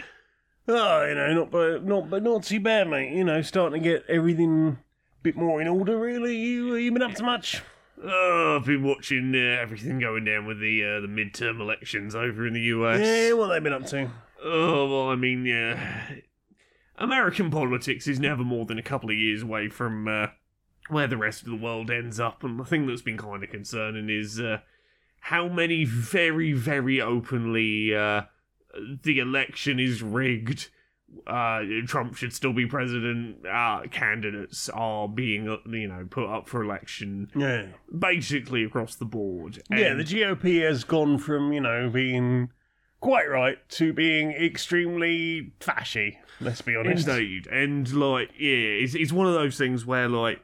Oh, 0.68 1.06
you 1.06 1.14
know, 1.14 1.32
not 1.32 1.50
but 1.50 1.84
not 1.84 2.10
but 2.10 2.22
not 2.22 2.42
too 2.42 2.60
bad, 2.60 2.90
mate. 2.90 3.14
You 3.14 3.24
know, 3.24 3.40
starting 3.40 3.82
to 3.82 3.88
get 3.88 4.04
everything 4.10 4.76
a 4.76 5.22
bit 5.22 5.36
more 5.36 5.62
in 5.62 5.68
order. 5.68 5.98
Really, 5.98 6.36
you 6.36 6.74
you 6.74 6.92
been 6.92 7.00
up 7.00 7.14
to 7.14 7.22
much? 7.22 7.62
Oh, 8.04 8.58
I've 8.60 8.66
been 8.66 8.82
watching 8.82 9.34
uh, 9.34 9.62
everything 9.62 9.98
going 9.98 10.26
down 10.26 10.44
with 10.44 10.60
the 10.60 10.84
uh, 10.84 11.00
the 11.00 11.08
midterm 11.08 11.60
elections 11.60 12.14
over 12.14 12.46
in 12.46 12.52
the 12.52 12.60
US. 12.60 13.00
Yeah, 13.00 13.32
what 13.32 13.48
they 13.48 13.60
been 13.60 13.72
up 13.72 13.86
to? 13.86 14.10
Oh, 14.44 14.86
well, 14.86 15.08
I 15.08 15.16
mean, 15.16 15.46
yeah. 15.46 16.10
American 16.98 17.50
politics 17.50 18.06
is 18.06 18.20
never 18.20 18.44
more 18.44 18.66
than 18.66 18.78
a 18.78 18.82
couple 18.82 19.08
of 19.08 19.16
years 19.16 19.42
away 19.42 19.68
from 19.68 20.06
uh, 20.06 20.26
where 20.88 21.06
the 21.06 21.16
rest 21.16 21.42
of 21.42 21.48
the 21.48 21.56
world 21.56 21.90
ends 21.90 22.18
up, 22.20 22.42
and 22.44 22.58
the 22.58 22.64
thing 22.64 22.86
that's 22.86 23.02
been 23.02 23.18
kind 23.18 23.42
of 23.44 23.50
concerning 23.50 24.08
is 24.10 24.40
uh, 24.40 24.58
how 25.20 25.48
many 25.48 25.84
very, 25.84 26.52
very 26.52 27.00
openly 27.00 27.94
uh, 27.94 28.22
the 29.02 29.18
election 29.18 29.78
is 29.80 30.02
rigged. 30.02 30.68
Uh, 31.26 31.62
Trump 31.86 32.14
should 32.16 32.34
still 32.34 32.52
be 32.52 32.66
president. 32.66 33.38
Uh, 33.46 33.80
candidates 33.90 34.68
are 34.68 35.08
being, 35.08 35.44
you 35.70 35.88
know, 35.88 36.06
put 36.10 36.26
up 36.28 36.46
for 36.48 36.62
election 36.62 37.30
Yeah, 37.34 37.68
basically 37.98 38.62
across 38.64 38.94
the 38.94 39.06
board. 39.06 39.62
yeah. 39.70 39.94
The 39.94 40.04
GOP 40.04 40.62
has 40.66 40.84
gone 40.84 41.16
from 41.18 41.52
you 41.52 41.60
know 41.62 41.88
being 41.88 42.50
quite 43.00 43.28
right 43.30 43.56
to 43.70 43.94
being 43.94 44.32
extremely 44.32 45.52
fashy. 45.60 46.16
Let's 46.40 46.60
be 46.60 46.76
honest. 46.76 47.08
Indeed, 47.08 47.46
and 47.46 47.90
like, 47.94 48.30
yeah, 48.38 48.50
it's 48.82 48.94
it's 48.94 49.12
one 49.12 49.26
of 49.26 49.32
those 49.32 49.56
things 49.56 49.86
where 49.86 50.08
like 50.08 50.40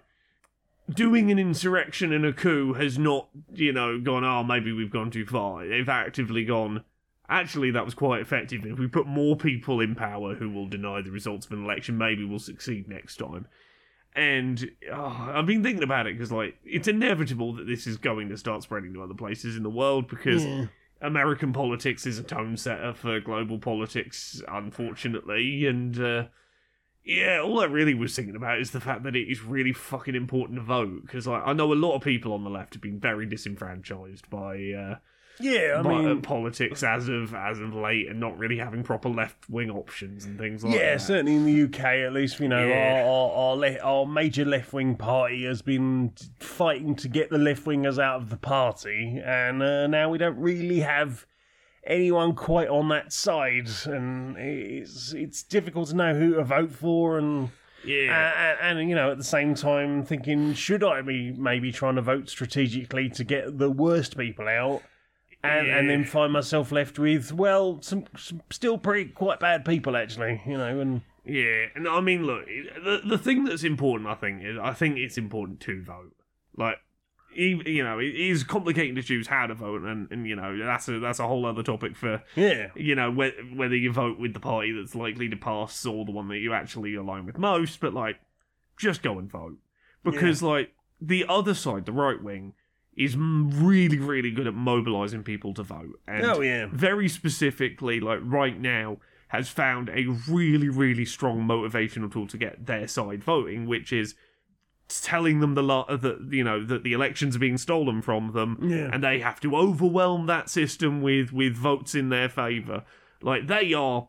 doing 0.93 1.31
an 1.31 1.39
insurrection 1.39 2.13
and 2.13 2.25
a 2.27 2.33
coup 2.33 2.75
has 2.75 2.99
not, 2.99 3.29
you 3.53 3.73
know, 3.73 4.01
gone. 4.01 4.25
Oh, 4.25 4.43
maybe 4.43 4.73
we've 4.73 4.91
gone 4.91 5.11
too 5.11 5.27
far. 5.27 5.67
They've 5.67 5.89
actively 5.89 6.45
gone. 6.45 6.85
Actually, 7.29 7.71
that 7.71 7.85
was 7.85 7.95
quite 7.95 8.21
effective. 8.21 8.67
If 8.67 8.79
we 8.79 8.87
put 8.87 9.07
more 9.07 9.35
people 9.35 9.81
in 9.81 9.95
power 9.95 10.35
who 10.35 10.51
will 10.51 10.69
deny 10.69 11.01
the 11.01 11.11
results 11.11 11.47
of 11.47 11.53
an 11.53 11.65
election, 11.65 11.97
maybe 11.97 12.25
we'll 12.25 12.39
succeed 12.39 12.87
next 12.89 13.17
time. 13.17 13.47
And 14.15 14.71
oh, 14.93 15.31
I've 15.35 15.47
been 15.47 15.63
thinking 15.63 15.83
about 15.83 16.07
it 16.07 16.17
because, 16.17 16.31
like, 16.31 16.57
it's 16.65 16.87
inevitable 16.87 17.55
that 17.55 17.67
this 17.67 17.87
is 17.87 17.97
going 17.97 18.29
to 18.29 18.37
start 18.37 18.63
spreading 18.63 18.93
to 18.95 19.03
other 19.03 19.15
places 19.15 19.57
in 19.57 19.63
the 19.63 19.71
world 19.71 20.07
because 20.07 20.45
Yeah. 20.45 20.67
American 21.01 21.53
politics 21.53 22.07
is 22.07 22.19
a 22.19 22.23
tone 22.23 22.57
setter 22.57 22.95
for 22.95 23.19
global 23.21 23.59
politics, 23.59 24.41
unfortunately, 24.49 25.67
and 25.67 25.99
uh, 26.01 26.25
yeah, 27.05 27.41
all 27.41 27.61
I 27.61 27.67
really 27.67 27.95
was 27.95 28.15
thinking 28.17 28.37
about 28.37 28.61
is 28.61 28.71
the 28.71 28.81
fact 28.81 29.03
that 29.05 29.15
it 29.15 29.31
is 29.31 29.43
really 29.43 29.73
fucking 29.73 30.15
important 30.15 30.59
to 30.59 30.65
vote 30.65 31.03
because 31.03 31.27
like, 31.27 31.43
I 31.45 31.53
know 31.53 31.73
a 31.73 31.75
lot 31.75 31.95
of 31.97 32.03
people 32.03 32.33
on 32.33 32.45
the 32.45 32.51
left 32.51 32.75
have 32.75 32.83
been 32.83 32.99
very 32.99 33.27
disenfranchised 33.27 34.31
by, 34.31 34.55
uh, 34.73 34.97
Yeah, 35.39 35.77
I 35.79 35.83
by, 35.83 35.91
uh, 35.95 36.03
mean, 36.03 36.23
politics 36.23 36.83
as 36.83 37.09
of 37.09 37.35
as 37.35 37.59
of 37.61 37.75
late 37.75 38.09
and 38.09 38.21
not 38.21 38.39
really 38.39 38.57
having 38.59 38.83
proper 38.85 39.09
left 39.09 39.51
wing 39.51 39.71
options 39.71 40.25
and 40.25 40.39
things 40.39 40.65
like 40.65 40.73
yeah, 40.75 40.79
that. 40.81 40.87
Yeah, 40.93 40.97
certainly 40.99 41.35
in 41.35 41.45
the 41.45 41.63
UK, 41.65 41.85
at 42.07 42.13
least, 42.13 42.41
you 42.41 42.49
know, 42.49 42.67
Yeah. 42.67 43.03
our 43.05 43.31
our 43.31 43.33
our, 43.51 43.57
le- 43.57 43.81
our 43.81 44.07
major 44.07 44.45
left 44.45 44.73
wing 44.73 44.95
party 44.97 45.45
has 45.45 45.61
been 45.61 46.13
fighting 46.41 46.95
to 46.97 47.09
get 47.09 47.31
the 47.31 47.39
left 47.39 47.65
wingers 47.65 48.03
out 48.03 48.23
of 48.23 48.31
the 48.31 48.37
party, 48.39 49.21
and 49.25 49.63
uh, 49.63 49.87
now 49.89 50.09
we 50.09 50.19
don't 50.19 50.39
really 50.39 50.81
have 50.81 51.27
anyone 51.87 52.35
quite 52.35 52.69
on 52.69 52.89
that 52.89 53.13
side, 53.13 53.69
and 53.87 54.37
it's 54.37 55.13
it's 55.13 55.43
difficult 55.43 55.89
to 55.89 55.97
know 55.97 56.15
who 56.15 56.35
to 56.35 56.45
vote 56.45 56.73
for, 56.73 57.19
and. 57.19 57.51
yeah. 57.85 58.57
And, 58.63 58.79
and 58.79 58.89
you 58.89 58.95
know, 58.95 59.11
at 59.11 59.19
the 59.19 59.25
same 59.25 59.55
time, 59.55 60.05
thinking 60.05 60.55
should 60.55 60.83
I 60.83 61.03
be 61.03 61.33
maybe 61.33 61.71
trying 61.73 61.97
to 61.97 62.03
vote 62.03 62.29
strategically 62.29 63.09
to 63.11 63.25
get 63.25 63.59
the 63.59 63.71
worst 63.71 64.17
people 64.17 64.49
out, 64.49 64.83
and 65.43 65.69
and 65.69 65.91
then 65.91 66.05
find 66.05 66.33
myself 66.33 66.73
left 66.73 66.99
with 66.99 67.33
well, 67.33 67.81
some, 67.83 68.05
some 68.17 68.41
still 68.51 68.79
pretty 68.79 69.11
quite 69.11 69.41
bad 69.41 69.65
people 69.65 69.97
actually, 69.97 70.43
you 70.47 70.57
know, 70.57 70.81
and 70.81 71.03
Yeah, 71.25 71.67
and 71.75 71.89
I 71.89 72.01
mean, 72.01 72.25
look, 72.25 72.47
the 72.47 73.01
the 73.05 73.19
thing 73.19 73.45
that's 73.45 73.65
important, 73.65 74.09
I 74.09 74.15
think, 74.15 74.43
is 74.43 74.59
I 74.59 74.73
think 74.73 74.99
it's 74.99 75.19
important 75.19 75.61
to 75.61 75.83
vote. 75.83 76.15
Like, 76.57 76.79
even, 77.37 77.67
you 77.67 77.85
know, 77.85 77.99
it 77.99 78.15
is 78.15 78.45
complicating 78.45 78.95
to 78.97 79.03
choose 79.03 79.27
how 79.27 79.47
to 79.47 79.55
vote, 79.55 79.83
and, 79.83 80.11
and 80.11 80.27
you 80.27 80.37
know 80.37 80.57
that's 80.65 80.89
a 80.89 80.99
that's 80.99 81.19
a 81.19 81.27
whole 81.27 81.47
other 81.47 81.63
topic 81.63 81.97
for 81.97 82.23
yeah, 82.37 82.69
you 82.75 82.95
know 82.95 83.11
whe- 83.11 83.57
whether 83.57 83.77
you 83.77 83.93
vote 83.93 84.19
with 84.19 84.35
the 84.35 84.41
party 84.41 84.73
that's 84.73 84.95
likely 84.95 85.29
to 85.29 85.37
pass 85.37 85.85
or 85.87 86.05
the 86.05 86.13
one 86.13 86.29
that 86.29 86.39
you 86.39 86.53
actually 86.53 86.95
align 86.95 87.27
with 87.27 87.39
most. 87.39 87.81
But 87.81 87.95
like, 87.95 88.17
just 88.77 89.03
go 89.03 89.19
and 89.19 89.31
vote 89.31 89.57
because 90.03 90.43
like 90.43 90.73
the 91.01 91.25
other 91.29 91.55
side, 91.55 91.87
the 91.87 91.93
right 91.93 92.23
wing, 92.23 92.55
is 92.97 93.17
really 93.17 93.99
really 93.99 94.31
good 94.31 94.47
at 94.47 94.55
mobilizing 94.55 95.23
people 95.23 95.55
to 95.55 95.63
vote. 95.63 96.01
And 96.07 96.25
oh 96.25 96.41
yeah, 96.41 96.67
very 96.73 97.09
specifically, 97.09 98.01
like 98.01 98.21
right 98.23 98.59
now, 98.61 98.99
has 99.29 99.49
found 99.49 99.89
a 99.89 100.07
really, 100.29 100.69
really 100.69 101.05
strong 101.05 101.43
motivational 101.43 102.13
tool 102.13 102.29
to 102.29 102.39
get 102.39 102.67
their 102.67 102.87
side 102.87 103.23
voting, 103.25 103.67
which 103.67 103.93
is 103.93 104.15
telling 104.89 105.41
them 105.41 105.55
the 105.55 105.63
lot 105.63 105.89
uh, 105.89 105.97
that 105.97 106.29
you 106.31 106.45
know 106.45 106.65
that 106.65 106.83
the 106.83 106.93
elections 106.93 107.37
are 107.37 107.41
being 107.41 107.59
stolen 107.59 108.03
from 108.03 108.33
them, 108.33 108.59
Yeah. 108.63 108.91
and 108.93 109.03
they 109.03 109.21
have 109.21 109.41
to 109.41 109.57
overwhelm 109.57 110.27
that 110.27 110.51
system 110.51 111.03
with 111.03 111.33
with 111.33 111.57
votes 111.57 111.95
in 111.95 112.09
their 112.09 112.29
favor. 112.29 112.85
Like 113.23 113.47
they 113.47 113.73
are 113.73 114.09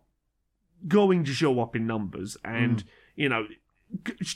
going 0.88 1.24
to 1.24 1.34
show 1.34 1.60
up 1.60 1.76
in 1.76 1.88
numbers, 1.88 2.38
and 2.44 2.82
hmm. 2.82 2.88
you 3.16 3.30
know 3.30 3.48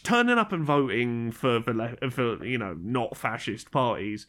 turning 0.04 0.38
up 0.38 0.52
and 0.52 0.64
voting 0.64 1.32
for 1.32 1.62
for, 1.62 1.74
le- 1.74 2.12
for 2.12 2.46
you 2.46 2.58
know 2.58 2.76
not 2.80 3.18
fascist 3.18 3.72
parties 3.72 4.28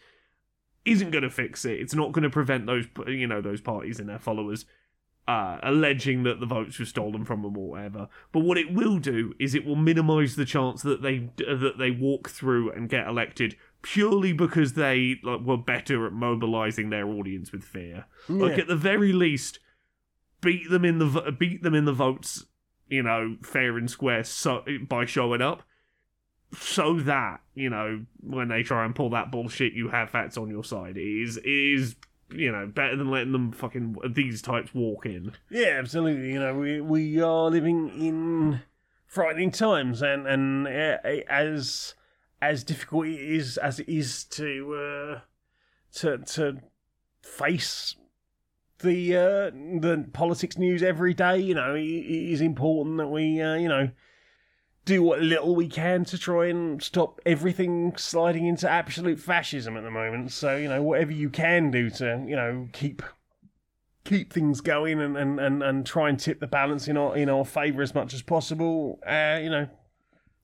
isn't 0.84 1.10
going 1.10 1.22
to 1.22 1.30
fix 1.30 1.64
it. 1.64 1.78
It's 1.78 1.94
not 1.94 2.12
going 2.12 2.22
to 2.24 2.30
prevent 2.30 2.66
those 2.66 2.86
you 3.06 3.26
know 3.26 3.40
those 3.40 3.60
parties 3.60 4.00
and 4.00 4.08
their 4.08 4.18
followers 4.18 4.64
uh, 5.28 5.58
alleging 5.62 6.24
that 6.24 6.40
the 6.40 6.46
votes 6.46 6.78
were 6.78 6.84
stolen 6.84 7.24
from 7.24 7.42
them 7.42 7.56
or 7.56 7.70
whatever. 7.70 8.08
But 8.32 8.40
what 8.40 8.58
it 8.58 8.72
will 8.72 8.98
do 8.98 9.34
is 9.38 9.54
it 9.54 9.64
will 9.64 9.76
minimise 9.76 10.36
the 10.36 10.44
chance 10.44 10.82
that 10.82 11.02
they 11.02 11.30
that 11.38 11.74
they 11.78 11.90
walk 11.90 12.30
through 12.30 12.72
and 12.72 12.88
get 12.88 13.06
elected 13.06 13.56
purely 13.82 14.32
because 14.32 14.74
they 14.74 15.16
like, 15.22 15.40
were 15.40 15.56
better 15.56 16.06
at 16.06 16.12
mobilising 16.12 16.90
their 16.90 17.06
audience 17.08 17.52
with 17.52 17.62
fear. 17.62 18.06
Like 18.28 18.58
at 18.58 18.66
the 18.66 18.76
very 18.76 19.12
least, 19.12 19.60
beat 20.40 20.68
them 20.68 20.84
in 20.84 20.98
the 20.98 21.06
vo- 21.06 21.30
beat 21.30 21.62
them 21.62 21.74
in 21.74 21.84
the 21.84 21.92
votes. 21.92 22.46
You 22.88 23.04
know, 23.04 23.36
fair 23.42 23.78
and 23.78 23.88
square 23.88 24.24
so 24.24 24.64
by 24.88 25.04
showing 25.04 25.42
up. 25.42 25.62
So 26.58 26.98
that 27.00 27.42
you 27.54 27.70
know 27.70 28.04
when 28.18 28.48
they 28.48 28.64
try 28.64 28.84
and 28.84 28.96
pull 28.96 29.10
that 29.10 29.30
bullshit, 29.30 29.74
you 29.74 29.90
have 29.90 30.10
facts 30.10 30.36
on 30.36 30.50
your 30.50 30.64
side. 30.64 30.96
It 30.96 31.22
is 31.22 31.36
it 31.36 31.46
is 31.46 31.94
you 32.32 32.52
know 32.52 32.66
better 32.66 32.96
than 32.96 33.10
letting 33.10 33.32
them 33.32 33.52
fucking 33.52 33.96
these 34.14 34.42
types 34.42 34.74
walk 34.74 35.06
in. 35.06 35.32
Yeah, 35.50 35.76
absolutely. 35.78 36.32
You 36.32 36.40
know, 36.40 36.54
we 36.54 36.80
we 36.80 37.20
are 37.20 37.50
living 37.50 37.88
in 37.90 38.60
frightening 39.06 39.50
times, 39.50 40.02
and 40.02 40.26
and 40.26 40.66
uh, 40.66 40.98
as 41.28 41.94
as 42.42 42.64
difficult 42.64 43.06
it 43.06 43.20
is 43.20 43.58
as 43.58 43.80
it 43.80 43.88
is 43.88 44.24
to 44.24 44.74
uh, 44.74 45.20
to 45.98 46.18
to 46.18 46.58
face 47.22 47.96
the 48.80 49.16
uh, 49.16 49.50
the 49.80 50.08
politics 50.12 50.58
news 50.58 50.82
every 50.82 51.14
day. 51.14 51.38
You 51.38 51.54
know, 51.54 51.74
it, 51.74 51.82
is 51.82 52.40
important 52.40 52.98
that 52.98 53.08
we 53.08 53.40
uh, 53.40 53.54
you 53.54 53.68
know 53.68 53.90
do 54.84 55.02
what 55.02 55.20
little 55.20 55.54
we 55.54 55.68
can 55.68 56.04
to 56.06 56.18
try 56.18 56.46
and 56.46 56.82
stop 56.82 57.20
everything 57.26 57.94
sliding 57.96 58.46
into 58.46 58.68
absolute 58.68 59.20
fascism 59.20 59.76
at 59.76 59.82
the 59.82 59.90
moment. 59.90 60.32
So 60.32 60.56
you 60.56 60.68
know, 60.68 60.82
whatever 60.82 61.12
you 61.12 61.30
can 61.30 61.70
do 61.70 61.90
to 61.90 62.24
you 62.26 62.36
know 62.36 62.68
keep 62.72 63.02
keep 64.04 64.32
things 64.32 64.60
going 64.60 65.00
and, 65.00 65.16
and, 65.16 65.38
and, 65.38 65.62
and 65.62 65.86
try 65.86 66.08
and 66.08 66.18
tip 66.18 66.40
the 66.40 66.46
balance 66.46 66.88
in 66.88 66.96
our 66.96 67.16
in 67.16 67.28
our 67.28 67.44
favour 67.44 67.82
as 67.82 67.94
much 67.94 68.14
as 68.14 68.22
possible. 68.22 68.98
Uh, 69.06 69.38
you 69.40 69.50
know, 69.50 69.68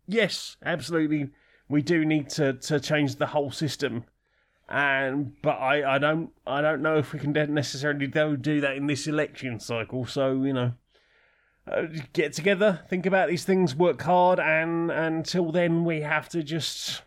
yes, 0.07 0.57
absolutely, 0.65 1.31
we 1.69 1.83
do 1.83 2.05
need 2.05 2.29
to, 2.31 2.55
to 2.55 2.79
change 2.79 3.17
the 3.17 3.27
whole 3.27 3.51
system. 3.51 4.05
And 4.69 5.33
but 5.43 5.57
I, 5.61 5.95
I 5.95 5.99
don't 5.99 6.31
I 6.47 6.61
don't 6.61 6.83
know 6.83 6.99
if 6.99 7.13
we 7.13 7.21
can 7.21 7.33
necessarily 7.33 8.07
do 8.09 8.61
that 8.61 8.77
in 8.77 8.87
this 8.87 9.07
election 9.07 9.61
cycle. 9.61 10.07
So 10.07 10.43
you 10.43 10.53
know, 10.53 10.73
get 12.13 12.33
together, 12.33 12.81
think 12.89 13.07
about 13.07 13.29
these 13.29 13.45
things, 13.45 13.75
work 13.75 14.03
hard, 14.03 14.39
and 14.39 14.91
until 14.91 15.51
then 15.51 15.85
we 15.85 16.03
have 16.03 16.29
to 16.31 16.43
just 16.43 17.03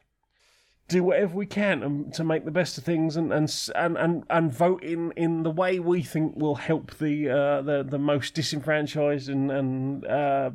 do 0.90 1.04
whatever 1.04 1.36
we 1.36 1.46
can 1.46 1.84
um, 1.84 2.12
to 2.12 2.24
make 2.24 2.46
the 2.46 2.52
best 2.52 2.78
of 2.78 2.84
things 2.84 3.16
and 3.16 3.32
and 3.32 3.70
and 3.76 3.98
and, 3.98 4.24
and 4.30 4.52
vote 4.52 4.84
in, 4.84 5.12
in 5.12 5.44
the 5.44 5.52
way 5.52 5.80
we 5.80 6.02
think 6.02 6.36
will 6.36 6.56
help 6.56 6.98
the 6.98 7.30
uh, 7.30 7.62
the 7.62 7.84
the 7.84 8.00
most 8.00 8.34
disenfranchised 8.34 9.30
and 9.30 9.52
and 9.52 10.06
uh, 10.06 10.50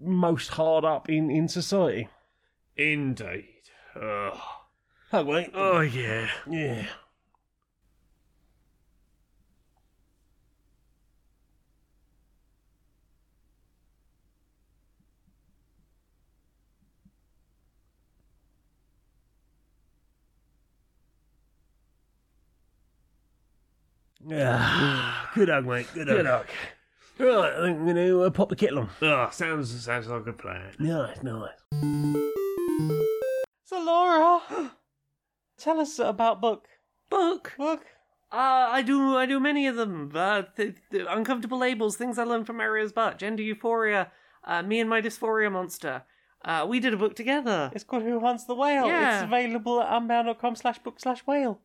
most 0.00 0.48
hard 0.48 0.84
up 0.84 1.08
in 1.08 1.30
in 1.30 1.48
society. 1.48 2.08
Indeed. 2.76 3.46
Ugh. 3.96 4.38
Oh 5.12 5.24
wait, 5.24 5.50
Oh 5.54 5.80
yeah. 5.80 6.28
yeah. 6.48 6.86
Yeah, 24.28 25.14
good 25.34 25.48
hug, 25.48 25.66
mate. 25.66 25.86
Good 25.94 26.08
hug. 26.08 26.16
Good 26.16 26.26
luck. 26.26 26.48
Right, 27.18 27.52
I 27.52 27.62
think 27.62 27.78
we're 27.78 27.94
going 27.94 27.96
to 27.96 28.22
uh, 28.22 28.30
pop 28.30 28.48
the 28.48 28.56
kettle 28.56 28.78
on. 28.80 28.90
Ugh, 29.02 29.32
sounds 29.32 29.84
sounds 29.84 30.06
like 30.06 30.26
a 30.26 30.32
plan. 30.32 30.72
Nice, 30.78 31.20
nice. 31.22 31.50
So 33.64 33.82
Laura, 33.82 34.40
tell 35.58 35.80
us 35.80 35.98
about 35.98 36.40
book. 36.40 36.68
Book. 37.10 37.54
Book. 37.58 37.86
Uh, 38.30 38.68
I 38.70 38.82
do 38.82 39.16
I 39.16 39.26
do 39.26 39.40
many 39.40 39.66
of 39.66 39.76
them. 39.76 40.12
Uh, 40.14 40.42
th- 40.56 40.76
th- 40.92 41.06
uncomfortable 41.08 41.58
labels, 41.58 41.96
things 41.96 42.18
I 42.18 42.24
learned 42.24 42.46
from 42.46 42.58
Maria's 42.58 42.92
butt, 42.92 43.18
gender 43.18 43.42
euphoria, 43.42 44.12
uh, 44.44 44.62
me 44.62 44.78
and 44.80 44.88
my 44.90 45.00
dysphoria 45.00 45.50
monster. 45.50 46.02
Uh, 46.44 46.64
we 46.68 46.78
did 46.78 46.94
a 46.94 46.96
book 46.96 47.16
together 47.16 47.68
It's 47.74 47.82
called 47.82 48.04
Who 48.04 48.20
Hunts 48.20 48.44
the 48.44 48.54
Whale. 48.54 48.86
Yeah. 48.86 49.16
It's 49.16 49.24
available 49.24 49.80
at 49.82 49.92
unbound.com 49.92 50.54
slash 50.54 50.78
book 50.78 51.00
slash 51.00 51.26
whale. 51.26 51.60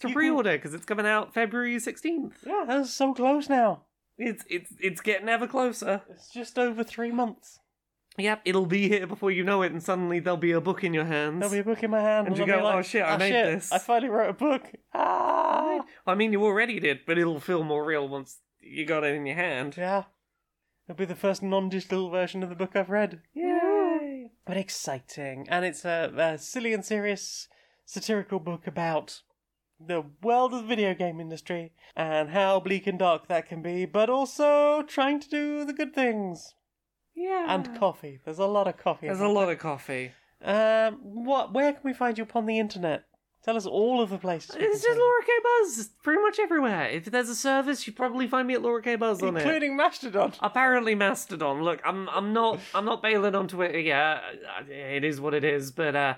To 0.00 0.12
pre-order 0.12 0.52
because 0.52 0.74
it's 0.74 0.84
coming 0.84 1.06
out 1.06 1.34
February 1.34 1.78
sixteenth. 1.78 2.44
Yeah, 2.46 2.64
that's 2.66 2.92
so 2.92 3.14
close 3.14 3.48
now. 3.48 3.82
It's 4.16 4.44
it's 4.48 4.72
it's 4.80 5.00
getting 5.00 5.28
ever 5.28 5.46
closer. 5.46 6.02
It's 6.10 6.30
just 6.30 6.58
over 6.58 6.82
three 6.82 7.12
months. 7.12 7.60
Yep, 8.18 8.42
it'll 8.44 8.66
be 8.66 8.88
here 8.88 9.06
before 9.06 9.30
you 9.30 9.44
know 9.44 9.62
it, 9.62 9.70
and 9.70 9.80
suddenly 9.80 10.18
there'll 10.18 10.36
be 10.36 10.50
a 10.50 10.60
book 10.60 10.82
in 10.82 10.92
your 10.92 11.04
hands. 11.04 11.38
There'll 11.38 11.52
be 11.52 11.60
a 11.60 11.64
book 11.64 11.84
in 11.84 11.90
my 11.92 12.00
hand. 12.00 12.26
And 12.26 12.36
you 12.36 12.44
go, 12.44 12.64
like, 12.64 12.74
"Oh, 12.74 12.82
shit, 12.82 13.04
I 13.04 13.16
made 13.16 13.32
this." 13.32 13.70
I 13.70 13.78
finally 13.78 14.10
wrote 14.10 14.30
a 14.30 14.32
book. 14.32 14.72
Ah! 14.92 15.84
I 16.04 16.14
mean, 16.16 16.32
you 16.32 16.44
already 16.44 16.80
did, 16.80 17.00
but 17.06 17.16
it'll 17.16 17.38
feel 17.38 17.62
more 17.62 17.84
real 17.84 18.08
once 18.08 18.38
you 18.60 18.84
got 18.84 19.04
it 19.04 19.14
in 19.14 19.24
your 19.24 19.36
hand. 19.36 19.76
Yeah. 19.76 20.04
It'll 20.88 20.98
be 20.98 21.04
the 21.04 21.14
first 21.14 21.42
non 21.42 21.68
digital 21.68 22.10
version 22.10 22.42
of 22.42 22.48
the 22.48 22.56
book 22.56 22.74
I've 22.74 22.90
read. 22.90 23.20
Yay! 23.34 24.32
But 24.44 24.56
exciting. 24.56 25.46
And 25.48 25.64
it's 25.64 25.84
a, 25.84 26.12
a 26.16 26.38
silly 26.38 26.72
and 26.72 26.84
serious 26.84 27.46
satirical 27.84 28.40
book 28.40 28.66
about 28.66 29.20
the 29.80 30.02
world 30.22 30.52
of 30.52 30.62
the 30.62 30.66
video 30.66 30.94
game 30.94 31.20
industry 31.20 31.72
and 31.96 32.30
how 32.30 32.60
bleak 32.60 32.86
and 32.86 32.98
dark 32.98 33.28
that 33.28 33.48
can 33.48 33.62
be, 33.62 33.84
but 33.84 34.10
also 34.10 34.82
trying 34.82 35.20
to 35.20 35.28
do 35.28 35.64
the 35.64 35.72
good 35.72 35.94
things. 35.94 36.54
Yeah. 37.14 37.46
And 37.48 37.78
coffee. 37.78 38.20
There's 38.24 38.38
a 38.38 38.46
lot 38.46 38.68
of 38.68 38.76
coffee. 38.76 39.06
There's 39.06 39.20
a 39.20 39.28
lot 39.28 39.50
of 39.50 39.58
coffee. 39.58 40.12
Um, 40.42 40.98
what? 41.02 41.52
Where 41.52 41.72
can 41.72 41.82
we 41.84 41.92
find 41.92 42.16
you 42.16 42.22
upon 42.22 42.46
the 42.46 42.58
internet? 42.58 43.04
Tell 43.44 43.56
us 43.56 43.66
all 43.66 44.00
of 44.00 44.10
the 44.10 44.18
places. 44.18 44.56
It's 44.58 44.82
just 44.82 44.98
Laura 44.98 45.22
K 45.24 45.32
Buzz, 45.42 45.90
pretty 46.02 46.20
much 46.20 46.38
everywhere. 46.38 46.88
If 46.90 47.06
there's 47.06 47.28
a 47.28 47.34
service, 47.34 47.86
you 47.86 47.92
probably 47.92 48.26
find 48.26 48.46
me 48.46 48.54
at 48.54 48.62
Laura 48.62 48.82
K 48.82 48.96
Buzz 48.96 49.22
on 49.22 49.36
it. 49.36 49.40
including 49.40 49.76
Mastodon. 49.76 50.32
Apparently 50.40 50.94
Mastodon. 50.94 51.62
Look, 51.62 51.80
I'm 51.84 52.08
I'm 52.10 52.32
not 52.32 52.58
I'm 52.74 52.84
not 52.84 53.00
bailing 53.00 53.34
on 53.34 53.48
Twitter. 53.48 53.78
Yeah, 53.78 54.20
it 54.68 55.04
is 55.04 55.20
what 55.20 55.34
it 55.34 55.44
is. 55.44 55.70
But 55.70 55.96
uh, 55.96 56.14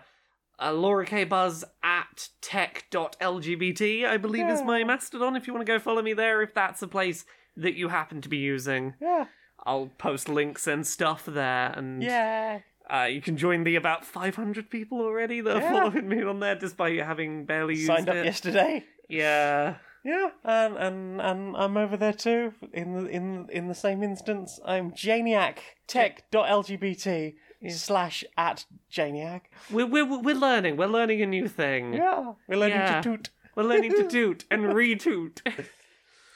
uh 0.61 0.73
Laura 0.73 1.05
K 1.07 1.25
Buzz 1.25 1.65
at 1.83 2.29
tech.lgbt, 2.41 4.05
I 4.07 4.17
believe, 4.17 4.49
is 4.49 4.63
my 4.63 4.85
Mastodon. 4.85 5.37
If 5.37 5.47
you 5.47 5.53
want 5.55 5.67
to 5.67 5.73
go 5.73 5.79
follow 5.79 6.03
me 6.03 6.13
there, 6.13 6.43
if 6.43 6.55
that's 6.55 6.83
a 6.83 6.89
place 6.89 7.25
that 7.57 7.75
you 7.75 7.89
happen 7.89 8.21
to 8.23 8.29
be 8.29 8.39
using, 8.39 8.95
Yeah. 9.01 9.27
I'll 9.65 9.91
post 9.99 10.29
links 10.29 10.67
and 10.67 10.87
stuff 10.87 11.25
there. 11.27 11.73
And 11.77 12.03
Yeah. 12.03 12.61
uh, 12.89 13.05
you 13.11 13.21
can 13.21 13.37
join 13.37 13.65
the 13.65 13.77
about 13.77 14.05
500 14.05 14.71
people 14.71 15.01
already 15.01 15.41
that 15.43 15.57
are 15.57 15.61
Yeah. 15.61 15.71
following 15.73 16.09
me 16.09 16.23
on 16.23 16.41
there, 16.41 16.55
despite 16.55 16.95
you 16.95 17.03
having 17.05 17.45
barely 17.45 17.75
used 17.75 17.87
Signed 17.87 18.09
up 18.09 18.17
it. 18.17 18.25
yesterday. 18.25 18.85
Yeah. 19.09 19.77
Yeah, 20.03 20.31
and 20.45 20.79
and 20.79 21.21
and 21.21 21.55
I'm 21.59 21.77
over 21.77 21.95
there 21.99 22.15
too. 22.15 22.55
In 22.73 22.95
the 22.95 23.11
in 23.11 23.51
in 23.51 23.69
the 23.69 23.75
same 23.75 24.03
instance, 24.03 24.59
I'm 24.65 24.93
Janeiac 24.95 25.61
Tech.lgbt 25.87 27.35
slash 27.69 28.25
at 28.37 28.65
Janeiac. 28.91 29.43
We're, 29.71 29.87
we're, 29.87 30.05
we're 30.21 30.35
learning. 30.35 30.77
We're 30.77 30.87
learning 30.87 31.21
a 31.23 31.27
new 31.27 31.47
thing. 31.49 31.95
Yeah, 31.95 32.33
we're 32.49 32.57
learning 32.57 32.79
Yeah. 32.79 33.01
to 33.01 33.11
toot. 33.17 33.31
We're 33.55 33.65
learning 33.65 33.93
to 33.97 34.09
toot 34.17 34.45
and 34.51 34.63
retoot. 34.67 35.41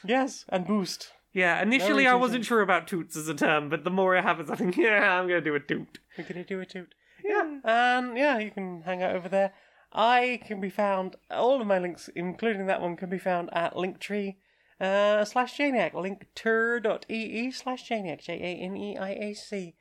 Yes, 0.04 0.44
and 0.50 0.66
boost. 0.66 1.12
yeah, 1.32 1.62
initially 1.62 2.06
I 2.06 2.14
wasn't 2.14 2.44
sure 2.44 2.60
about 2.60 2.86
toots 2.86 3.16
as 3.16 3.28
a 3.28 3.34
term, 3.34 3.68
but 3.70 3.84
the 3.84 3.90
more 3.90 4.16
I 4.16 4.20
have 4.20 4.38
it 4.38 4.48
happens, 4.48 4.50
I 4.50 4.56
think, 4.56 4.76
yeah, 4.84 5.18
I'm 5.18 5.26
going 5.28 5.42
to 5.42 5.50
do 5.50 5.54
a 5.54 5.60
toot. 5.60 5.98
We're 6.18 6.24
gonna 6.24 6.44
do 6.44 6.60
a 6.60 6.66
toot. 6.66 6.94
Yeah, 7.24 7.58
and 7.64 8.16
yeah, 8.18 8.38
you 8.38 8.50
can 8.50 8.82
hang 8.82 9.02
out 9.02 9.16
over 9.16 9.28
there. 9.30 9.52
I 9.92 10.40
can 10.46 10.60
be 10.60 10.68
found. 10.70 11.16
All 11.30 11.60
of 11.60 11.66
my 11.66 11.78
links, 11.78 12.10
including 12.14 12.66
that 12.66 12.82
one, 12.82 12.96
can 12.96 13.08
be 13.08 13.18
found 13.18 13.48
at 13.54 13.74
Linktree 13.74 14.36
uh, 14.80 15.24
slash 15.24 15.56
Janeiac. 15.56 15.92
Linktr.ee 15.94 17.50
slash 17.52 17.88
Janeiac. 17.88 18.20
J 18.20 18.34
A 18.34 18.62
N 18.66 18.76
E 18.76 18.98
I 18.98 19.10
A 19.10 19.34
C. 19.34 19.74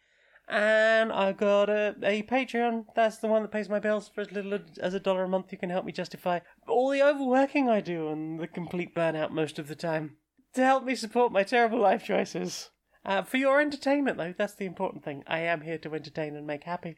And 0.48 1.12
I've 1.12 1.38
got 1.38 1.70
a, 1.70 1.96
a 2.04 2.24
Patreon. 2.24 2.86
That's 2.96 3.18
the 3.18 3.28
one 3.28 3.42
that 3.44 3.52
pays 3.52 3.70
my 3.70 3.80
bills 3.80 4.10
for 4.14 4.22
as 4.22 4.32
little 4.32 4.60
as 4.80 4.94
a 4.94 5.00
dollar 5.00 5.24
a 5.24 5.30
month. 5.30 5.52
You 5.52 5.58
can 5.58 5.70
help 5.70 5.86
me 5.86 5.92
justify 5.92 6.40
all 6.68 6.90
the 6.90 7.02
overworking 7.02 7.70
I 7.70 7.82
do 7.82 8.10
and 8.10 8.40
the 8.40 8.48
complete 8.48 8.94
burnout 8.94 9.32
most 9.32 9.58
of 9.58 9.68
the 9.68 9.76
time. 9.76 10.18
To 10.56 10.64
help 10.64 10.84
me 10.84 10.96
support 10.96 11.32
my 11.32 11.44
terrible 11.44 11.80
life 11.80 12.04
choices. 12.04 12.70
Uh, 13.06 13.22
for 13.22 13.38
your 13.38 13.60
entertainment, 13.60 14.18
though, 14.18 14.34
that's 14.38 14.56
the 14.56 14.66
important 14.66 15.04
thing. 15.04 15.24
I 15.28 15.40
am 15.40 15.62
here 15.62 15.78
to 15.80 15.94
entertain 15.94 16.36
and 16.36 16.46
make 16.46 16.64
happy. 16.64 16.98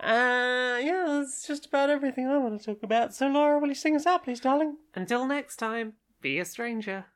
Uh, 0.00 0.78
yeah, 0.82 1.04
that's 1.06 1.46
just 1.46 1.66
about 1.66 1.90
everything 1.90 2.26
I 2.26 2.38
want 2.38 2.58
to 2.58 2.64
talk 2.64 2.82
about. 2.82 3.14
So, 3.14 3.28
Laura, 3.28 3.58
will 3.58 3.68
you 3.68 3.74
sing 3.74 3.94
us 3.94 4.06
out, 4.06 4.24
please, 4.24 4.40
darling? 4.40 4.76
Until 4.94 5.26
next 5.26 5.56
time, 5.56 5.94
be 6.20 6.38
a 6.38 6.44
stranger. 6.44 7.06